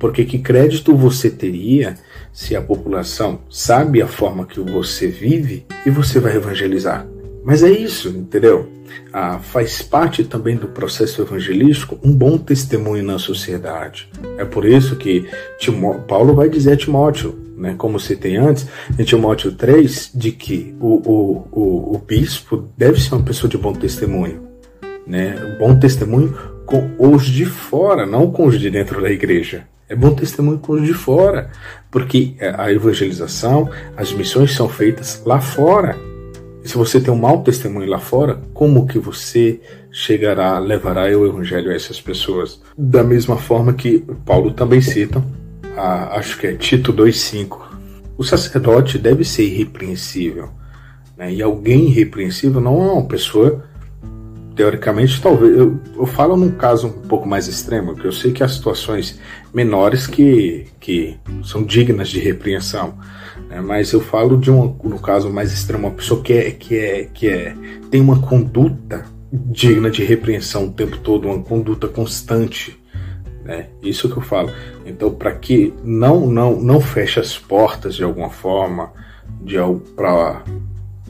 porque 0.00 0.24
que 0.24 0.38
crédito 0.38 0.96
você 0.96 1.30
teria 1.30 1.94
se 2.32 2.56
a 2.56 2.60
população 2.60 3.38
sabe 3.48 4.02
a 4.02 4.08
forma 4.08 4.46
que 4.46 4.58
você 4.58 5.06
vive 5.06 5.64
e 5.86 5.90
você 5.90 6.18
vai 6.18 6.34
evangelizar? 6.34 7.06
Mas 7.44 7.62
é 7.62 7.70
isso, 7.70 8.08
entendeu? 8.08 8.68
Ah, 9.12 9.38
faz 9.38 9.82
parte 9.82 10.24
também 10.24 10.56
do 10.56 10.68
processo 10.68 11.22
evangelístico 11.22 11.98
um 12.02 12.12
bom 12.12 12.36
testemunho 12.36 13.04
na 13.04 13.18
sociedade. 13.18 14.08
É 14.38 14.44
por 14.44 14.64
isso 14.64 14.96
que 14.96 15.28
Timó 15.58 15.94
Paulo 15.94 16.34
vai 16.34 16.48
dizer 16.48 16.72
a 16.72 16.76
Timóteo, 16.76 17.38
né, 17.56 17.74
como 17.78 18.00
citei 18.00 18.36
antes, 18.36 18.66
em 18.98 19.04
Timóteo 19.04 19.52
3, 19.52 20.10
de 20.14 20.32
que 20.32 20.74
o, 20.80 20.96
o, 20.96 21.48
o, 21.52 21.94
o 21.94 21.98
bispo 21.98 22.68
deve 22.76 23.00
ser 23.00 23.14
uma 23.14 23.24
pessoa 23.24 23.48
de 23.48 23.56
bom 23.56 23.72
testemunho. 23.72 24.42
Né? 25.06 25.56
Bom 25.58 25.78
testemunho 25.78 26.36
com 26.66 26.90
os 26.98 27.26
de 27.26 27.44
fora, 27.44 28.06
não 28.06 28.30
com 28.30 28.46
os 28.46 28.58
de 28.58 28.70
dentro 28.70 29.00
da 29.00 29.10
igreja. 29.10 29.66
É 29.88 29.94
bom 29.94 30.14
testemunho 30.14 30.58
com 30.58 30.72
os 30.72 30.82
de 30.82 30.94
fora, 30.94 31.50
porque 31.90 32.34
a 32.40 32.72
evangelização, 32.72 33.70
as 33.96 34.12
missões 34.12 34.54
são 34.54 34.68
feitas 34.68 35.22
lá 35.26 35.40
fora. 35.40 35.96
Se 36.64 36.78
você 36.78 36.98
tem 36.98 37.12
um 37.12 37.18
mau 37.18 37.42
testemunho 37.42 37.88
lá 37.88 37.98
fora, 37.98 38.40
como 38.54 38.86
que 38.86 38.98
você 38.98 39.60
chegará, 39.92 40.58
levará 40.58 41.02
o 41.16 41.26
evangelho 41.26 41.70
a 41.70 41.74
essas 41.74 42.00
pessoas? 42.00 42.60
Da 42.76 43.04
mesma 43.04 43.36
forma 43.36 43.74
que 43.74 44.02
Paulo 44.24 44.50
também 44.50 44.80
cita, 44.80 45.22
a, 45.76 46.16
acho 46.18 46.38
que 46.38 46.46
é 46.46 46.54
Tito 46.54 46.90
2,5. 46.90 47.58
O 48.16 48.24
sacerdote 48.24 48.98
deve 48.98 49.24
ser 49.24 49.44
irrepreensível. 49.44 50.48
Né? 51.18 51.34
E 51.34 51.42
alguém 51.42 51.90
irrepreensível 51.90 52.62
não 52.62 52.82
é 52.82 52.92
uma 52.92 53.04
pessoa, 53.04 53.62
teoricamente, 54.56 55.20
talvez. 55.20 55.56
Eu, 55.56 55.78
eu 55.94 56.06
falo 56.06 56.34
num 56.34 56.50
caso 56.50 56.86
um 56.86 56.92
pouco 56.92 57.28
mais 57.28 57.46
extremo, 57.46 57.94
que 57.94 58.06
eu 58.06 58.12
sei 58.12 58.32
que 58.32 58.42
há 58.42 58.48
situações 58.48 59.20
menores 59.52 60.06
que, 60.06 60.66
que 60.80 61.16
são 61.44 61.62
dignas 61.62 62.08
de 62.08 62.20
repreensão. 62.20 62.94
Né? 63.48 63.60
Mas 63.60 63.92
eu 63.92 64.00
falo 64.00 64.36
de 64.36 64.50
um, 64.50 64.76
no 64.84 64.98
caso 64.98 65.30
mais 65.30 65.52
extremo, 65.52 65.88
uma 65.88 65.94
pessoa 65.94 66.22
que 66.22 66.32
é, 66.32 66.50
que 66.50 66.78
é, 66.78 67.04
que 67.04 67.28
é, 67.28 67.54
tem 67.90 68.00
uma 68.00 68.20
conduta 68.20 69.04
digna 69.32 69.90
de 69.90 70.04
repreensão 70.04 70.66
o 70.66 70.72
tempo 70.72 70.98
todo, 70.98 71.28
uma 71.28 71.42
conduta 71.42 71.88
constante. 71.88 72.78
Né? 73.44 73.66
Isso 73.82 74.08
que 74.08 74.16
eu 74.16 74.22
falo. 74.22 74.50
Então, 74.86 75.12
para 75.12 75.32
que 75.32 75.74
não, 75.82 76.26
não, 76.26 76.60
não 76.60 76.80
feche 76.80 77.20
as 77.20 77.38
portas 77.38 77.96
de 77.96 78.04
alguma 78.04 78.30
forma, 78.30 78.92
de 79.42 79.56
para 79.94 80.42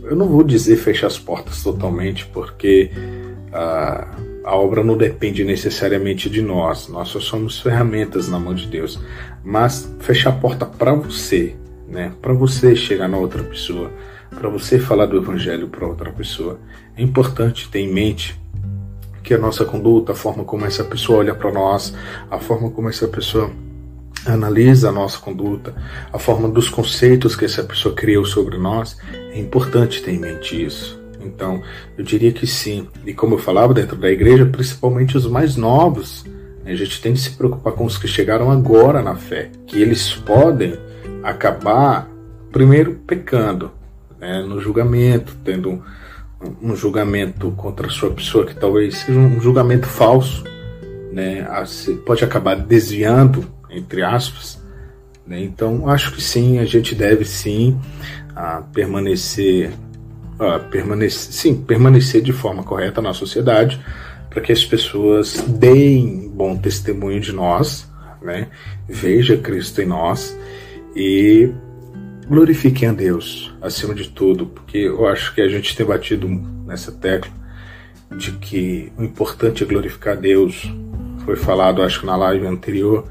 eu 0.04 0.14
não 0.14 0.28
vou 0.28 0.44
dizer 0.44 0.76
fechar 0.76 1.06
as 1.06 1.18
portas 1.18 1.62
totalmente, 1.62 2.26
porque 2.26 2.90
a, 3.52 4.06
a 4.44 4.56
obra 4.56 4.84
não 4.84 4.96
depende 4.96 5.42
necessariamente 5.44 6.28
de 6.28 6.42
nós, 6.42 6.88
nós 6.88 7.08
só 7.08 7.20
somos 7.20 7.60
ferramentas 7.60 8.28
na 8.28 8.38
mão 8.38 8.54
de 8.54 8.66
Deus. 8.66 9.00
Mas 9.42 9.90
fechar 10.00 10.30
a 10.30 10.36
porta 10.36 10.66
para 10.66 10.92
você, 10.92 11.56
né? 11.86 12.12
Para 12.20 12.32
você 12.32 12.74
chegar 12.74 13.08
na 13.08 13.16
outra 13.16 13.42
pessoa, 13.42 13.90
para 14.30 14.48
você 14.48 14.78
falar 14.78 15.06
do 15.06 15.16
evangelho 15.16 15.68
para 15.68 15.86
outra 15.86 16.10
pessoa, 16.12 16.58
é 16.96 17.02
importante 17.02 17.68
ter 17.68 17.80
em 17.80 17.92
mente 17.92 18.40
que 19.22 19.32
a 19.32 19.38
nossa 19.38 19.64
conduta, 19.64 20.12
a 20.12 20.14
forma 20.14 20.44
como 20.44 20.66
essa 20.66 20.84
pessoa 20.84 21.20
olha 21.20 21.34
para 21.34 21.50
nós, 21.50 21.94
a 22.30 22.38
forma 22.38 22.70
como 22.70 22.88
essa 22.88 23.08
pessoa 23.08 23.50
analisa 24.26 24.88
a 24.90 24.92
nossa 24.92 25.18
conduta, 25.18 25.74
a 26.12 26.18
forma 26.18 26.48
dos 26.48 26.68
conceitos 26.68 27.34
que 27.34 27.44
essa 27.44 27.62
pessoa 27.62 27.94
criou 27.94 28.24
sobre 28.24 28.58
nós, 28.58 28.96
é 29.32 29.38
importante 29.38 30.02
ter 30.02 30.12
em 30.12 30.18
mente 30.18 30.62
isso. 30.62 31.02
Então, 31.20 31.62
eu 31.96 32.04
diria 32.04 32.32
que 32.32 32.46
sim. 32.46 32.86
E 33.06 33.14
como 33.14 33.34
eu 33.34 33.38
falava 33.38 33.72
dentro 33.72 33.96
da 33.96 34.10
igreja, 34.10 34.44
principalmente 34.46 35.16
os 35.16 35.26
mais 35.26 35.56
novos, 35.56 36.24
né, 36.62 36.72
a 36.72 36.76
gente 36.76 37.00
tem 37.00 37.14
que 37.14 37.20
se 37.20 37.30
preocupar 37.30 37.72
com 37.72 37.84
os 37.84 37.96
que 37.96 38.06
chegaram 38.06 38.50
agora 38.50 39.02
na 39.02 39.16
fé, 39.16 39.50
que 39.66 39.80
eles 39.80 40.12
podem 40.14 40.78
acabar, 41.22 42.08
primeiro, 42.52 42.94
pecando 43.06 43.70
né, 44.18 44.42
no 44.42 44.60
julgamento, 44.60 45.36
tendo 45.44 45.82
um, 46.62 46.74
julgamento 46.74 47.50
contra 47.52 47.86
a 47.86 47.90
sua 47.90 48.10
pessoa 48.10 48.46
que 48.46 48.54
talvez 48.54 48.96
seja 48.98 49.18
um 49.18 49.40
julgamento 49.40 49.86
falso, 49.86 50.44
né, 51.12 51.46
pode 52.04 52.24
acabar 52.24 52.56
desviando, 52.56 53.46
entre 53.70 54.02
aspas. 54.02 54.62
Né, 55.26 55.42
então, 55.42 55.88
acho 55.88 56.12
que 56.12 56.22
sim, 56.22 56.58
a 56.58 56.64
gente 56.64 56.94
deve 56.94 57.24
sim 57.24 57.78
a, 58.34 58.62
permanecer, 58.62 59.72
a, 60.38 60.58
permanecer, 60.58 61.32
sim, 61.32 61.54
permanecer 61.54 62.22
de 62.22 62.32
forma 62.32 62.62
correta 62.62 63.00
na 63.00 63.12
sociedade, 63.12 63.80
para 64.28 64.40
que 64.40 64.52
as 64.52 64.64
pessoas 64.64 65.40
deem 65.46 66.28
bom 66.28 66.56
testemunho 66.56 67.20
de 67.20 67.32
nós, 67.32 67.88
né, 68.20 68.48
veja 68.88 69.36
Cristo 69.36 69.80
em 69.80 69.86
nós 69.86 70.36
E 70.94 71.52
glorifiquem 72.28 72.88
a 72.88 72.92
Deus 72.92 73.52
acima 73.60 73.94
de 73.94 74.08
tudo, 74.08 74.46
porque 74.46 74.78
eu 74.78 75.06
acho 75.06 75.34
que 75.34 75.40
a 75.40 75.48
gente 75.48 75.76
tem 75.76 75.84
batido 75.84 76.28
nessa 76.28 76.92
tecla 76.92 77.32
de 78.16 78.32
que 78.32 78.92
o 78.96 79.02
importante 79.02 79.64
é 79.64 79.66
glorificar 79.66 80.16
a 80.16 80.20
Deus. 80.20 80.70
Foi 81.24 81.36
falado, 81.36 81.82
acho 81.82 82.00
que 82.00 82.06
na 82.06 82.16
live 82.16 82.46
anterior, 82.46 83.08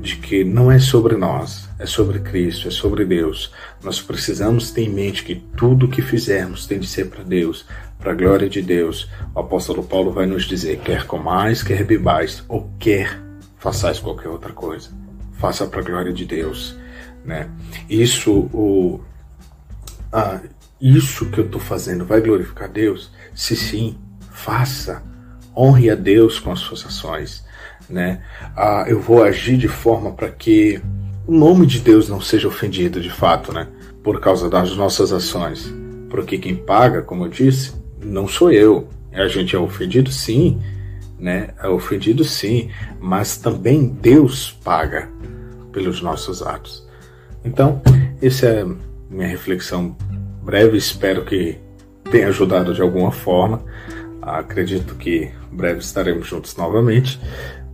de 0.00 0.16
que 0.16 0.44
não 0.44 0.72
é 0.72 0.78
sobre 0.78 1.16
nós, 1.16 1.68
é 1.78 1.84
sobre 1.84 2.20
Cristo, 2.20 2.68
é 2.68 2.70
sobre 2.70 3.04
Deus. 3.04 3.52
Nós 3.82 4.00
precisamos 4.00 4.70
ter 4.70 4.82
em 4.82 4.88
mente 4.88 5.24
que 5.24 5.34
tudo 5.56 5.88
que 5.88 6.00
fizermos 6.00 6.66
tem 6.66 6.78
de 6.78 6.86
ser 6.86 7.10
para 7.10 7.22
Deus, 7.22 7.66
para 7.98 8.12
a 8.12 8.14
glória 8.14 8.48
de 8.48 8.62
Deus. 8.62 9.10
O 9.34 9.40
apóstolo 9.40 9.82
Paulo 9.82 10.10
vai 10.10 10.26
nos 10.26 10.44
dizer: 10.44 10.78
quer 10.78 11.06
comais, 11.06 11.62
quer 11.62 11.84
bebais, 11.84 12.42
ou 12.48 12.70
quer 12.78 13.20
façais 13.58 13.98
qualquer 13.98 14.28
outra 14.28 14.52
coisa, 14.52 14.88
faça 15.32 15.66
para 15.66 15.80
a 15.80 15.84
glória 15.84 16.12
de 16.12 16.24
Deus. 16.24 16.79
Né? 17.24 17.48
Isso, 17.88 18.32
o, 18.52 19.00
ah, 20.12 20.40
isso 20.80 21.26
que 21.30 21.38
eu 21.38 21.46
estou 21.46 21.60
fazendo 21.60 22.04
vai 22.04 22.20
glorificar 22.20 22.68
Deus? 22.68 23.12
Se 23.34 23.54
sim, 23.54 23.98
faça. 24.30 25.02
Honre 25.56 25.90
a 25.90 25.94
Deus 25.94 26.38
com 26.38 26.52
as 26.52 26.60
suas 26.60 26.86
ações 26.86 27.44
né? 27.90 28.22
Ah, 28.56 28.84
eu 28.86 29.00
vou 29.00 29.22
agir 29.22 29.56
de 29.56 29.68
forma 29.68 30.12
para 30.12 30.28
que 30.28 30.80
o 31.26 31.32
nome 31.32 31.66
de 31.66 31.80
Deus 31.80 32.08
não 32.08 32.20
seja 32.20 32.48
ofendido 32.48 33.00
de 33.00 33.10
fato, 33.10 33.52
né? 33.52 33.66
Por 34.02 34.20
causa 34.20 34.48
das 34.48 34.74
nossas 34.76 35.12
ações. 35.12 35.72
Porque 36.08 36.38
quem 36.38 36.56
paga, 36.56 37.02
como 37.02 37.24
eu 37.24 37.28
disse, 37.28 37.74
não 38.02 38.26
sou 38.26 38.50
eu. 38.50 38.88
A 39.12 39.28
gente 39.28 39.54
é 39.54 39.58
ofendido, 39.58 40.10
sim, 40.10 40.60
né? 41.18 41.48
É 41.62 41.68
ofendido, 41.68 42.24
sim, 42.24 42.70
mas 43.00 43.36
também 43.36 43.88
Deus 43.88 44.50
paga 44.64 45.08
pelos 45.72 46.00
nossos 46.00 46.42
atos. 46.42 46.88
Então, 47.44 47.80
essa 48.20 48.46
é 48.46 48.66
minha 49.08 49.28
reflexão 49.28 49.96
breve. 50.42 50.76
Espero 50.76 51.24
que 51.24 51.58
tenha 52.10 52.28
ajudado 52.28 52.74
de 52.74 52.82
alguma 52.82 53.10
forma. 53.10 53.62
Acredito 54.20 54.94
que 54.94 55.30
breve 55.50 55.80
estaremos 55.80 56.26
juntos 56.26 56.56
novamente 56.56 57.18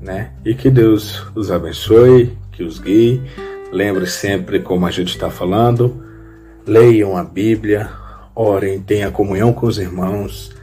né? 0.01 0.31
E 0.45 0.55
que 0.55 0.71
Deus 0.71 1.27
os 1.35 1.51
abençoe, 1.51 2.37
que 2.53 2.63
os 2.63 2.79
guie. 2.79 3.21
Lembre 3.73 4.07
sempre, 4.07 4.61
como 4.61 4.87
a 4.87 4.91
gente 4.91 5.09
está 5.09 5.29
falando, 5.29 6.05
leiam 6.67 7.17
a 7.17 7.25
Bíblia, 7.25 7.91
orem, 8.35 8.81
tenham 8.81 9.11
comunhão 9.11 9.53
com 9.53 9.67
os 9.67 9.79
irmãos 9.79 10.55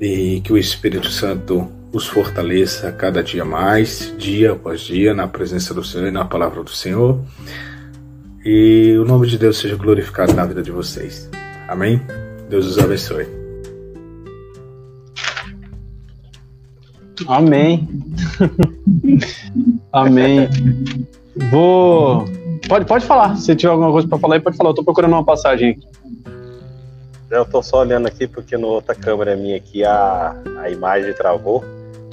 e 0.00 0.40
que 0.40 0.52
o 0.52 0.58
Espírito 0.58 1.08
Santo 1.08 1.70
os 1.92 2.08
fortaleça 2.08 2.90
cada 2.90 3.22
dia 3.22 3.44
mais, 3.44 4.12
dia 4.18 4.52
após 4.52 4.80
dia, 4.80 5.14
na 5.14 5.28
presença 5.28 5.72
do 5.72 5.84
Senhor 5.84 6.08
e 6.08 6.10
na 6.10 6.24
palavra 6.24 6.62
do 6.62 6.70
Senhor. 6.70 7.20
E 8.44 8.94
o 8.98 9.06
nome 9.06 9.26
de 9.26 9.38
Deus 9.38 9.56
seja 9.56 9.74
glorificado 9.74 10.34
na 10.34 10.44
vida 10.44 10.62
de 10.62 10.70
vocês. 10.70 11.30
Amém? 11.66 11.98
Deus 12.50 12.66
os 12.66 12.78
abençoe. 12.78 13.26
Amém. 17.26 17.88
Amém. 19.90 20.48
Vou. 21.50 22.26
Pode, 22.68 22.84
pode 22.84 23.06
falar. 23.06 23.34
Se 23.36 23.56
tiver 23.56 23.72
alguma 23.72 23.90
coisa 23.90 24.06
para 24.06 24.18
falar, 24.18 24.40
pode 24.42 24.58
falar. 24.58 24.70
Eu 24.70 24.74
tô 24.74 24.84
procurando 24.84 25.12
uma 25.12 25.24
passagem 25.24 25.70
aqui. 25.70 25.88
Eu 27.30 27.46
tô 27.46 27.62
só 27.62 27.78
olhando 27.80 28.06
aqui 28.06 28.26
porque 28.26 28.58
no 28.58 28.66
outra 28.66 28.94
câmera 28.94 29.34
minha 29.36 29.56
aqui 29.56 29.82
a, 29.84 30.36
a 30.58 30.68
imagem 30.68 31.14
travou. 31.14 31.64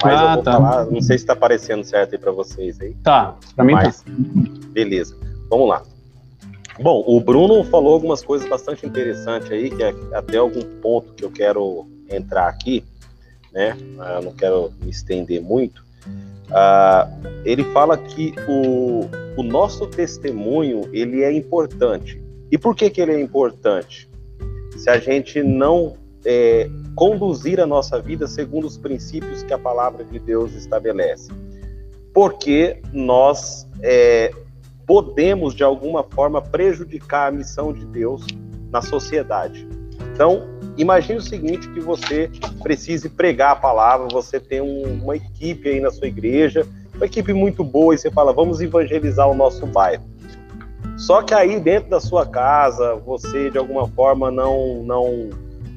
Mas 0.02 0.18
ah, 0.18 0.22
eu 0.22 0.34
vou 0.34 0.42
tá. 0.42 0.52
falar, 0.52 0.86
não 0.86 1.00
sei 1.02 1.18
se 1.18 1.26
tá 1.26 1.34
aparecendo 1.34 1.84
certo 1.84 2.14
aí 2.14 2.18
para 2.18 2.32
vocês 2.32 2.80
aí. 2.80 2.94
Tá, 3.02 3.36
pra 3.54 3.64
mim 3.64 3.74
tá. 3.74 3.82
mas, 3.84 4.00
tá. 4.00 4.10
Beleza, 4.72 5.14
vamos 5.50 5.68
lá. 5.68 5.82
Bom, 6.82 7.04
o 7.06 7.20
Bruno 7.20 7.62
falou 7.64 7.94
algumas 7.94 8.24
coisas 8.24 8.48
bastante 8.48 8.84
interessantes 8.84 9.50
aí, 9.50 9.70
que 9.70 9.82
é 9.82 9.94
até 10.12 10.38
algum 10.38 10.62
ponto 10.80 11.12
que 11.14 11.24
eu 11.24 11.30
quero 11.30 11.86
entrar 12.10 12.48
aqui 12.48 12.84
né? 13.52 13.76
Ah, 13.98 14.14
eu 14.14 14.22
não 14.22 14.32
quero 14.32 14.72
me 14.82 14.90
estender 14.90 15.40
muito. 15.40 15.84
Uh, 16.48 17.42
ele 17.44 17.64
fala 17.72 17.96
que 17.96 18.34
o, 18.48 19.08
o 19.36 19.42
nosso 19.42 19.86
testemunho 19.86 20.88
ele 20.92 21.22
é 21.22 21.32
importante. 21.32 22.20
E 22.50 22.58
por 22.58 22.74
que, 22.74 22.90
que 22.90 23.00
ele 23.00 23.12
é 23.12 23.20
importante? 23.20 24.08
Se 24.76 24.88
a 24.90 24.98
gente 24.98 25.42
não 25.42 25.96
é, 26.24 26.68
conduzir 26.94 27.60
a 27.60 27.66
nossa 27.66 28.00
vida 28.00 28.26
segundo 28.26 28.66
os 28.66 28.76
princípios 28.76 29.42
que 29.42 29.52
a 29.52 29.58
palavra 29.58 30.04
de 30.04 30.18
Deus 30.18 30.54
estabelece. 30.54 31.30
Porque 32.12 32.80
nós 32.92 33.66
é, 33.82 34.32
podemos, 34.86 35.54
de 35.54 35.62
alguma 35.62 36.02
forma, 36.02 36.40
prejudicar 36.40 37.28
a 37.28 37.30
missão 37.30 37.72
de 37.72 37.84
Deus 37.86 38.26
na 38.70 38.82
sociedade. 38.82 39.66
Então, 40.12 40.52
Imagine 40.76 41.18
o 41.18 41.22
seguinte, 41.22 41.68
que 41.68 41.80
você 41.80 42.30
precise 42.62 43.08
pregar 43.10 43.52
a 43.52 43.56
palavra, 43.56 44.08
você 44.10 44.40
tem 44.40 44.60
um, 44.60 45.00
uma 45.02 45.16
equipe 45.16 45.68
aí 45.68 45.80
na 45.80 45.90
sua 45.90 46.06
igreja, 46.06 46.66
uma 46.94 47.04
equipe 47.04 47.32
muito 47.32 47.62
boa, 47.62 47.94
e 47.94 47.98
você 47.98 48.10
fala, 48.10 48.32
vamos 48.32 48.60
evangelizar 48.60 49.28
o 49.28 49.34
nosso 49.34 49.66
bairro. 49.66 50.04
Só 50.96 51.22
que 51.22 51.34
aí 51.34 51.60
dentro 51.60 51.90
da 51.90 52.00
sua 52.00 52.24
casa, 52.24 52.94
você 52.96 53.50
de 53.50 53.58
alguma 53.58 53.86
forma 53.88 54.30
não 54.30 54.82
não 54.82 55.30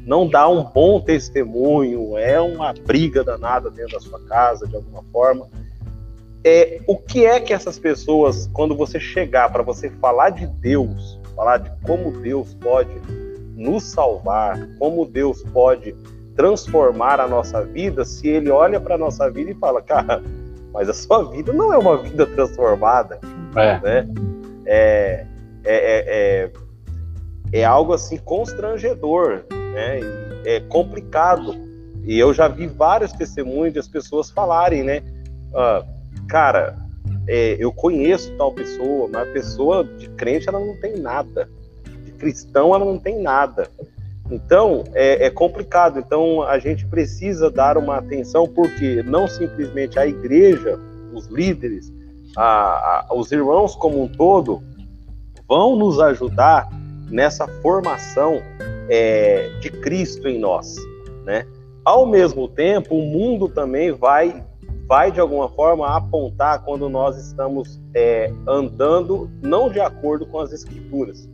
não 0.06 0.30
dá 0.30 0.48
um 0.48 0.64
bom 0.64 1.02
testemunho, 1.02 2.16
é 2.16 2.40
uma 2.40 2.74
briga 2.74 3.24
danada 3.24 3.72
dentro 3.72 3.94
da 3.94 4.00
sua 4.00 4.20
casa 4.26 4.68
de 4.68 4.76
alguma 4.76 5.04
forma. 5.12 5.48
É, 6.48 6.80
o 6.86 6.96
que 6.96 7.26
é 7.26 7.40
que 7.40 7.52
essas 7.52 7.80
pessoas, 7.80 8.48
quando 8.54 8.78
você 8.78 9.00
chegar 9.00 9.52
para 9.52 9.64
você 9.64 9.90
falar 9.90 10.30
de 10.30 10.46
Deus, 10.46 11.20
falar 11.36 11.58
de 11.58 11.72
como 11.84 12.12
Deus 12.12 12.54
pode 12.54 13.02
nos 13.56 13.84
salvar, 13.84 14.60
como 14.78 15.08
Deus 15.08 15.42
pode 15.42 15.96
transformar 16.36 17.20
a 17.20 17.28
nossa 17.28 17.64
vida 17.64 18.06
se 18.06 18.28
ele 18.28 18.52
olha 18.52 18.80
para 18.80 18.94
a 18.94 18.98
nossa 18.98 19.28
vida 19.32 19.50
e 19.50 19.56
fala, 19.56 19.82
cara, 19.82 20.22
mas 20.72 20.88
a 20.88 20.94
sua 20.94 21.24
vida 21.32 21.52
não 21.52 21.74
é 21.74 21.80
uma 21.80 21.98
vida 21.98 22.28
transformada. 22.28 23.20
É. 23.56 23.80
Né? 23.80 24.08
É, 24.68 25.26
é, 25.64 25.76
é, 25.76 26.52
é, 27.54 27.60
é 27.62 27.66
algo 27.66 27.92
assim 27.92 28.18
constrangedor, 28.18 29.46
né? 29.74 30.00
é 30.46 30.60
complicado. 30.70 31.56
E 32.04 32.20
eu 32.20 32.36
já 32.36 32.48
vi 32.48 32.68
vários 32.68 33.12
testemunhos 33.14 33.74
de 33.74 33.80
as 33.80 33.88
pessoas 33.88 34.30
falarem, 34.30 34.84
né? 34.84 35.02
Ah, 35.56 35.84
cara, 36.28 36.78
é, 37.28 37.56
eu 37.60 37.72
conheço 37.72 38.36
tal 38.38 38.52
pessoa, 38.52 39.10
mas 39.12 39.28
a 39.28 39.32
pessoa 39.32 39.84
de 39.84 40.10
crente 40.10 40.48
ela 40.50 40.60
não 40.60 40.76
tem 40.78 40.98
nada 40.98 41.50
cristão 42.16 42.74
ela 42.74 42.86
não 42.86 42.98
tem 42.98 43.22
nada. 43.22 43.70
Então 44.32 44.84
é, 44.94 45.28
é, 45.28 45.30
complicado. 45.30 46.00
Então 46.00 46.42
a 46.44 46.58
gente 46.58 46.86
precisa 46.88 47.52
dar 47.52 47.78
uma 47.78 47.98
atenção 47.98 48.48
porque 48.48 49.04
não 49.04 49.28
simplesmente 49.28 50.00
a 50.00 50.08
igreja, 50.08 50.80
os 51.14 51.28
líderes, 51.28 51.94
a, 52.36 53.08
a, 53.10 53.14
os 53.14 53.32
irmãos 53.32 53.76
como 53.76 54.04
um 54.04 54.08
todo 54.08 54.64
vão 55.48 55.76
nos 55.76 56.00
ajudar 56.00 56.68
nessa 57.12 57.48
formação 57.62 58.42
é, 58.90 59.52
de 59.62 59.70
Cristo 59.70 60.28
em 60.28 60.40
nós, 60.40 60.76
né? 61.24 61.46
Ao 61.84 62.04
mesmo 62.08 62.48
tempo, 62.48 62.96
o 62.96 63.06
mundo 63.06 63.48
também 63.48 63.92
vai 63.92 64.44
vai 64.88 65.12
de 65.12 65.20
alguma 65.20 65.50
forma 65.50 65.96
apontar 65.96 66.64
quando 66.64 66.88
nós 66.88 67.18
estamos 67.18 67.82
é, 67.94 68.32
andando 68.48 69.30
não 69.42 69.70
de 69.70 69.80
acordo 69.80 70.26
com 70.26 70.40
as 70.40 70.52
escrituras. 70.52 71.28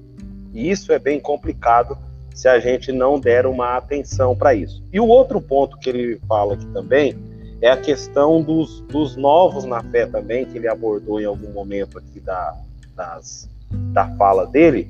E 0.54 0.70
isso 0.70 0.92
é 0.92 1.00
bem 1.00 1.20
complicado 1.20 1.98
se 2.34 2.48
a 2.48 2.60
gente 2.60 2.92
não 2.92 3.20
der 3.20 3.46
uma 3.46 3.76
atenção 3.76 4.36
para 4.36 4.54
isso. 4.56 4.84
E 4.92 5.00
o 5.00 5.08
outro 5.08 5.42
ponto 5.42 5.78
que 5.78 5.90
ele 5.90 6.22
fala 6.28 6.54
aqui 6.54 6.66
também 6.68 7.16
é 7.62 7.70
a 7.70 7.78
questão 7.78 8.42
dos, 8.42 8.82
dos 8.82 9.16
novos 9.16 9.66
na 9.66 9.84
fé 9.84 10.06
também, 10.06 10.46
que 10.46 10.58
ele 10.58 10.68
abordou 10.68 11.20
em 11.20 11.26
algum 11.26 11.52
momento 11.52 11.98
aqui 11.98 12.20
da, 12.20 12.56
das, 12.96 13.50
da 13.70 14.08
fala 14.16 14.48
dele, 14.48 14.90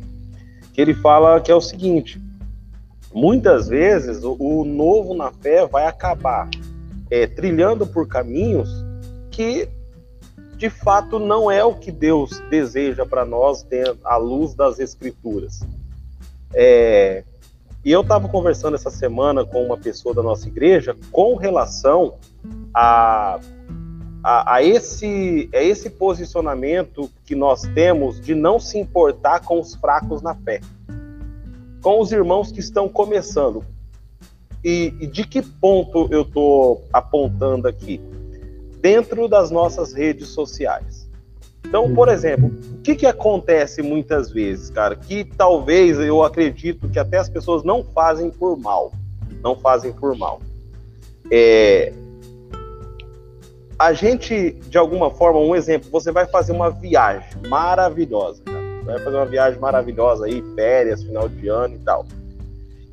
que 0.71 0.79
ele 0.79 0.93
fala 0.93 1.41
que 1.41 1.51
é 1.51 1.55
o 1.55 1.61
seguinte: 1.61 2.21
muitas 3.13 3.67
vezes 3.67 4.23
o, 4.23 4.37
o 4.39 4.63
novo 4.63 5.13
na 5.13 5.31
fé 5.31 5.65
vai 5.65 5.85
acabar 5.85 6.47
é, 7.11 7.27
trilhando 7.27 7.85
por 7.85 8.07
caminhos 8.07 8.69
que 9.29 9.67
de 10.55 10.69
fato 10.69 11.19
não 11.19 11.51
é 11.51 11.63
o 11.63 11.75
que 11.75 11.91
Deus 11.91 12.39
deseja 12.49 13.05
para 13.05 13.25
nós 13.25 13.65
à 14.03 14.15
luz 14.15 14.53
das 14.53 14.79
Escrituras. 14.79 15.61
É, 16.53 17.23
e 17.83 17.91
eu 17.91 18.01
estava 18.01 18.29
conversando 18.29 18.75
essa 18.75 18.91
semana 18.91 19.43
com 19.43 19.65
uma 19.65 19.77
pessoa 19.77 20.13
da 20.13 20.21
nossa 20.21 20.47
igreja 20.47 20.95
com 21.11 21.35
relação 21.35 22.15
a, 22.73 23.39
a, 24.23 24.55
a, 24.55 24.63
esse, 24.63 25.49
a 25.51 25.63
esse 25.63 25.89
posicionamento 25.89 27.09
que 27.25 27.33
nós 27.33 27.63
temos 27.73 28.21
de 28.21 28.35
não 28.35 28.59
se 28.59 28.77
importar 28.77 29.39
com 29.39 29.59
os 29.59 29.73
fracos 29.73 30.21
na 30.21 30.35
fé, 30.35 30.61
com 31.81 31.99
os 31.99 32.11
irmãos 32.11 32.51
que 32.51 32.59
estão 32.59 32.87
começando. 32.87 33.65
E, 34.63 34.93
e 34.99 35.07
de 35.07 35.25
que 35.25 35.41
ponto 35.41 36.07
eu 36.11 36.21
estou 36.21 36.85
apontando 36.93 37.67
aqui? 37.67 37.99
dentro 38.81 39.27
das 39.27 39.51
nossas 39.51 39.93
redes 39.93 40.29
sociais. 40.29 41.09
Então, 41.65 41.93
por 41.93 42.09
exemplo, 42.09 42.51
o 42.73 42.81
que, 42.81 42.95
que 42.95 43.05
acontece 43.05 43.81
muitas 43.81 44.31
vezes, 44.31 44.69
cara? 44.71 44.95
Que 44.95 45.23
talvez 45.23 45.99
eu 45.99 46.23
acredito 46.23 46.89
que 46.89 46.99
até 46.99 47.17
as 47.17 47.29
pessoas 47.29 47.63
não 47.63 47.83
fazem 47.83 48.29
por 48.29 48.57
mal. 48.57 48.91
Não 49.43 49.55
fazem 49.55 49.93
por 49.93 50.17
mal. 50.17 50.41
É, 51.31 51.93
a 53.79 53.93
gente, 53.93 54.51
de 54.51 54.77
alguma 54.77 55.11
forma, 55.11 55.39
um 55.39 55.55
exemplo, 55.55 55.89
você 55.89 56.11
vai 56.11 56.25
fazer 56.25 56.51
uma 56.51 56.69
viagem 56.69 57.29
maravilhosa, 57.47 58.43
cara. 58.43 58.61
Vai 58.83 58.99
fazer 58.99 59.15
uma 59.15 59.25
viagem 59.25 59.59
maravilhosa 59.59 60.25
aí, 60.25 60.43
férias, 60.55 61.03
final 61.03 61.29
de 61.29 61.47
ano 61.47 61.75
e 61.75 61.79
tal. 61.79 62.05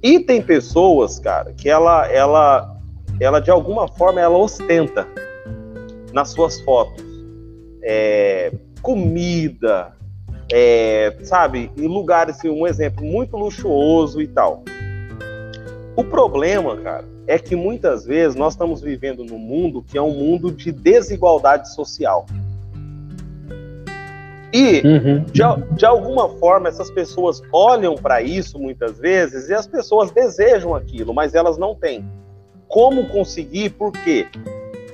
E 0.03 0.21
tem 0.21 0.41
pessoas, 0.41 1.19
cara, 1.19 1.53
que 1.53 1.69
ela, 1.69 2.07
ela, 2.07 2.77
ela 3.21 3.41
de 3.41 3.51
alguma 3.51 3.89
forma, 3.89 4.21
ela 4.21 4.39
ostenta 4.39 5.07
nas 6.13 6.31
suas 6.31 6.61
fotos. 6.61 7.05
É, 7.83 8.53
comida, 8.81 9.93
é, 10.53 11.17
sabe, 11.23 11.71
em 11.77 11.87
lugares, 11.87 12.37
assim, 12.37 12.49
um 12.49 12.67
exemplo, 12.67 13.05
muito 13.05 13.37
luxuoso 13.37 14.21
e 14.21 14.27
tal. 14.27 14.63
O 15.97 16.05
problema, 16.05 16.77
cara, 16.77 17.05
é 17.27 17.39
que 17.39 17.57
muitas 17.57 18.07
vezes 18.07 18.37
nós 18.37 18.55
estamos 18.55 18.81
vivendo 18.81 19.25
num 19.25 19.39
mundo 19.39 19.83
que 19.83 19.99
é 19.99 20.03
um 20.03 20.13
mundo 20.13 20.53
de 20.53 20.71
desigualdade 20.71 21.75
social. 21.75 22.25
E, 24.53 24.81
uhum. 24.81 25.25
de, 25.25 25.43
de 25.77 25.85
alguma 25.85 26.29
forma, 26.29 26.69
essas 26.69 26.91
pessoas 26.91 27.43
olham 27.53 27.95
para 27.95 28.23
isso 28.23 28.59
muitas 28.59 28.99
vezes 28.99 29.49
e 29.49 29.55
as 29.55 29.67
pessoas 29.67 30.11
desejam 30.11 30.75
aquilo, 30.75 31.13
mas 31.13 31.35
elas 31.35 31.59
não 31.59 31.75
têm. 31.75 32.05
Como 32.67 33.09
conseguir? 33.09 33.71
Por 33.71 33.93
quê? 33.93 34.27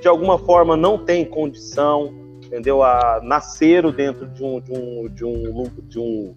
De 0.01 0.07
alguma 0.07 0.37
forma 0.37 0.75
não 0.75 0.97
tem 0.97 1.23
condição, 1.23 2.13
entendeu? 2.43 2.83
A 2.83 3.21
nasceram 3.23 3.91
dentro 3.91 4.27
de 4.27 4.43
um, 4.43 4.59
de 4.59 4.73
um, 4.73 5.07
de 5.09 5.25
um, 5.25 5.63
de 5.87 5.99
um, 5.99 6.35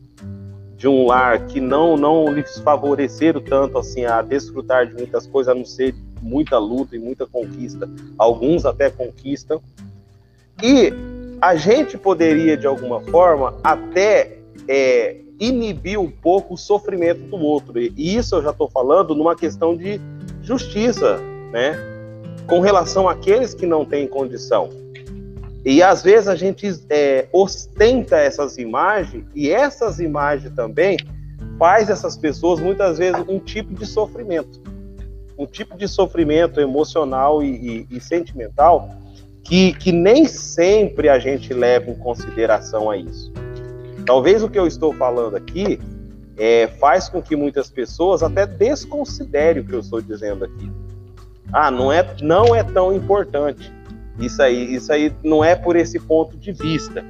de 0.77 0.89
um 0.89 1.07
lar 1.07 1.47
que 1.47 1.61
não, 1.61 1.97
não 1.97 2.32
lhes 2.32 2.59
favoreceram 2.61 3.40
tanto 3.40 3.78
assim 3.78 4.05
a 4.05 4.23
desfrutar 4.23 4.86
de 4.86 4.95
muitas 4.95 5.27
coisas, 5.27 5.53
a 5.53 5.57
não 5.57 5.65
ser 5.65 5.95
muita 6.23 6.57
luta 6.59 6.95
e 6.95 6.99
muita 6.99 7.27
conquista. 7.27 7.89
Alguns 8.16 8.65
até 8.65 8.90
conquistam. 8.90 9.61
E 10.62 10.93
a 11.40 11.55
gente 11.55 11.97
poderia, 11.97 12.56
de 12.56 12.66
alguma 12.66 13.01
forma, 13.01 13.55
até 13.62 14.39
é, 14.66 15.16
inibir 15.39 15.98
um 15.98 16.10
pouco 16.10 16.55
o 16.55 16.56
sofrimento 16.56 17.20
do 17.20 17.36
outro. 17.36 17.78
E 17.78 17.93
isso 17.97 18.35
eu 18.36 18.43
já 18.43 18.51
estou 18.51 18.69
falando 18.69 19.15
numa 19.15 19.36
questão 19.36 19.77
de 19.77 20.01
justiça, 20.43 21.19
né? 21.52 21.77
Com 22.47 22.60
relação 22.60 23.09
àqueles 23.09 23.55
que 23.55 23.66
não 23.66 23.85
têm 23.85 24.06
condição. 24.06 24.69
E 25.65 25.82
às 25.82 26.02
vezes 26.02 26.28
a 26.28 26.35
gente 26.35 26.66
é, 26.89 27.28
ostenta 27.32 28.16
essas 28.16 28.59
imagens, 28.59 29.24
e 29.35 29.51
essas 29.51 30.01
imagens 30.01 30.52
também 30.55 30.97
faz 31.59 31.90
essas 31.90 32.16
pessoas 32.16 32.59
muitas 32.59 32.98
vezes 32.98 33.23
um 33.28 33.39
tipo 33.39 33.74
de 33.74 33.86
sofrimento. 33.86 34.60
Um 35.36 35.47
tipo 35.47 35.77
de 35.77 35.86
sofrimento 35.86 36.60
emocional 36.60 37.43
e, 37.43 37.86
e, 37.90 37.97
e 37.97 38.01
sentimental 38.01 38.89
que, 39.49 39.73
que 39.73 39.91
nem 39.91 40.27
sempre 40.27 41.09
a 41.09 41.19
gente 41.19 41.55
leva 41.55 41.91
em 41.91 41.95
consideração 41.95 42.91
a 42.91 42.99
isso. 42.99 43.33
Talvez 44.05 44.43
o 44.43 44.49
que 44.49 44.59
eu 44.59 44.66
estou 44.66 44.93
falando 44.93 45.37
aqui 45.37 45.81
é, 46.37 46.66
faz 46.79 47.09
com 47.09 47.23
que 47.23 47.35
muitas 47.35 47.70
pessoas 47.70 48.23
até 48.23 48.47
desconsiderem 48.47 49.62
o 49.62 49.66
que 49.66 49.73
eu 49.73 49.81
estou 49.81 50.03
dizendo 50.03 50.45
aqui. 50.45 50.70
Ah, 51.51 51.70
não 51.70 51.91
é, 51.91 52.07
não 52.20 52.55
é 52.55 52.62
tão 52.62 52.95
importante. 52.95 53.73
Isso 54.19 54.43
aí, 54.43 54.75
isso 54.75 54.93
aí 54.93 55.15
não 55.25 55.43
é 55.43 55.57
por 55.57 55.77
esse 55.77 55.99
ponto 55.99 56.37
de 56.37 56.53
vista. 56.53 57.03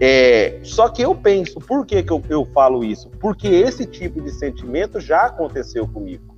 É, 0.00 0.58
só 0.62 0.88
que 0.88 1.02
eu 1.02 1.14
penso, 1.14 1.60
por 1.60 1.84
que, 1.84 2.02
que 2.02 2.10
eu, 2.10 2.22
eu 2.30 2.46
falo 2.46 2.82
isso? 2.82 3.10
Porque 3.20 3.46
esse 3.46 3.84
tipo 3.84 4.22
de 4.22 4.30
sentimento 4.30 4.98
já 5.00 5.26
aconteceu 5.26 5.86
comigo. 5.86 6.31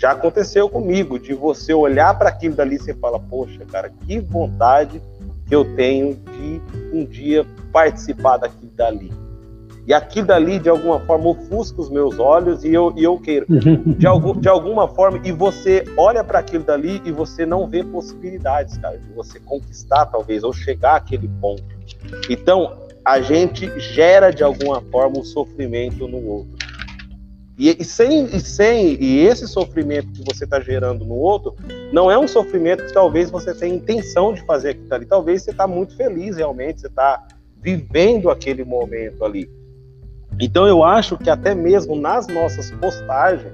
Já 0.00 0.12
aconteceu 0.12 0.66
comigo, 0.66 1.18
de 1.18 1.34
você 1.34 1.74
olhar 1.74 2.18
para 2.18 2.30
aquilo 2.30 2.54
dali 2.54 2.76
e 2.76 2.78
você 2.78 2.94
fala, 2.94 3.20
poxa, 3.20 3.66
cara, 3.70 3.92
que 4.06 4.18
vontade 4.18 4.98
que 5.46 5.54
eu 5.54 5.76
tenho 5.76 6.14
de 6.14 6.62
um 6.90 7.04
dia 7.04 7.44
participar 7.70 8.38
daquilo 8.38 8.72
dali. 8.74 9.12
E 9.86 9.92
aquilo 9.92 10.28
dali, 10.28 10.58
de 10.58 10.70
alguma 10.70 11.00
forma, 11.00 11.28
ofusca 11.28 11.82
os 11.82 11.90
meus 11.90 12.18
olhos 12.18 12.64
e 12.64 12.72
eu, 12.72 12.94
e 12.96 13.04
eu 13.04 13.18
queiro. 13.18 13.44
De, 13.98 14.06
algum, 14.06 14.40
de 14.40 14.48
alguma 14.48 14.88
forma, 14.88 15.20
e 15.22 15.32
você 15.32 15.84
olha 15.98 16.24
para 16.24 16.38
aquilo 16.38 16.64
dali 16.64 17.02
e 17.04 17.12
você 17.12 17.44
não 17.44 17.68
vê 17.68 17.84
possibilidades, 17.84 18.78
cara, 18.78 18.96
de 18.96 19.12
você 19.12 19.38
conquistar, 19.38 20.06
talvez, 20.06 20.42
ou 20.42 20.52
chegar 20.54 20.96
àquele 20.96 21.28
ponto. 21.42 21.62
Então, 22.30 22.78
a 23.04 23.20
gente 23.20 23.70
gera, 23.78 24.30
de 24.30 24.42
alguma 24.42 24.80
forma, 24.80 25.18
um 25.18 25.24
sofrimento 25.24 26.08
no 26.08 26.24
outro. 26.26 26.59
E, 27.60 27.76
e, 27.78 27.84
sem, 27.84 28.24
e 28.24 28.40
sem 28.40 28.96
e 28.98 29.18
esse 29.18 29.46
sofrimento 29.46 30.10
que 30.12 30.24
você 30.24 30.44
está 30.44 30.58
gerando 30.60 31.04
no 31.04 31.14
outro 31.14 31.54
não 31.92 32.10
é 32.10 32.18
um 32.18 32.26
sofrimento 32.26 32.86
que 32.86 32.92
talvez 32.94 33.30
você 33.30 33.54
tenha 33.54 33.74
intenção 33.74 34.32
de 34.32 34.40
fazer 34.46 34.70
aquilo 34.70 34.94
ali. 34.94 35.04
Talvez 35.04 35.42
você 35.42 35.50
está 35.50 35.66
muito 35.66 35.94
feliz 35.94 36.38
realmente, 36.38 36.80
você 36.80 36.86
está 36.86 37.28
vivendo 37.60 38.30
aquele 38.30 38.64
momento 38.64 39.26
ali. 39.26 39.46
Então 40.40 40.66
eu 40.66 40.82
acho 40.82 41.18
que 41.18 41.28
até 41.28 41.54
mesmo 41.54 41.94
nas 41.94 42.26
nossas 42.28 42.70
postagens 42.70 43.52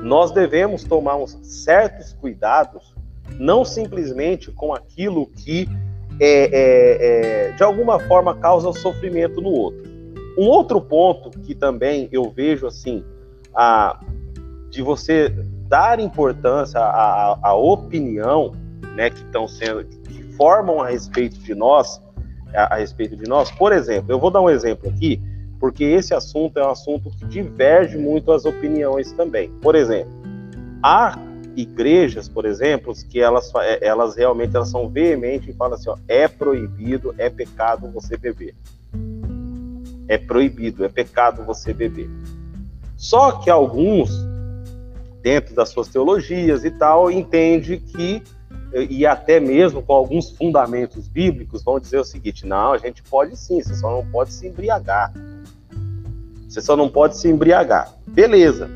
nós 0.00 0.30
devemos 0.30 0.84
tomar 0.84 1.16
uns 1.16 1.36
certos 1.42 2.12
cuidados, 2.12 2.94
não 3.36 3.64
simplesmente 3.64 4.52
com 4.52 4.72
aquilo 4.72 5.26
que 5.26 5.68
é, 6.20 6.44
é, 6.44 7.48
é, 7.48 7.50
de 7.50 7.64
alguma 7.64 7.98
forma 7.98 8.36
causa 8.36 8.72
sofrimento 8.74 9.40
no 9.40 9.50
outro. 9.50 9.82
Um 10.38 10.46
outro 10.46 10.80
ponto 10.80 11.30
que 11.40 11.52
também 11.52 12.08
eu 12.12 12.30
vejo 12.30 12.68
assim, 12.68 13.04
a, 13.54 14.00
de 14.70 14.82
você 14.82 15.28
dar 15.68 15.98
importância 16.00 16.80
à, 16.80 17.38
à, 17.42 17.54
opinião, 17.54 18.52
né, 18.94 19.10
que 19.10 19.22
estão 19.22 19.48
sendo, 19.48 19.84
que 19.84 20.22
formam 20.36 20.80
a 20.80 20.88
respeito 20.88 21.38
de 21.38 21.54
nós, 21.54 22.00
a, 22.54 22.74
a 22.74 22.76
respeito 22.78 23.16
de 23.16 23.28
nós. 23.28 23.50
Por 23.50 23.72
exemplo, 23.72 24.12
eu 24.12 24.18
vou 24.18 24.30
dar 24.30 24.40
um 24.40 24.50
exemplo 24.50 24.88
aqui 24.88 25.20
porque 25.64 25.82
esse 25.82 26.12
assunto 26.12 26.58
é 26.58 26.66
um 26.66 26.70
assunto 26.70 27.10
que 27.10 27.24
diverge 27.24 27.96
muito 27.96 28.30
as 28.30 28.44
opiniões 28.44 29.12
também. 29.12 29.50
Por 29.62 29.74
exemplo, 29.74 30.12
há 30.82 31.18
igrejas, 31.56 32.28
por 32.28 32.44
exemplo, 32.44 32.92
que 33.08 33.18
elas, 33.18 33.50
é, 33.56 33.86
elas 33.86 34.14
realmente 34.14 34.54
elas 34.54 34.68
são 34.68 34.90
veementes 34.90 35.48
e 35.48 35.56
falam 35.56 35.74
assim, 35.74 35.88
ó, 35.88 35.96
é 36.06 36.28
proibido, 36.28 37.14
é 37.16 37.30
pecado 37.30 37.90
você 37.90 38.14
beber. 38.16 38.54
É 40.06 40.18
proibido, 40.18 40.84
é 40.84 40.88
pecado 40.90 41.42
você 41.44 41.72
beber. 41.72 42.10
Só 42.96 43.32
que 43.32 43.50
alguns, 43.50 44.10
dentro 45.22 45.54
das 45.54 45.70
suas 45.70 45.88
teologias 45.88 46.64
e 46.64 46.70
tal, 46.70 47.10
entende 47.10 47.78
que 47.78 48.22
e 48.88 49.06
até 49.06 49.38
mesmo 49.38 49.80
com 49.82 49.92
alguns 49.92 50.30
fundamentos 50.30 51.06
bíblicos 51.06 51.62
vão 51.62 51.78
dizer 51.78 51.98
o 51.98 52.04
seguinte: 52.04 52.44
não, 52.44 52.72
a 52.72 52.78
gente 52.78 53.02
pode 53.04 53.36
sim, 53.36 53.62
você 53.62 53.74
só 53.74 53.90
não 53.90 54.10
pode 54.10 54.32
se 54.32 54.46
embriagar. 54.48 55.12
Você 56.48 56.60
só 56.60 56.76
não 56.76 56.88
pode 56.88 57.16
se 57.16 57.28
embriagar. 57.28 57.92
Beleza. 58.06 58.70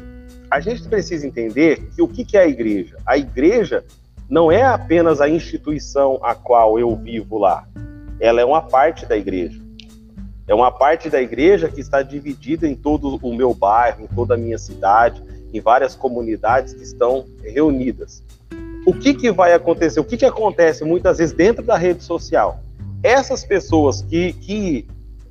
A 0.50 0.60
gente 0.60 0.82
precisa 0.88 1.26
entender 1.26 1.90
que 1.94 2.00
o 2.00 2.08
que 2.08 2.36
é 2.36 2.40
a 2.40 2.48
igreja? 2.48 2.96
A 3.04 3.18
igreja 3.18 3.84
não 4.28 4.50
é 4.50 4.62
apenas 4.62 5.20
a 5.20 5.28
instituição 5.28 6.18
a 6.22 6.34
qual 6.34 6.78
eu 6.78 6.94
vivo 6.96 7.38
lá. 7.38 7.68
Ela 8.20 8.40
é 8.40 8.44
uma 8.44 8.62
parte 8.62 9.06
da 9.06 9.16
igreja. 9.16 9.60
É 10.48 10.54
uma 10.54 10.72
parte 10.72 11.10
da 11.10 11.20
igreja 11.20 11.68
que 11.68 11.80
está 11.80 12.02
dividida 12.02 12.66
em 12.66 12.74
todo 12.74 13.18
o 13.22 13.34
meu 13.34 13.52
bairro, 13.52 14.04
em 14.04 14.06
toda 14.06 14.34
a 14.34 14.36
minha 14.36 14.56
cidade, 14.58 15.22
em 15.52 15.60
várias 15.60 15.94
comunidades 15.94 16.72
que 16.72 16.82
estão 16.82 17.26
reunidas. 17.42 18.24
O 18.86 18.94
que, 18.94 19.12
que 19.12 19.30
vai 19.30 19.52
acontecer? 19.52 20.00
O 20.00 20.04
que, 20.04 20.16
que 20.16 20.24
acontece 20.24 20.84
muitas 20.84 21.18
vezes 21.18 21.34
dentro 21.34 21.62
da 21.62 21.76
rede 21.76 22.02
social? 22.02 22.60
Essas 23.02 23.44
pessoas 23.44 24.00
que, 24.00 24.32
que 24.32 24.88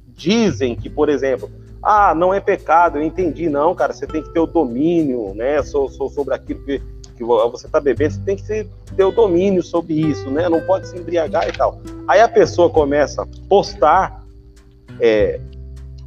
dizem 0.10 0.76
que, 0.76 0.90
por 0.90 1.10
exemplo, 1.10 1.50
ah, 1.82 2.14
não 2.14 2.34
é 2.34 2.40
pecado, 2.40 2.98
eu 3.00 3.04
entendi, 3.04 3.50
não, 3.50 3.74
cara, 3.74 3.94
você 3.94 4.06
tem 4.06 4.22
que 4.22 4.30
ter 4.30 4.40
o 4.40 4.46
domínio, 4.46 5.34
né, 5.34 5.62
sobre 5.64 6.36
aquilo 6.36 6.64
que, 6.64 6.82
que 7.16 7.24
você 7.24 7.66
está 7.66 7.80
bebendo, 7.80 8.14
você 8.14 8.22
tem 8.22 8.36
que 8.36 8.44
ter 8.44 9.04
o 9.04 9.12
domínio 9.12 9.64
sobre 9.64 9.94
isso, 9.94 10.30
né, 10.30 10.50
não 10.50 10.62
pode 10.62 10.88
se 10.88 10.98
embriagar 10.98 11.48
e 11.48 11.52
tal. 11.52 11.80
Aí 12.08 12.20
a 12.20 12.28
pessoa 12.28 12.70
começa 12.70 13.24
a 13.24 13.28
postar, 13.48 14.24
é, 15.00 15.40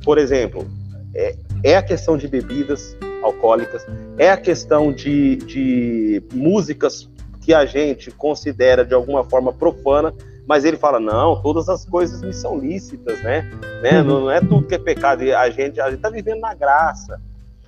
por 0.04 0.18
exemplo, 0.18 0.66
é, 1.14 1.36
é 1.62 1.76
a 1.76 1.82
questão 1.82 2.16
de 2.16 2.26
bebidas 2.28 2.96
alcoólicas, 3.22 3.86
é 4.18 4.30
a 4.30 4.36
questão 4.36 4.92
de, 4.92 5.36
de 5.36 6.22
músicas 6.32 7.08
que 7.40 7.54
a 7.54 7.64
gente 7.64 8.10
considera 8.10 8.84
de 8.84 8.94
alguma 8.94 9.24
forma 9.24 9.52
profana, 9.52 10.14
mas 10.46 10.64
ele 10.64 10.76
fala, 10.76 10.98
não, 10.98 11.40
todas 11.42 11.68
as 11.68 11.84
coisas 11.84 12.22
me 12.22 12.32
são 12.32 12.58
lícitas, 12.58 13.22
né? 13.22 13.42
né? 13.82 14.00
Uhum. 14.00 14.06
Não, 14.06 14.20
não, 14.22 14.30
é 14.30 14.40
tudo 14.40 14.66
que 14.66 14.74
é 14.74 14.78
pecado, 14.78 15.22
a 15.22 15.50
gente 15.50 15.80
a 15.80 15.90
está 15.90 16.10
vivendo 16.10 16.40
na 16.40 16.54
graça. 16.54 17.20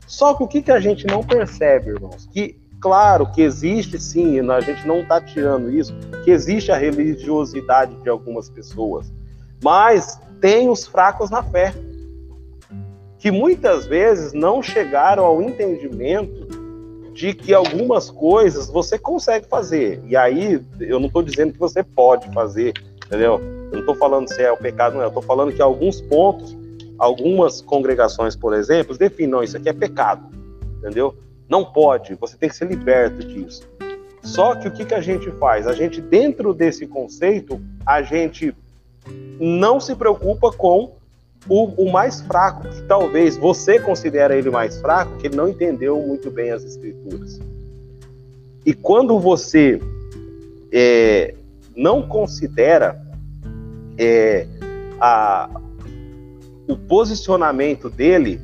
Só 0.06 0.34
que 0.34 0.42
o 0.42 0.48
que, 0.48 0.62
que 0.62 0.70
a 0.70 0.80
gente 0.80 1.06
não 1.06 1.22
percebe, 1.22 1.90
irmãos? 1.90 2.28
Que, 2.32 2.60
claro, 2.80 3.30
que 3.32 3.40
existe 3.40 3.98
sim, 3.98 4.38
a 4.50 4.60
gente 4.60 4.86
não 4.86 5.00
está 5.00 5.20
tirando 5.20 5.70
isso, 5.70 5.94
que 6.24 6.30
existe 6.30 6.70
a 6.70 6.76
religiosidade 6.76 7.94
de 8.02 8.08
algumas 8.08 8.50
pessoas, 8.50 9.12
Mas 9.62 10.18
tem 10.40 10.68
os 10.68 10.86
fracos 10.86 11.30
na 11.30 11.42
fé, 11.42 11.72
que 13.18 13.30
muitas 13.30 13.86
vezes 13.86 14.32
não 14.32 14.60
chegaram 14.62 15.24
ao 15.24 15.40
entendimento 15.40 16.42
de 17.14 17.34
que 17.34 17.54
algumas 17.54 18.10
coisas 18.10 18.68
você 18.68 18.98
consegue 18.98 19.46
fazer. 19.46 20.02
E 20.06 20.16
aí, 20.16 20.60
eu 20.80 20.98
não 20.98 21.06
estou 21.06 21.22
dizendo 21.22 21.52
que 21.52 21.58
você 21.58 21.84
pode 21.84 22.28
fazer, 22.32 22.72
entendeu? 23.06 23.40
Eu 23.66 23.72
não 23.72 23.80
estou 23.80 23.94
falando 23.94 24.28
se 24.28 24.42
é 24.42 24.50
o 24.50 24.56
pecado, 24.56 24.94
não. 24.94 25.02
Eu 25.02 25.08
estou 25.08 25.22
falando 25.22 25.52
que 25.52 25.62
alguns 25.62 26.00
pontos, 26.00 26.56
algumas 26.98 27.60
congregações, 27.60 28.34
por 28.34 28.54
exemplo, 28.54 28.96
definem, 28.96 29.30
não, 29.30 29.42
isso 29.42 29.56
aqui 29.56 29.68
é 29.68 29.72
pecado, 29.72 30.26
entendeu? 30.78 31.14
Não 31.48 31.64
pode, 31.64 32.14
você 32.14 32.36
tem 32.36 32.48
que 32.48 32.56
ser 32.56 32.66
liberto 32.66 33.18
disso. 33.18 33.62
Só 34.22 34.54
que 34.54 34.68
o 34.68 34.70
que, 34.70 34.84
que 34.84 34.94
a 34.94 35.00
gente 35.00 35.30
faz? 35.32 35.66
A 35.66 35.72
gente, 35.72 36.00
dentro 36.00 36.54
desse 36.54 36.86
conceito, 36.86 37.60
a 37.84 38.02
gente 38.02 38.54
não 39.40 39.80
se 39.80 39.94
preocupa 39.94 40.52
com 40.52 40.92
o, 41.48 41.64
o, 41.84 41.90
mais 41.92 42.20
fraco, 42.20 42.68
que 42.68 42.82
talvez 42.82 43.36
você 43.36 43.80
considera 43.80 44.36
ele 44.36 44.50
mais 44.50 44.80
fraco, 44.80 45.16
que 45.18 45.26
ele 45.26 45.36
não 45.36 45.48
entendeu 45.48 46.00
muito 46.00 46.30
bem 46.30 46.50
as 46.50 46.62
escrituras. 46.62 47.40
E 48.64 48.72
quando 48.72 49.18
você 49.18 49.80
é, 50.70 51.34
não 51.76 52.02
considera 52.06 53.00
é, 53.98 54.46
a, 55.00 55.50
o 56.68 56.76
posicionamento 56.76 57.90
dele, 57.90 58.40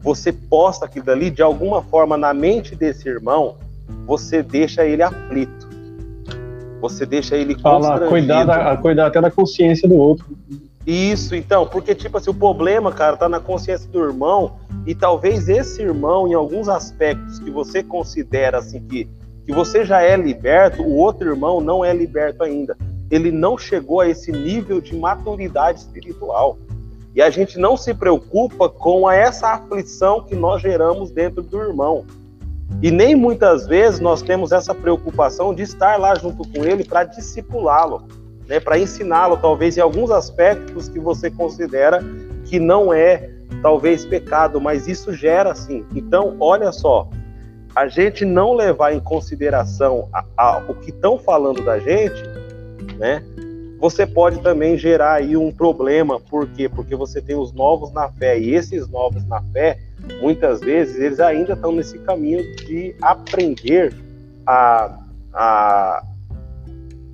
você 0.00 0.32
posta 0.32 0.86
aquilo 0.86 1.04
dali 1.04 1.30
de 1.30 1.42
alguma 1.42 1.82
forma 1.82 2.16
na 2.16 2.32
mente 2.32 2.76
desse 2.76 3.08
irmão, 3.08 3.56
você 4.06 4.42
deixa 4.42 4.84
ele 4.84 5.02
aflito. 5.02 5.68
Você 6.80 7.04
deixa 7.04 7.36
ele 7.36 7.58
Fala, 7.58 8.08
cuidar, 8.08 8.80
cuidar 8.80 9.06
até 9.06 9.20
da 9.20 9.30
consciência 9.30 9.88
do 9.88 9.96
outro. 9.96 10.26
Isso, 10.86 11.34
então, 11.34 11.66
porque, 11.66 11.94
tipo 11.94 12.16
assim, 12.16 12.30
o 12.30 12.34
problema, 12.34 12.90
cara, 12.90 13.16
tá 13.16 13.28
na 13.28 13.38
consciência 13.38 13.88
do 13.90 14.02
irmão, 14.02 14.52
e 14.86 14.94
talvez 14.94 15.48
esse 15.48 15.82
irmão, 15.82 16.26
em 16.26 16.34
alguns 16.34 16.68
aspectos 16.68 17.38
que 17.38 17.50
você 17.50 17.82
considera, 17.82 18.58
assim, 18.58 18.80
que, 18.80 19.08
que 19.44 19.52
você 19.52 19.84
já 19.84 20.02
é 20.02 20.16
liberto, 20.16 20.82
o 20.82 20.96
outro 20.96 21.28
irmão 21.28 21.60
não 21.60 21.84
é 21.84 21.92
liberto 21.92 22.42
ainda. 22.42 22.76
Ele 23.10 23.30
não 23.30 23.58
chegou 23.58 24.00
a 24.00 24.08
esse 24.08 24.32
nível 24.32 24.80
de 24.80 24.96
maturidade 24.96 25.80
espiritual. 25.80 26.58
E 27.14 27.20
a 27.20 27.28
gente 27.28 27.58
não 27.58 27.76
se 27.76 27.92
preocupa 27.92 28.68
com 28.68 29.10
essa 29.10 29.48
aflição 29.48 30.22
que 30.22 30.34
nós 30.34 30.62
geramos 30.62 31.10
dentro 31.10 31.42
do 31.42 31.60
irmão. 31.60 32.06
E 32.82 32.90
nem 32.90 33.14
muitas 33.14 33.66
vezes 33.66 34.00
nós 34.00 34.22
temos 34.22 34.52
essa 34.52 34.74
preocupação 34.74 35.54
de 35.54 35.62
estar 35.62 35.98
lá 35.98 36.14
junto 36.14 36.46
com 36.48 36.64
ele 36.64 36.84
para 36.84 37.04
discipulá-lo 37.04 38.06
né, 38.50 38.58
para 38.58 38.76
ensiná-lo, 38.76 39.36
talvez 39.36 39.78
em 39.78 39.80
alguns 39.80 40.10
aspectos 40.10 40.88
que 40.88 40.98
você 40.98 41.30
considera 41.30 42.02
que 42.44 42.58
não 42.58 42.92
é, 42.92 43.30
talvez, 43.62 44.04
pecado, 44.04 44.60
mas 44.60 44.88
isso 44.88 45.14
gera 45.14 45.54
sim. 45.54 45.86
Então, 45.94 46.36
olha 46.40 46.72
só, 46.72 47.08
a 47.76 47.86
gente 47.86 48.24
não 48.24 48.52
levar 48.52 48.92
em 48.92 48.98
consideração 48.98 50.08
a, 50.12 50.24
a, 50.36 50.58
o 50.68 50.74
que 50.74 50.90
estão 50.90 51.16
falando 51.16 51.62
da 51.62 51.78
gente, 51.78 52.20
né? 52.98 53.22
Você 53.78 54.04
pode 54.04 54.40
também 54.40 54.76
gerar 54.76 55.14
aí 55.14 55.36
um 55.36 55.52
problema, 55.52 56.18
por 56.18 56.48
quê? 56.48 56.68
Porque 56.68 56.96
você 56.96 57.22
tem 57.22 57.36
os 57.36 57.52
novos 57.52 57.92
na 57.92 58.08
fé, 58.10 58.36
e 58.36 58.52
esses 58.52 58.88
novos 58.88 59.24
na 59.26 59.40
fé, 59.52 59.78
muitas 60.20 60.60
vezes, 60.60 60.96
eles 60.96 61.20
ainda 61.20 61.54
estão 61.54 61.72
nesse 61.72 61.98
caminho 61.98 62.42
de 62.56 62.94
aprender 63.00 63.94
a, 64.46 64.98
a, 65.32 66.04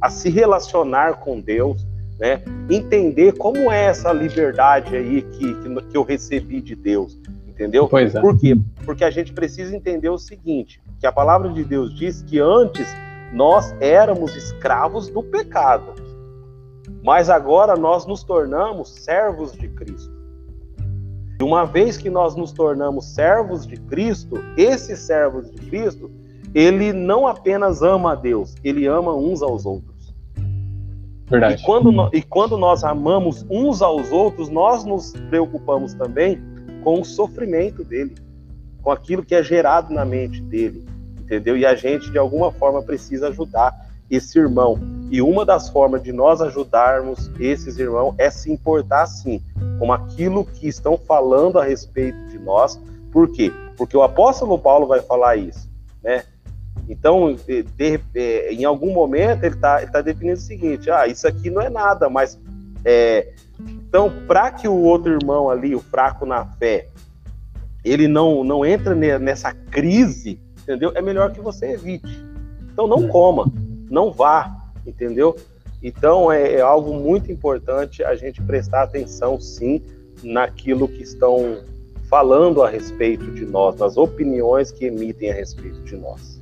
a 0.01 0.11
se 0.11 0.29
relacionar 0.29 1.15
com 1.21 1.41
Deus, 1.41 1.87
né? 2.19 2.43
Entender 2.71 3.33
como 3.33 3.71
é 3.71 3.87
essa 3.87 4.13
liberdade 4.13 4.97
aí 4.97 5.23
que, 5.23 5.55
que, 5.55 5.83
que 5.83 5.97
eu 5.97 6.03
recebi 6.03 6.61
de 6.61 6.75
Deus, 6.75 7.21
entendeu? 7.47 7.89
Pois 7.89 8.15
é. 8.15 8.21
Por 8.21 8.39
quê? 8.39 8.57
Porque 8.85 9.05
a 9.05 9.11
gente 9.11 9.33
precisa 9.33 9.77
entender 9.77 10.09
o 10.09 10.19
seguinte, 10.19 10.81
que 10.99 11.07
a 11.07 11.13
palavra 11.13 11.53
de 11.53 11.65
Deus 11.65 11.95
diz 11.95 12.23
que 12.23 12.39
antes 12.39 12.89
nós 13.33 13.75
éramos 13.81 14.35
escravos 14.35 15.09
do 15.09 15.23
pecado, 15.23 15.95
mas 17.03 17.29
agora 17.29 17.77
nós 17.77 18.07
nos 18.07 18.23
tornamos 18.23 18.89
servos 18.89 19.53
de 19.53 19.69
Cristo. 19.69 20.16
E 21.39 21.43
uma 21.43 21.65
vez 21.65 21.97
que 21.97 22.09
nós 22.09 22.35
nos 22.35 22.53
tornamos 22.53 23.07
servos 23.15 23.67
de 23.67 23.77
Cristo, 23.77 24.37
esses 24.57 25.01
servos 25.01 25.51
de 25.51 25.59
Cristo, 25.67 26.11
ele 26.55 26.93
não 26.93 27.27
apenas 27.27 27.83
ama 27.83 28.13
a 28.13 28.15
Deus, 28.15 28.55
ele 28.65 28.87
ama 28.87 29.15
uns 29.15 29.43
aos 29.43 29.67
outros. 29.67 30.15
Verdade. 31.29 31.61
E 31.61 31.65
quando, 31.67 32.11
e 32.15 32.23
quando 32.23 32.57
nós 32.57 32.85
amamos 32.85 33.45
uns 33.51 33.83
aos 33.83 34.11
outros, 34.13 34.49
nós 34.49 34.85
nos 34.85 35.13
preocupamos 35.29 35.93
também 35.95 36.41
com 36.83 37.01
o 37.01 37.05
sofrimento 37.05 37.85
dele, 37.85 38.15
com 38.81 38.91
aquilo 38.91 39.25
que 39.25 39.35
é 39.35 39.43
gerado 39.43 39.93
na 39.93 40.05
mente 40.05 40.41
dele, 40.41 40.87
entendeu? 41.21 41.57
E 41.57 41.67
a 41.67 41.75
gente, 41.75 42.11
de 42.11 42.19
alguma 42.19 42.53
forma, 42.53 42.83
precisa 42.83 43.29
ajudar 43.29 43.75
esse 44.09 44.39
irmão. 44.39 44.79
E 45.11 45.23
uma 45.23 45.45
das 45.45 45.69
formas 45.69 46.03
de 46.03 46.13
nós 46.13 46.41
ajudarmos 46.41 47.31
esses 47.39 47.79
irmãos 47.79 48.15
é 48.19 48.29
se 48.31 48.51
importar, 48.51 49.07
sim, 49.07 49.41
com 49.79 49.93
aquilo 49.93 50.45
que 50.45 50.67
estão 50.67 50.99
falando 50.99 51.59
a 51.59 51.65
respeito 51.65 52.19
de 52.27 52.39
nós. 52.39 52.81
Por 53.13 53.31
quê? 53.31 53.53
Porque 53.77 53.97
o 53.97 54.03
apóstolo 54.03 54.59
Paulo 54.59 54.87
vai 54.87 55.01
falar 55.01 55.37
isso, 55.37 55.69
né? 56.03 56.25
Então, 56.89 57.35
de, 57.35 57.63
de, 57.63 58.01
é, 58.15 58.53
em 58.53 58.65
algum 58.65 58.93
momento, 58.93 59.45
ele 59.45 59.55
está 59.55 59.85
tá 59.87 60.01
definindo 60.01 60.39
o 60.39 60.43
seguinte: 60.43 60.91
ah, 60.91 61.07
isso 61.07 61.27
aqui 61.27 61.51
não 61.51 61.61
é 61.61 61.69
nada, 61.69 62.09
mas. 62.09 62.39
É, 62.85 63.33
então, 63.59 64.13
para 64.27 64.51
que 64.51 64.69
o 64.69 64.75
outro 64.75 65.13
irmão 65.13 65.49
ali, 65.51 65.75
o 65.75 65.81
fraco 65.81 66.27
na 66.27 66.45
fé, 66.45 66.89
ele 67.85 68.07
não, 68.07 68.45
não 68.45 68.65
entra 68.65 68.95
nessa 68.95 69.53
crise, 69.53 70.41
entendeu? 70.63 70.93
É 70.95 71.03
melhor 71.03 71.33
que 71.33 71.41
você 71.41 71.73
evite. 71.73 72.25
Então, 72.73 72.87
não 72.87 73.09
coma, 73.09 73.51
não 73.91 74.13
vá, 74.13 74.66
entendeu? 74.87 75.37
Então, 75.83 76.33
é, 76.33 76.55
é 76.55 76.61
algo 76.61 76.95
muito 76.95 77.31
importante 77.31 78.03
a 78.03 78.15
gente 78.15 78.41
prestar 78.43 78.83
atenção, 78.83 79.41
sim, 79.41 79.83
naquilo 80.23 80.89
que 80.89 81.03
estão 81.03 81.59
falando 82.09 82.63
a 82.63 82.69
respeito 82.69 83.31
de 83.33 83.45
nós, 83.45 83.77
nas 83.77 83.97
opiniões 83.97 84.71
que 84.71 84.87
emitem 84.87 85.31
a 85.31 85.35
respeito 85.35 85.81
de 85.83 85.97
nós. 85.97 86.41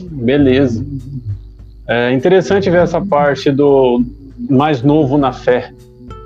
Beleza. 0.00 0.84
É 1.86 2.12
interessante 2.12 2.70
ver 2.70 2.82
essa 2.82 3.00
parte 3.00 3.50
do 3.50 4.02
mais 4.38 4.82
novo 4.82 5.18
na 5.18 5.32
fé, 5.32 5.72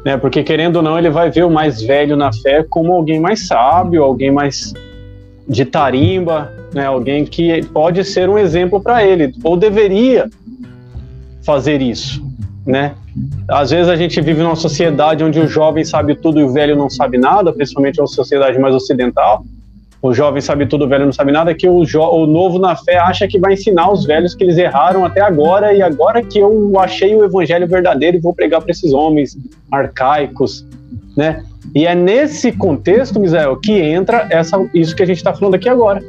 né? 0.05 0.17
Porque 0.17 0.43
querendo 0.43 0.77
ou 0.77 0.83
não, 0.83 0.99
ele 0.99 1.11
vai 1.11 1.31
ver 1.31 1.45
o 1.45 1.51
mais 1.51 1.81
velho 1.81 2.17
na 2.17 2.33
fé 2.33 2.65
como 2.69 2.93
alguém 2.93 3.21
mais 3.21 3.47
sábio, 3.47 4.03
alguém 4.03 4.31
mais 4.31 4.75
de 5.49 5.65
tarimba, 5.65 6.53
né? 6.75 6.87
Alguém 6.87 7.25
que 7.25 7.65
pode 7.67 8.05
ser 8.05 8.29
um 8.29 8.39
exemplo 8.39 8.81
para 8.81 9.05
ele 9.05 9.35
ou 9.43 9.57
deveria 9.57 10.29
fazer 11.45 11.83
isso, 11.83 12.25
né? 12.67 12.95
Às 13.49 13.71
vezes 13.71 13.89
a 13.89 13.97
gente 13.97 14.21
vive 14.21 14.43
numa 14.43 14.57
sociedade 14.57 15.23
onde 15.23 15.39
o 15.39 15.47
jovem 15.47 15.85
sabe 15.85 16.15
tudo 16.15 16.41
e 16.41 16.45
o 16.45 16.53
velho 16.53 16.77
não 16.77 16.89
sabe 16.89 17.19
nada, 17.19 17.53
principalmente 17.53 18.01
uma 18.01 18.07
sociedade 18.07 18.59
mais 18.59 18.75
ocidental 18.75 19.45
o 20.03 20.13
jovem 20.13 20.41
sabe 20.43 20.67
tudo, 20.67 20.85
o 20.85 20.89
velho 20.89 21.05
não 21.05 21.13
sabe 21.13 21.31
nada, 21.31 21.55
que 21.55 21.69
o, 21.69 21.85
o 21.85 22.27
novo 22.27 22.59
na 22.59 22.75
fé 22.75 22.99
acha 22.99 23.29
que 23.29 23.39
vai 23.39 23.53
ensinar 23.53 23.91
os 23.93 24.05
velhos 24.05 24.35
que 24.35 24.43
eles 24.43 24.59
erraram 24.59 25.05
até 25.05 25.21
agora, 25.21 25.73
e 25.73 25.81
agora 25.81 26.21
que 26.21 26.41
eu 26.41 26.73
achei 26.81 27.15
o 27.15 27.25
evangelho 27.25 27.69
verdadeiro 27.69 28.17
e 28.17 28.21
vou 28.21 28.35
pregar 28.35 28.61
para 28.61 28.73
esses 28.73 28.93
homens 28.93 29.39
arcaicos, 29.71 30.67
né? 31.17 31.45
E 31.73 31.87
é 31.87 31.95
nesse 31.95 32.51
contexto, 32.51 33.21
Misael, 33.21 33.57
que 33.57 33.73
entra 33.73 34.27
essa, 34.29 34.59
isso 34.75 34.97
que 34.97 35.05
a 35.05 35.07
gente 35.07 35.19
está 35.19 35.33
falando 35.33 35.55
aqui 35.55 35.69
agora. 35.69 36.03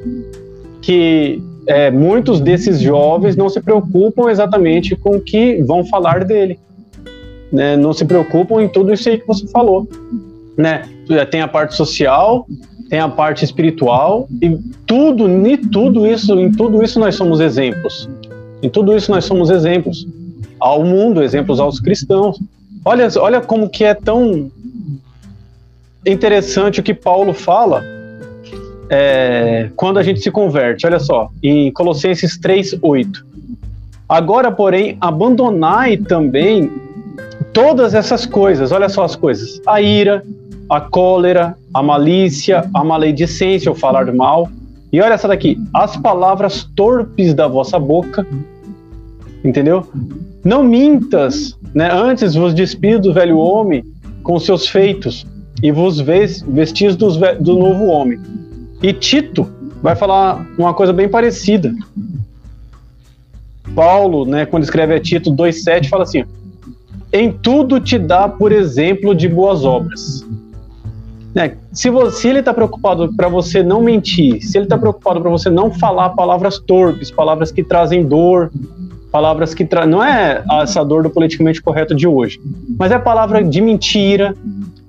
Que 0.82 1.40
é, 1.68 1.90
muitos 1.90 2.40
desses 2.40 2.80
jovens 2.80 3.36
não 3.36 3.50
se 3.50 3.62
preocupam 3.62 4.30
exatamente 4.30 4.96
com 4.96 5.18
o 5.18 5.22
que 5.22 5.62
vão 5.64 5.86
falar 5.86 6.26
dele. 6.26 6.60
Né? 7.52 7.78
Não 7.78 7.94
se 7.94 8.06
preocupam 8.06 8.62
em 8.62 8.68
tudo 8.68 8.92
isso 8.94 9.08
aí 9.10 9.18
que 9.18 9.28
você 9.28 9.48
falou. 9.48 9.88
Né? 10.58 10.84
Tem 11.32 11.42
a 11.42 11.48
parte 11.48 11.76
social, 11.76 12.46
tem 12.90 13.00
a 13.00 13.10
parte 13.10 13.46
espiritual 13.46 14.28
e 14.42 14.58
tudo, 14.86 15.28
em 15.28 15.58
tudo 15.58 16.06
isso, 16.06 16.40
em 16.40 16.52
tudo 16.52 16.84
isso 16.84 17.00
nós 17.00 17.16
somos 17.16 17.40
exemplos. 17.40 18.10
Em 18.62 18.70
tudo 18.70 18.96
isso 18.96 19.12
nós 19.12 19.26
somos 19.26 19.50
exemplos 19.50 20.08
ao 20.60 20.84
mundo, 20.84 21.24
exemplos 21.24 21.60
aos 21.60 21.80
cristãos. 21.80 22.40
Olha, 22.86 23.08
olha 23.18 23.42
como 23.42 23.70
que 23.70 23.84
é 23.84 23.94
tão 23.94 24.52
interessante 26.06 26.82
o 26.82 26.84
que 26.84 26.94
Paulo 26.94 27.34
fala 27.34 27.84
é, 28.90 29.70
quando 29.76 30.00
a 30.00 30.04
gente 30.04 30.20
se 30.20 30.32
converte. 30.32 30.86
Olha 30.86 31.00
só, 31.00 31.30
em 31.42 31.72
Colossenses 31.72 32.40
3:8. 32.40 33.26
Agora, 34.08 34.52
porém, 34.52 34.98
abandonai 35.00 35.98
também 35.98 36.72
todas 37.54 37.94
essas 37.94 38.26
coisas. 38.26 38.72
Olha 38.72 38.90
só 38.90 39.04
as 39.04 39.16
coisas: 39.16 39.62
a 39.66 39.82
ira, 39.82 40.24
a 40.70 40.82
cólera, 40.82 41.58
a 41.74 41.82
malícia, 41.82 42.70
a 42.74 42.84
maledicência, 42.84 43.72
o 43.72 43.76
falar 43.76 44.12
mal. 44.14 44.50
E 44.92 45.02
olha 45.02 45.14
essa 45.14 45.28
daqui: 45.28 45.58
as 45.74 45.98
palavras 45.98 46.70
torpes 46.76 47.34
da 47.34 47.48
vossa 47.48 47.80
boca 47.80 48.26
Entendeu? 49.44 49.86
Não 50.44 50.64
mintas, 50.64 51.58
né? 51.76 51.92
Antes 51.92 52.34
vos 52.34 52.54
despido 52.54 53.10
do 53.10 53.14
velho 53.14 53.38
homem 53.38 53.84
com 54.24 54.40
seus 54.40 54.68
feitos 54.68 55.28
e 55.62 55.72
vos 55.72 56.00
vestis 56.00 56.96
do 56.96 57.58
novo 57.58 57.86
homem. 57.86 58.20
E 58.84 58.92
Tito 58.92 59.50
vai 59.82 59.96
falar 59.96 60.46
uma 60.58 60.74
coisa 60.74 60.92
bem 60.92 61.08
parecida. 61.08 61.74
Paulo, 63.74 64.26
né, 64.26 64.46
quando 64.46 64.64
escreve 64.64 64.94
a 64.94 65.00
Tito 65.00 65.32
2,7, 65.32 65.88
fala 65.88 66.04
assim: 66.04 66.26
Em 67.14 67.32
tudo 67.32 67.80
te 67.80 67.98
dá 67.98 68.28
por 68.28 68.52
exemplo 68.52 69.16
de 69.16 69.30
boas 69.30 69.64
obras. 69.64 70.26
Né? 71.34 71.56
Se, 71.72 71.90
você, 71.90 72.30
ele 72.30 72.40
está 72.40 72.54
preocupado 72.54 73.12
para 73.16 73.30
você 73.30 73.64
não 73.64 73.82
mentir, 73.82 74.42
se 74.44 74.58
ele 74.58 74.66
está 74.66 74.78
preocupado 74.78 75.22
para 75.22 75.32
você 75.32 75.50
não 75.50 75.72
falar 75.72 76.10
palavras 76.10 76.60
torpes, 76.60 77.10
palavras 77.10 77.52
que 77.52 77.64
trazem 77.64 78.06
dor, 78.06 78.52
palavras 79.12 79.54
que 79.54 79.64
tra... 79.64 79.86
não 79.86 80.04
é 80.04 80.44
essa 80.62 80.84
dor 80.84 81.04
do 81.04 81.10
politicamente 81.10 81.62
correto 81.62 81.96
de 81.96 82.06
hoje, 82.06 82.40
mas 82.78 82.92
é 82.92 83.00
palavra 83.00 83.44
de 83.44 83.62
mentira, 83.62 84.36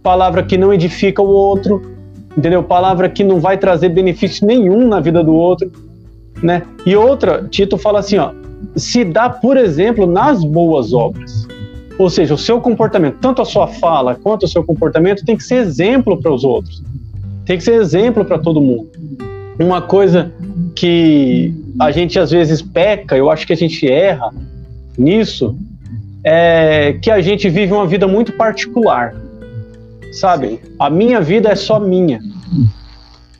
palavra 0.02 0.42
que 0.42 0.58
não 0.58 0.74
edifica 0.74 1.22
o 1.22 1.28
outro, 1.28 1.93
entendeu? 2.36 2.62
Palavra 2.62 3.08
que 3.08 3.24
não 3.24 3.40
vai 3.40 3.56
trazer 3.58 3.88
benefício 3.88 4.46
nenhum 4.46 4.88
na 4.88 5.00
vida 5.00 5.22
do 5.22 5.34
outro, 5.34 5.70
né? 6.42 6.62
E 6.84 6.96
outra, 6.96 7.46
Tito 7.50 7.78
fala 7.78 8.00
assim, 8.00 8.18
ó, 8.18 8.32
se 8.76 9.04
dá, 9.04 9.28
por 9.30 9.56
exemplo, 9.56 10.06
nas 10.06 10.44
boas 10.44 10.92
obras. 10.92 11.46
Ou 11.98 12.10
seja, 12.10 12.34
o 12.34 12.38
seu 12.38 12.60
comportamento, 12.60 13.18
tanto 13.20 13.40
a 13.40 13.44
sua 13.44 13.68
fala 13.68 14.16
quanto 14.16 14.44
o 14.44 14.48
seu 14.48 14.64
comportamento, 14.64 15.24
tem 15.24 15.36
que 15.36 15.44
ser 15.44 15.56
exemplo 15.56 16.20
para 16.20 16.32
os 16.32 16.42
outros. 16.42 16.82
Tem 17.46 17.56
que 17.56 17.62
ser 17.62 17.74
exemplo 17.74 18.24
para 18.24 18.38
todo 18.38 18.60
mundo. 18.60 18.88
Uma 19.58 19.80
coisa 19.80 20.32
que 20.74 21.54
a 21.78 21.92
gente 21.92 22.18
às 22.18 22.32
vezes 22.32 22.60
peca, 22.60 23.16
eu 23.16 23.30
acho 23.30 23.46
que 23.46 23.52
a 23.52 23.56
gente 23.56 23.88
erra 23.88 24.32
nisso, 24.98 25.56
é 26.24 26.96
que 27.00 27.10
a 27.10 27.20
gente 27.20 27.48
vive 27.48 27.72
uma 27.72 27.86
vida 27.86 28.08
muito 28.08 28.32
particular. 28.32 29.14
Sabe? 30.14 30.60
A 30.78 30.88
minha 30.88 31.20
vida 31.20 31.48
é 31.48 31.56
só 31.56 31.78
minha. 31.80 32.20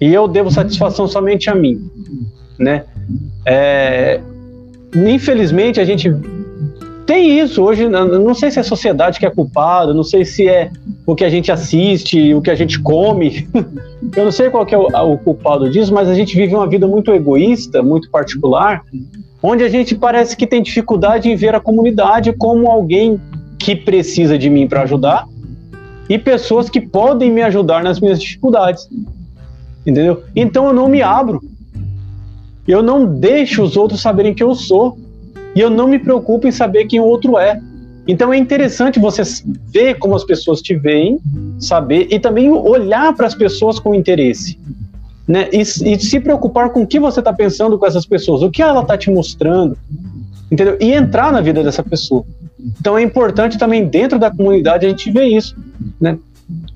E 0.00 0.12
eu 0.12 0.26
devo 0.26 0.50
satisfação 0.50 1.06
somente 1.06 1.48
a 1.48 1.54
mim, 1.54 1.90
né? 2.58 2.84
É, 3.46 4.20
infelizmente 4.94 5.80
a 5.80 5.84
gente 5.84 6.12
tem 7.06 7.38
isso 7.38 7.62
hoje, 7.62 7.88
não 7.88 8.34
sei 8.34 8.50
se 8.50 8.58
é 8.58 8.60
a 8.62 8.64
sociedade 8.64 9.18
que 9.18 9.26
é 9.26 9.30
culpada, 9.30 9.92
não 9.92 10.02
sei 10.02 10.24
se 10.24 10.48
é 10.48 10.70
o 11.06 11.14
que 11.14 11.24
a 11.24 11.28
gente 11.28 11.52
assiste, 11.52 12.32
o 12.32 12.40
que 12.40 12.50
a 12.50 12.54
gente 12.54 12.80
come. 12.80 13.46
Eu 14.16 14.24
não 14.24 14.32
sei 14.32 14.50
qual 14.50 14.66
é 14.68 14.76
o, 14.76 15.12
o, 15.12 15.18
culpado 15.18 15.70
disso, 15.70 15.92
mas 15.92 16.08
a 16.08 16.14
gente 16.14 16.34
vive 16.34 16.54
uma 16.54 16.66
vida 16.66 16.86
muito 16.86 17.12
egoísta, 17.12 17.82
muito 17.82 18.10
particular, 18.10 18.82
onde 19.42 19.62
a 19.62 19.68
gente 19.68 19.94
parece 19.94 20.36
que 20.36 20.46
tem 20.46 20.62
dificuldade 20.62 21.30
em 21.30 21.36
ver 21.36 21.54
a 21.54 21.60
comunidade 21.60 22.32
como 22.32 22.70
alguém 22.70 23.20
que 23.58 23.76
precisa 23.76 24.38
de 24.38 24.48
mim 24.48 24.66
para 24.66 24.82
ajudar 24.82 25.26
e 26.08 26.18
pessoas 26.18 26.68
que 26.68 26.80
podem 26.80 27.30
me 27.30 27.42
ajudar 27.42 27.82
nas 27.82 28.00
minhas 28.00 28.20
dificuldades. 28.20 28.88
Entendeu? 29.86 30.22
Então 30.34 30.66
eu 30.66 30.72
não 30.72 30.88
me 30.88 31.02
abro. 31.02 31.42
Eu 32.66 32.82
não 32.82 33.06
deixo 33.06 33.62
os 33.62 33.76
outros 33.76 34.00
saberem 34.00 34.34
quem 34.34 34.46
eu 34.46 34.54
sou 34.54 34.98
e 35.54 35.60
eu 35.60 35.70
não 35.70 35.86
me 35.86 35.98
preocupo 35.98 36.46
em 36.46 36.52
saber 36.52 36.86
quem 36.86 37.00
o 37.00 37.04
outro 37.04 37.38
é. 37.38 37.60
Então 38.06 38.32
é 38.32 38.36
interessante 38.36 38.98
você 38.98 39.22
ver 39.72 39.98
como 39.98 40.14
as 40.14 40.24
pessoas 40.24 40.60
te 40.60 40.74
veem, 40.74 41.18
saber 41.58 42.08
e 42.10 42.18
também 42.18 42.50
olhar 42.50 43.14
para 43.14 43.26
as 43.26 43.34
pessoas 43.34 43.78
com 43.78 43.94
interesse. 43.94 44.58
Né? 45.26 45.48
E, 45.52 45.60
e, 45.60 45.98
se 45.98 46.20
preocupar 46.20 46.70
com 46.70 46.82
o 46.82 46.86
que 46.86 47.00
você 47.00 47.20
está 47.20 47.32
pensando 47.32 47.78
com 47.78 47.86
essas 47.86 48.04
pessoas, 48.04 48.42
o 48.42 48.50
que 48.50 48.60
ela 48.60 48.82
está 48.82 48.96
te 48.98 49.10
mostrando, 49.10 49.76
entendeu? 50.50 50.76
E 50.78 50.92
entrar 50.92 51.32
na 51.32 51.40
vida 51.40 51.62
dessa 51.62 51.82
pessoa. 51.82 52.26
Então 52.80 52.96
é 52.96 53.02
importante 53.02 53.58
também 53.58 53.86
dentro 53.86 54.18
da 54.18 54.30
comunidade 54.30 54.86
a 54.86 54.88
gente 54.88 55.10
ver 55.10 55.26
isso, 55.26 55.56
né? 56.00 56.18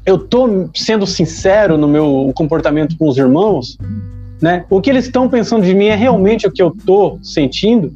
Eu 0.05 0.16
estou 0.16 0.70
sendo 0.74 1.06
sincero 1.06 1.77
no 1.77 1.86
meu 1.86 2.32
comportamento 2.35 2.97
com 2.97 3.09
os 3.09 3.19
irmãos, 3.19 3.77
né? 4.40 4.65
O 4.70 4.81
que 4.81 4.89
eles 4.89 5.06
estão 5.06 5.28
pensando 5.28 5.65
de 5.65 5.74
mim 5.74 5.86
é 5.86 5.94
realmente 5.94 6.47
o 6.47 6.51
que 6.51 6.62
eu 6.62 6.69
estou 6.69 7.19
sentindo. 7.23 7.93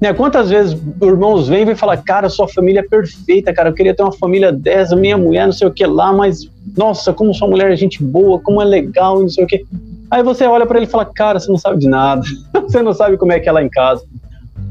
Né? 0.00 0.12
Quantas 0.12 0.50
vezes 0.50 0.76
irmãos 1.00 1.48
vêm 1.48 1.68
e 1.68 1.74
falam, 1.74 1.96
cara, 2.04 2.28
sua 2.28 2.48
família 2.48 2.80
é 2.80 2.82
perfeita, 2.82 3.54
cara, 3.54 3.70
eu 3.70 3.74
queria 3.74 3.94
ter 3.94 4.02
uma 4.02 4.12
família 4.12 4.52
dessa, 4.52 4.96
minha 4.96 5.16
mulher, 5.16 5.46
não 5.46 5.52
sei 5.52 5.68
o 5.68 5.70
que 5.70 5.86
lá, 5.86 6.12
mas 6.12 6.50
nossa, 6.76 7.12
como 7.12 7.32
sua 7.32 7.48
mulher 7.48 7.72
é 7.72 7.76
gente 7.76 8.02
boa, 8.02 8.38
como 8.40 8.60
é 8.60 8.64
legal, 8.64 9.20
não 9.20 9.28
sei 9.28 9.44
o 9.44 9.46
que. 9.46 9.64
Aí 10.10 10.22
você 10.22 10.44
olha 10.44 10.66
para 10.66 10.78
ele 10.78 10.86
e 10.86 10.90
fala, 10.90 11.06
cara, 11.06 11.38
você 11.40 11.50
não 11.50 11.56
sabe 11.56 11.78
de 11.78 11.88
nada, 11.88 12.22
você 12.52 12.82
não 12.82 12.92
sabe 12.92 13.16
como 13.16 13.32
é 13.32 13.40
que 13.40 13.48
é 13.48 13.52
lá 13.52 13.62
em 13.62 13.70
casa, 13.70 14.04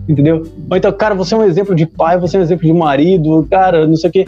entendeu? 0.08 0.44
Ou 0.70 0.78
então, 0.78 0.92
cara, 0.92 1.16
você 1.16 1.34
é 1.34 1.38
um 1.38 1.44
exemplo 1.44 1.76
de 1.76 1.86
pai, 1.86 2.20
você 2.20 2.38
é 2.38 2.40
um 2.40 2.44
exemplo 2.44 2.66
de 2.66 2.74
marido, 2.74 3.48
cara, 3.50 3.88
não 3.88 3.96
sei 3.96 4.10
o 4.10 4.14
que. 4.14 4.26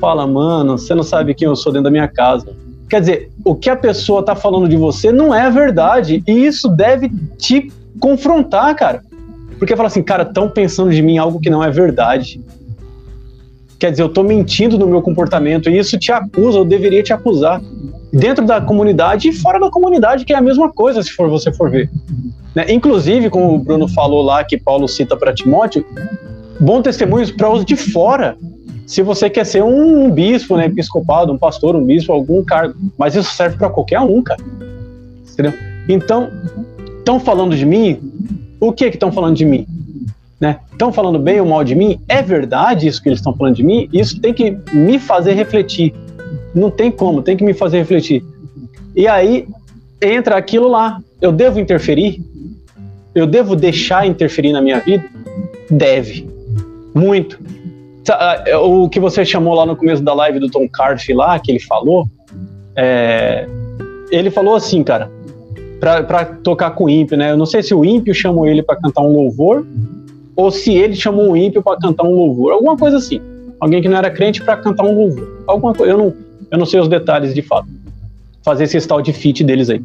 Fala, 0.00 0.26
mano, 0.26 0.78
você 0.78 0.94
não 0.94 1.02
sabe 1.02 1.34
quem 1.34 1.46
eu 1.46 1.56
sou 1.56 1.72
dentro 1.72 1.84
da 1.84 1.90
minha 1.90 2.08
casa. 2.08 2.54
Quer 2.88 3.00
dizer, 3.00 3.30
o 3.44 3.54
que 3.54 3.68
a 3.68 3.76
pessoa 3.76 4.22
tá 4.22 4.34
falando 4.34 4.68
de 4.68 4.76
você 4.76 5.12
não 5.12 5.34
é 5.34 5.50
verdade. 5.50 6.22
E 6.26 6.46
isso 6.46 6.68
deve 6.68 7.10
te 7.36 7.70
confrontar, 8.00 8.74
cara. 8.74 9.02
Porque 9.58 9.76
fala 9.76 9.88
assim, 9.88 10.02
cara, 10.02 10.22
estão 10.22 10.48
pensando 10.48 10.90
de 10.90 11.02
mim 11.02 11.18
algo 11.18 11.40
que 11.40 11.50
não 11.50 11.62
é 11.62 11.70
verdade. 11.70 12.40
Quer 13.78 13.90
dizer, 13.90 14.02
eu 14.02 14.08
tô 14.08 14.22
mentindo 14.22 14.78
no 14.78 14.86
meu 14.86 15.02
comportamento 15.02 15.68
e 15.68 15.78
isso 15.78 15.98
te 15.98 16.10
acusa, 16.10 16.58
eu 16.58 16.64
deveria 16.64 17.02
te 17.02 17.12
acusar. 17.12 17.60
Dentro 18.12 18.46
da 18.46 18.60
comunidade 18.60 19.28
e 19.28 19.32
fora 19.32 19.60
da 19.60 19.70
comunidade, 19.70 20.24
que 20.24 20.32
é 20.32 20.36
a 20.36 20.40
mesma 20.40 20.72
coisa, 20.72 21.02
se 21.02 21.10
for 21.10 21.28
você 21.28 21.52
for 21.52 21.70
ver. 21.70 21.90
Né? 22.54 22.66
Inclusive, 22.70 23.28
como 23.28 23.54
o 23.54 23.58
Bruno 23.58 23.86
falou 23.88 24.22
lá, 24.22 24.42
que 24.44 24.56
Paulo 24.56 24.88
cita 24.88 25.16
para 25.16 25.34
Timóteo, 25.34 25.84
bom 26.58 26.80
testemunhos 26.80 27.30
para 27.30 27.50
os 27.50 27.64
de 27.64 27.76
fora 27.76 28.36
se 28.88 29.02
você 29.02 29.28
quer 29.28 29.44
ser 29.44 29.62
um, 29.62 30.10
bispo, 30.10 30.56
né, 30.56 30.64
episcopado, 30.64 31.30
um 31.30 31.36
pastor, 31.36 31.76
um 31.76 31.84
bispo, 31.84 32.10
algum 32.10 32.42
cargo, 32.42 32.74
mas 32.96 33.14
isso 33.14 33.34
serve 33.34 33.58
para 33.58 33.68
qualquer 33.68 34.00
um, 34.00 34.22
cara. 34.22 34.40
Entendeu? 35.30 35.52
Então, 35.86 36.30
estão 36.96 37.20
falando 37.20 37.54
de 37.54 37.66
mim? 37.66 38.00
O 38.58 38.72
que 38.72 38.88
que 38.88 38.96
estão 38.96 39.12
falando 39.12 39.36
de 39.36 39.44
mim? 39.44 39.66
Né? 40.40 40.60
Estão 40.72 40.90
falando 40.90 41.18
bem 41.18 41.38
ou 41.38 41.46
mal 41.46 41.62
de 41.62 41.74
mim? 41.74 42.00
É 42.08 42.22
verdade 42.22 42.88
isso 42.88 43.02
que 43.02 43.10
eles 43.10 43.18
estão 43.18 43.34
falando 43.34 43.56
de 43.56 43.62
mim? 43.62 43.90
Isso 43.92 44.18
tem 44.22 44.32
que 44.32 44.56
me 44.72 44.98
fazer 44.98 45.34
refletir. 45.34 45.92
Não 46.58 46.70
tem 46.70 46.90
como, 46.90 47.22
tem 47.22 47.36
que 47.36 47.44
me 47.44 47.54
fazer 47.54 47.78
refletir. 47.78 48.24
E 48.94 49.06
aí 49.06 49.46
entra 50.00 50.36
aquilo 50.36 50.68
lá. 50.68 51.00
Eu 51.20 51.32
devo 51.32 51.58
interferir? 51.58 52.20
Eu 53.14 53.26
devo 53.26 53.56
deixar 53.56 54.06
interferir 54.06 54.52
na 54.52 54.60
minha 54.60 54.80
vida? 54.80 55.04
Deve. 55.70 56.28
Muito 56.94 57.38
ah, 58.12 58.42
é, 58.46 58.56
o 58.56 58.88
que 58.88 59.00
você 59.00 59.24
chamou 59.24 59.54
lá 59.54 59.66
no 59.66 59.76
começo 59.76 60.02
da 60.02 60.14
live 60.14 60.38
do 60.38 60.48
Tom 60.48 60.68
Carf 60.68 61.12
lá, 61.12 61.38
que 61.38 61.50
ele 61.50 61.60
falou, 61.60 62.06
é, 62.76 63.46
ele 64.10 64.30
falou 64.30 64.54
assim, 64.54 64.82
cara, 64.82 65.10
pra 65.80 66.24
tocar 66.24 66.70
com 66.70 66.84
o 66.84 66.90
ímpio, 66.90 67.16
né? 67.16 67.30
Eu 67.30 67.36
não 67.36 67.46
sei 67.46 67.62
se 67.62 67.74
o 67.74 67.84
ímpio 67.84 68.14
chamou 68.14 68.46
ele 68.46 68.62
para 68.62 68.76
cantar 68.76 69.02
um 69.02 69.12
louvor 69.12 69.66
ou 70.34 70.50
se 70.50 70.72
ele 70.72 70.94
chamou 70.94 71.32
o 71.32 71.36
ímpio 71.36 71.62
para 71.62 71.78
cantar 71.78 72.04
um 72.04 72.14
louvor, 72.14 72.52
alguma 72.52 72.76
coisa 72.76 72.96
assim. 72.96 73.20
Alguém 73.60 73.82
que 73.82 73.88
não 73.88 73.98
era 73.98 74.10
crente 74.10 74.42
para 74.42 74.56
cantar 74.56 74.84
um 74.84 74.96
louvor. 74.96 75.42
Alguma 75.46 75.74
coisa, 75.74 75.92
eu 75.92 75.98
não, 75.98 76.14
eu 76.50 76.58
não 76.58 76.66
sei 76.66 76.80
os 76.80 76.88
detalhes 76.88 77.34
de 77.34 77.42
fato. 77.42 77.68
Fazer 78.42 78.64
esse 78.64 78.86
tal 78.86 79.02
de 79.02 79.12
fit 79.12 79.44
deles 79.44 79.68
aí. 79.68 79.82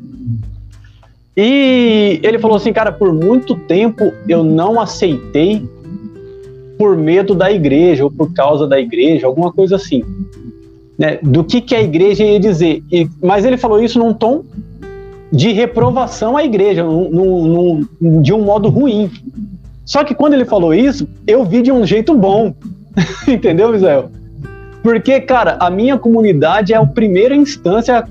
E 1.35 2.19
ele 2.22 2.38
falou 2.38 2.57
assim, 2.57 2.72
cara, 2.72 2.91
por 2.91 3.11
muito 3.11 3.56
tempo 3.56 4.14
eu 4.27 4.44
não 4.44 4.80
aceitei 4.80 5.68
por 6.77 6.95
medo 6.95 7.34
da 7.34 7.52
igreja 7.52 8.03
ou 8.03 8.11
por 8.11 8.34
causa 8.34 8.68
da 8.68 8.80
igreja, 8.80 9.26
alguma 9.26 9.52
coisa 9.52 9.76
assim. 9.76 10.03
Né? 10.98 11.18
Do 11.22 11.44
que, 11.44 11.61
que 11.61 11.76
a 11.76 11.81
igreja 11.81 12.23
ia 12.23 12.40
dizer. 12.40 12.84
E, 12.91 13.07
mas 13.22 13.45
ele 13.45 13.57
falou 13.57 13.81
isso 13.81 13.98
num 13.98 14.14
tom 14.14 14.44
de 15.31 15.52
reprovação 15.52 16.38
à 16.38 16.44
igreja, 16.44 16.84
num, 16.84 17.10
num, 17.10 17.88
num, 17.99 18.22
de 18.22 18.31
um 18.31 18.44
modo 18.44 18.69
ruim. 18.69 19.10
Só 19.84 20.03
que 20.03 20.14
quando 20.14 20.34
ele 20.34 20.45
falou 20.45 20.73
isso, 20.73 21.07
eu 21.26 21.44
vi 21.44 21.61
de 21.61 21.72
um 21.72 21.85
jeito 21.85 22.14
bom. 22.14 22.53
Entendeu, 23.27 23.72
Misael? 23.72 24.11
Porque, 24.84 25.22
cara, 25.22 25.55
a 25.61 25.69
minha 25.69 25.97
comunidade 25.97 26.73
é 26.73 26.76
a 26.76 26.85
primeira 26.85 27.34
instância 27.34 28.05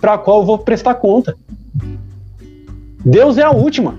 para 0.00 0.14
a 0.14 0.18
qual 0.18 0.40
eu 0.40 0.46
vou 0.46 0.58
prestar 0.58 0.94
conta. 0.94 1.36
Deus 3.04 3.38
é 3.38 3.42
a 3.42 3.52
última. 3.52 3.96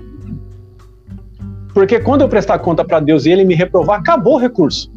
Porque 1.72 1.98
quando 1.98 2.20
eu 2.20 2.28
prestar 2.28 2.58
conta 2.58 2.84
para 2.84 3.00
Deus 3.00 3.24
e 3.24 3.30
ele 3.30 3.44
me 3.44 3.54
reprovar, 3.54 3.98
acabou 3.98 4.34
o 4.34 4.38
recurso. 4.38 4.92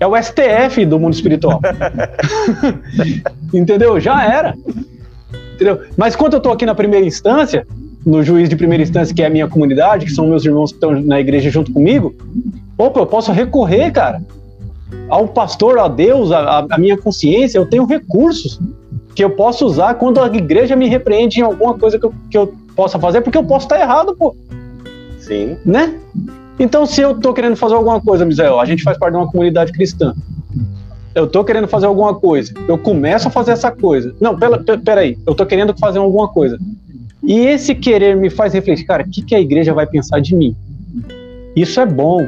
É 0.00 0.06
o 0.06 0.20
STF 0.20 0.84
do 0.86 0.98
mundo 0.98 1.14
espiritual. 1.14 1.60
Entendeu? 3.54 4.00
Já 4.00 4.24
era. 4.24 4.54
Entendeu? 5.54 5.82
Mas 5.96 6.16
quando 6.16 6.32
eu 6.32 6.38
estou 6.38 6.52
aqui 6.52 6.66
na 6.66 6.74
primeira 6.74 7.06
instância, 7.06 7.66
no 8.04 8.24
juiz 8.24 8.48
de 8.48 8.56
primeira 8.56 8.82
instância, 8.82 9.14
que 9.14 9.22
é 9.22 9.26
a 9.26 9.30
minha 9.30 9.46
comunidade, 9.46 10.06
que 10.06 10.12
são 10.12 10.26
meus 10.26 10.44
irmãos 10.44 10.72
que 10.72 10.76
estão 10.76 11.00
na 11.00 11.20
igreja 11.20 11.50
junto 11.50 11.72
comigo, 11.72 12.14
opa, 12.78 13.00
eu 13.00 13.06
posso 13.06 13.30
recorrer, 13.30 13.92
cara, 13.92 14.22
ao 15.08 15.28
pastor, 15.28 15.78
a 15.78 15.88
Deus, 15.88 16.30
a, 16.32 16.66
a 16.70 16.78
minha 16.78 16.96
consciência, 16.96 17.58
eu 17.58 17.66
tenho 17.66 17.84
recursos 17.84 18.60
que 19.14 19.24
eu 19.24 19.30
posso 19.30 19.66
usar 19.66 19.94
quando 19.94 20.20
a 20.20 20.26
igreja 20.26 20.76
me 20.76 20.88
repreende 20.88 21.40
em 21.40 21.42
alguma 21.42 21.76
coisa 21.76 21.98
que 21.98 22.06
eu, 22.06 22.14
que 22.30 22.38
eu 22.38 22.54
possa 22.76 22.98
fazer, 22.98 23.20
porque 23.20 23.36
eu 23.36 23.44
posso 23.44 23.66
estar 23.66 23.80
errado, 23.80 24.14
pô. 24.16 24.34
Sim. 25.18 25.56
Né? 25.64 25.98
Então, 26.58 26.86
se 26.86 27.00
eu 27.00 27.12
estou 27.12 27.32
querendo 27.32 27.56
fazer 27.56 27.74
alguma 27.74 28.00
coisa, 28.00 28.24
Misael, 28.24 28.60
a 28.60 28.64
gente 28.64 28.82
faz 28.82 28.98
parte 28.98 29.14
de 29.14 29.18
uma 29.18 29.30
comunidade 29.30 29.72
cristã. 29.72 30.14
Eu 31.14 31.24
estou 31.24 31.44
querendo 31.44 31.66
fazer 31.66 31.86
alguma 31.86 32.14
coisa. 32.14 32.54
Eu 32.68 32.78
começo 32.78 33.28
a 33.28 33.30
fazer 33.30 33.52
essa 33.52 33.70
coisa. 33.70 34.14
Não, 34.20 34.38
pera, 34.38 34.62
peraí. 34.84 35.18
Eu 35.26 35.32
estou 35.32 35.46
querendo 35.46 35.76
fazer 35.78 35.98
alguma 35.98 36.28
coisa. 36.28 36.58
E 37.22 37.40
esse 37.40 37.74
querer 37.74 38.16
me 38.16 38.30
faz 38.30 38.54
refletir, 38.54 38.84
cara, 38.84 39.02
o 39.02 39.10
que, 39.10 39.22
que 39.22 39.34
a 39.34 39.40
igreja 39.40 39.74
vai 39.74 39.86
pensar 39.86 40.20
de 40.20 40.34
mim? 40.34 40.54
Isso 41.54 41.80
é 41.80 41.86
bom. 41.86 42.26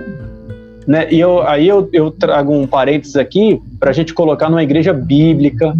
Né? 0.86 1.08
E 1.10 1.20
eu, 1.20 1.42
aí 1.42 1.68
eu, 1.68 1.88
eu 1.92 2.10
trago 2.10 2.52
um 2.52 2.66
parênteses 2.66 3.16
aqui 3.16 3.60
para 3.78 3.90
a 3.90 3.92
gente 3.92 4.12
colocar 4.12 4.50
numa 4.50 4.62
igreja 4.62 4.92
bíblica, 4.92 5.74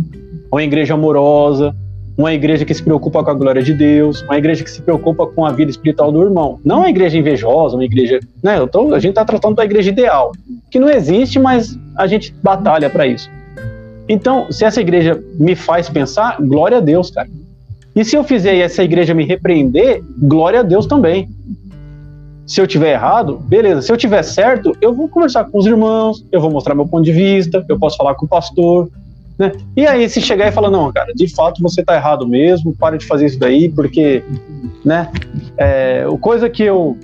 uma 0.50 0.62
igreja 0.62 0.94
amorosa, 0.94 1.74
uma 2.16 2.32
igreja 2.32 2.64
que 2.64 2.74
se 2.74 2.82
preocupa 2.82 3.24
com 3.24 3.30
a 3.30 3.34
glória 3.34 3.62
de 3.62 3.72
Deus, 3.72 4.22
uma 4.22 4.36
igreja 4.36 4.62
que 4.62 4.70
se 4.70 4.82
preocupa 4.82 5.26
com 5.26 5.44
a 5.44 5.52
vida 5.52 5.70
espiritual 5.70 6.12
do 6.12 6.22
irmão. 6.22 6.60
Não 6.64 6.78
uma 6.78 6.90
igreja 6.90 7.18
invejosa, 7.18 7.76
uma 7.76 7.84
igreja. 7.84 8.20
Né, 8.42 8.58
eu 8.58 8.68
tô, 8.68 8.94
a 8.94 8.98
gente 8.98 9.10
está 9.10 9.24
tratando 9.24 9.56
da 9.56 9.64
igreja 9.64 9.90
ideal, 9.90 10.32
que 10.70 10.78
não 10.78 10.90
existe, 10.90 11.38
mas 11.38 11.78
a 11.96 12.06
gente 12.06 12.34
batalha 12.42 12.90
para 12.90 13.06
isso. 13.06 13.30
Então, 14.08 14.50
se 14.50 14.64
essa 14.64 14.80
igreja 14.80 15.22
me 15.38 15.54
faz 15.54 15.88
pensar, 15.88 16.36
glória 16.40 16.78
a 16.78 16.80
Deus, 16.80 17.10
cara. 17.10 17.28
E 17.94 18.04
se 18.04 18.16
eu 18.16 18.24
fizer 18.24 18.56
essa 18.56 18.82
igreja 18.82 19.14
me 19.14 19.24
repreender, 19.24 20.02
glória 20.18 20.60
a 20.60 20.62
Deus 20.62 20.86
também. 20.86 21.28
Se 22.46 22.60
eu 22.60 22.66
tiver 22.66 22.92
errado, 22.92 23.38
beleza. 23.38 23.82
Se 23.82 23.92
eu 23.92 23.96
tiver 23.96 24.22
certo, 24.22 24.76
eu 24.80 24.94
vou 24.94 25.08
conversar 25.08 25.44
com 25.44 25.58
os 25.58 25.66
irmãos, 25.66 26.24
eu 26.32 26.40
vou 26.40 26.50
mostrar 26.50 26.74
meu 26.74 26.86
ponto 26.86 27.04
de 27.04 27.12
vista, 27.12 27.64
eu 27.68 27.78
posso 27.78 27.96
falar 27.96 28.14
com 28.14 28.26
o 28.26 28.28
pastor, 28.28 28.90
né? 29.38 29.52
E 29.76 29.86
aí, 29.86 30.08
se 30.08 30.20
chegar 30.20 30.48
e 30.48 30.52
falar, 30.52 30.70
não, 30.70 30.92
cara, 30.92 31.12
de 31.14 31.32
fato 31.32 31.62
você 31.62 31.82
tá 31.82 31.94
errado 31.94 32.26
mesmo, 32.26 32.74
para 32.74 32.98
de 32.98 33.06
fazer 33.06 33.26
isso 33.26 33.38
daí, 33.38 33.68
porque, 33.68 34.22
né, 34.84 35.10
é, 35.56 36.06
coisa 36.20 36.48
que 36.48 36.62
eu... 36.62 36.96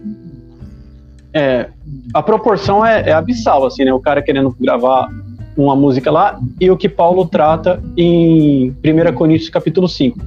É, 1.32 1.69
a 2.12 2.23
proporção 2.23 2.85
é, 2.85 3.10
é 3.10 3.12
abissal, 3.12 3.65
assim, 3.65 3.85
né, 3.85 3.93
o 3.93 4.01
cara 4.01 4.23
querendo 4.23 4.55
gravar 4.59 5.09
uma 5.56 5.74
música 5.74 6.10
lá 6.10 6.39
e 6.60 6.70
o 6.70 6.77
que 6.77 6.89
Paulo 6.89 7.27
trata 7.27 7.82
em 7.97 8.70
1 8.70 9.12
Coríntios 9.15 9.51
capítulo 9.51 9.89
5. 9.89 10.19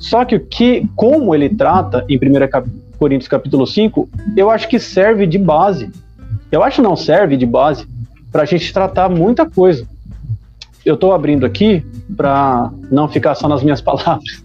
Só 0.00 0.24
que 0.24 0.36
o 0.36 0.40
que, 0.40 0.88
como 0.96 1.34
ele 1.34 1.50
trata 1.50 2.04
em 2.08 2.16
1 2.16 2.20
Coríntios 3.02 3.28
capítulo 3.28 3.66
5, 3.66 4.08
eu 4.36 4.48
acho 4.48 4.68
que 4.68 4.78
serve 4.78 5.26
de 5.26 5.38
base. 5.38 5.90
Eu 6.52 6.62
acho 6.62 6.80
não 6.80 6.94
serve 6.94 7.36
de 7.36 7.44
base 7.44 7.86
para 8.30 8.42
a 8.42 8.46
gente 8.46 8.72
tratar 8.72 9.08
muita 9.08 9.44
coisa 9.48 9.86
eu 10.84 10.94
estou 10.94 11.12
abrindo 11.12 11.46
aqui 11.46 11.84
para 12.16 12.70
não 12.90 13.08
ficar 13.08 13.34
só 13.34 13.48
nas 13.48 13.62
minhas 13.62 13.80
palavras. 13.82 14.44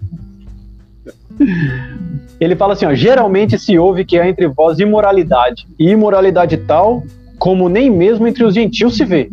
Ele 2.40 2.56
fala 2.56 2.74
assim: 2.74 2.86
ó, 2.86 2.94
geralmente 2.94 3.58
se 3.58 3.78
ouve 3.78 4.06
que 4.06 4.20
há 4.20 4.28
entre 4.28 4.48
vós 4.48 4.80
imoralidade, 4.80 5.68
e 5.80 5.90
imoralidade 5.90 6.58
tal 6.58 7.04
como 7.40 7.70
nem 7.70 7.90
mesmo 7.90 8.28
entre 8.28 8.44
os 8.44 8.56
gentios 8.56 8.98
se 8.98 9.06
vê. 9.06 9.30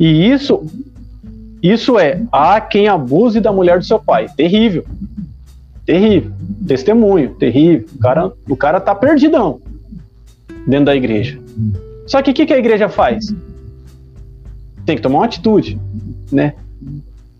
E 0.00 0.30
isso, 0.30 0.64
isso 1.62 1.98
é, 1.98 2.22
há 2.32 2.60
quem 2.60 2.88
abuse 2.88 3.40
da 3.40 3.52
mulher 3.52 3.78
do 3.78 3.84
seu 3.84 3.98
pai. 3.98 4.26
Terrível. 4.34 4.84
Terrível. 5.84 6.32
Testemunho, 6.66 7.34
terrível. 7.34 7.86
O 7.94 7.98
cara, 7.98 8.32
o 8.48 8.56
cara 8.56 8.80
tá 8.80 8.94
perdidão 8.94 9.60
dentro 10.66 10.86
da 10.86 10.96
igreja. 10.96 11.38
Só 12.06 12.22
que 12.22 12.30
o 12.30 12.34
que, 12.34 12.46
que 12.46 12.54
a 12.54 12.58
igreja 12.58 12.88
faz? 12.88 13.34
Tem 14.84 14.96
que 14.96 15.02
tomar 15.02 15.18
uma 15.18 15.24
atitude 15.24 15.78
né? 16.30 16.54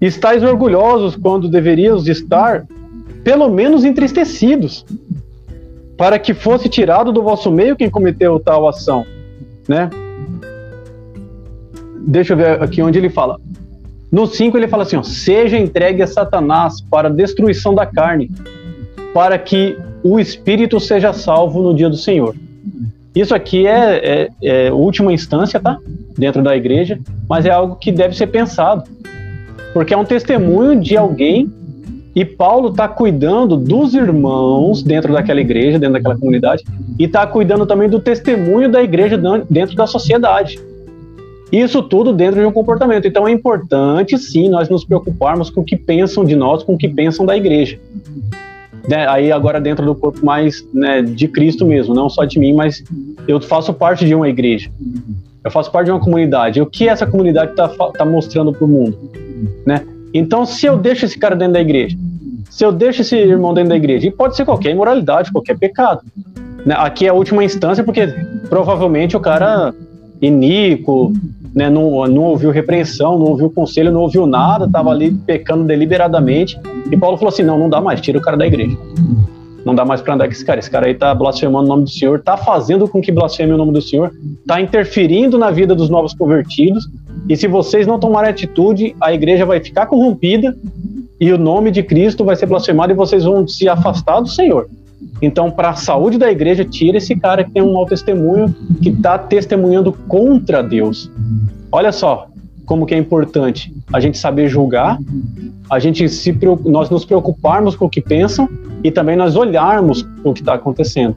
Estais 0.01 0.43
orgulhosos 0.43 1.17
quando 1.17 1.49
deveríamos 1.49 2.07
estar, 2.07 2.67
pelo 3.25 3.49
menos 3.49 3.85
entristecidos, 3.85 4.85
para 5.97 6.19
que 6.19 6.35
fosse 6.35 6.69
tirado 6.69 7.13
do 7.13 7.23
vosso 7.23 7.51
meio 7.51 7.77
quem 7.77 7.89
cometeu 7.89 8.39
tal 8.39 8.69
ação, 8.69 9.05
né? 9.67 9.89
Deixa 12.07 12.35
eu 12.35 12.37
ver 12.37 12.63
aqui 12.63 12.83
onde 12.83 12.99
ele 12.99 13.09
fala. 13.09 13.41
No 14.13 14.27
5 14.27 14.57
ele 14.57 14.69
fala 14.69 14.83
assim: 14.83 14.97
ó, 14.97 15.03
seja 15.03 15.59
entregue 15.59 16.03
a 16.03 16.07
Satanás 16.07 16.81
para 16.81 17.09
a 17.09 17.11
destruição 17.11 17.75
da 17.75 17.87
carne, 17.87 18.31
para 19.17 19.39
que 19.39 19.79
o 20.05 20.21
espírito 20.21 20.79
seja 20.79 21.11
salvo 21.15 21.63
no 21.63 21.75
dia 21.75 21.89
do 21.89 21.97
Senhor. 21.97 22.37
Isso 23.15 23.35
aqui 23.35 23.67
é, 23.67 24.29
é, 24.43 24.67
é 24.67 24.71
última 24.71 25.11
instância, 25.11 25.59
tá? 25.59 25.79
Dentro 26.19 26.43
da 26.43 26.55
igreja, 26.55 26.99
mas 27.27 27.47
é 27.47 27.51
algo 27.51 27.77
que 27.77 27.91
deve 27.91 28.15
ser 28.15 28.27
pensado, 28.27 28.83
porque 29.73 29.95
é 29.95 29.97
um 29.97 30.05
testemunho 30.05 30.79
de 30.79 30.99
alguém 30.99 31.51
e 32.15 32.27
Paulo 32.27 32.69
está 32.69 32.89
cuidando 32.89 33.57
dos 33.57 33.95
irmãos 33.95 34.83
dentro 34.83 35.15
daquela 35.15 35.41
igreja, 35.41 35.79
dentro 35.79 35.95
daquela 35.95 36.19
comunidade, 36.19 36.63
e 36.99 37.05
está 37.05 37.27
cuidando 37.27 37.65
também 37.65 37.89
do 37.89 37.99
testemunho 37.99 38.71
da 38.71 38.83
igreja 38.83 39.19
dentro 39.49 39.75
da 39.75 39.87
sociedade. 39.87 40.61
Isso 41.51 41.83
tudo 41.83 42.13
dentro 42.13 42.39
de 42.39 42.47
um 42.47 42.53
comportamento. 42.53 43.09
Então 43.09 43.27
é 43.27 43.33
importante, 43.33 44.19
sim, 44.19 44.51
nós 44.51 44.69
nos 44.69 44.85
preocuparmos 44.85 45.49
com 45.49 45.63
o 45.63 45.65
que 45.65 45.75
pensam 45.75 46.23
de 46.23 46.37
nós, 46.37 46.63
com 46.63 46.75
o 46.75 46.79
que 46.79 46.87
pensam 46.87 47.25
da 47.25 47.35
igreja 47.35 47.79
né, 48.89 49.07
aí 49.09 49.33
agora 49.33 49.61
dentro 49.61 49.85
do 49.85 49.95
corpo 49.95 50.25
mais 50.25 50.67
né, 50.73 51.03
de 51.03 51.29
Cristo 51.29 51.67
mesmo, 51.67 51.95
não 51.95 52.09
só 52.09 52.25
de 52.25 52.39
mim, 52.39 52.55
mas 52.55 52.83
eu 53.27 53.41
faço 53.41 53.73
parte 53.75 54.05
de 54.05 54.15
uma 54.15 54.29
igreja. 54.29 54.71
Eu 55.43 55.51
faço 55.51 55.71
parte 55.71 55.87
de 55.87 55.93
uma 55.93 56.01
comunidade. 56.01 56.61
O 56.61 56.67
que 56.67 56.89
essa 56.89 57.07
comunidade 57.07 57.53
está 57.53 57.69
tá 57.69 58.05
mostrando 58.05 58.53
para 58.53 58.65
o 58.65 58.69
mundo? 58.69 58.99
Né? 59.65 59.87
Então, 60.13 60.45
se 60.45 60.67
eu 60.67 60.77
deixo 60.77 61.05
esse 61.05 61.19
cara 61.19 61.37
dentro 61.37 61.55
da 61.55 61.61
igreja, 61.61 61.97
se 62.51 62.65
eu 62.65 62.73
deixo 62.73 63.03
esse 63.03 63.17
irmão 63.17 63.53
dentro 63.53 63.71
da 63.71 63.77
igreja, 63.77 64.07
e 64.09 64.11
pode 64.11 64.37
ser 64.37 64.45
qualquer 64.45 64.71
imoralidade, 64.71 65.31
qualquer 65.31 65.59
pecado. 65.59 66.03
Né? 66.65 66.75
Aqui 66.77 67.07
é 67.07 67.11
a 67.11 67.15
última 67.15 67.45
instância, 67.45 67.85
porque 67.85 68.07
provavelmente 68.49 69.17
o 69.17 69.21
cara 69.21 69.75
iníquo, 70.21 71.13
né, 71.55 71.71
não, 71.71 72.07
não 72.07 72.23
ouviu 72.23 72.51
repreensão, 72.51 73.19
não 73.19 73.27
ouviu 73.27 73.51
conselho, 73.51 73.91
não 73.91 74.03
ouviu 74.03 74.27
nada, 74.27 74.67
estava 74.67 74.91
ali 74.91 75.13
pecando 75.13 75.65
deliberadamente. 75.65 76.59
E 76.91 76.97
Paulo 76.97 77.17
falou 77.17 77.33
assim: 77.33 77.43
não, 77.43 77.59
não 77.59 77.69
dá 77.69 77.81
mais, 77.81 78.01
tira 78.01 78.19
o 78.19 78.23
cara 78.23 78.37
da 78.37 78.47
igreja. 78.47 78.77
Não 79.65 79.75
dá 79.75 79.85
mais 79.85 80.01
para 80.01 80.15
andar 80.15 80.27
com 80.27 80.33
esse 80.33 80.45
cara. 80.45 80.61
Esse 80.61 80.71
cara 80.71 80.87
aí 80.87 80.95
tá 80.95 81.13
blasfemando 81.13 81.65
o 81.65 81.69
nome 81.69 81.85
do 81.85 81.91
Senhor, 81.91 82.21
tá 82.21 82.37
fazendo 82.37 82.87
com 82.87 83.01
que 83.01 83.11
blasfeme 83.11 83.53
o 83.53 83.57
nome 83.57 83.73
do 83.73 83.83
Senhor, 83.83 84.13
tá 84.47 84.61
interferindo 84.61 85.37
na 85.37 85.51
vida 85.51 85.75
dos 85.75 85.91
novos 85.91 86.15
convertidos. 86.15 86.89
E 87.29 87.37
se 87.37 87.49
vocês 87.49 87.87
não 87.87 87.99
tomarem 87.99 88.31
atitude, 88.31 88.95
a 89.01 89.13
igreja 89.13 89.45
vai 89.45 89.59
ficar 89.59 89.87
corrompida 89.87 90.57
e 91.19 91.33
o 91.33 91.39
nome 91.39 91.71
de 91.71 91.83
Cristo 91.83 92.25
vai 92.25 92.37
ser 92.37 92.47
blasfemado 92.47 92.93
e 92.93 92.95
vocês 92.95 93.25
vão 93.25 93.49
se 93.49 93.69
afastar 93.69 94.21
do 94.21 94.29
Senhor. 94.29 94.69
Então, 95.21 95.51
para 95.51 95.71
a 95.71 95.75
saúde 95.75 96.19
da 96.19 96.31
igreja, 96.31 96.65
tira 96.65 96.99
esse 96.99 97.15
cara 97.17 97.45
que 97.45 97.51
tem 97.51 97.63
um 97.63 97.75
mau 97.75 97.87
testemunho, 97.87 98.55
que 98.83 98.91
está 98.91 99.19
testemunhando 99.19 99.93
contra 99.93 100.63
Deus. 100.63 101.11
Olha 101.71 101.93
só 101.93 102.29
como 102.65 102.85
que 102.85 102.95
é 102.95 102.99
importante 102.99 103.73
a 103.93 104.01
gente 104.01 104.19
saber 104.19 104.49
julgar, 104.49 104.99
a 105.71 105.79
gente 105.79 106.09
se 106.09 106.37
nós 106.65 106.91
nos 106.91 107.05
preocuparmos 107.05 107.77
com 107.77 107.87
o 107.87 107.89
que 107.89 108.01
pensam 108.01 108.49
e 108.83 108.91
também 108.91 109.17
nós 109.17 109.37
olharmos 109.37 110.07
o 110.25 110.33
que 110.33 110.41
está 110.41 110.55
acontecendo. 110.55 111.17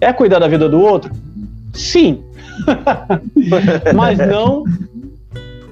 É 0.00 0.12
cuidar 0.12 0.38
da 0.38 0.48
vida 0.48 0.68
do 0.68 0.80
outro? 0.80 1.10
Sim, 1.72 2.22
mas 3.94 4.18
não, 4.18 4.64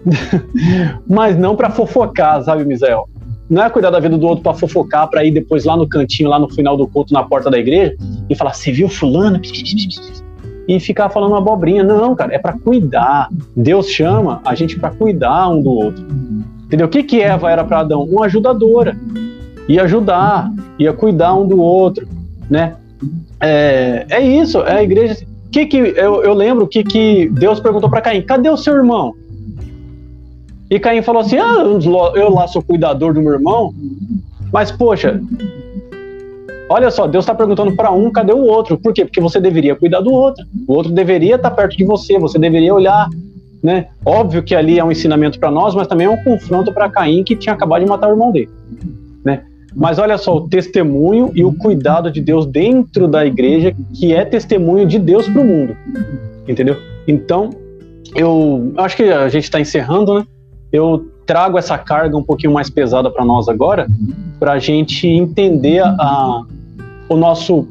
mas 1.06 1.38
não 1.38 1.54
para 1.54 1.70
fofocar, 1.70 2.42
sabe, 2.42 2.64
Misael? 2.64 3.08
Não 3.50 3.64
é 3.64 3.68
cuidar 3.68 3.90
da 3.90 3.98
vida 3.98 4.16
do 4.16 4.26
outro 4.28 4.44
para 4.44 4.54
fofocar, 4.54 5.10
para 5.10 5.24
ir 5.24 5.32
depois 5.32 5.64
lá 5.64 5.76
no 5.76 5.88
cantinho, 5.88 6.30
lá 6.30 6.38
no 6.38 6.48
final 6.48 6.76
do 6.76 6.86
culto, 6.86 7.12
na 7.12 7.24
porta 7.24 7.50
da 7.50 7.58
igreja, 7.58 7.96
e 8.28 8.34
falar, 8.36 8.54
você 8.54 8.70
viu 8.70 8.88
fulano? 8.88 9.40
E 10.68 10.78
ficar 10.78 11.10
falando 11.10 11.34
abobrinha. 11.34 11.82
Não, 11.82 12.14
cara, 12.14 12.32
é 12.32 12.38
para 12.38 12.52
cuidar. 12.52 13.28
Deus 13.56 13.88
chama 13.88 14.40
a 14.44 14.54
gente 14.54 14.78
para 14.78 14.90
cuidar 14.90 15.48
um 15.48 15.60
do 15.60 15.72
outro. 15.72 16.06
Entendeu? 16.64 16.86
O 16.86 16.90
que, 16.90 17.02
que 17.02 17.20
Eva 17.20 17.50
era 17.50 17.64
para 17.64 17.80
Adão? 17.80 18.04
Uma 18.04 18.26
ajudadora. 18.26 18.96
Ia 19.68 19.82
ajudar, 19.82 20.52
ia 20.78 20.92
cuidar 20.92 21.34
um 21.34 21.46
do 21.46 21.60
outro, 21.60 22.06
né? 22.48 22.76
É, 23.40 24.06
é 24.08 24.20
isso, 24.20 24.58
é 24.60 24.76
a 24.76 24.82
igreja. 24.82 25.16
Que 25.50 25.66
que 25.66 25.76
eu, 25.76 26.22
eu 26.22 26.34
lembro 26.34 26.68
que 26.68 26.84
que 26.84 27.28
Deus 27.30 27.58
perguntou 27.58 27.90
para 27.90 28.00
Caim: 28.00 28.22
cadê 28.22 28.48
o 28.48 28.56
seu 28.56 28.76
irmão? 28.76 29.14
E 30.70 30.78
Caim 30.78 31.02
falou 31.02 31.22
assim: 31.22 31.36
Ah, 31.36 31.64
eu 32.14 32.32
lá 32.32 32.46
sou 32.46 32.62
cuidador 32.62 33.12
do 33.12 33.20
meu 33.20 33.32
irmão. 33.32 33.74
Mas, 34.52 34.70
poxa, 34.70 35.20
olha 36.68 36.90
só, 36.90 37.06
Deus 37.06 37.24
está 37.24 37.34
perguntando 37.34 37.74
para 37.74 37.90
um, 37.90 38.10
cadê 38.10 38.32
o 38.32 38.44
outro? 38.44 38.78
Por 38.78 38.92
quê? 38.92 39.04
Porque 39.04 39.20
você 39.20 39.40
deveria 39.40 39.74
cuidar 39.74 40.00
do 40.00 40.12
outro. 40.12 40.44
O 40.66 40.74
outro 40.74 40.92
deveria 40.92 41.36
estar 41.36 41.50
tá 41.50 41.56
perto 41.56 41.76
de 41.76 41.84
você, 41.84 42.18
você 42.18 42.38
deveria 42.38 42.72
olhar. 42.72 43.08
Né? 43.62 43.88
Óbvio 44.06 44.42
que 44.42 44.54
ali 44.54 44.78
é 44.78 44.84
um 44.84 44.90
ensinamento 44.90 45.38
para 45.38 45.50
nós, 45.50 45.74
mas 45.74 45.86
também 45.86 46.06
é 46.06 46.10
um 46.10 46.22
confronto 46.24 46.72
para 46.72 46.88
Caim 46.88 47.22
que 47.22 47.36
tinha 47.36 47.54
acabado 47.54 47.82
de 47.82 47.88
matar 47.88 48.08
o 48.08 48.12
irmão 48.12 48.32
dele. 48.32 48.48
Né? 49.22 49.42
Mas 49.74 49.98
olha 49.98 50.16
só, 50.16 50.36
o 50.36 50.48
testemunho 50.48 51.30
e 51.34 51.44
o 51.44 51.52
cuidado 51.52 52.10
de 52.10 52.20
Deus 52.20 52.46
dentro 52.46 53.06
da 53.06 53.24
igreja, 53.26 53.74
que 53.94 54.14
é 54.14 54.24
testemunho 54.24 54.86
de 54.86 54.98
Deus 54.98 55.28
para 55.28 55.42
o 55.42 55.44
mundo. 55.44 55.76
Entendeu? 56.48 56.76
Então, 57.06 57.50
eu 58.16 58.72
acho 58.78 58.96
que 58.96 59.04
a 59.04 59.28
gente 59.28 59.44
está 59.44 59.60
encerrando, 59.60 60.14
né? 60.14 60.24
Eu 60.72 61.10
trago 61.26 61.58
essa 61.58 61.78
carga 61.78 62.16
um 62.16 62.22
pouquinho 62.22 62.52
mais 62.52 62.68
pesada 62.68 63.10
para 63.10 63.24
nós 63.24 63.48
agora, 63.48 63.86
para 64.38 64.52
a 64.52 64.58
gente 64.58 65.06
entender 65.06 65.80
a, 65.82 66.42
o 67.08 67.16
nosso 67.16 67.68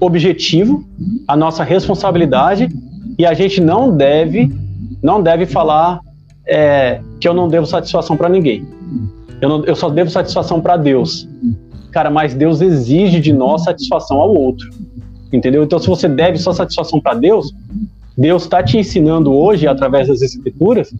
objetivo, 0.00 0.84
a 1.28 1.36
nossa 1.36 1.62
responsabilidade 1.62 2.68
E 3.18 3.26
a 3.26 3.34
gente 3.34 3.60
não 3.60 3.94
deve, 3.94 4.50
não 5.02 5.22
deve 5.22 5.46
falar 5.46 6.00
é, 6.46 7.00
que 7.20 7.28
eu 7.28 7.34
não 7.34 7.48
devo 7.48 7.66
satisfação 7.66 8.16
para 8.16 8.28
ninguém. 8.28 8.66
Eu, 9.40 9.48
não, 9.48 9.64
eu 9.64 9.76
só 9.76 9.88
devo 9.88 10.10
satisfação 10.10 10.60
para 10.60 10.76
Deus. 10.76 11.28
Cara, 11.90 12.10
mas 12.10 12.34
Deus 12.34 12.60
exige 12.60 13.20
de 13.20 13.32
nós 13.32 13.64
satisfação 13.64 14.18
ao 14.18 14.34
outro. 14.34 14.68
Entendeu? 15.32 15.62
Então, 15.62 15.78
se 15.78 15.86
você 15.86 16.08
deve 16.08 16.38
só 16.38 16.52
satisfação 16.52 17.00
para 17.00 17.14
Deus, 17.14 17.54
Deus 18.16 18.42
está 18.42 18.62
te 18.62 18.78
ensinando 18.78 19.32
hoje, 19.32 19.66
através 19.66 20.08
das 20.08 20.22
Escrituras, 20.22 20.92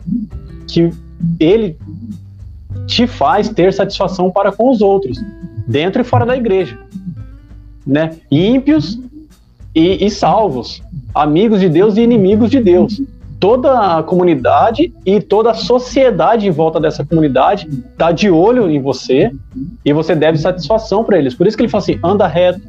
que 0.71 0.91
Ele 1.39 1.77
te 2.87 3.07
faz 3.07 3.49
ter 3.49 3.73
satisfação 3.73 4.31
para 4.31 4.53
com 4.53 4.71
os 4.71 4.81
outros, 4.81 5.19
dentro 5.67 6.03
e 6.03 6.05
fora 6.05 6.25
da 6.25 6.37
igreja. 6.37 6.79
Né? 7.87 8.17
Ímpios 8.31 8.99
e, 9.75 10.05
e 10.05 10.11
salvos, 10.11 10.83
amigos 11.15 11.61
de 11.61 11.69
Deus 11.69 11.97
e 11.97 12.03
inimigos 12.03 12.51
de 12.51 12.61
Deus 12.61 13.01
toda 13.41 13.97
a 13.97 14.03
comunidade 14.03 14.93
e 15.05 15.19
toda 15.19 15.53
a 15.53 15.55
sociedade 15.55 16.47
em 16.47 16.51
volta 16.51 16.79
dessa 16.79 17.05
comunidade 17.05 17.67
está 17.91 18.13
de 18.13 18.31
olho 18.31 18.71
em 18.71 18.81
você 18.81 19.33
e 19.83 19.93
você 19.95 20.15
deve 20.15 20.37
satisfação 20.37 21.03
para 21.03 21.19
eles. 21.19 21.35
Por 21.35 21.47
isso 21.47 21.57
que 21.57 21.63
ele 21.63 21.71
fala 21.71 21.83
assim: 21.83 21.99
anda 22.05 22.27
reto, 22.27 22.61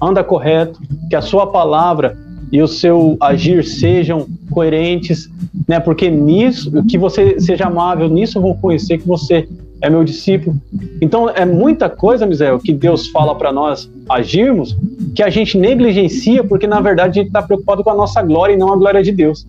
anda 0.00 0.22
correto, 0.22 0.78
que 1.08 1.16
a 1.16 1.22
sua 1.22 1.46
palavra 1.46 2.16
e 2.50 2.62
o 2.62 2.68
seu 2.68 3.16
agir 3.20 3.64
sejam 3.64 4.26
coerentes, 4.50 5.28
né? 5.66 5.78
Porque 5.80 6.10
nisso, 6.10 6.70
que 6.84 6.96
você 6.96 7.38
seja 7.40 7.66
amável, 7.66 8.08
nisso 8.08 8.38
eu 8.38 8.42
vou 8.42 8.54
conhecer 8.54 8.98
que 8.98 9.06
você 9.06 9.48
é 9.80 9.88
meu 9.88 10.02
discípulo. 10.02 10.56
Então 11.00 11.28
é 11.28 11.44
muita 11.44 11.88
coisa, 11.88 12.26
Misael, 12.26 12.58
que 12.58 12.72
Deus 12.72 13.08
fala 13.08 13.34
para 13.34 13.52
nós 13.52 13.90
agirmos, 14.08 14.76
que 15.14 15.22
a 15.22 15.30
gente 15.30 15.56
negligencia, 15.56 16.42
porque 16.42 16.66
na 16.66 16.80
verdade 16.80 17.18
a 17.18 17.22
gente 17.22 17.28
está 17.28 17.42
preocupado 17.42 17.84
com 17.84 17.90
a 17.90 17.94
nossa 17.94 18.22
glória 18.22 18.54
e 18.54 18.56
não 18.56 18.72
a 18.72 18.76
glória 18.76 19.02
de 19.02 19.12
Deus. 19.12 19.46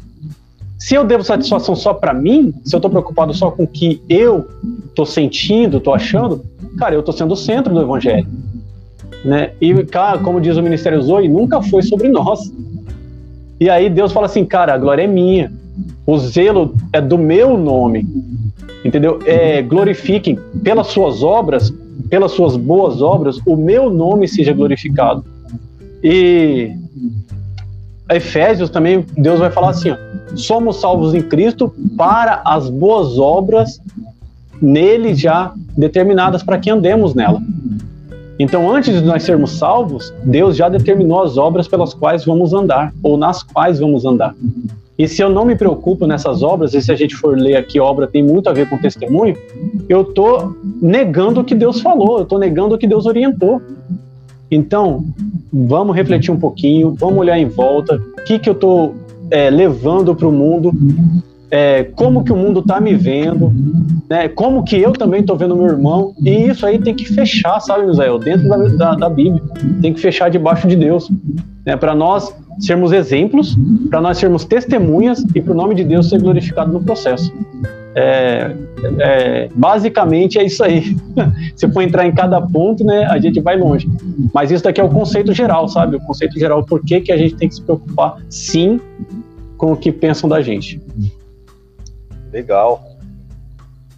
Se 0.78 0.96
eu 0.96 1.04
devo 1.04 1.24
satisfação 1.24 1.76
só 1.76 1.94
para 1.94 2.14
mim, 2.14 2.54
se 2.64 2.74
eu 2.74 2.78
estou 2.78 2.90
preocupado 2.90 3.34
só 3.34 3.52
com 3.52 3.64
o 3.64 3.68
que 3.68 4.02
eu 4.08 4.48
estou 4.88 5.06
sentindo, 5.06 5.78
estou 5.78 5.94
achando, 5.94 6.44
cara, 6.78 6.96
eu 6.96 7.02
estou 7.02 7.14
sendo 7.14 7.34
o 7.34 7.38
centro 7.38 7.74
do 7.74 7.82
evangelho. 7.82 8.28
Né? 9.26 9.52
E, 9.60 9.74
cara, 9.84 10.20
como 10.20 10.40
diz 10.40 10.56
o 10.56 10.64
Ministério 10.64 11.02
Zoe, 11.02 11.28
nunca 11.28 11.62
foi 11.62 11.82
sobre 11.82 12.08
nós. 12.08 12.52
E 13.60 13.70
aí 13.70 13.90
Deus 13.90 14.12
fala 14.12 14.26
assim, 14.26 14.46
cara, 14.46 14.74
a 14.74 14.78
glória 14.78 15.04
é 15.04 15.08
minha. 15.08 15.52
O 16.06 16.18
zelo 16.18 16.76
é 16.94 17.02
do 17.02 17.18
meu 17.18 17.58
nome. 17.58 18.08
Entendeu? 18.84 19.20
É, 19.26 19.62
glorifiquem 19.62 20.38
pelas 20.64 20.88
suas 20.88 21.22
obras, 21.22 21.74
pelas 22.10 22.32
suas 22.32 22.56
boas 22.56 23.02
obras, 23.02 23.40
o 23.46 23.56
meu 23.56 23.90
nome 23.90 24.28
seja 24.28 24.54
glorificado. 24.54 25.24
E 26.02 26.72
Efésios 28.10 28.70
também, 28.70 29.06
Deus 29.18 29.40
vai 29.40 29.52
falar 29.52 29.72
assim: 29.72 29.92
ó, 29.92 29.98
somos 30.36 30.80
salvos 30.80 31.14
em 31.14 31.22
Cristo 31.22 31.74
para 31.98 32.42
as 32.46 32.70
boas 32.70 33.20
obras 33.20 33.80
nele 34.62 35.14
já 35.14 35.54
determinadas 35.78 36.44
para 36.44 36.58
que 36.58 36.70
andemos 36.70 37.14
nela. 37.14 37.42
Então, 38.40 38.74
antes 38.74 38.94
de 38.94 39.02
nós 39.06 39.24
sermos 39.24 39.52
salvos, 39.52 40.14
Deus 40.24 40.56
já 40.56 40.70
determinou 40.70 41.22
as 41.22 41.38
obras 41.38 41.68
pelas 41.68 41.94
quais 41.94 42.24
vamos 42.24 42.54
andar, 42.54 42.94
ou 43.04 43.18
nas 43.18 43.44
quais 43.44 43.80
vamos 43.80 44.06
andar. 44.06 44.34
E 44.98 45.08
se 45.08 45.22
eu 45.22 45.30
não 45.30 45.44
me 45.44 45.56
preocupo 45.56 46.08
nessas 46.08 46.42
obras, 46.42 46.74
e 46.74 46.82
se 46.82 46.92
a 46.92 46.96
gente 46.96 47.16
for 47.16 47.38
ler 47.38 47.58
aqui, 47.58 47.80
obra 47.80 48.08
tem 48.08 48.24
muito 48.24 48.50
a 48.50 48.54
ver 48.54 48.70
com 48.70 48.78
testemunho, 48.78 49.36
eu 49.90 50.02
estou 50.02 50.56
negando 50.82 51.42
o 51.42 51.44
que 51.44 51.54
Deus 51.54 51.82
falou, 51.82 52.18
eu 52.18 52.24
estou 52.24 52.40
negando 52.40 52.76
o 52.76 52.78
que 52.78 52.88
Deus 52.88 53.06
orientou. 53.06 53.62
Então, 54.50 55.06
vamos 55.52 55.96
refletir 55.96 56.32
um 56.32 56.40
pouquinho, 56.40 56.96
vamos 56.98 57.20
olhar 57.20 57.38
em 57.38 57.46
volta, 57.46 58.02
o 58.18 58.24
que, 58.24 58.40
que 58.40 58.50
eu 58.50 58.54
estou 58.54 58.96
é, 59.30 59.50
levando 59.50 60.16
para 60.16 60.28
o 60.28 60.32
mundo, 60.32 60.72
é, 61.52 61.84
como 61.84 62.24
que 62.24 62.32
o 62.32 62.36
mundo 62.36 62.60
está 62.60 62.80
me 62.80 62.94
vendo, 62.94 63.52
né, 64.10 64.28
como 64.28 64.64
que 64.64 64.80
eu 64.80 64.92
também 64.94 65.22
estou 65.22 65.36
vendo 65.36 65.56
meu 65.56 65.68
irmão, 65.68 66.14
e 66.24 66.48
isso 66.48 66.66
aí 66.66 66.78
tem 66.80 66.96
que 66.96 67.06
fechar, 67.06 67.60
sabe, 67.60 67.88
Misael, 67.88 68.20
dentro 68.20 68.48
da, 68.48 68.58
da, 68.58 68.96
da 68.96 69.10
Bíblia, 69.10 69.42
tem 69.82 69.94
que 69.94 70.00
fechar 70.00 70.30
debaixo 70.30 70.68
de 70.68 70.76
Deus, 70.76 71.10
né, 71.66 71.76
para 71.76 71.96
nós 71.96 72.34
sermos 72.60 72.92
exemplos, 72.92 73.58
para 73.90 74.02
nós 74.02 74.18
sermos 74.18 74.46
testemunhas 74.46 75.26
e 75.34 75.42
para 75.42 75.54
o 75.54 75.56
nome 75.56 75.74
de 75.76 75.84
Deus 75.84 76.10
ser 76.10 76.22
glorificado 76.22 76.72
no 76.72 76.84
processo. 76.84 77.34
É, 77.96 78.56
é, 79.00 79.50
basicamente 79.56 80.38
é 80.38 80.46
isso 80.46 80.64
aí. 80.64 80.96
Se 81.56 81.68
for 81.70 81.82
entrar 81.82 82.06
em 82.06 82.12
cada 82.12 82.40
ponto, 82.40 82.84
né, 82.84 83.06
a 83.06 83.18
gente 83.18 83.42
vai 83.42 83.58
longe. 83.58 83.90
Mas 84.34 84.52
isso 84.52 84.64
daqui 84.64 84.80
é 84.80 84.84
o 84.84 84.90
conceito 84.90 85.34
geral, 85.34 85.68
sabe? 85.68 85.96
O 85.96 86.00
conceito 86.02 86.38
geral, 86.38 86.64
por 86.64 86.84
que, 86.84 87.02
que 87.02 87.12
a 87.12 87.18
gente 87.18 87.36
tem 87.36 87.50
que 87.50 87.56
se 87.56 87.62
preocupar, 87.62 88.18
sim, 88.30 88.80
com 89.58 89.74
o 89.74 89.78
que 89.78 89.92
pensam 89.92 90.30
da 90.30 90.42
gente. 90.42 90.82
Legal. 92.32 92.98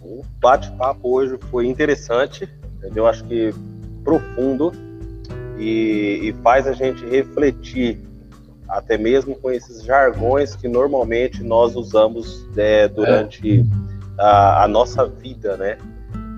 O 0.00 0.22
bate-papo 0.40 1.16
hoje 1.16 1.38
foi 1.50 1.66
interessante, 1.66 2.48
eu 2.94 3.06
acho 3.06 3.24
que 3.24 3.54
profundo 4.02 4.72
e, 5.58 6.20
e 6.22 6.34
faz 6.42 6.66
a 6.66 6.72
gente 6.72 7.04
refletir 7.06 8.00
até 8.68 8.96
mesmo 8.96 9.36
com 9.36 9.50
esses 9.50 9.84
jargões 9.84 10.56
que 10.56 10.66
normalmente 10.66 11.42
nós 11.42 11.76
usamos 11.76 12.48
é, 12.56 12.88
durante 12.88 13.60
é. 13.60 13.64
a, 14.18 14.64
a, 14.64 14.68
nossa 14.68 15.06
vida, 15.06 15.56
né? 15.56 15.76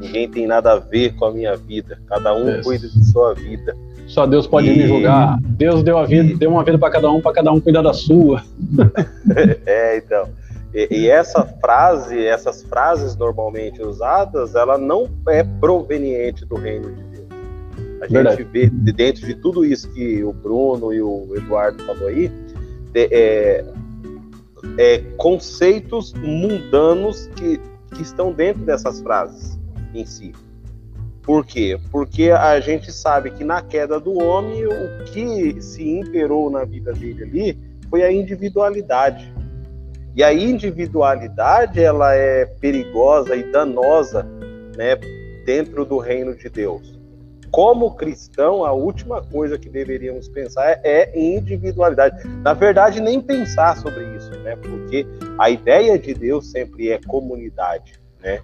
Ninguém 0.01 0.29
tem 0.29 0.47
nada 0.47 0.73
a 0.73 0.79
ver 0.79 1.15
com 1.15 1.27
a 1.27 1.33
minha 1.33 1.57
vida, 1.57 1.99
cada 2.09 2.35
um 2.35 2.61
cuida 2.61 2.89
de 2.89 3.05
sua 3.05 3.35
vida. 3.35 3.75
Só 4.09 4.27
Deus 4.27 4.47
pode 4.47 4.69
e... 4.69 4.77
me 4.77 4.87
julgar. 4.87 5.39
Deus 5.41 5.83
deu 5.83 5.97
a 5.97 6.05
vida, 6.05 6.33
e... 6.33 6.37
deu 6.37 6.51
uma 6.51 6.65
vida 6.65 6.77
para 6.77 6.91
cada 6.91 7.11
um, 7.11 7.21
para 7.21 7.33
cada 7.33 7.53
um 7.53 7.61
cuidar 7.61 7.83
da 7.83 7.93
sua. 7.93 8.43
é, 9.65 9.99
então. 9.99 10.29
E, 10.75 10.89
e, 10.91 11.09
essa 11.09 11.45
frase, 11.45 12.27
essas 12.27 12.63
frases 12.65 13.17
normalmente 13.17 13.81
usadas, 13.81 14.57
ela 14.57 14.77
não 14.77 15.09
é 15.29 15.45
proveniente 15.45 16.45
do 16.45 16.57
reino 16.57 16.91
de 16.91 17.03
Deus. 17.05 17.29
A 18.03 18.07
Verdade. 18.07 18.37
gente 18.39 18.49
vê 18.51 18.67
dentro 18.93 19.25
de 19.25 19.35
tudo 19.37 19.65
isso 19.65 19.89
que 19.93 20.23
o 20.25 20.33
Bruno 20.33 20.93
e 20.93 21.01
o 21.01 21.35
Eduardo 21.37 21.83
falou 21.85 22.09
aí, 22.09 22.31
é, 22.95 23.65
é, 24.79 24.99
conceitos 25.17 26.13
mundanos 26.15 27.29
que, 27.37 27.61
que 27.95 28.03
estão 28.03 28.33
dentro 28.33 28.63
dessas 28.65 29.01
frases 29.01 29.59
em 29.95 30.05
si. 30.05 30.33
Por 31.23 31.47
quê? 31.47 31.79
Porque 31.91 32.31
a 32.31 32.61
gente 32.61 32.93
sabe 32.93 33.31
que 33.31 33.45
na 33.45 33.63
queda 33.63 33.99
do 33.99 34.19
homem, 34.23 34.67
o 34.67 35.05
que 35.07 35.61
se 35.63 35.89
imperou 35.89 36.51
na 36.51 36.65
vida 36.65 36.93
dele 36.93 37.23
ali 37.23 37.59
foi 37.89 38.03
a 38.03 38.13
individualidade. 38.13 39.33
E 40.15 40.23
a 40.23 40.33
individualidade, 40.33 41.83
ela 41.83 42.15
é 42.15 42.47
perigosa 42.47 43.35
e 43.35 43.51
danosa, 43.51 44.25
né, 44.77 44.97
dentro 45.45 45.85
do 45.85 45.99
reino 45.99 46.35
de 46.37 46.49
Deus 46.49 46.95
como 47.55 47.95
cristão, 47.95 48.65
a 48.65 48.73
última 48.73 49.23
coisa 49.23 49.57
que 49.57 49.69
deveríamos 49.69 50.29
pensar 50.29 50.81
é, 50.83 51.13
em 51.15 51.37
individualidade. 51.37 52.27
Na 52.43 52.53
verdade, 52.53 53.01
nem 53.01 53.21
pensar 53.21 53.77
sobre 53.77 54.03
isso, 54.17 54.37
né? 54.41 54.57
Porque 54.57 55.07
a 55.39 55.49
ideia 55.49 55.97
de 55.97 56.13
Deus 56.15 56.51
sempre 56.51 56.91
é 56.91 56.99
comunidade, 57.07 57.93
né? 58.21 58.41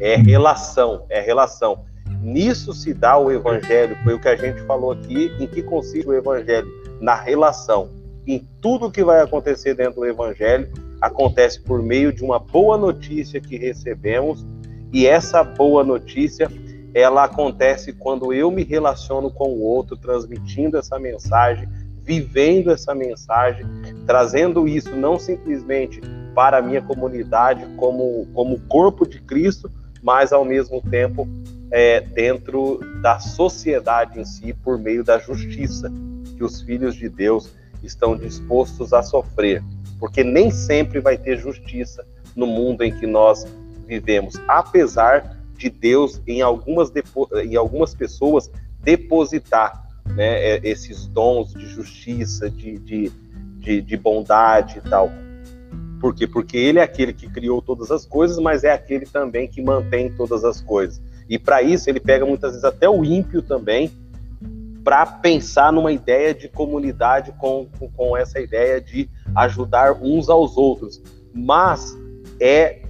É, 0.00 0.14
é 0.14 0.16
relação, 0.16 1.04
é 1.10 1.20
relação. 1.20 1.84
Nisso 2.22 2.72
se 2.72 2.94
dá 2.94 3.18
o 3.18 3.30
evangelho, 3.30 3.98
foi 4.02 4.14
o 4.14 4.18
que 4.18 4.28
a 4.28 4.36
gente 4.36 4.62
falou 4.62 4.92
aqui, 4.92 5.30
em 5.38 5.46
que 5.46 5.62
consiste 5.62 6.08
o 6.08 6.14
evangelho? 6.14 6.66
Na 7.02 7.14
relação. 7.14 7.90
Em 8.26 8.48
tudo 8.62 8.90
que 8.90 9.04
vai 9.04 9.20
acontecer 9.20 9.74
dentro 9.74 9.96
do 9.96 10.06
evangelho, 10.06 10.72
acontece 11.04 11.60
por 11.60 11.82
meio 11.82 12.12
de 12.12 12.24
uma 12.24 12.38
boa 12.38 12.78
notícia 12.78 13.38
que 13.38 13.58
recebemos, 13.58 14.46
e 14.90 15.06
essa 15.06 15.44
boa 15.44 15.84
notícia 15.84 16.50
ela 16.94 17.24
acontece 17.24 17.92
quando 17.92 18.32
eu 18.32 18.50
me 18.50 18.62
relaciono 18.62 19.30
com 19.30 19.50
o 19.50 19.60
outro, 19.60 19.96
transmitindo 19.96 20.78
essa 20.78 20.98
mensagem, 20.98 21.68
vivendo 22.02 22.70
essa 22.70 22.94
mensagem, 22.94 23.66
trazendo 24.06 24.66
isso 24.66 24.96
não 24.96 25.18
simplesmente 25.18 26.00
para 26.34 26.58
a 26.58 26.62
minha 26.62 26.80
comunidade 26.80 27.66
como, 27.76 28.26
como 28.32 28.60
corpo 28.60 29.06
de 29.06 29.20
Cristo, 29.20 29.70
mas 30.02 30.32
ao 30.32 30.44
mesmo 30.44 30.80
tempo 30.80 31.28
é, 31.70 32.00
dentro 32.00 32.80
da 33.02 33.18
sociedade 33.18 34.20
em 34.20 34.24
si, 34.24 34.54
por 34.54 34.78
meio 34.78 35.04
da 35.04 35.18
justiça 35.18 35.92
que 36.36 36.42
os 36.42 36.62
filhos 36.62 36.94
de 36.94 37.08
Deus 37.08 37.52
estão 37.82 38.16
dispostos 38.16 38.92
a 38.92 39.02
sofrer. 39.02 39.62
Porque 40.04 40.22
nem 40.22 40.50
sempre 40.50 41.00
vai 41.00 41.16
ter 41.16 41.38
justiça 41.38 42.06
no 42.36 42.46
mundo 42.46 42.84
em 42.84 42.92
que 42.94 43.06
nós 43.06 43.46
vivemos, 43.86 44.34
apesar 44.46 45.34
de 45.56 45.70
Deus 45.70 46.20
em 46.26 46.42
algumas, 46.42 46.92
em 47.42 47.56
algumas 47.56 47.94
pessoas 47.94 48.50
depositar 48.82 49.88
né, 50.14 50.56
é, 50.56 50.60
esses 50.62 51.06
dons 51.06 51.54
de 51.54 51.66
justiça, 51.66 52.50
de, 52.50 52.78
de, 52.80 53.12
de, 53.56 53.80
de 53.80 53.96
bondade 53.96 54.76
e 54.76 54.90
tal. 54.90 55.10
Por 55.98 56.14
quê? 56.14 56.26
Porque 56.26 56.58
ele 56.58 56.80
é 56.80 56.82
aquele 56.82 57.14
que 57.14 57.26
criou 57.26 57.62
todas 57.62 57.90
as 57.90 58.04
coisas, 58.04 58.36
mas 58.38 58.62
é 58.62 58.72
aquele 58.72 59.06
também 59.06 59.48
que 59.48 59.62
mantém 59.62 60.12
todas 60.12 60.44
as 60.44 60.60
coisas. 60.60 61.00
E 61.30 61.38
para 61.38 61.62
isso 61.62 61.88
ele 61.88 61.98
pega 61.98 62.26
muitas 62.26 62.50
vezes 62.50 62.64
até 62.64 62.86
o 62.86 63.02
ímpio 63.02 63.40
também 63.40 63.90
para 64.84 65.06
pensar 65.06 65.72
numa 65.72 65.90
ideia 65.90 66.34
de 66.34 66.46
comunidade 66.46 67.32
com, 67.38 67.66
com, 67.78 67.90
com, 67.90 68.16
essa 68.16 68.38
ideia 68.38 68.78
de 68.78 69.08
ajudar 69.34 69.92
uns 69.94 70.28
aos 70.28 70.58
outros, 70.58 71.02
mas 71.32 71.96
é 72.38 72.82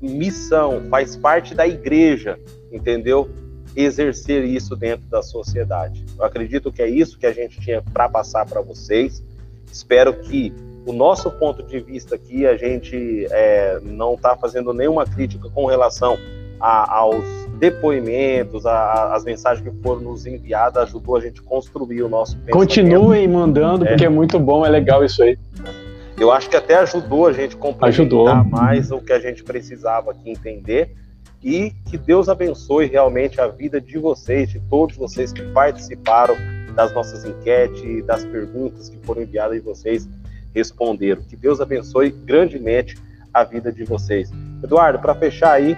missão, 0.00 0.82
faz 0.90 1.16
parte 1.16 1.54
da 1.54 1.66
igreja, 1.66 2.38
entendeu? 2.72 3.30
Exercer 3.76 4.44
isso 4.44 4.74
dentro 4.74 5.06
da 5.06 5.22
sociedade. 5.22 6.04
Eu 6.18 6.24
acredito 6.24 6.72
que 6.72 6.82
é 6.82 6.88
isso 6.88 7.18
que 7.18 7.26
a 7.26 7.32
gente 7.32 7.60
tinha 7.60 7.80
para 7.80 8.08
passar 8.08 8.44
para 8.44 8.60
vocês. 8.60 9.22
Espero 9.70 10.18
que 10.20 10.52
o 10.84 10.92
nosso 10.92 11.30
ponto 11.30 11.62
de 11.62 11.78
vista 11.80 12.14
aqui, 12.14 12.46
a 12.46 12.56
gente 12.56 13.26
é, 13.30 13.78
não 13.82 14.14
está 14.14 14.36
fazendo 14.36 14.72
nenhuma 14.72 15.04
crítica 15.04 15.48
com 15.50 15.66
relação 15.66 16.16
a, 16.60 16.98
aos 16.98 17.45
depoimentos, 17.58 18.66
a, 18.66 18.72
a, 18.72 19.16
as 19.16 19.24
mensagens 19.24 19.66
que 19.66 19.82
foram 19.82 20.00
nos 20.00 20.26
enviadas, 20.26 20.84
ajudou 20.84 21.16
a 21.16 21.20
gente 21.20 21.42
construir 21.42 22.02
o 22.02 22.08
nosso 22.08 22.36
pensamento. 22.36 22.52
Continuem 22.52 23.28
mandando, 23.28 23.84
é. 23.84 23.88
porque 23.88 24.04
é 24.04 24.08
muito 24.08 24.38
bom, 24.38 24.64
é 24.64 24.68
legal 24.68 25.04
isso 25.04 25.22
aí. 25.22 25.38
Eu 26.18 26.32
acho 26.32 26.48
que 26.48 26.56
até 26.56 26.76
ajudou 26.76 27.26
a 27.26 27.32
gente 27.32 27.56
complementar 27.56 27.88
ajudou. 27.88 28.44
mais 28.44 28.90
o 28.90 29.00
que 29.00 29.12
a 29.12 29.18
gente 29.18 29.42
precisava 29.42 30.12
aqui 30.12 30.30
entender. 30.30 30.94
E 31.44 31.72
que 31.88 31.98
Deus 31.98 32.28
abençoe 32.28 32.86
realmente 32.86 33.40
a 33.40 33.46
vida 33.46 33.80
de 33.80 33.98
vocês, 33.98 34.50
de 34.50 34.58
todos 34.70 34.96
vocês 34.96 35.32
que 35.32 35.42
participaram 35.52 36.34
das 36.74 36.92
nossas 36.92 37.24
enquetes, 37.24 38.04
das 38.04 38.24
perguntas 38.24 38.88
que 38.88 38.98
foram 39.04 39.22
enviadas 39.22 39.56
e 39.56 39.60
vocês 39.60 40.08
responderam. 40.54 41.22
Que 41.22 41.36
Deus 41.36 41.60
abençoe 41.60 42.10
grandemente 42.10 42.96
a 43.32 43.44
vida 43.44 43.70
de 43.70 43.84
vocês. 43.84 44.30
Eduardo, 44.62 44.98
para 44.98 45.14
fechar 45.14 45.52
aí, 45.52 45.76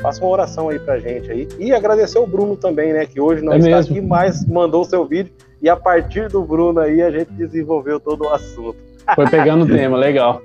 faça 0.00 0.22
uma 0.22 0.30
oração 0.30 0.68
aí 0.68 0.78
pra 0.78 0.98
gente 0.98 1.30
aí. 1.30 1.48
E 1.58 1.72
agradecer 1.72 2.18
o 2.18 2.26
Bruno 2.26 2.56
também, 2.56 2.92
né? 2.92 3.06
Que 3.06 3.20
hoje 3.20 3.42
não 3.42 3.52
é 3.52 3.58
está 3.58 3.76
mesmo. 3.76 3.96
aqui, 3.96 4.06
mas 4.06 4.46
mandou 4.46 4.82
o 4.82 4.84
seu 4.84 5.04
vídeo. 5.04 5.32
E 5.62 5.68
a 5.68 5.76
partir 5.76 6.28
do 6.28 6.42
Bruno 6.42 6.80
aí, 6.80 7.02
a 7.02 7.10
gente 7.10 7.30
desenvolveu 7.32 8.00
todo 8.00 8.24
o 8.24 8.28
assunto. 8.30 8.76
Foi 9.14 9.28
pegando 9.28 9.64
o 9.64 9.68
tema, 9.68 9.96
legal. 9.96 10.42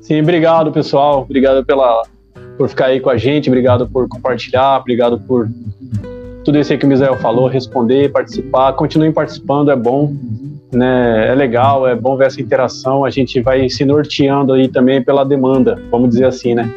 Sim, 0.00 0.20
obrigado, 0.22 0.72
pessoal. 0.72 1.22
Obrigado 1.22 1.64
pela, 1.64 2.02
por 2.56 2.68
ficar 2.68 2.86
aí 2.86 3.00
com 3.00 3.10
a 3.10 3.16
gente, 3.16 3.48
obrigado 3.48 3.88
por 3.88 4.08
compartilhar, 4.08 4.80
obrigado 4.80 5.18
por 5.18 5.48
tudo 6.44 6.58
isso 6.58 6.72
aí 6.72 6.78
que 6.78 6.84
o 6.84 6.88
Misael 6.88 7.16
falou, 7.16 7.48
responder, 7.48 8.12
participar. 8.12 8.74
Continuem 8.74 9.12
participando, 9.12 9.70
é 9.70 9.76
bom, 9.76 10.14
né? 10.74 11.28
É 11.28 11.34
legal, 11.34 11.86
é 11.86 11.94
bom 11.94 12.16
ver 12.16 12.26
essa 12.26 12.40
interação. 12.40 13.04
A 13.04 13.10
gente 13.10 13.40
vai 13.40 13.68
se 13.68 13.84
norteando 13.84 14.52
aí 14.52 14.68
também 14.68 15.02
pela 15.02 15.24
demanda, 15.24 15.80
vamos 15.90 16.10
dizer 16.10 16.26
assim, 16.26 16.54
né? 16.54 16.72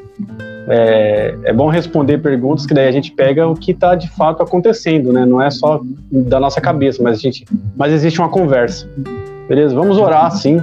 É, 0.69 1.35
é 1.45 1.53
bom 1.53 1.69
responder 1.69 2.17
perguntas 2.17 2.65
que 2.65 2.73
daí 2.73 2.87
a 2.87 2.91
gente 2.91 3.13
pega 3.13 3.47
o 3.47 3.55
que 3.55 3.71
está 3.71 3.95
de 3.95 4.09
fato 4.09 4.43
acontecendo, 4.43 5.13
né? 5.13 5.25
Não 5.25 5.41
é 5.41 5.49
só 5.49 5.81
da 6.11 6.39
nossa 6.39 6.59
cabeça, 6.59 7.01
mas 7.01 7.17
a 7.17 7.21
gente, 7.21 7.45
mas 7.75 7.93
existe 7.93 8.19
uma 8.19 8.29
conversa. 8.29 8.87
Beleza? 9.47 9.73
Vamos 9.73 9.97
orar, 9.97 10.29
sim. 10.31 10.61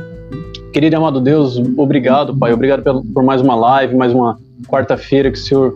Querido 0.73 0.97
amado 0.97 1.20
Deus, 1.20 1.56
obrigado, 1.77 2.36
Pai. 2.36 2.52
Obrigado 2.52 2.82
por 3.15 3.23
mais 3.23 3.40
uma 3.40 3.55
live, 3.55 3.97
mais 3.97 4.12
uma 4.12 4.36
quarta-feira 4.69 5.31
que 5.31 5.39
o 5.39 5.40
Senhor 5.40 5.74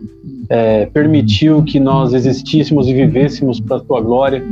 é, 0.51 0.87
permitiu 0.87 1.63
que 1.63 1.81
nós 1.81 2.13
existíssemos 2.13 2.87
e 2.87 2.93
vivêssemos 2.93 3.61
para 3.61 3.77
a 3.77 3.81
Tua 3.81 4.01
glória. 4.01 4.45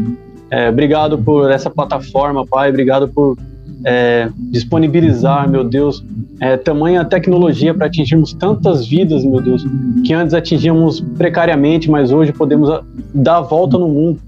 É, 0.50 0.68
obrigado 0.68 1.18
por 1.18 1.50
essa 1.50 1.68
plataforma, 1.68 2.46
Pai. 2.46 2.70
Obrigado 2.70 3.08
por 3.08 3.36
é, 3.84 4.28
disponibilizar, 4.50 5.48
meu 5.48 5.64
Deus, 5.64 6.04
é, 6.40 6.56
tamanha 6.56 7.04
tecnologia 7.04 7.74
para 7.74 7.86
atingirmos 7.86 8.32
tantas 8.32 8.86
vidas, 8.86 9.24
meu 9.24 9.40
Deus, 9.40 9.64
que 10.04 10.12
antes 10.12 10.34
atingíamos 10.34 11.00
precariamente, 11.00 11.90
mas 11.90 12.10
hoje 12.10 12.32
podemos 12.32 12.68
dar 13.14 13.36
a 13.38 13.40
volta 13.40 13.78
no 13.78 13.88
mundo. 13.88 14.20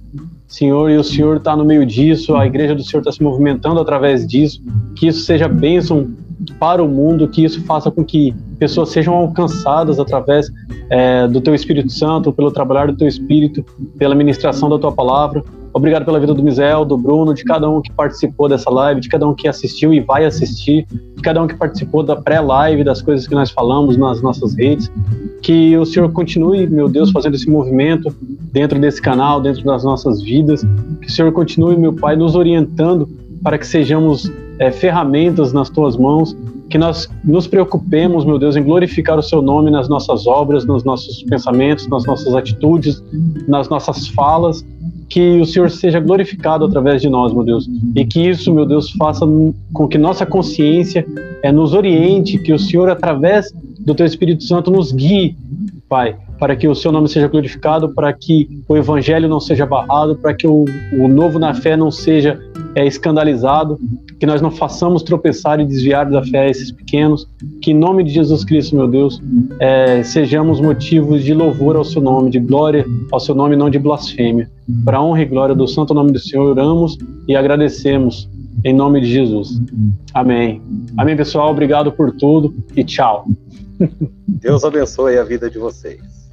Senhor, 0.46 0.90
e 0.90 0.96
o 0.96 1.04
Senhor 1.04 1.36
está 1.36 1.54
no 1.54 1.64
meio 1.64 1.84
disso, 1.84 2.34
a 2.34 2.46
igreja 2.46 2.74
do 2.74 2.82
Senhor 2.82 3.00
está 3.00 3.12
se 3.12 3.22
movimentando 3.22 3.80
através 3.80 4.26
disso, 4.26 4.62
que 4.96 5.08
isso 5.08 5.20
seja 5.20 5.46
bênção 5.46 6.08
para 6.58 6.82
o 6.82 6.88
mundo, 6.88 7.28
que 7.28 7.44
isso 7.44 7.62
faça 7.64 7.90
com 7.90 8.04
que 8.04 8.34
pessoas 8.58 8.90
sejam 8.90 9.14
alcançadas 9.14 9.98
através 9.98 10.50
é, 10.90 11.26
do 11.26 11.40
Teu 11.40 11.54
Espírito 11.54 11.92
Santo, 11.92 12.32
pelo 12.32 12.50
trabalhar 12.50 12.86
do 12.86 12.96
Teu 12.96 13.08
Espírito, 13.08 13.64
pela 13.98 14.14
ministração 14.14 14.68
da 14.68 14.78
Tua 14.78 14.92
palavra. 14.92 15.42
Obrigado 15.72 16.04
pela 16.04 16.18
vida 16.18 16.32
do 16.32 16.42
Misel, 16.42 16.84
do 16.84 16.96
Bruno, 16.96 17.34
de 17.34 17.44
cada 17.44 17.68
um 17.68 17.80
que 17.82 17.92
participou 17.92 18.48
dessa 18.48 18.70
live, 18.70 19.00
de 19.00 19.08
cada 19.08 19.28
um 19.28 19.34
que 19.34 19.46
assistiu 19.46 19.92
e 19.92 20.00
vai 20.00 20.24
assistir, 20.24 20.86
de 20.90 21.22
cada 21.22 21.42
um 21.42 21.46
que 21.46 21.54
participou 21.54 22.02
da 22.02 22.16
pré-live, 22.16 22.82
das 22.82 23.02
coisas 23.02 23.26
que 23.26 23.34
nós 23.34 23.50
falamos 23.50 23.96
nas 23.96 24.22
nossas 24.22 24.54
redes. 24.54 24.90
Que 25.42 25.76
o 25.76 25.84
Senhor 25.84 26.10
continue, 26.10 26.66
meu 26.66 26.88
Deus, 26.88 27.10
fazendo 27.10 27.34
esse 27.34 27.48
movimento 27.48 28.12
dentro 28.52 28.78
desse 28.80 29.00
canal, 29.00 29.40
dentro 29.40 29.62
das 29.64 29.84
nossas 29.84 30.22
vidas. 30.22 30.64
Que 31.00 31.08
o 31.08 31.10
Senhor 31.10 31.30
continue, 31.32 31.76
meu 31.76 31.92
Pai, 31.92 32.16
nos 32.16 32.34
orientando 32.34 33.08
para 33.42 33.58
que 33.58 33.66
sejamos 33.66 34.30
é, 34.58 34.70
ferramentas 34.70 35.52
nas 35.52 35.70
tuas 35.70 35.96
mãos, 35.96 36.36
que 36.68 36.76
nós 36.76 37.08
nos 37.24 37.46
preocupemos, 37.46 38.24
meu 38.24 38.38
Deus, 38.38 38.56
em 38.56 38.62
glorificar 38.62 39.18
o 39.18 39.22
seu 39.22 39.40
nome 39.40 39.70
nas 39.70 39.88
nossas 39.88 40.26
obras, 40.26 40.66
nos 40.66 40.84
nossos 40.84 41.22
pensamentos, 41.22 41.86
nas 41.88 42.04
nossas 42.04 42.34
atitudes, 42.34 43.02
nas 43.46 43.68
nossas 43.68 44.08
falas, 44.08 44.64
que 45.08 45.40
o 45.40 45.46
Senhor 45.46 45.70
seja 45.70 45.98
glorificado 45.98 46.66
através 46.66 47.00
de 47.00 47.08
nós, 47.08 47.32
meu 47.32 47.42
Deus, 47.42 47.68
e 47.96 48.04
que 48.04 48.28
isso, 48.28 48.52
meu 48.52 48.66
Deus, 48.66 48.90
faça 48.92 49.26
com 49.72 49.88
que 49.88 49.96
nossa 49.96 50.26
consciência 50.26 51.06
é, 51.42 51.50
nos 51.50 51.72
oriente, 51.72 52.38
que 52.38 52.52
o 52.52 52.58
Senhor, 52.58 52.90
através 52.90 53.50
do 53.80 53.94
Teu 53.94 54.04
Espírito 54.04 54.44
Santo, 54.44 54.70
nos 54.70 54.92
guie, 54.92 55.34
Pai, 55.88 56.16
para 56.38 56.54
que 56.54 56.68
o 56.68 56.74
Seu 56.74 56.92
nome 56.92 57.08
seja 57.08 57.26
glorificado, 57.26 57.94
para 57.94 58.12
que 58.12 58.62
o 58.68 58.76
Evangelho 58.76 59.28
não 59.28 59.40
seja 59.40 59.64
barrado, 59.64 60.14
para 60.16 60.34
que 60.34 60.46
o, 60.46 60.66
o 60.92 61.08
novo 61.08 61.38
na 61.38 61.54
fé 61.54 61.74
não 61.74 61.90
seja 61.90 62.38
é, 62.74 62.86
escandalizado, 62.86 63.78
que 64.18 64.26
nós 64.26 64.42
não 64.42 64.50
façamos 64.50 65.02
tropeçar 65.02 65.60
e 65.60 65.64
desviar 65.64 66.10
da 66.10 66.22
fé 66.24 66.50
esses 66.50 66.72
pequenos, 66.72 67.28
que 67.62 67.70
em 67.70 67.74
nome 67.74 68.02
de 68.02 68.10
Jesus 68.10 68.44
Cristo, 68.44 68.74
meu 68.76 68.88
Deus, 68.88 69.20
é, 69.60 70.02
sejamos 70.02 70.60
motivos 70.60 71.22
de 71.22 71.32
louvor 71.32 71.76
ao 71.76 71.84
seu 71.84 72.02
nome, 72.02 72.30
de 72.30 72.40
glória 72.40 72.84
ao 73.12 73.20
seu 73.20 73.34
nome, 73.34 73.56
não 73.56 73.70
de 73.70 73.78
blasfêmia. 73.78 74.50
Para 74.84 74.98
a 74.98 75.02
honra 75.02 75.22
e 75.22 75.24
glória 75.24 75.54
do 75.54 75.66
santo 75.68 75.94
nome 75.94 76.12
do 76.12 76.18
Senhor, 76.18 76.50
oramos 76.50 76.98
e 77.26 77.36
agradecemos 77.36 78.28
em 78.64 78.74
nome 78.74 79.00
de 79.00 79.06
Jesus. 79.06 79.60
Amém. 80.12 80.60
Amém, 80.96 81.16
pessoal. 81.16 81.50
Obrigado 81.50 81.92
por 81.92 82.12
tudo 82.12 82.54
e 82.76 82.82
tchau. 82.82 83.26
Deus 84.26 84.64
abençoe 84.64 85.16
a 85.18 85.24
vida 85.24 85.48
de 85.48 85.58
vocês. 85.58 86.27